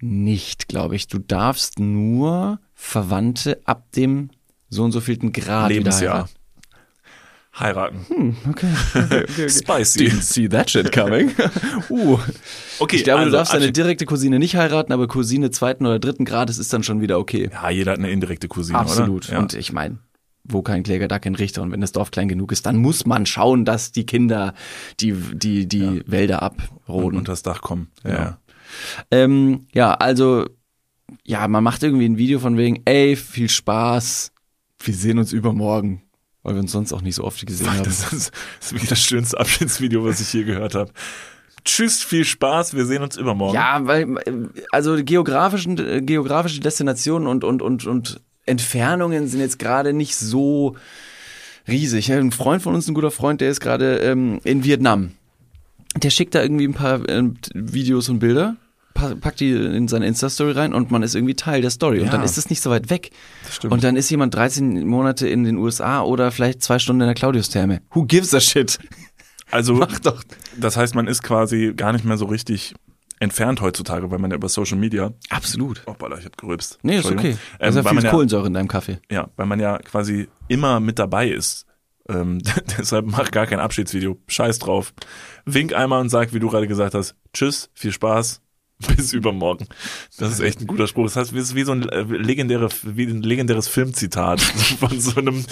nicht, 0.00 0.68
glaube 0.68 0.96
ich. 0.96 1.06
Du 1.06 1.18
darfst 1.18 1.78
nur 1.78 2.60
Verwandte 2.74 3.60
ab 3.64 3.90
dem 3.92 4.30
so 4.68 4.82
und 4.84 4.92
so 4.92 5.00
vielten 5.00 5.32
Grad 5.32 5.70
wieder 5.70 5.78
Lebensjahr. 5.80 6.28
Heiraten. 7.58 8.06
Heiraten. 8.08 8.36
Okay. 8.50 8.72
okay, 8.94 9.22
okay. 9.24 9.48
Spicy. 9.48 9.98
Didn't 10.06 10.22
see 10.22 10.48
that 10.48 10.70
shit 10.70 10.90
coming. 10.92 11.30
uh. 11.90 12.18
Okay, 12.78 12.96
Ich 12.96 13.04
glaube, 13.04 13.20
also, 13.20 13.30
du 13.30 13.36
darfst 13.36 13.52
deine 13.52 13.64
Abschied- 13.66 13.76
direkte 13.76 14.06
Cousine 14.06 14.38
nicht 14.38 14.56
heiraten, 14.56 14.92
aber 14.92 15.06
Cousine 15.08 15.50
zweiten 15.50 15.86
oder 15.86 15.98
dritten 15.98 16.24
Grades 16.24 16.58
ist 16.58 16.72
dann 16.72 16.82
schon 16.82 17.00
wieder 17.00 17.18
okay. 17.18 17.50
Ja, 17.52 17.70
jeder 17.70 17.92
hat 17.92 17.98
eine 17.98 18.10
indirekte 18.10 18.48
Cousine, 18.48 18.78
Absolut. 18.78 19.26
oder? 19.26 19.34
Ja. 19.34 19.38
Und 19.40 19.54
ich 19.54 19.72
meine, 19.72 19.98
wo 20.44 20.62
kein 20.62 20.82
Kläger, 20.82 21.08
da 21.08 21.18
kein 21.18 21.34
Richter. 21.34 21.62
Und 21.62 21.70
wenn 21.72 21.80
das 21.80 21.92
Dorf 21.92 22.10
klein 22.10 22.28
genug 22.28 22.50
ist, 22.52 22.66
dann 22.66 22.76
muss 22.76 23.06
man 23.06 23.26
schauen, 23.26 23.64
dass 23.64 23.92
die 23.92 24.06
Kinder 24.06 24.54
die, 25.00 25.12
die, 25.12 25.68
die 25.68 26.02
Wälder 26.06 26.42
und 26.42 26.60
abroden. 26.86 27.18
unter 27.18 27.32
das 27.32 27.42
Dach 27.42 27.60
kommen. 27.60 27.90
Ja. 28.04 28.10
Genau. 28.10 28.36
Ähm, 29.10 29.66
ja, 29.74 29.94
also, 29.94 30.46
ja, 31.24 31.46
man 31.46 31.62
macht 31.62 31.82
irgendwie 31.82 32.06
ein 32.06 32.16
Video 32.16 32.38
von 32.40 32.56
wegen, 32.56 32.80
ey, 32.86 33.14
viel 33.16 33.50
Spaß, 33.50 34.32
wir 34.82 34.94
sehen 34.94 35.18
uns 35.18 35.32
übermorgen, 35.32 36.02
weil 36.42 36.54
wir 36.54 36.60
uns 36.60 36.72
sonst 36.72 36.92
auch 36.92 37.02
nicht 37.02 37.14
so 37.14 37.24
oft 37.24 37.44
gesehen 37.46 37.70
haben. 37.70 37.84
Das, 37.84 38.12
ist, 38.12 38.32
das 38.58 38.66
ist 38.66 38.72
wirklich 38.72 38.90
das 38.90 39.00
schönste 39.00 39.38
Abschiedsvideo, 39.38 40.04
was 40.04 40.20
ich 40.20 40.32
je 40.32 40.44
gehört 40.44 40.74
habe. 40.74 40.92
Tschüss, 41.64 42.02
viel 42.02 42.24
Spaß, 42.24 42.74
wir 42.74 42.86
sehen 42.86 43.02
uns 43.02 43.16
übermorgen. 43.16 43.54
Ja, 43.54 43.80
weil, 43.84 44.16
also 44.72 44.96
geografischen, 45.02 45.78
äh, 45.78 46.00
geografische 46.02 46.60
Destinationen 46.60 47.28
und, 47.28 47.44
und, 47.44 47.62
und, 47.62 47.86
und 47.86 48.20
Entfernungen 48.46 49.28
sind 49.28 49.40
jetzt 49.40 49.58
gerade 49.60 49.92
nicht 49.92 50.16
so 50.16 50.76
riesig. 51.68 52.10
Ein 52.12 52.32
Freund 52.32 52.62
von 52.62 52.74
uns, 52.74 52.88
ein 52.88 52.94
guter 52.94 53.12
Freund, 53.12 53.40
der 53.40 53.50
ist 53.50 53.60
gerade 53.60 53.98
ähm, 53.98 54.40
in 54.42 54.64
Vietnam. 54.64 55.12
Der 55.94 56.10
schickt 56.10 56.34
da 56.34 56.42
irgendwie 56.42 56.66
ein 56.66 56.74
paar 56.74 57.08
ähm, 57.08 57.36
Videos 57.54 58.08
und 58.08 58.18
Bilder, 58.18 58.56
packt 59.20 59.40
die 59.40 59.52
in 59.52 59.88
seine 59.88 60.06
Insta-Story 60.06 60.52
rein 60.52 60.72
und 60.74 60.90
man 60.90 61.02
ist 61.02 61.14
irgendwie 61.14 61.34
Teil 61.34 61.60
der 61.62 61.70
Story. 61.70 61.98
Und 62.00 62.06
Ja. 62.06 62.12
dann 62.12 62.22
ist 62.22 62.38
es 62.38 62.48
nicht 62.50 62.60
so 62.62 62.70
weit 62.70 62.90
weg. 62.90 63.10
Das 63.44 63.56
stimmt. 63.56 63.72
Und 63.72 63.84
dann 63.84 63.96
ist 63.96 64.08
jemand 64.10 64.34
13 64.34 64.86
Monate 64.86 65.28
in 65.28 65.44
den 65.44 65.56
USA 65.56 66.02
oder 66.02 66.30
vielleicht 66.30 66.62
zwei 66.62 66.78
Stunden 66.78 67.02
in 67.02 67.06
der 67.08 67.14
Claudius-Therme. 67.14 67.80
Who 67.92 68.04
gives 68.04 68.32
a 68.34 68.40
shit? 68.40 68.78
also, 69.50 69.74
Mach 69.74 69.98
doch. 70.00 70.22
das 70.58 70.76
heißt, 70.76 70.94
man 70.94 71.06
ist 71.06 71.22
quasi 71.22 71.72
gar 71.76 71.92
nicht 71.92 72.04
mehr 72.04 72.16
so 72.16 72.24
richtig 72.26 72.74
entfernt 73.18 73.60
heutzutage, 73.60 74.10
weil 74.10 74.18
man 74.18 74.30
ja 74.32 74.36
über 74.36 74.48
Social 74.48 74.76
Media. 74.78 75.12
Absolut. 75.30 75.82
Oh, 75.86 75.94
Balla, 75.94 76.18
ich 76.18 76.24
hab 76.24 76.36
gerübst. 76.36 76.78
Nee, 76.82 76.98
ist 76.98 77.06
okay. 77.06 77.30
Ist 77.30 77.38
Ähm, 77.60 77.74
ja 77.76 77.82
viel 77.84 78.02
ja, 78.04 78.10
Kohlensäure 78.10 78.46
in 78.48 78.54
deinem 78.54 78.66
Kaffee. 78.68 78.98
ja, 79.10 79.28
weil 79.36 79.46
man 79.46 79.60
ja 79.60 79.78
quasi 79.78 80.28
immer 80.48 80.80
mit 80.80 80.98
dabei 80.98 81.28
ist. 81.28 81.64
Ähm, 82.08 82.40
deshalb 82.78 83.06
mach 83.06 83.30
gar 83.30 83.46
kein 83.46 83.60
Abschiedsvideo. 83.60 84.18
Scheiß 84.26 84.58
drauf. 84.58 84.92
Wink 85.44 85.72
einmal 85.72 86.00
und 86.00 86.08
sag, 86.08 86.34
wie 86.34 86.40
du 86.40 86.48
gerade 86.48 86.66
gesagt 86.66 86.94
hast, 86.94 87.14
tschüss, 87.32 87.70
viel 87.74 87.92
Spaß. 87.92 88.40
Bis 88.82 89.12
übermorgen. 89.12 89.66
Das 90.18 90.32
ist 90.32 90.40
echt 90.40 90.60
ein 90.60 90.66
guter 90.66 90.86
Spruch. 90.86 91.04
Das 91.04 91.16
heißt, 91.16 91.32
es 91.32 91.38
ist 91.48 91.54
wie 91.54 91.64
so 91.64 91.72
ein, 91.72 91.88
äh, 91.88 92.02
legendäre, 92.02 92.68
wie 92.82 93.04
ein 93.04 93.22
legendäres 93.22 93.68
Filmzitat 93.68 94.40
von 94.80 95.00
so 95.00 95.16
einem 95.16 95.44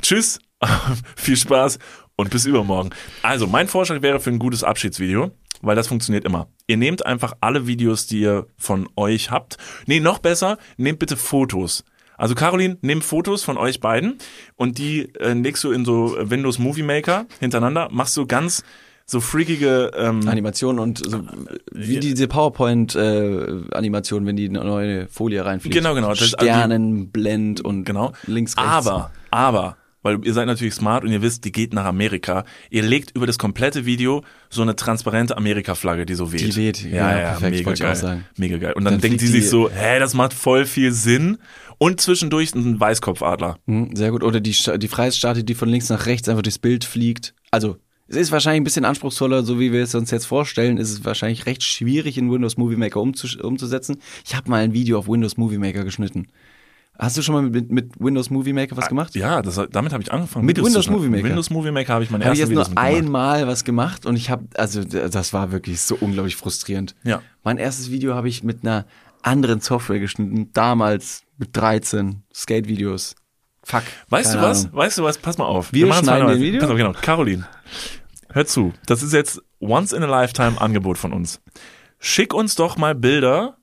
Tschüss, 0.00 0.38
viel 1.16 1.36
Spaß 1.36 1.78
und 2.16 2.30
bis 2.30 2.46
übermorgen. 2.46 2.90
Also, 3.22 3.46
mein 3.46 3.68
Vorschlag 3.68 4.02
wäre 4.02 4.20
für 4.20 4.30
ein 4.30 4.38
gutes 4.38 4.64
Abschiedsvideo, 4.64 5.30
weil 5.60 5.76
das 5.76 5.88
funktioniert 5.88 6.24
immer. 6.24 6.48
Ihr 6.66 6.76
nehmt 6.76 7.06
einfach 7.06 7.34
alle 7.40 7.66
Videos, 7.66 8.06
die 8.06 8.20
ihr 8.20 8.46
von 8.56 8.88
euch 8.96 9.30
habt. 9.30 9.56
Nee, 9.86 10.00
noch 10.00 10.18
besser, 10.18 10.58
nehmt 10.76 10.98
bitte 10.98 11.16
Fotos. 11.16 11.84
Also 12.16 12.34
Caroline, 12.36 12.78
nimm 12.82 13.02
Fotos 13.02 13.42
von 13.42 13.58
euch 13.58 13.80
beiden 13.80 14.18
und 14.54 14.78
die 14.78 15.12
äh, 15.16 15.32
legst 15.32 15.64
du 15.64 15.72
in 15.72 15.84
so 15.84 16.16
Windows 16.18 16.58
Movie 16.58 16.84
Maker 16.84 17.26
hintereinander, 17.40 17.88
machst 17.90 18.16
du 18.16 18.26
ganz 18.26 18.62
so 19.12 19.20
freakige 19.20 19.90
ähm, 19.94 20.26
Animationen 20.26 20.78
und 20.80 20.98
so, 20.98 21.20
wie 21.70 22.00
diese 22.00 22.26
PowerPoint-Animation, 22.28 24.26
wenn 24.26 24.36
die 24.36 24.48
eine 24.48 24.64
neue 24.64 25.06
Folie 25.08 25.44
reinfliegt. 25.44 25.74
Genau, 25.76 25.94
genau. 25.94 26.08
Das- 26.10 26.34
also 26.34 26.46
Sternenblend 26.46 27.60
und 27.60 27.84
Genau. 27.84 28.12
links, 28.26 28.56
rechts. 28.56 28.70
Aber, 28.70 29.10
aber, 29.30 29.76
weil 30.02 30.18
ihr 30.24 30.32
seid 30.32 30.46
natürlich 30.46 30.74
smart 30.74 31.04
und 31.04 31.12
ihr 31.12 31.22
wisst, 31.22 31.44
die 31.44 31.52
geht 31.52 31.72
nach 31.74 31.84
Amerika. 31.84 32.44
Ihr 32.70 32.82
legt 32.82 33.14
über 33.14 33.26
das 33.26 33.38
komplette 33.38 33.86
Video 33.86 34.24
so 34.50 34.62
eine 34.62 34.74
transparente 34.74 35.36
Amerika-Flagge, 35.36 36.06
die 36.06 36.14
so 36.14 36.32
weht. 36.32 36.40
Die 36.40 36.56
weht, 36.56 36.82
ja, 36.82 37.08
perfekt, 37.12 37.52
mega 37.56 37.66
wollte 37.66 37.84
ich 37.92 38.00
geil. 38.02 38.24
Mega 38.36 38.56
geil. 38.58 38.72
Und 38.72 38.84
dann, 38.84 38.94
Dann 38.94 39.00
denkt 39.00 39.20
die 39.20 39.26
sich 39.28 39.48
so, 39.48 39.70
hä, 39.70 40.00
das 40.00 40.14
macht 40.14 40.34
voll 40.34 40.64
viel 40.64 40.90
Sinn. 40.92 41.38
Und 41.78 42.00
zwischendurch 42.00 42.54
ein 42.54 42.78
Weißkopfadler. 42.80 43.58
Hm, 43.66 43.94
Sehr 43.96 44.10
gut. 44.12 44.22
Oder 44.22 44.40
die, 44.40 44.56
die 44.78 44.88
Freiheitsstatue, 44.88 45.44
die 45.44 45.54
von 45.54 45.68
links 45.68 45.88
nach 45.88 46.06
rechts 46.06 46.28
einfach 46.28 46.42
durchs 46.42 46.58
Bild 46.58 46.84
fliegt. 46.84 47.34
Also, 47.50 47.76
es 48.08 48.16
ist 48.16 48.32
wahrscheinlich 48.32 48.60
ein 48.60 48.64
bisschen 48.64 48.84
anspruchsvoller, 48.84 49.42
so 49.42 49.58
wie 49.58 49.72
wir 49.72 49.82
es 49.82 49.94
uns 49.94 50.10
jetzt 50.10 50.26
vorstellen, 50.26 50.76
ist 50.76 50.90
es 50.90 51.04
wahrscheinlich 51.04 51.46
recht 51.46 51.62
schwierig 51.62 52.18
in 52.18 52.30
Windows 52.30 52.56
Movie 52.56 52.76
Maker 52.76 53.00
umzus 53.00 53.36
umzusetzen. 53.36 53.96
Ich 54.24 54.34
habe 54.34 54.50
mal 54.50 54.62
ein 54.62 54.72
Video 54.72 54.98
auf 54.98 55.08
Windows 55.08 55.36
Movie 55.36 55.58
Maker 55.58 55.84
geschnitten. 55.84 56.26
Hast 56.98 57.16
du 57.16 57.22
schon 57.22 57.34
mal 57.34 57.42
mit, 57.42 57.72
mit 57.72 57.92
Windows 57.98 58.28
Movie 58.28 58.52
Maker 58.52 58.76
was 58.76 58.88
gemacht? 58.88 59.14
Ja, 59.14 59.40
das, 59.40 59.58
damit 59.70 59.92
habe 59.92 60.02
ich 60.02 60.12
angefangen. 60.12 60.44
Mit 60.44 60.58
Windows 60.58 60.84
schneiden. 60.84 61.00
Movie 61.00 61.08
Maker? 61.08 61.24
Windows 61.24 61.50
Movie 61.50 61.70
Maker 61.70 61.94
habe 61.94 62.04
ich 62.04 62.10
meine 62.10 62.24
Habe 62.24 62.34
ich 62.34 62.40
ersten 62.40 62.56
jetzt 62.56 62.68
nur 62.68 62.78
einmal 62.78 63.46
was 63.46 63.64
gemacht 63.64 64.04
und 64.04 64.16
ich 64.16 64.30
habe, 64.30 64.44
also 64.54 64.84
das 64.84 65.32
war 65.32 65.52
wirklich 65.52 65.80
so 65.80 65.96
unglaublich 65.98 66.36
frustrierend. 66.36 66.94
Ja. 67.02 67.22
Mein 67.44 67.56
erstes 67.56 67.90
Video 67.90 68.14
habe 68.14 68.28
ich 68.28 68.42
mit 68.42 68.62
einer 68.62 68.84
anderen 69.22 69.60
Software 69.60 70.00
geschnitten, 70.00 70.50
damals 70.52 71.22
mit 71.38 71.56
13 71.56 72.22
Skate-Videos. 72.34 73.14
Fuck. 73.64 73.84
Weißt 74.08 74.34
du 74.34 74.42
was? 74.42 74.66
Ahnung. 74.66 74.76
Weißt 74.76 74.98
du 74.98 75.04
was? 75.04 75.18
Pass 75.18 75.38
mal 75.38 75.46
auf. 75.46 75.72
Wir 75.72 75.86
machen's 75.86 76.06
schneiden 76.06 76.26
mal 76.26 76.34
den 76.34 76.42
Video? 76.42 76.60
Pass 76.60 76.70
auf, 76.70 76.76
genau. 76.76 76.92
Caroline, 76.92 77.46
hör 78.32 78.46
zu. 78.46 78.72
Das 78.86 79.02
ist 79.02 79.12
jetzt 79.12 79.40
once 79.60 79.92
in 79.92 80.02
a 80.02 80.06
lifetime 80.06 80.60
Angebot 80.60 80.98
von 80.98 81.12
uns. 81.12 81.40
Schick 81.98 82.34
uns 82.34 82.54
doch 82.54 82.76
mal 82.76 82.94
Bilder 82.94 83.56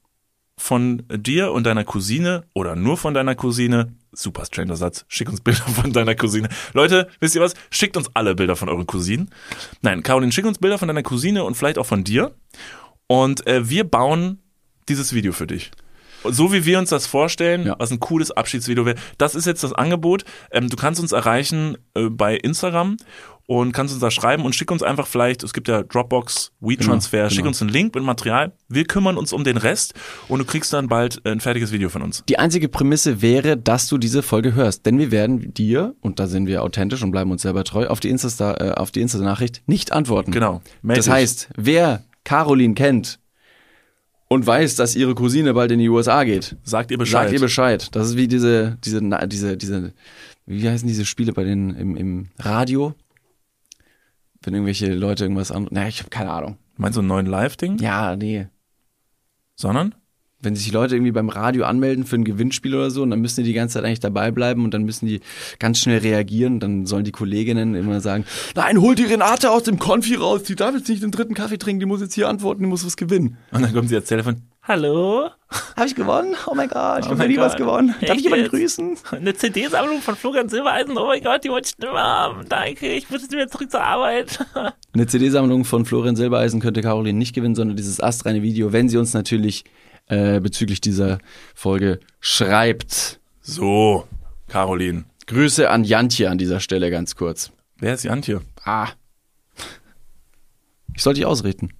von 0.57 1.03
dir 1.09 1.51
und 1.51 1.65
deiner 1.65 1.83
Cousine 1.85 2.43
oder 2.53 2.75
nur 2.75 2.97
von 2.97 3.13
deiner 3.13 3.35
Cousine. 3.35 3.93
Super 4.11 4.45
stranger 4.45 4.75
Satz. 4.75 5.05
Schick 5.07 5.29
uns 5.29 5.41
Bilder 5.41 5.61
von 5.81 5.93
deiner 5.93 6.15
Cousine. 6.15 6.49
Leute, 6.73 7.07
wisst 7.19 7.35
ihr 7.35 7.41
was? 7.41 7.53
Schickt 7.69 7.95
uns 7.97 8.09
alle 8.13 8.35
Bilder 8.35 8.55
von 8.55 8.67
euren 8.69 8.87
Cousinen. 8.87 9.29
Nein, 9.81 10.03
Caroline, 10.03 10.31
schick 10.31 10.45
uns 10.45 10.57
Bilder 10.59 10.77
von 10.77 10.87
deiner 10.87 11.03
Cousine 11.03 11.43
und 11.43 11.55
vielleicht 11.55 11.77
auch 11.77 11.85
von 11.85 12.03
dir. 12.03 12.35
Und 13.07 13.45
äh, 13.47 13.69
wir 13.69 13.83
bauen 13.85 14.39
dieses 14.89 15.13
Video 15.13 15.31
für 15.31 15.47
dich. 15.47 15.71
So 16.25 16.51
wie 16.51 16.65
wir 16.65 16.79
uns 16.79 16.89
das 16.89 17.07
vorstellen, 17.07 17.65
Ja. 17.65 17.75
was 17.79 17.91
ein 17.91 17.99
cooles 18.01 18.31
Abschiedsvideo 18.31 18.85
wäre. 18.85 18.97
Das 19.17 19.35
ist 19.35 19.45
jetzt 19.45 19.63
das 19.63 19.71
Angebot. 19.73 20.25
Ähm, 20.51 20.69
du 20.69 20.75
kannst 20.75 20.99
uns 20.99 21.13
erreichen 21.13 21.77
äh, 21.95 22.09
bei 22.09 22.35
Instagram 22.35 22.97
und 23.49 23.71
kannst 23.71 23.95
uns 23.95 23.99
da 24.01 24.11
schreiben 24.11 24.45
und 24.45 24.53
schick 24.53 24.69
uns 24.69 24.83
einfach 24.83 25.07
vielleicht, 25.07 25.41
es 25.41 25.53
gibt 25.53 25.67
ja 25.67 25.81
Dropbox, 25.81 26.51
WeTransfer, 26.59 27.17
Genau, 27.17 27.29
schick 27.29 27.37
genau. 27.39 27.47
uns 27.47 27.61
einen 27.63 27.71
Link 27.71 27.95
mit 27.95 28.03
Material. 28.03 28.51
Wir 28.67 28.85
kümmern 28.85 29.17
uns 29.17 29.33
um 29.33 29.43
den 29.43 29.57
Rest 29.57 29.95
und 30.27 30.37
du 30.37 30.45
kriegst 30.45 30.71
dann 30.71 30.87
bald 30.87 31.19
äh, 31.25 31.31
ein 31.31 31.39
fertiges 31.39 31.71
Video 31.71 31.89
von 31.89 32.03
uns. 32.03 32.23
Die 32.29 32.37
einzige 32.37 32.69
Prämisse 32.69 33.23
wäre, 33.23 33.57
dass 33.57 33.87
du 33.87 33.97
diese 33.97 34.21
Folge 34.21 34.53
hörst, 34.53 34.85
denn 34.85 34.99
wir 34.99 35.09
werden 35.09 35.51
dir, 35.51 35.95
und 36.01 36.19
da 36.19 36.27
sind 36.27 36.45
wir 36.45 36.61
authentisch 36.61 37.01
und 37.01 37.09
bleiben 37.09 37.31
uns 37.31 37.41
selber 37.41 37.63
treu, 37.63 37.87
auf 37.87 37.99
die 37.99 38.09
Insta, 38.09 38.53
äh, 38.53 38.71
auf 38.73 38.91
die 38.91 39.01
Insta-Nachricht 39.01 39.63
nicht 39.65 39.91
antworten. 39.93 40.29
Genau. 40.29 40.61
Meld 40.83 40.99
Das 40.99 41.09
heißt, 41.09 41.49
wer 41.57 42.03
Caroline 42.25 42.75
kennt 42.75 43.17
und 44.27 44.45
weiß, 44.45 44.75
dass 44.75 44.95
ihre 44.95 45.15
Cousine 45.15 45.55
bald 45.55 45.71
in 45.71 45.79
die 45.79 45.89
USA 45.89 46.23
geht, 46.23 46.55
Sagt 46.63 46.91
ihr 46.91 46.99
Bescheid. 46.99 47.23
sagt 47.23 47.33
ihr 47.33 47.39
Bescheid. 47.39 47.87
Das 47.95 48.09
ist 48.09 48.15
wie 48.15 48.27
diese, 48.27 48.77
diese, 48.85 49.01
diese, 49.27 49.57
diese, 49.57 49.93
wie 50.45 50.69
heißen 50.69 50.87
diese 50.87 51.03
Spiele 51.05 51.33
bei 51.33 51.43
den 51.43 51.71
im, 51.71 51.97
im 51.97 52.27
Radio? 52.37 52.93
Wenn 54.49 54.55
irgendwelche 54.55 54.91
Leute 54.95 55.25
irgendwas 55.25 55.51
an, 55.51 55.67
na, 55.69 55.87
ich 55.87 55.99
habe 55.99 56.09
keine 56.09 56.31
Ahnung. 56.31 56.57
Meinst 56.75 56.97
du 56.97 57.01
einen 57.01 57.07
neuen 57.07 57.27
Live-Ding? 57.27 57.77
Ja, 57.77 58.15
nee. 58.15 58.47
Sondern? 59.55 59.93
wenn 60.41 60.55
sich 60.55 60.71
Leute 60.71 60.95
irgendwie 60.95 61.11
beim 61.11 61.29
Radio 61.29 61.65
anmelden 61.65 62.05
für 62.05 62.15
ein 62.15 62.23
Gewinnspiel 62.23 62.73
oder 62.73 62.91
so 62.91 63.03
und 63.03 63.09
dann 63.09 63.19
müssen 63.19 63.43
die 63.43 63.49
die 63.49 63.53
ganze 63.53 63.73
Zeit 63.73 63.83
eigentlich 63.83 63.99
dabei 63.99 64.31
bleiben 64.31 64.63
und 64.63 64.73
dann 64.73 64.83
müssen 64.83 65.05
die 65.05 65.19
ganz 65.59 65.79
schnell 65.79 65.99
reagieren, 65.99 66.59
dann 66.59 66.85
sollen 66.85 67.03
die 67.03 67.11
Kolleginnen 67.11 67.75
immer 67.75 67.99
sagen, 67.99 68.23
nein, 68.55 68.79
hol 68.79 68.95
die 68.95 69.03
Renate 69.03 69.51
aus 69.51 69.63
dem 69.63 69.79
Konfi 69.79 70.15
raus, 70.15 70.43
die 70.43 70.55
darf 70.55 70.73
jetzt 70.75 70.87
nicht 70.87 71.03
den 71.03 71.11
dritten 71.11 71.33
Kaffee 71.33 71.57
trinken, 71.57 71.81
die 71.81 71.85
muss 71.85 71.99
jetzt 71.99 72.13
hier 72.13 72.29
antworten, 72.29 72.63
die 72.63 72.69
muss 72.69 72.85
was 72.85 72.95
gewinnen. 72.95 73.37
Und 73.51 73.63
dann 73.63 73.73
kommt 73.73 73.89
sie 73.89 73.95
ans 73.95 74.07
Telefon. 74.07 74.37
Hallo? 74.61 75.29
Habe 75.75 75.87
ich 75.87 75.95
gewonnen? 75.95 76.35
Oh 76.45 76.53
mein 76.53 76.69
Gott, 76.69 76.99
ich 76.99 77.07
Oh 77.07 77.11
habe 77.11 77.27
nie 77.27 77.37
was 77.37 77.55
gewonnen. 77.55 77.95
Darf 78.01 78.01
Echt 78.03 78.17
ich 78.17 78.23
jemanden 78.23 78.43
jetzt? 78.45 78.51
grüßen? 78.51 78.97
Eine 79.11 79.33
CD-Sammlung 79.33 80.01
von 80.01 80.15
Florian 80.15 80.47
Silbereisen. 80.47 80.95
Oh 80.97 81.07
mein 81.07 81.23
Gott, 81.23 81.43
die 81.43 81.49
wollte 81.49 81.69
ich 81.69 81.77
nicht 81.79 81.91
mehr 81.91 82.01
haben. 82.03 82.47
Danke, 82.47 82.93
ich 82.93 83.09
muss 83.09 83.21
jetzt 83.23 83.31
wieder 83.31 83.47
zurück 83.47 83.71
zur 83.71 83.81
Arbeit. 83.81 84.45
Eine 84.93 85.07
CD-Sammlung 85.07 85.65
von 85.65 85.85
Florian 85.85 86.15
Silbereisen 86.15 86.59
könnte 86.59 86.81
Caroline 86.81 87.17
nicht 87.17 87.33
gewinnen, 87.33 87.55
sondern 87.55 87.77
dieses 87.77 87.99
astreine 87.99 88.43
Video, 88.43 88.71
wenn 88.71 88.89
sie 88.89 88.97
uns 88.97 89.13
natürlich 89.13 89.63
äh, 90.07 90.39
bezüglich 90.39 90.81
dieser 90.81 91.17
Folge 91.55 91.99
schreibt. 92.19 93.19
So, 93.41 94.07
Caroline. 94.49 95.05
Grüße 95.25 95.69
an 95.69 95.83
Jantje 95.83 96.29
an 96.29 96.37
dieser 96.37 96.59
Stelle 96.59 96.91
ganz 96.91 97.15
kurz. 97.15 97.51
Wer 97.77 97.93
ist 97.95 98.03
Jantje? 98.03 98.41
Ah. 98.65 98.89
Ich 100.95 101.01
sollte 101.01 101.19
dich 101.19 101.25
ausreden. 101.25 101.73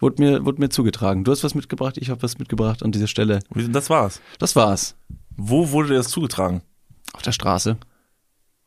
Wurde 0.00 0.22
mir, 0.22 0.44
wurde 0.44 0.60
mir 0.60 0.68
zugetragen. 0.68 1.24
Du 1.24 1.32
hast 1.32 1.42
was 1.44 1.54
mitgebracht, 1.54 1.96
ich 1.98 2.10
habe 2.10 2.22
was 2.22 2.38
mitgebracht 2.38 2.82
an 2.82 2.92
dieser 2.92 3.08
Stelle. 3.08 3.40
Das 3.54 3.90
war's. 3.90 4.20
Das 4.38 4.54
war's. 4.54 4.94
Wo 5.36 5.70
wurde 5.70 5.88
dir 5.88 5.94
das 5.96 6.08
zugetragen? 6.08 6.62
Auf 7.12 7.22
der 7.22 7.32
Straße. 7.32 7.76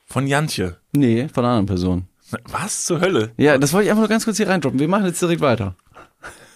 Von 0.06 0.28
Jantje. 0.28 0.78
Nee, 0.92 1.30
von 1.30 1.46
einer 1.46 1.54
anderen 1.54 1.68
Person. 1.68 2.08
Was 2.50 2.86
zur 2.86 3.00
Hölle? 3.02 3.32
Ja, 3.38 3.58
das 3.58 3.72
wollte 3.74 3.86
ich 3.86 3.92
einfach 3.92 4.02
nur 4.02 4.10
ganz 4.10 4.26
kurz 4.26 4.38
hier 4.38 4.48
reindroppen. 4.50 4.80
Wir 4.80 4.88
machen 4.88 5.06
jetzt 5.06 5.22
direkt 5.22 5.42
weiter. 5.42 5.76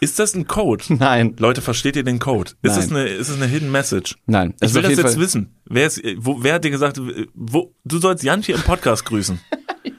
Ist 0.01 0.19
das 0.19 0.35
ein 0.35 0.45
Code? 0.47 0.83
Nein. 0.93 1.35
Leute, 1.39 1.61
versteht 1.61 1.95
ihr 1.95 2.03
den 2.03 2.19
Code? 2.19 2.51
Ist 2.61 2.71
Nein. 2.71 2.75
das 2.75 2.89
eine, 2.91 3.07
ist 3.07 3.29
das 3.29 3.37
eine 3.37 3.45
Hidden 3.47 3.71
Message? 3.71 4.15
Nein. 4.25 4.53
Ich 4.61 4.73
will 4.73 4.81
das 4.81 4.91
jetzt 4.91 5.01
Fall- 5.01 5.17
wissen. 5.19 5.55
Wer, 5.65 5.87
ist, 5.87 6.01
wo, 6.17 6.43
wer 6.43 6.55
hat 6.55 6.63
dir 6.65 6.71
gesagt, 6.71 6.99
wo, 7.33 7.73
du 7.85 7.97
sollst 7.99 8.23
Jantje 8.23 8.55
im 8.55 8.61
Podcast 8.61 9.05
grüßen? 9.05 9.39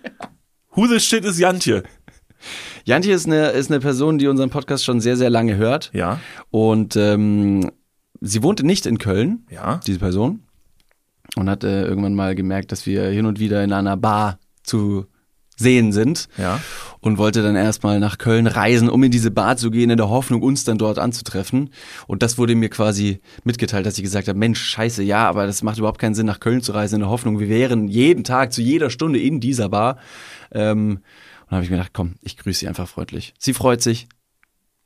Who 0.73 0.87
the 0.87 1.01
shit 1.01 1.25
ist 1.25 1.39
Jantje? 1.39 1.83
Jantje 2.85 3.15
ist 3.15 3.27
eine, 3.27 3.49
ist 3.49 3.71
eine 3.71 3.81
Person, 3.81 4.19
die 4.19 4.29
unseren 4.29 4.51
Podcast 4.51 4.85
schon 4.85 5.01
sehr, 5.01 5.17
sehr 5.17 5.31
lange 5.31 5.57
hört. 5.57 5.91
Ja, 5.93 6.21
Und 6.51 6.97
ähm, 6.97 7.71
sie 8.21 8.43
wohnte 8.43 8.65
nicht 8.65 8.87
in 8.87 8.99
Köln, 8.99 9.47
ja. 9.51 9.81
diese 9.87 9.99
Person. 9.99 10.41
Und 11.37 11.51
hat 11.51 11.65
äh, 11.65 11.85
irgendwann 11.85 12.15
mal 12.15 12.35
gemerkt, 12.35 12.73
dass 12.73 12.87
wir 12.87 13.05
hin 13.09 13.27
und 13.27 13.41
wieder 13.41 13.63
in 13.63 13.73
einer 13.73 13.97
Bar 13.97 14.39
zu 14.63 15.07
sehen 15.57 15.91
sind. 15.93 16.29
Ja. 16.37 16.61
und 17.01 17.19
wollte 17.19 17.43
dann 17.43 17.57
erstmal 17.57 18.01
nach 18.01 18.19
Köln 18.19 18.47
reisen, 18.47 18.89
um 18.89 19.03
in 19.05 19.11
diese 19.11 19.31
Bar 19.31 19.57
zu 19.57 19.71
gehen, 19.71 19.91
in 19.91 19.97
der 19.97 20.09
Hoffnung, 20.11 20.43
uns 20.43 20.65
dann 20.65 20.77
dort 20.77 20.99
anzutreffen. 20.99 21.71
Und 22.07 22.23
das 22.23 22.37
wurde 22.37 22.55
mir 22.55 22.69
quasi 22.69 23.21
mitgeteilt, 23.45 23.87
dass 23.87 23.97
ich 23.97 24.03
gesagt 24.03 24.29
habe, 24.29 24.39
Mensch, 24.39 24.61
scheiße, 24.61 25.03
ja, 25.03 25.27
aber 25.29 25.47
das 25.47 25.63
macht 25.63 25.79
überhaupt 25.79 26.01
keinen 26.01 26.15
Sinn, 26.15 26.27
nach 26.27 26.41
Köln 26.41 26.63
zu 26.63 26.73
reisen, 26.73 26.97
in 26.97 27.01
der 27.03 27.11
Hoffnung, 27.11 27.39
wir 27.39 27.49
wären 27.49 27.89
jeden 27.89 28.25
Tag 28.25 28.53
zu 28.53 28.61
jeder 28.61 28.91
Stunde 28.91 29.19
in 29.21 29.41
dieser 29.41 29.69
Bar. 29.69 29.99
Ähm, 30.53 30.99
und 31.47 31.53
dann 31.53 31.57
habe 31.57 31.65
ich 31.65 31.71
mir 31.71 31.77
gedacht, 31.77 31.93
komm, 31.95 32.17
ich 32.23 32.37
grüße 32.37 32.61
sie 32.61 32.69
einfach 32.69 32.89
freundlich. 32.89 33.33
Sie 33.39 33.55
freut 33.55 33.81
sich. 33.83 34.09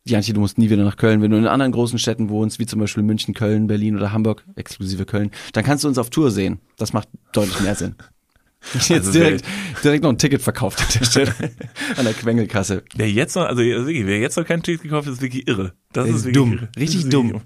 Jantje, 0.05 0.33
du 0.35 0.41
musst 0.41 0.57
nie 0.59 0.71
wieder 0.71 0.85
nach 0.85 0.97
Köln. 0.97 1.21
Wenn 1.23 1.31
du 1.31 1.37
in 1.37 1.47
anderen 1.47 1.73
großen 1.73 1.99
Städten 1.99 2.29
wohnst, 2.31 2.59
wie 2.59 2.67
zum 2.67 2.81
Beispiel 2.81 3.03
München, 3.03 3.35
Köln, 3.35 3.67
Berlin 3.67 3.97
oder 3.97 4.13
Hamburg, 4.13 4.45
exklusive 4.57 5.05
Köln, 5.05 5.31
dann 5.53 5.65
kannst 5.65 5.85
du 5.85 5.89
uns 5.89 5.99
auf 5.99 6.11
Tour 6.11 6.31
sehen. 6.31 6.61
Das 6.77 6.93
macht 6.93 7.09
deutlich 7.33 7.61
mehr 7.61 7.75
Sinn. 7.75 7.95
Jetzt 8.75 8.91
Also 8.91 9.13
direkt, 9.13 9.45
direkt 9.83 10.03
noch 10.03 10.11
ein 10.11 10.19
Ticket 10.19 10.43
verkauft 10.43 10.81
an 10.81 10.87
der 10.99 11.05
Stelle. 11.07 11.35
an 11.97 12.05
der 12.05 12.13
Quengelkasse. 12.13 12.85
Wer 12.95 13.11
jetzt 13.11 13.35
noch, 13.35 13.45
also 13.47 13.63
wirklich, 13.63 14.05
wer 14.07 14.19
jetzt 14.21 14.37
noch 14.37 14.45
kein 14.45 14.63
Ticket 14.63 14.83
gekauft 14.83 15.07
hat, 15.07 15.15
ist 15.15 15.23
wirklich 15.23 15.49
irre. 15.49 15.73
Das 15.95 16.07
Ist 16.07 16.17
ist, 16.17 16.25
wirklich 16.27 16.35
dumm. 16.35 16.53
irre. 16.53 16.69
Richtig 16.77 17.09
dumm. 17.09 17.41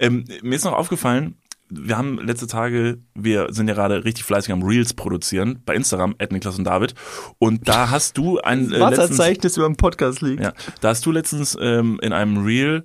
Ähm, 0.00 0.24
mir 0.42 0.56
ist 0.56 0.64
noch 0.64 0.72
aufgefallen, 0.72 1.36
wir 1.70 1.98
haben 1.98 2.18
letzte 2.18 2.46
Tage, 2.46 2.98
wir 3.14 3.52
sind 3.52 3.68
ja 3.68 3.74
gerade 3.74 4.04
richtig 4.04 4.24
fleißig 4.24 4.52
am 4.52 4.62
Reels 4.62 4.94
produzieren 4.94 5.60
bei 5.64 5.74
Instagram, 5.74 6.14
Ed 6.18 6.32
Niklas 6.32 6.58
und 6.58 6.64
David. 6.64 6.94
Und 7.38 7.68
da 7.68 7.90
hast 7.90 8.16
du 8.16 8.38
ein 8.38 8.72
äh, 8.72 8.78
das 8.78 9.56
über 9.56 9.66
dem 9.66 9.76
Podcast 9.76 10.20
liegt. 10.22 10.42
ja, 10.42 10.52
da 10.80 10.88
hast 10.88 11.04
du 11.04 11.12
letztens 11.12 11.56
ähm, 11.60 11.98
in 12.02 12.12
einem 12.12 12.44
Reel 12.44 12.84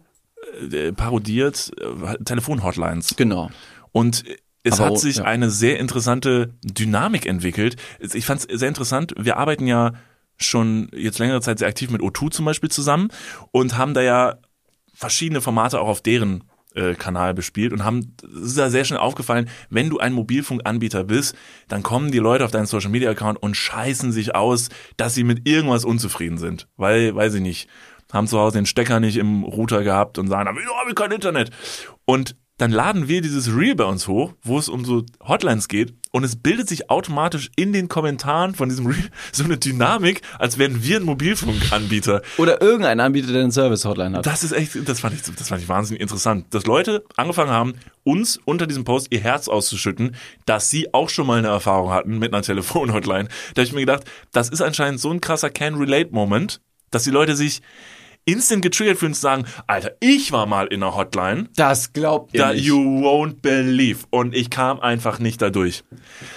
äh, 0.72 0.92
parodiert 0.92 1.72
äh, 1.80 2.24
Telefonhotlines. 2.24 3.16
Genau. 3.16 3.50
Und 3.92 4.24
es 4.64 4.80
Aber 4.80 4.92
hat 4.92 5.00
sich 5.00 5.18
ja. 5.18 5.24
eine 5.26 5.50
sehr 5.50 5.80
interessante 5.80 6.54
Dynamik 6.64 7.26
entwickelt. 7.26 7.76
Ich 8.00 8.26
fand 8.26 8.46
es 8.46 8.60
sehr 8.60 8.70
interessant. 8.70 9.14
Wir 9.18 9.38
arbeiten 9.38 9.68
ja 9.68 9.94
schon 10.38 10.90
jetzt 10.94 11.20
längere 11.20 11.42
Zeit 11.42 11.60
sehr 11.60 11.68
aktiv 11.68 11.90
mit 11.90 12.02
O2 12.02 12.32
zum 12.32 12.46
Beispiel 12.46 12.70
zusammen 12.70 13.10
und 13.52 13.78
haben 13.78 13.94
da 13.94 14.02
ja 14.02 14.38
verschiedene 14.94 15.42
Formate 15.42 15.80
auch 15.80 15.88
auf 15.88 16.02
deren 16.02 16.42
äh, 16.42 16.53
Kanal 16.98 17.34
bespielt 17.34 17.74
und 17.74 17.84
haben, 17.84 18.16
es 18.24 18.50
ist 18.50 18.58
da 18.58 18.70
sehr 18.70 18.86
schnell 18.86 19.00
aufgefallen, 19.00 19.50
wenn 19.70 19.90
du 19.90 20.00
ein 20.00 20.14
Mobilfunkanbieter 20.14 21.04
bist, 21.04 21.36
dann 21.68 21.84
kommen 21.84 22.12
die 22.12 22.20
Leute 22.20 22.46
auf 22.46 22.52
deinen 22.52 22.66
Social 22.66 22.90
Media 22.90 23.12
Account 23.12 23.42
und 23.42 23.56
scheißen 23.56 24.12
sich 24.12 24.36
aus, 24.36 24.70
dass 24.98 25.14
sie 25.14 25.24
mit 25.24 25.48
irgendwas 25.48 25.86
unzufrieden 25.86 26.38
sind. 26.38 26.68
Weil, 26.78 27.16
weiß 27.16 27.36
ich 27.36 27.42
nicht, 27.42 27.70
haben 28.12 28.28
zu 28.28 28.40
Hause 28.40 28.60
den 28.60 28.66
Stecker 28.66 29.00
nicht 29.00 29.18
im 29.18 29.44
Router 29.44 29.84
gehabt 29.84 30.18
und 30.20 30.28
sagen, 30.28 30.50
wieso 30.56 30.76
habe 30.78 30.92
ich 30.92 30.96
kein 30.96 31.12
Internet? 31.12 31.50
Und 32.06 32.36
dann 32.58 32.72
laden 32.72 33.08
wir 33.08 33.22
dieses 33.22 33.56
Reel 33.56 33.76
bei 33.76 33.86
uns 33.86 34.08
hoch, 34.08 34.34
wo 34.44 34.60
es 34.60 34.70
um 34.70 34.86
so 34.86 35.04
Hotlines 35.24 35.68
geht 35.68 35.96
und 36.14 36.24
es 36.24 36.36
bildet 36.36 36.70
sich 36.70 36.92
automatisch 36.92 37.50
in 37.56 37.74
den 37.74 37.90
Kommentaren 37.90 38.54
von 38.54 38.70
diesem 38.70 38.86
Reel 38.86 39.10
so 39.32 39.44
eine 39.44 39.58
Dynamik, 39.58 40.22
als 40.38 40.58
wären 40.60 40.84
wir 40.84 40.98
ein 40.98 41.04
Mobilfunkanbieter. 41.04 42.22
Oder 42.38 42.62
irgendein 42.62 43.00
Anbieter, 43.00 43.34
der 43.34 43.42
eine 43.42 43.52
Service-Hotline 43.52 44.18
hat. 44.18 44.26
Das 44.26 44.44
ist 44.44 44.52
echt, 44.52 44.88
das 44.88 45.00
fand 45.00 45.16
ich, 45.16 45.24
das 45.24 45.50
fand 45.50 45.62
ich 45.62 45.68
wahnsinnig 45.68 46.02
interessant, 46.02 46.46
dass 46.52 46.66
Leute 46.66 47.04
angefangen 47.18 47.50
haben, 47.50 47.74
uns 48.04 48.40
unter 48.46 48.68
diesem 48.68 48.84
Post 48.84 49.08
ihr 49.10 49.22
Herz 49.22 49.48
auszuschütten, 49.48 50.16
dass 50.46 50.70
sie 50.70 50.94
auch 50.94 51.10
schon 51.10 51.26
mal 51.26 51.40
eine 51.40 51.48
Erfahrung 51.48 51.92
hatten 51.92 52.20
mit 52.20 52.32
einer 52.32 52.44
Telefon-Hotline. 52.44 53.28
Da 53.56 53.62
habe 53.62 53.68
ich 53.68 53.74
mir 53.74 53.80
gedacht, 53.80 54.04
das 54.32 54.50
ist 54.50 54.62
anscheinend 54.62 55.00
so 55.00 55.10
ein 55.10 55.20
krasser 55.20 55.50
Can-Relate-Moment, 55.50 56.62
dass 56.92 57.04
die 57.04 57.10
Leute 57.10 57.36
sich 57.36 57.62
instant 58.26 58.62
getriggert 58.62 58.98
fühlen 58.98 59.14
zu 59.14 59.22
sagen, 59.22 59.46
Alter, 59.68 59.92
ich 60.00 60.32
war 60.32 60.46
mal 60.46 60.68
in 60.68 60.82
einer 60.84 60.96
Hotline. 60.96 61.50
Das 61.56 61.94
glaubt 61.94 62.34
ihr 62.34 62.42
Da 62.42 62.54
nicht. 62.54 62.66
you 62.66 62.78
won't 62.78 63.42
believe. 63.42 64.00
Und 64.10 64.34
ich 64.36 64.50
kam 64.50 64.80
einfach 64.80 65.20
nicht 65.20 65.42
dadurch. 65.42 65.84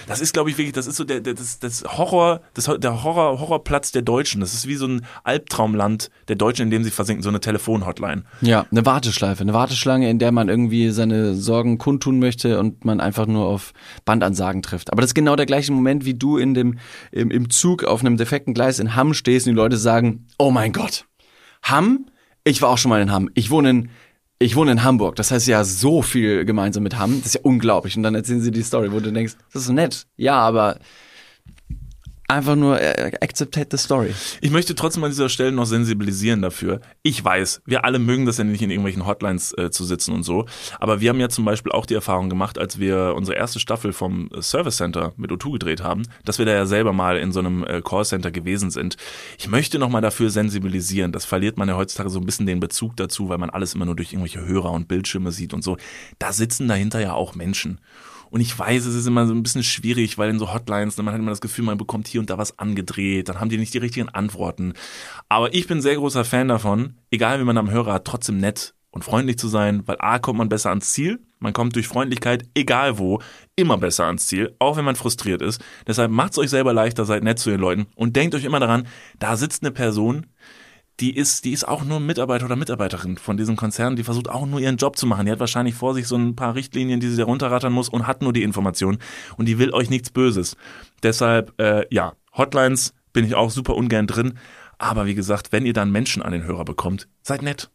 Das 0.07 0.19
ist, 0.21 0.33
glaube 0.33 0.49
ich, 0.49 0.57
wirklich, 0.57 0.73
das 0.73 0.87
ist 0.87 0.95
so 0.97 1.03
der, 1.03 1.21
der 1.21 1.33
das, 1.33 1.59
das 1.59 1.83
Horror, 1.85 2.41
das, 2.53 2.65
der 2.79 3.03
Horror, 3.03 3.39
Horrorplatz 3.39 3.91
der 3.91 4.01
Deutschen. 4.01 4.41
Das 4.41 4.53
ist 4.53 4.67
wie 4.67 4.75
so 4.75 4.87
ein 4.87 5.05
Albtraumland 5.23 6.09
der 6.27 6.35
Deutschen, 6.35 6.63
in 6.63 6.71
dem 6.71 6.83
sie 6.83 6.91
versinken, 6.91 7.23
so 7.23 7.29
eine 7.29 7.39
Telefonhotline. 7.39 8.23
Ja, 8.41 8.65
eine 8.71 8.85
Warteschleife, 8.85 9.41
eine 9.41 9.53
Warteschlange, 9.53 10.09
in 10.09 10.19
der 10.19 10.31
man 10.31 10.49
irgendwie 10.49 10.89
seine 10.91 11.35
Sorgen 11.35 11.77
kundtun 11.77 12.19
möchte 12.19 12.59
und 12.59 12.83
man 12.85 12.99
einfach 12.99 13.27
nur 13.27 13.45
auf 13.45 13.73
Bandansagen 14.05 14.61
trifft. 14.61 14.91
Aber 14.91 15.01
das 15.01 15.11
ist 15.11 15.15
genau 15.15 15.35
der 15.35 15.45
gleiche 15.45 15.71
Moment, 15.71 16.05
wie 16.05 16.13
du 16.15 16.37
in 16.37 16.53
dem, 16.53 16.79
im, 17.11 17.31
im 17.31 17.49
Zug 17.49 17.83
auf 17.83 18.01
einem 18.01 18.17
defekten 18.17 18.53
Gleis 18.53 18.79
in 18.79 18.95
Hamm 18.95 19.13
stehst 19.13 19.47
und 19.47 19.53
die 19.53 19.57
Leute 19.57 19.77
sagen, 19.77 20.25
oh 20.37 20.51
mein 20.51 20.73
Gott, 20.73 21.05
Hamm? 21.63 22.07
Ich 22.43 22.61
war 22.61 22.69
auch 22.69 22.77
schon 22.77 22.89
mal 22.89 23.01
in 23.01 23.11
Hamm. 23.11 23.29
Ich 23.33 23.49
wohne 23.49 23.69
in, 23.69 23.89
ich 24.39 24.55
wohne 24.55 24.71
in 24.71 24.83
Hamburg. 24.83 25.15
Das 25.15 25.31
heißt 25.31 25.47
ja 25.47 25.63
so 25.63 26.01
viel 26.01 26.45
gemeinsam 26.45 26.83
mit 26.83 26.97
Hamm. 26.97 27.17
Das 27.17 27.27
ist 27.27 27.35
ja 27.35 27.41
unglaublich. 27.43 27.97
Und 27.97 28.03
dann 28.03 28.15
erzählen 28.15 28.41
sie 28.41 28.51
die 28.51 28.63
Story, 28.63 28.91
wo 28.91 28.99
du 28.99 29.11
denkst, 29.11 29.33
das 29.53 29.63
ist 29.63 29.69
nett. 29.69 30.07
Ja, 30.15 30.39
aber 30.39 30.79
einfach 32.27 32.55
nur 32.55 32.79
äh, 32.79 33.11
acceptate 33.21 33.69
the 33.71 33.77
story. 33.77 34.13
Ich 34.41 34.51
möchte 34.51 34.75
trotzdem 34.75 35.03
an 35.03 35.11
dieser 35.11 35.29
Stelle 35.29 35.51
noch 35.51 35.65
sensibilisieren 35.65 36.41
dafür. 36.41 36.81
Ich 37.01 37.23
weiß, 37.23 37.61
wir 37.65 37.85
alle 37.85 37.99
mögen 37.99 38.25
das 38.25 38.37
ja 38.37 38.43
nicht 38.43 38.61
in 38.61 38.69
irgendwelchen 38.69 39.05
Hotlines 39.05 39.57
äh, 39.57 39.71
zu 39.71 39.85
sitzen 39.85 40.13
und 40.13 40.23
so. 40.23 40.45
Aber 40.79 40.99
wir 40.99 41.09
haben 41.09 41.19
ja 41.19 41.29
zum 41.29 41.45
Beispiel 41.45 41.71
auch 41.71 41.85
die 41.85 41.93
Erfahrung 41.93 42.29
gemacht, 42.29 42.57
als 42.57 42.79
wir 42.79 43.13
unsere 43.15 43.37
erste 43.37 43.59
Staffel 43.59 43.93
vom 43.93 44.29
Service 44.41 44.77
Center 44.77 45.13
mit 45.15 45.31
O2 45.31 45.53
gedreht 45.53 45.83
haben, 45.83 46.03
dass 46.25 46.37
wir 46.37 46.45
da 46.45 46.53
ja 46.53 46.65
selber 46.65 46.91
mal 46.91 47.17
in 47.17 47.31
so 47.31 47.39
einem 47.39 47.63
äh, 47.63 47.81
Callcenter 47.81 48.31
gewesen 48.31 48.71
sind. 48.71 48.97
Ich 49.37 49.47
möchte 49.47 49.79
nochmal 49.79 50.01
dafür 50.01 50.29
sensibilisieren. 50.29 51.13
Das 51.13 51.23
verliert 51.23 51.57
man 51.57 51.69
ja 51.69 51.77
heutzutage 51.77 52.09
so 52.09 52.19
ein 52.19 52.25
bisschen 52.25 52.45
den 52.45 52.59
Bezug 52.59 52.97
dazu, 52.97 53.29
weil 53.29 53.37
man 53.37 53.49
alles 53.49 53.73
immer 53.73 53.85
nur 53.85 53.95
durch 53.95 54.11
irgendwelche 54.11 54.45
Hörer 54.45 54.71
und 54.71 54.87
Bildschirme 54.87 55.31
sieht 55.31 55.53
und 55.53 55.63
so. 55.63 55.77
Da 56.19 56.33
sitzen 56.33 56.67
dahinter 56.67 56.99
ja 56.99 57.13
auch 57.13 57.35
Menschen. 57.35 57.79
Und 58.29 58.41
ich 58.41 58.57
weiß, 58.57 58.85
es 58.85 58.95
ist 58.95 59.07
immer 59.07 59.27
so 59.27 59.33
ein 59.33 59.43
bisschen 59.43 59.63
schwierig, 59.63 60.17
weil 60.17 60.29
in 60.29 60.39
so 60.39 60.53
Hotlines, 60.53 60.97
man 60.97 61.13
hat 61.13 61.19
immer 61.19 61.31
das 61.31 61.41
Gefühl, 61.41 61.65
man 61.65 61.77
bekommt 61.77 62.07
hier 62.07 62.21
und 62.21 62.29
da 62.29 62.37
was 62.37 62.59
angedreht, 62.59 63.29
dann 63.29 63.39
haben 63.39 63.49
die 63.49 63.57
nicht 63.57 63.73
die 63.73 63.79
richtigen 63.79 64.09
Antworten. 64.09 64.73
Aber 65.29 65.53
ich 65.53 65.67
bin 65.67 65.81
sehr 65.81 65.95
großer 65.95 66.25
Fan 66.25 66.47
davon, 66.47 66.95
egal 67.11 67.39
wie 67.39 67.45
man 67.45 67.57
am 67.57 67.71
Hörer 67.71 67.93
hat, 67.93 68.05
trotzdem 68.05 68.37
nett 68.37 68.73
und 68.91 69.03
freundlich 69.03 69.37
zu 69.37 69.47
sein, 69.47 69.83
weil 69.85 69.97
A 69.99 70.19
kommt 70.19 70.39
man 70.39 70.49
besser 70.49 70.69
ans 70.69 70.91
Ziel, 70.91 71.19
man 71.39 71.53
kommt 71.53 71.75
durch 71.75 71.87
Freundlichkeit, 71.87 72.49
egal 72.55 72.97
wo, 72.97 73.21
immer 73.55 73.77
besser 73.77 74.05
ans 74.05 74.25
Ziel, 74.25 74.55
auch 74.59 74.75
wenn 74.75 74.85
man 74.85 74.95
frustriert 74.95 75.41
ist. 75.41 75.63
Deshalb 75.85 76.11
macht's 76.11 76.39
euch 76.39 76.49
selber 76.49 76.73
leichter, 76.73 77.05
seid 77.05 77.23
nett 77.23 77.37
zu 77.37 77.51
den 77.51 77.59
Leuten 77.59 77.85
und 77.95 78.15
denkt 78.15 78.33
euch 78.33 78.43
immer 78.43 78.59
daran, 78.59 78.87
da 79.19 79.37
sitzt 79.37 79.63
eine 79.63 79.71
Person, 79.71 80.25
die 80.99 81.15
ist, 81.15 81.45
die 81.45 81.51
ist 81.51 81.67
auch 81.67 81.83
nur 81.83 81.99
Mitarbeiter 81.99 82.45
oder 82.45 82.55
Mitarbeiterin 82.55 83.17
von 83.17 83.37
diesem 83.37 83.55
Konzern, 83.55 83.95
die 83.95 84.03
versucht 84.03 84.29
auch 84.29 84.45
nur 84.47 84.59
ihren 84.59 84.77
Job 84.77 84.97
zu 84.97 85.05
machen. 85.05 85.25
Die 85.25 85.31
hat 85.31 85.39
wahrscheinlich 85.39 85.75
vor 85.75 85.93
sich 85.93 86.07
so 86.07 86.15
ein 86.15 86.35
paar 86.35 86.55
Richtlinien, 86.55 86.99
die 86.99 87.07
sie 87.09 87.17
da 87.17 87.25
runterrattern 87.25 87.71
muss 87.71 87.89
und 87.89 88.07
hat 88.07 88.21
nur 88.21 88.33
die 88.33 88.43
Information 88.43 88.97
und 89.37 89.47
die 89.47 89.59
will 89.59 89.73
euch 89.73 89.89
nichts 89.89 90.09
Böses. 90.09 90.55
Deshalb, 91.03 91.53
äh, 91.61 91.85
ja, 91.91 92.13
Hotlines 92.35 92.93
bin 93.13 93.25
ich 93.25 93.35
auch 93.35 93.51
super 93.51 93.75
ungern 93.75 94.07
drin. 94.07 94.33
Aber 94.79 95.05
wie 95.05 95.15
gesagt, 95.15 95.51
wenn 95.51 95.65
ihr 95.65 95.73
dann 95.73 95.91
Menschen 95.91 96.21
an 96.21 96.31
den 96.31 96.43
Hörer 96.43 96.65
bekommt, 96.65 97.07
seid 97.23 97.41
nett. 97.41 97.69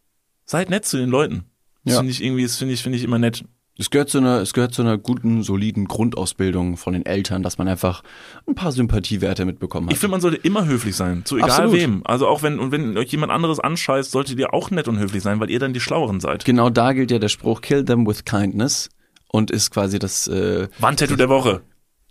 Seid 0.45 0.69
nett 0.69 0.85
zu 0.85 0.97
den 0.97 1.09
Leuten. 1.09 1.45
Das 1.83 1.93
Ja. 1.95 1.99
finde 1.99 2.11
ich 2.11 2.23
irgendwie, 2.23 2.43
das 2.43 2.57
finde 2.57 2.73
ich, 2.73 2.81
finde 2.83 2.97
ich 2.97 3.03
immer 3.03 3.19
nett. 3.19 3.43
Es 3.77 3.89
gehört 3.89 4.09
zu 4.09 4.19
einer, 4.19 4.39
es 4.41 4.53
gehört 4.53 4.73
zu 4.73 4.83
einer 4.83 4.99
guten, 4.99 5.41
soliden 5.41 5.85
Grundausbildung 5.87 6.77
von 6.77 6.93
den 6.93 7.05
Eltern, 7.07 7.41
dass 7.41 7.57
man 7.57 7.67
einfach 7.67 8.03
ein 8.47 8.53
paar 8.53 8.71
Sympathiewerte 8.71 9.45
mitbekommen 9.45 9.87
hat. 9.87 9.93
Ich 9.93 9.99
finde, 9.99 10.11
man 10.11 10.21
sollte 10.21 10.37
immer 10.37 10.65
höflich 10.65 10.95
sein, 10.95 11.25
zu 11.25 11.37
egal 11.37 11.49
Absolut. 11.49 11.73
wem. 11.73 12.01
Also 12.05 12.27
auch 12.27 12.43
wenn, 12.43 12.59
und 12.59 12.71
wenn 12.71 12.95
euch 12.97 13.11
jemand 13.11 13.31
anderes 13.31 13.59
anscheißt, 13.59 14.11
solltet 14.11 14.37
ihr 14.37 14.53
auch 14.53 14.69
nett 14.69 14.87
und 14.87 14.99
höflich 14.99 15.23
sein, 15.23 15.39
weil 15.39 15.49
ihr 15.49 15.59
dann 15.59 15.73
die 15.73 15.79
Schlaueren 15.79 16.19
seid. 16.19 16.45
genau 16.45 16.69
da 16.69 16.93
gilt 16.93 17.09
ja 17.09 17.17
der 17.17 17.29
Spruch, 17.29 17.61
kill 17.61 17.83
them 17.83 18.05
with 18.05 18.25
kindness 18.25 18.89
und 19.29 19.49
ist 19.49 19.71
quasi 19.71 19.97
das 19.97 20.27
äh, 20.27 20.67
Wandtattoo 20.77 21.15
der 21.15 21.29
Woche. 21.29 21.61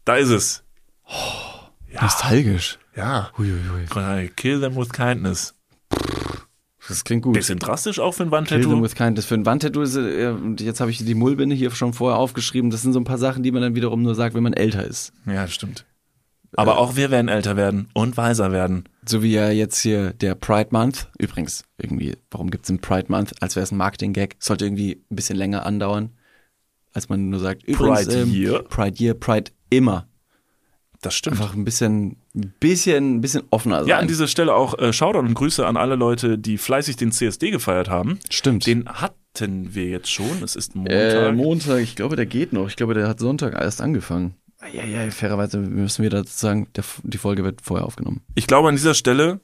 Da 0.05 0.17
ist 0.17 0.31
es. 0.31 0.65
nostalgisch. 2.01 2.79
Ja. 2.97 3.31
Huiuiui. 3.39 4.29
Kill 4.35 4.61
them 4.61 4.77
with 4.77 4.93
kindness. 4.93 5.55
Das 6.93 7.05
klingt 7.05 7.23
gut. 7.23 7.35
Bisschen 7.35 7.59
drastisch 7.59 7.99
auch 7.99 8.13
für 8.13 8.23
ein 8.23 8.29
Kill 8.29 8.39
Wandtattoo. 8.39 8.83
with 8.83 8.95
kindness. 8.95 9.25
Für 9.25 9.35
ein 9.35 9.47
Wandtattoo 9.47 9.81
ist, 9.81 9.97
äh, 9.97 10.29
und 10.29 10.61
jetzt 10.61 10.81
habe 10.81 10.91
ich 10.91 10.99
die 10.99 11.15
Mullbinde 11.15 11.57
hier 11.57 11.71
schon 11.71 11.93
vorher 11.93 12.19
aufgeschrieben. 12.19 12.71
Das 12.71 12.83
sind 12.83 12.93
so 12.93 13.01
ein 13.01 13.05
paar 13.05 13.19
Sachen, 13.19 13.43
die 13.43 13.51
man 13.51 13.63
dann 13.63 13.75
wiederum 13.75 14.03
nur 14.03 14.15
sagt, 14.15 14.35
wenn 14.35 14.43
man 14.43 14.53
älter 14.53 14.85
ist. 14.85 15.13
Ja, 15.27 15.43
das 15.43 15.55
stimmt. 15.55 15.87
Aber 16.55 16.77
auch 16.79 16.97
wir 16.97 17.11
werden 17.11 17.29
älter 17.29 17.57
werden 17.57 17.89
und 17.95 18.17
weiser 18.19 18.53
werden. 18.53 18.85
So 19.07 19.23
wie 19.23 19.33
ja 19.33 19.51
jetzt 19.51 19.81
hier 19.81 20.13
der 20.13 20.35
Pride 20.35 20.69
Month. 20.71 21.09
Übrigens, 21.19 21.65
irgendwie, 21.79 22.17
warum 22.31 22.51
gibt's 22.51 22.69
einen 22.69 22.81
Pride 22.81 23.07
Month? 23.09 23.33
Als 23.41 23.57
wäre 23.57 23.65
es 23.65 23.73
ein 23.73 23.79
Marketing-Gag. 23.79 24.37
Sollte 24.39 24.67
irgendwie 24.67 25.03
ein 25.11 25.17
bisschen 25.17 25.37
länger 25.37 25.65
andauern, 25.65 26.11
als 26.93 27.09
man 27.09 27.31
nur 27.31 27.41
sagt, 27.41 27.63
übrigens, 27.63 28.05
Pride 28.05 28.21
ähm, 28.21 28.31
Year? 28.31 28.63
Pride 28.65 29.03
Year, 29.03 29.15
Pride 29.15 29.51
immer. 29.71 30.09
Das 31.03 31.15
stimmt. 31.15 31.41
Einfach 31.41 31.55
ein 31.55 31.65
bisschen, 31.65 32.17
bisschen, 32.61 33.17
ein 33.17 33.21
bisschen 33.21 33.43
offener 33.51 33.81
sein. 33.81 33.89
Ja, 33.89 33.99
an 33.99 34.07
dieser 34.07 34.29
Stelle 34.29 34.55
auch 34.55 34.79
äh, 34.79 34.93
Shoutout 34.93 35.19
und 35.19 35.35
Grüße 35.35 35.67
an 35.67 35.77
alle 35.77 35.97
Leute, 35.97 36.39
die 36.39 36.59
fleißig 36.59 36.97
den 36.97 37.11
CSD 37.11 37.51
gefeiert 37.51 37.91
haben. 37.91 38.21
Stimmt. 38.31 38.67
Den 38.67 38.89
hatten 38.89 39.75
wir 39.75 39.87
jetzt 39.89 40.11
schon. 40.11 40.43
Es 40.45 40.55
ist 40.55 40.77
Montag. 40.77 40.95
äh, 40.95 41.33
Montag, 41.33 41.81
ich 41.81 41.97
glaube, 41.97 42.15
der 42.15 42.27
geht 42.27 42.53
noch. 42.53 42.69
Ich 42.69 42.77
glaube, 42.77 42.95
der 42.95 43.09
hat 43.09 43.19
Sonntag 43.19 43.55
erst 43.55 43.81
angefangen. 43.81 44.37
Ja, 44.73 44.85
ja, 44.85 45.11
fairerweise 45.11 45.59
müssen 45.59 46.05
wir 46.05 46.11
dazu 46.11 46.33
sagen, 46.33 46.69
der, 46.77 46.85
die 47.03 47.19
Folge 47.19 47.43
wird 47.43 47.63
vorher 47.63 47.85
aufgenommen. 47.85 48.21
Ich 48.37 48.47
glaube, 48.47 48.69
an 48.69 48.77
dieser 48.77 48.95
Stelle 48.95 49.41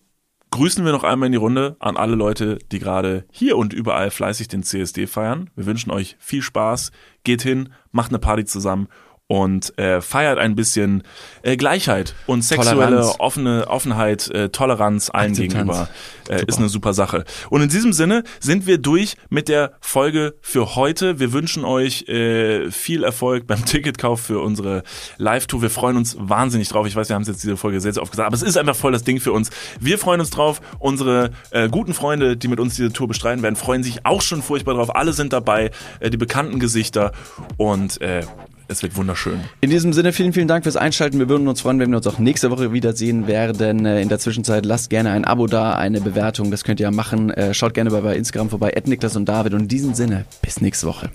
grüßen 0.52 0.84
wir 0.84 0.92
noch 0.92 1.02
einmal 1.02 1.26
in 1.26 1.32
die 1.32 1.38
Runde 1.38 1.76
an 1.80 1.96
alle 1.96 2.14
Leute, 2.14 2.58
die 2.70 2.78
gerade 2.78 3.24
hier 3.32 3.56
und 3.56 3.72
überall 3.72 4.12
fleißig 4.12 4.46
den 4.46 4.62
CSD 4.62 5.08
feiern. 5.08 5.50
Wir 5.56 5.66
wünschen 5.66 5.90
euch 5.90 6.16
viel 6.20 6.42
Spaß. 6.42 6.92
Geht 7.24 7.42
hin, 7.42 7.70
macht 7.90 8.10
eine 8.12 8.20
Party 8.20 8.44
zusammen 8.44 8.88
und 9.28 9.78
äh, 9.78 10.00
feiert 10.00 10.38
ein 10.38 10.56
bisschen 10.56 11.02
äh, 11.42 11.56
Gleichheit 11.56 12.14
und 12.26 12.42
sexuelle 12.42 12.96
Toleranz. 12.96 13.16
offene 13.18 13.66
Offenheit, 13.68 14.28
äh, 14.30 14.48
Toleranz 14.48 15.10
allen 15.12 15.32
Akzeptanz. 15.32 15.52
gegenüber. 15.52 15.88
Äh, 16.30 16.44
ist 16.46 16.58
eine 16.58 16.70
super 16.70 16.94
Sache. 16.94 17.24
Und 17.50 17.60
in 17.60 17.68
diesem 17.68 17.92
Sinne 17.92 18.24
sind 18.40 18.66
wir 18.66 18.78
durch 18.78 19.16
mit 19.28 19.48
der 19.48 19.72
Folge 19.80 20.34
für 20.40 20.76
heute. 20.76 21.20
Wir 21.20 21.34
wünschen 21.34 21.64
euch 21.66 22.08
äh, 22.08 22.70
viel 22.70 23.04
Erfolg 23.04 23.46
beim 23.46 23.64
Ticketkauf 23.66 24.22
für 24.22 24.40
unsere 24.40 24.82
Live-Tour. 25.18 25.60
Wir 25.60 25.70
freuen 25.70 25.98
uns 25.98 26.16
wahnsinnig 26.18 26.70
drauf. 26.70 26.86
Ich 26.86 26.96
weiß, 26.96 27.10
wir 27.10 27.14
haben 27.14 27.22
es 27.22 27.28
jetzt 27.28 27.42
diese 27.42 27.58
Folge 27.58 27.80
sehr, 27.80 27.92
sehr 27.92 28.02
oft 28.02 28.12
gesagt, 28.12 28.26
aber 28.26 28.36
es 28.36 28.42
ist 28.42 28.56
einfach 28.56 28.76
voll 28.76 28.92
das 28.92 29.04
Ding 29.04 29.20
für 29.20 29.32
uns. 29.32 29.50
Wir 29.78 29.98
freuen 29.98 30.20
uns 30.20 30.30
drauf. 30.30 30.62
Unsere 30.78 31.32
äh, 31.50 31.68
guten 31.68 31.92
Freunde, 31.92 32.38
die 32.38 32.48
mit 32.48 32.60
uns 32.60 32.76
diese 32.76 32.92
Tour 32.92 33.08
bestreiten 33.08 33.42
werden, 33.42 33.56
freuen 33.56 33.82
sich 33.82 34.06
auch 34.06 34.22
schon 34.22 34.42
furchtbar 34.42 34.74
drauf. 34.74 34.96
Alle 34.96 35.12
sind 35.12 35.34
dabei, 35.34 35.70
äh, 36.00 36.08
die 36.08 36.16
bekannten 36.16 36.60
Gesichter 36.60 37.12
und 37.58 38.00
äh, 38.00 38.22
es 38.68 38.82
wird 38.82 38.96
wunderschön. 38.96 39.40
In 39.60 39.70
diesem 39.70 39.92
Sinne, 39.92 40.12
vielen, 40.12 40.32
vielen 40.32 40.48
Dank 40.48 40.64
fürs 40.64 40.76
Einschalten. 40.76 41.18
Wir 41.18 41.28
würden 41.28 41.48
uns 41.48 41.62
freuen, 41.62 41.78
wenn 41.80 41.90
wir 41.90 41.96
uns 41.96 42.06
auch 42.06 42.18
nächste 42.18 42.50
Woche 42.50 42.72
wiedersehen 42.72 43.26
werden. 43.26 43.86
Äh, 43.86 44.02
In 44.02 44.08
der 44.08 44.18
Zwischenzeit 44.18 44.64
lasst 44.66 44.90
gerne 44.90 45.10
ein 45.10 45.24
Abo 45.24 45.46
da, 45.46 45.74
eine 45.74 46.00
Bewertung, 46.00 46.50
das 46.50 46.64
könnt 46.64 46.78
ihr 46.80 46.84
ja 46.84 46.90
machen. 46.90 47.30
Äh, 47.30 47.54
Schaut 47.54 47.74
gerne 47.74 47.90
bei, 47.90 48.00
bei 48.00 48.14
Instagram 48.14 48.50
vorbei, 48.50 48.72
Niklas 48.84 49.16
und 49.16 49.26
David. 49.28 49.54
Und 49.54 49.62
in 49.62 49.68
diesem 49.68 49.94
Sinne, 49.94 50.26
bis 50.42 50.60
nächste 50.60 50.86
Woche. 50.86 51.10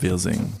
Wir 0.00 0.18
singen. 0.18 0.52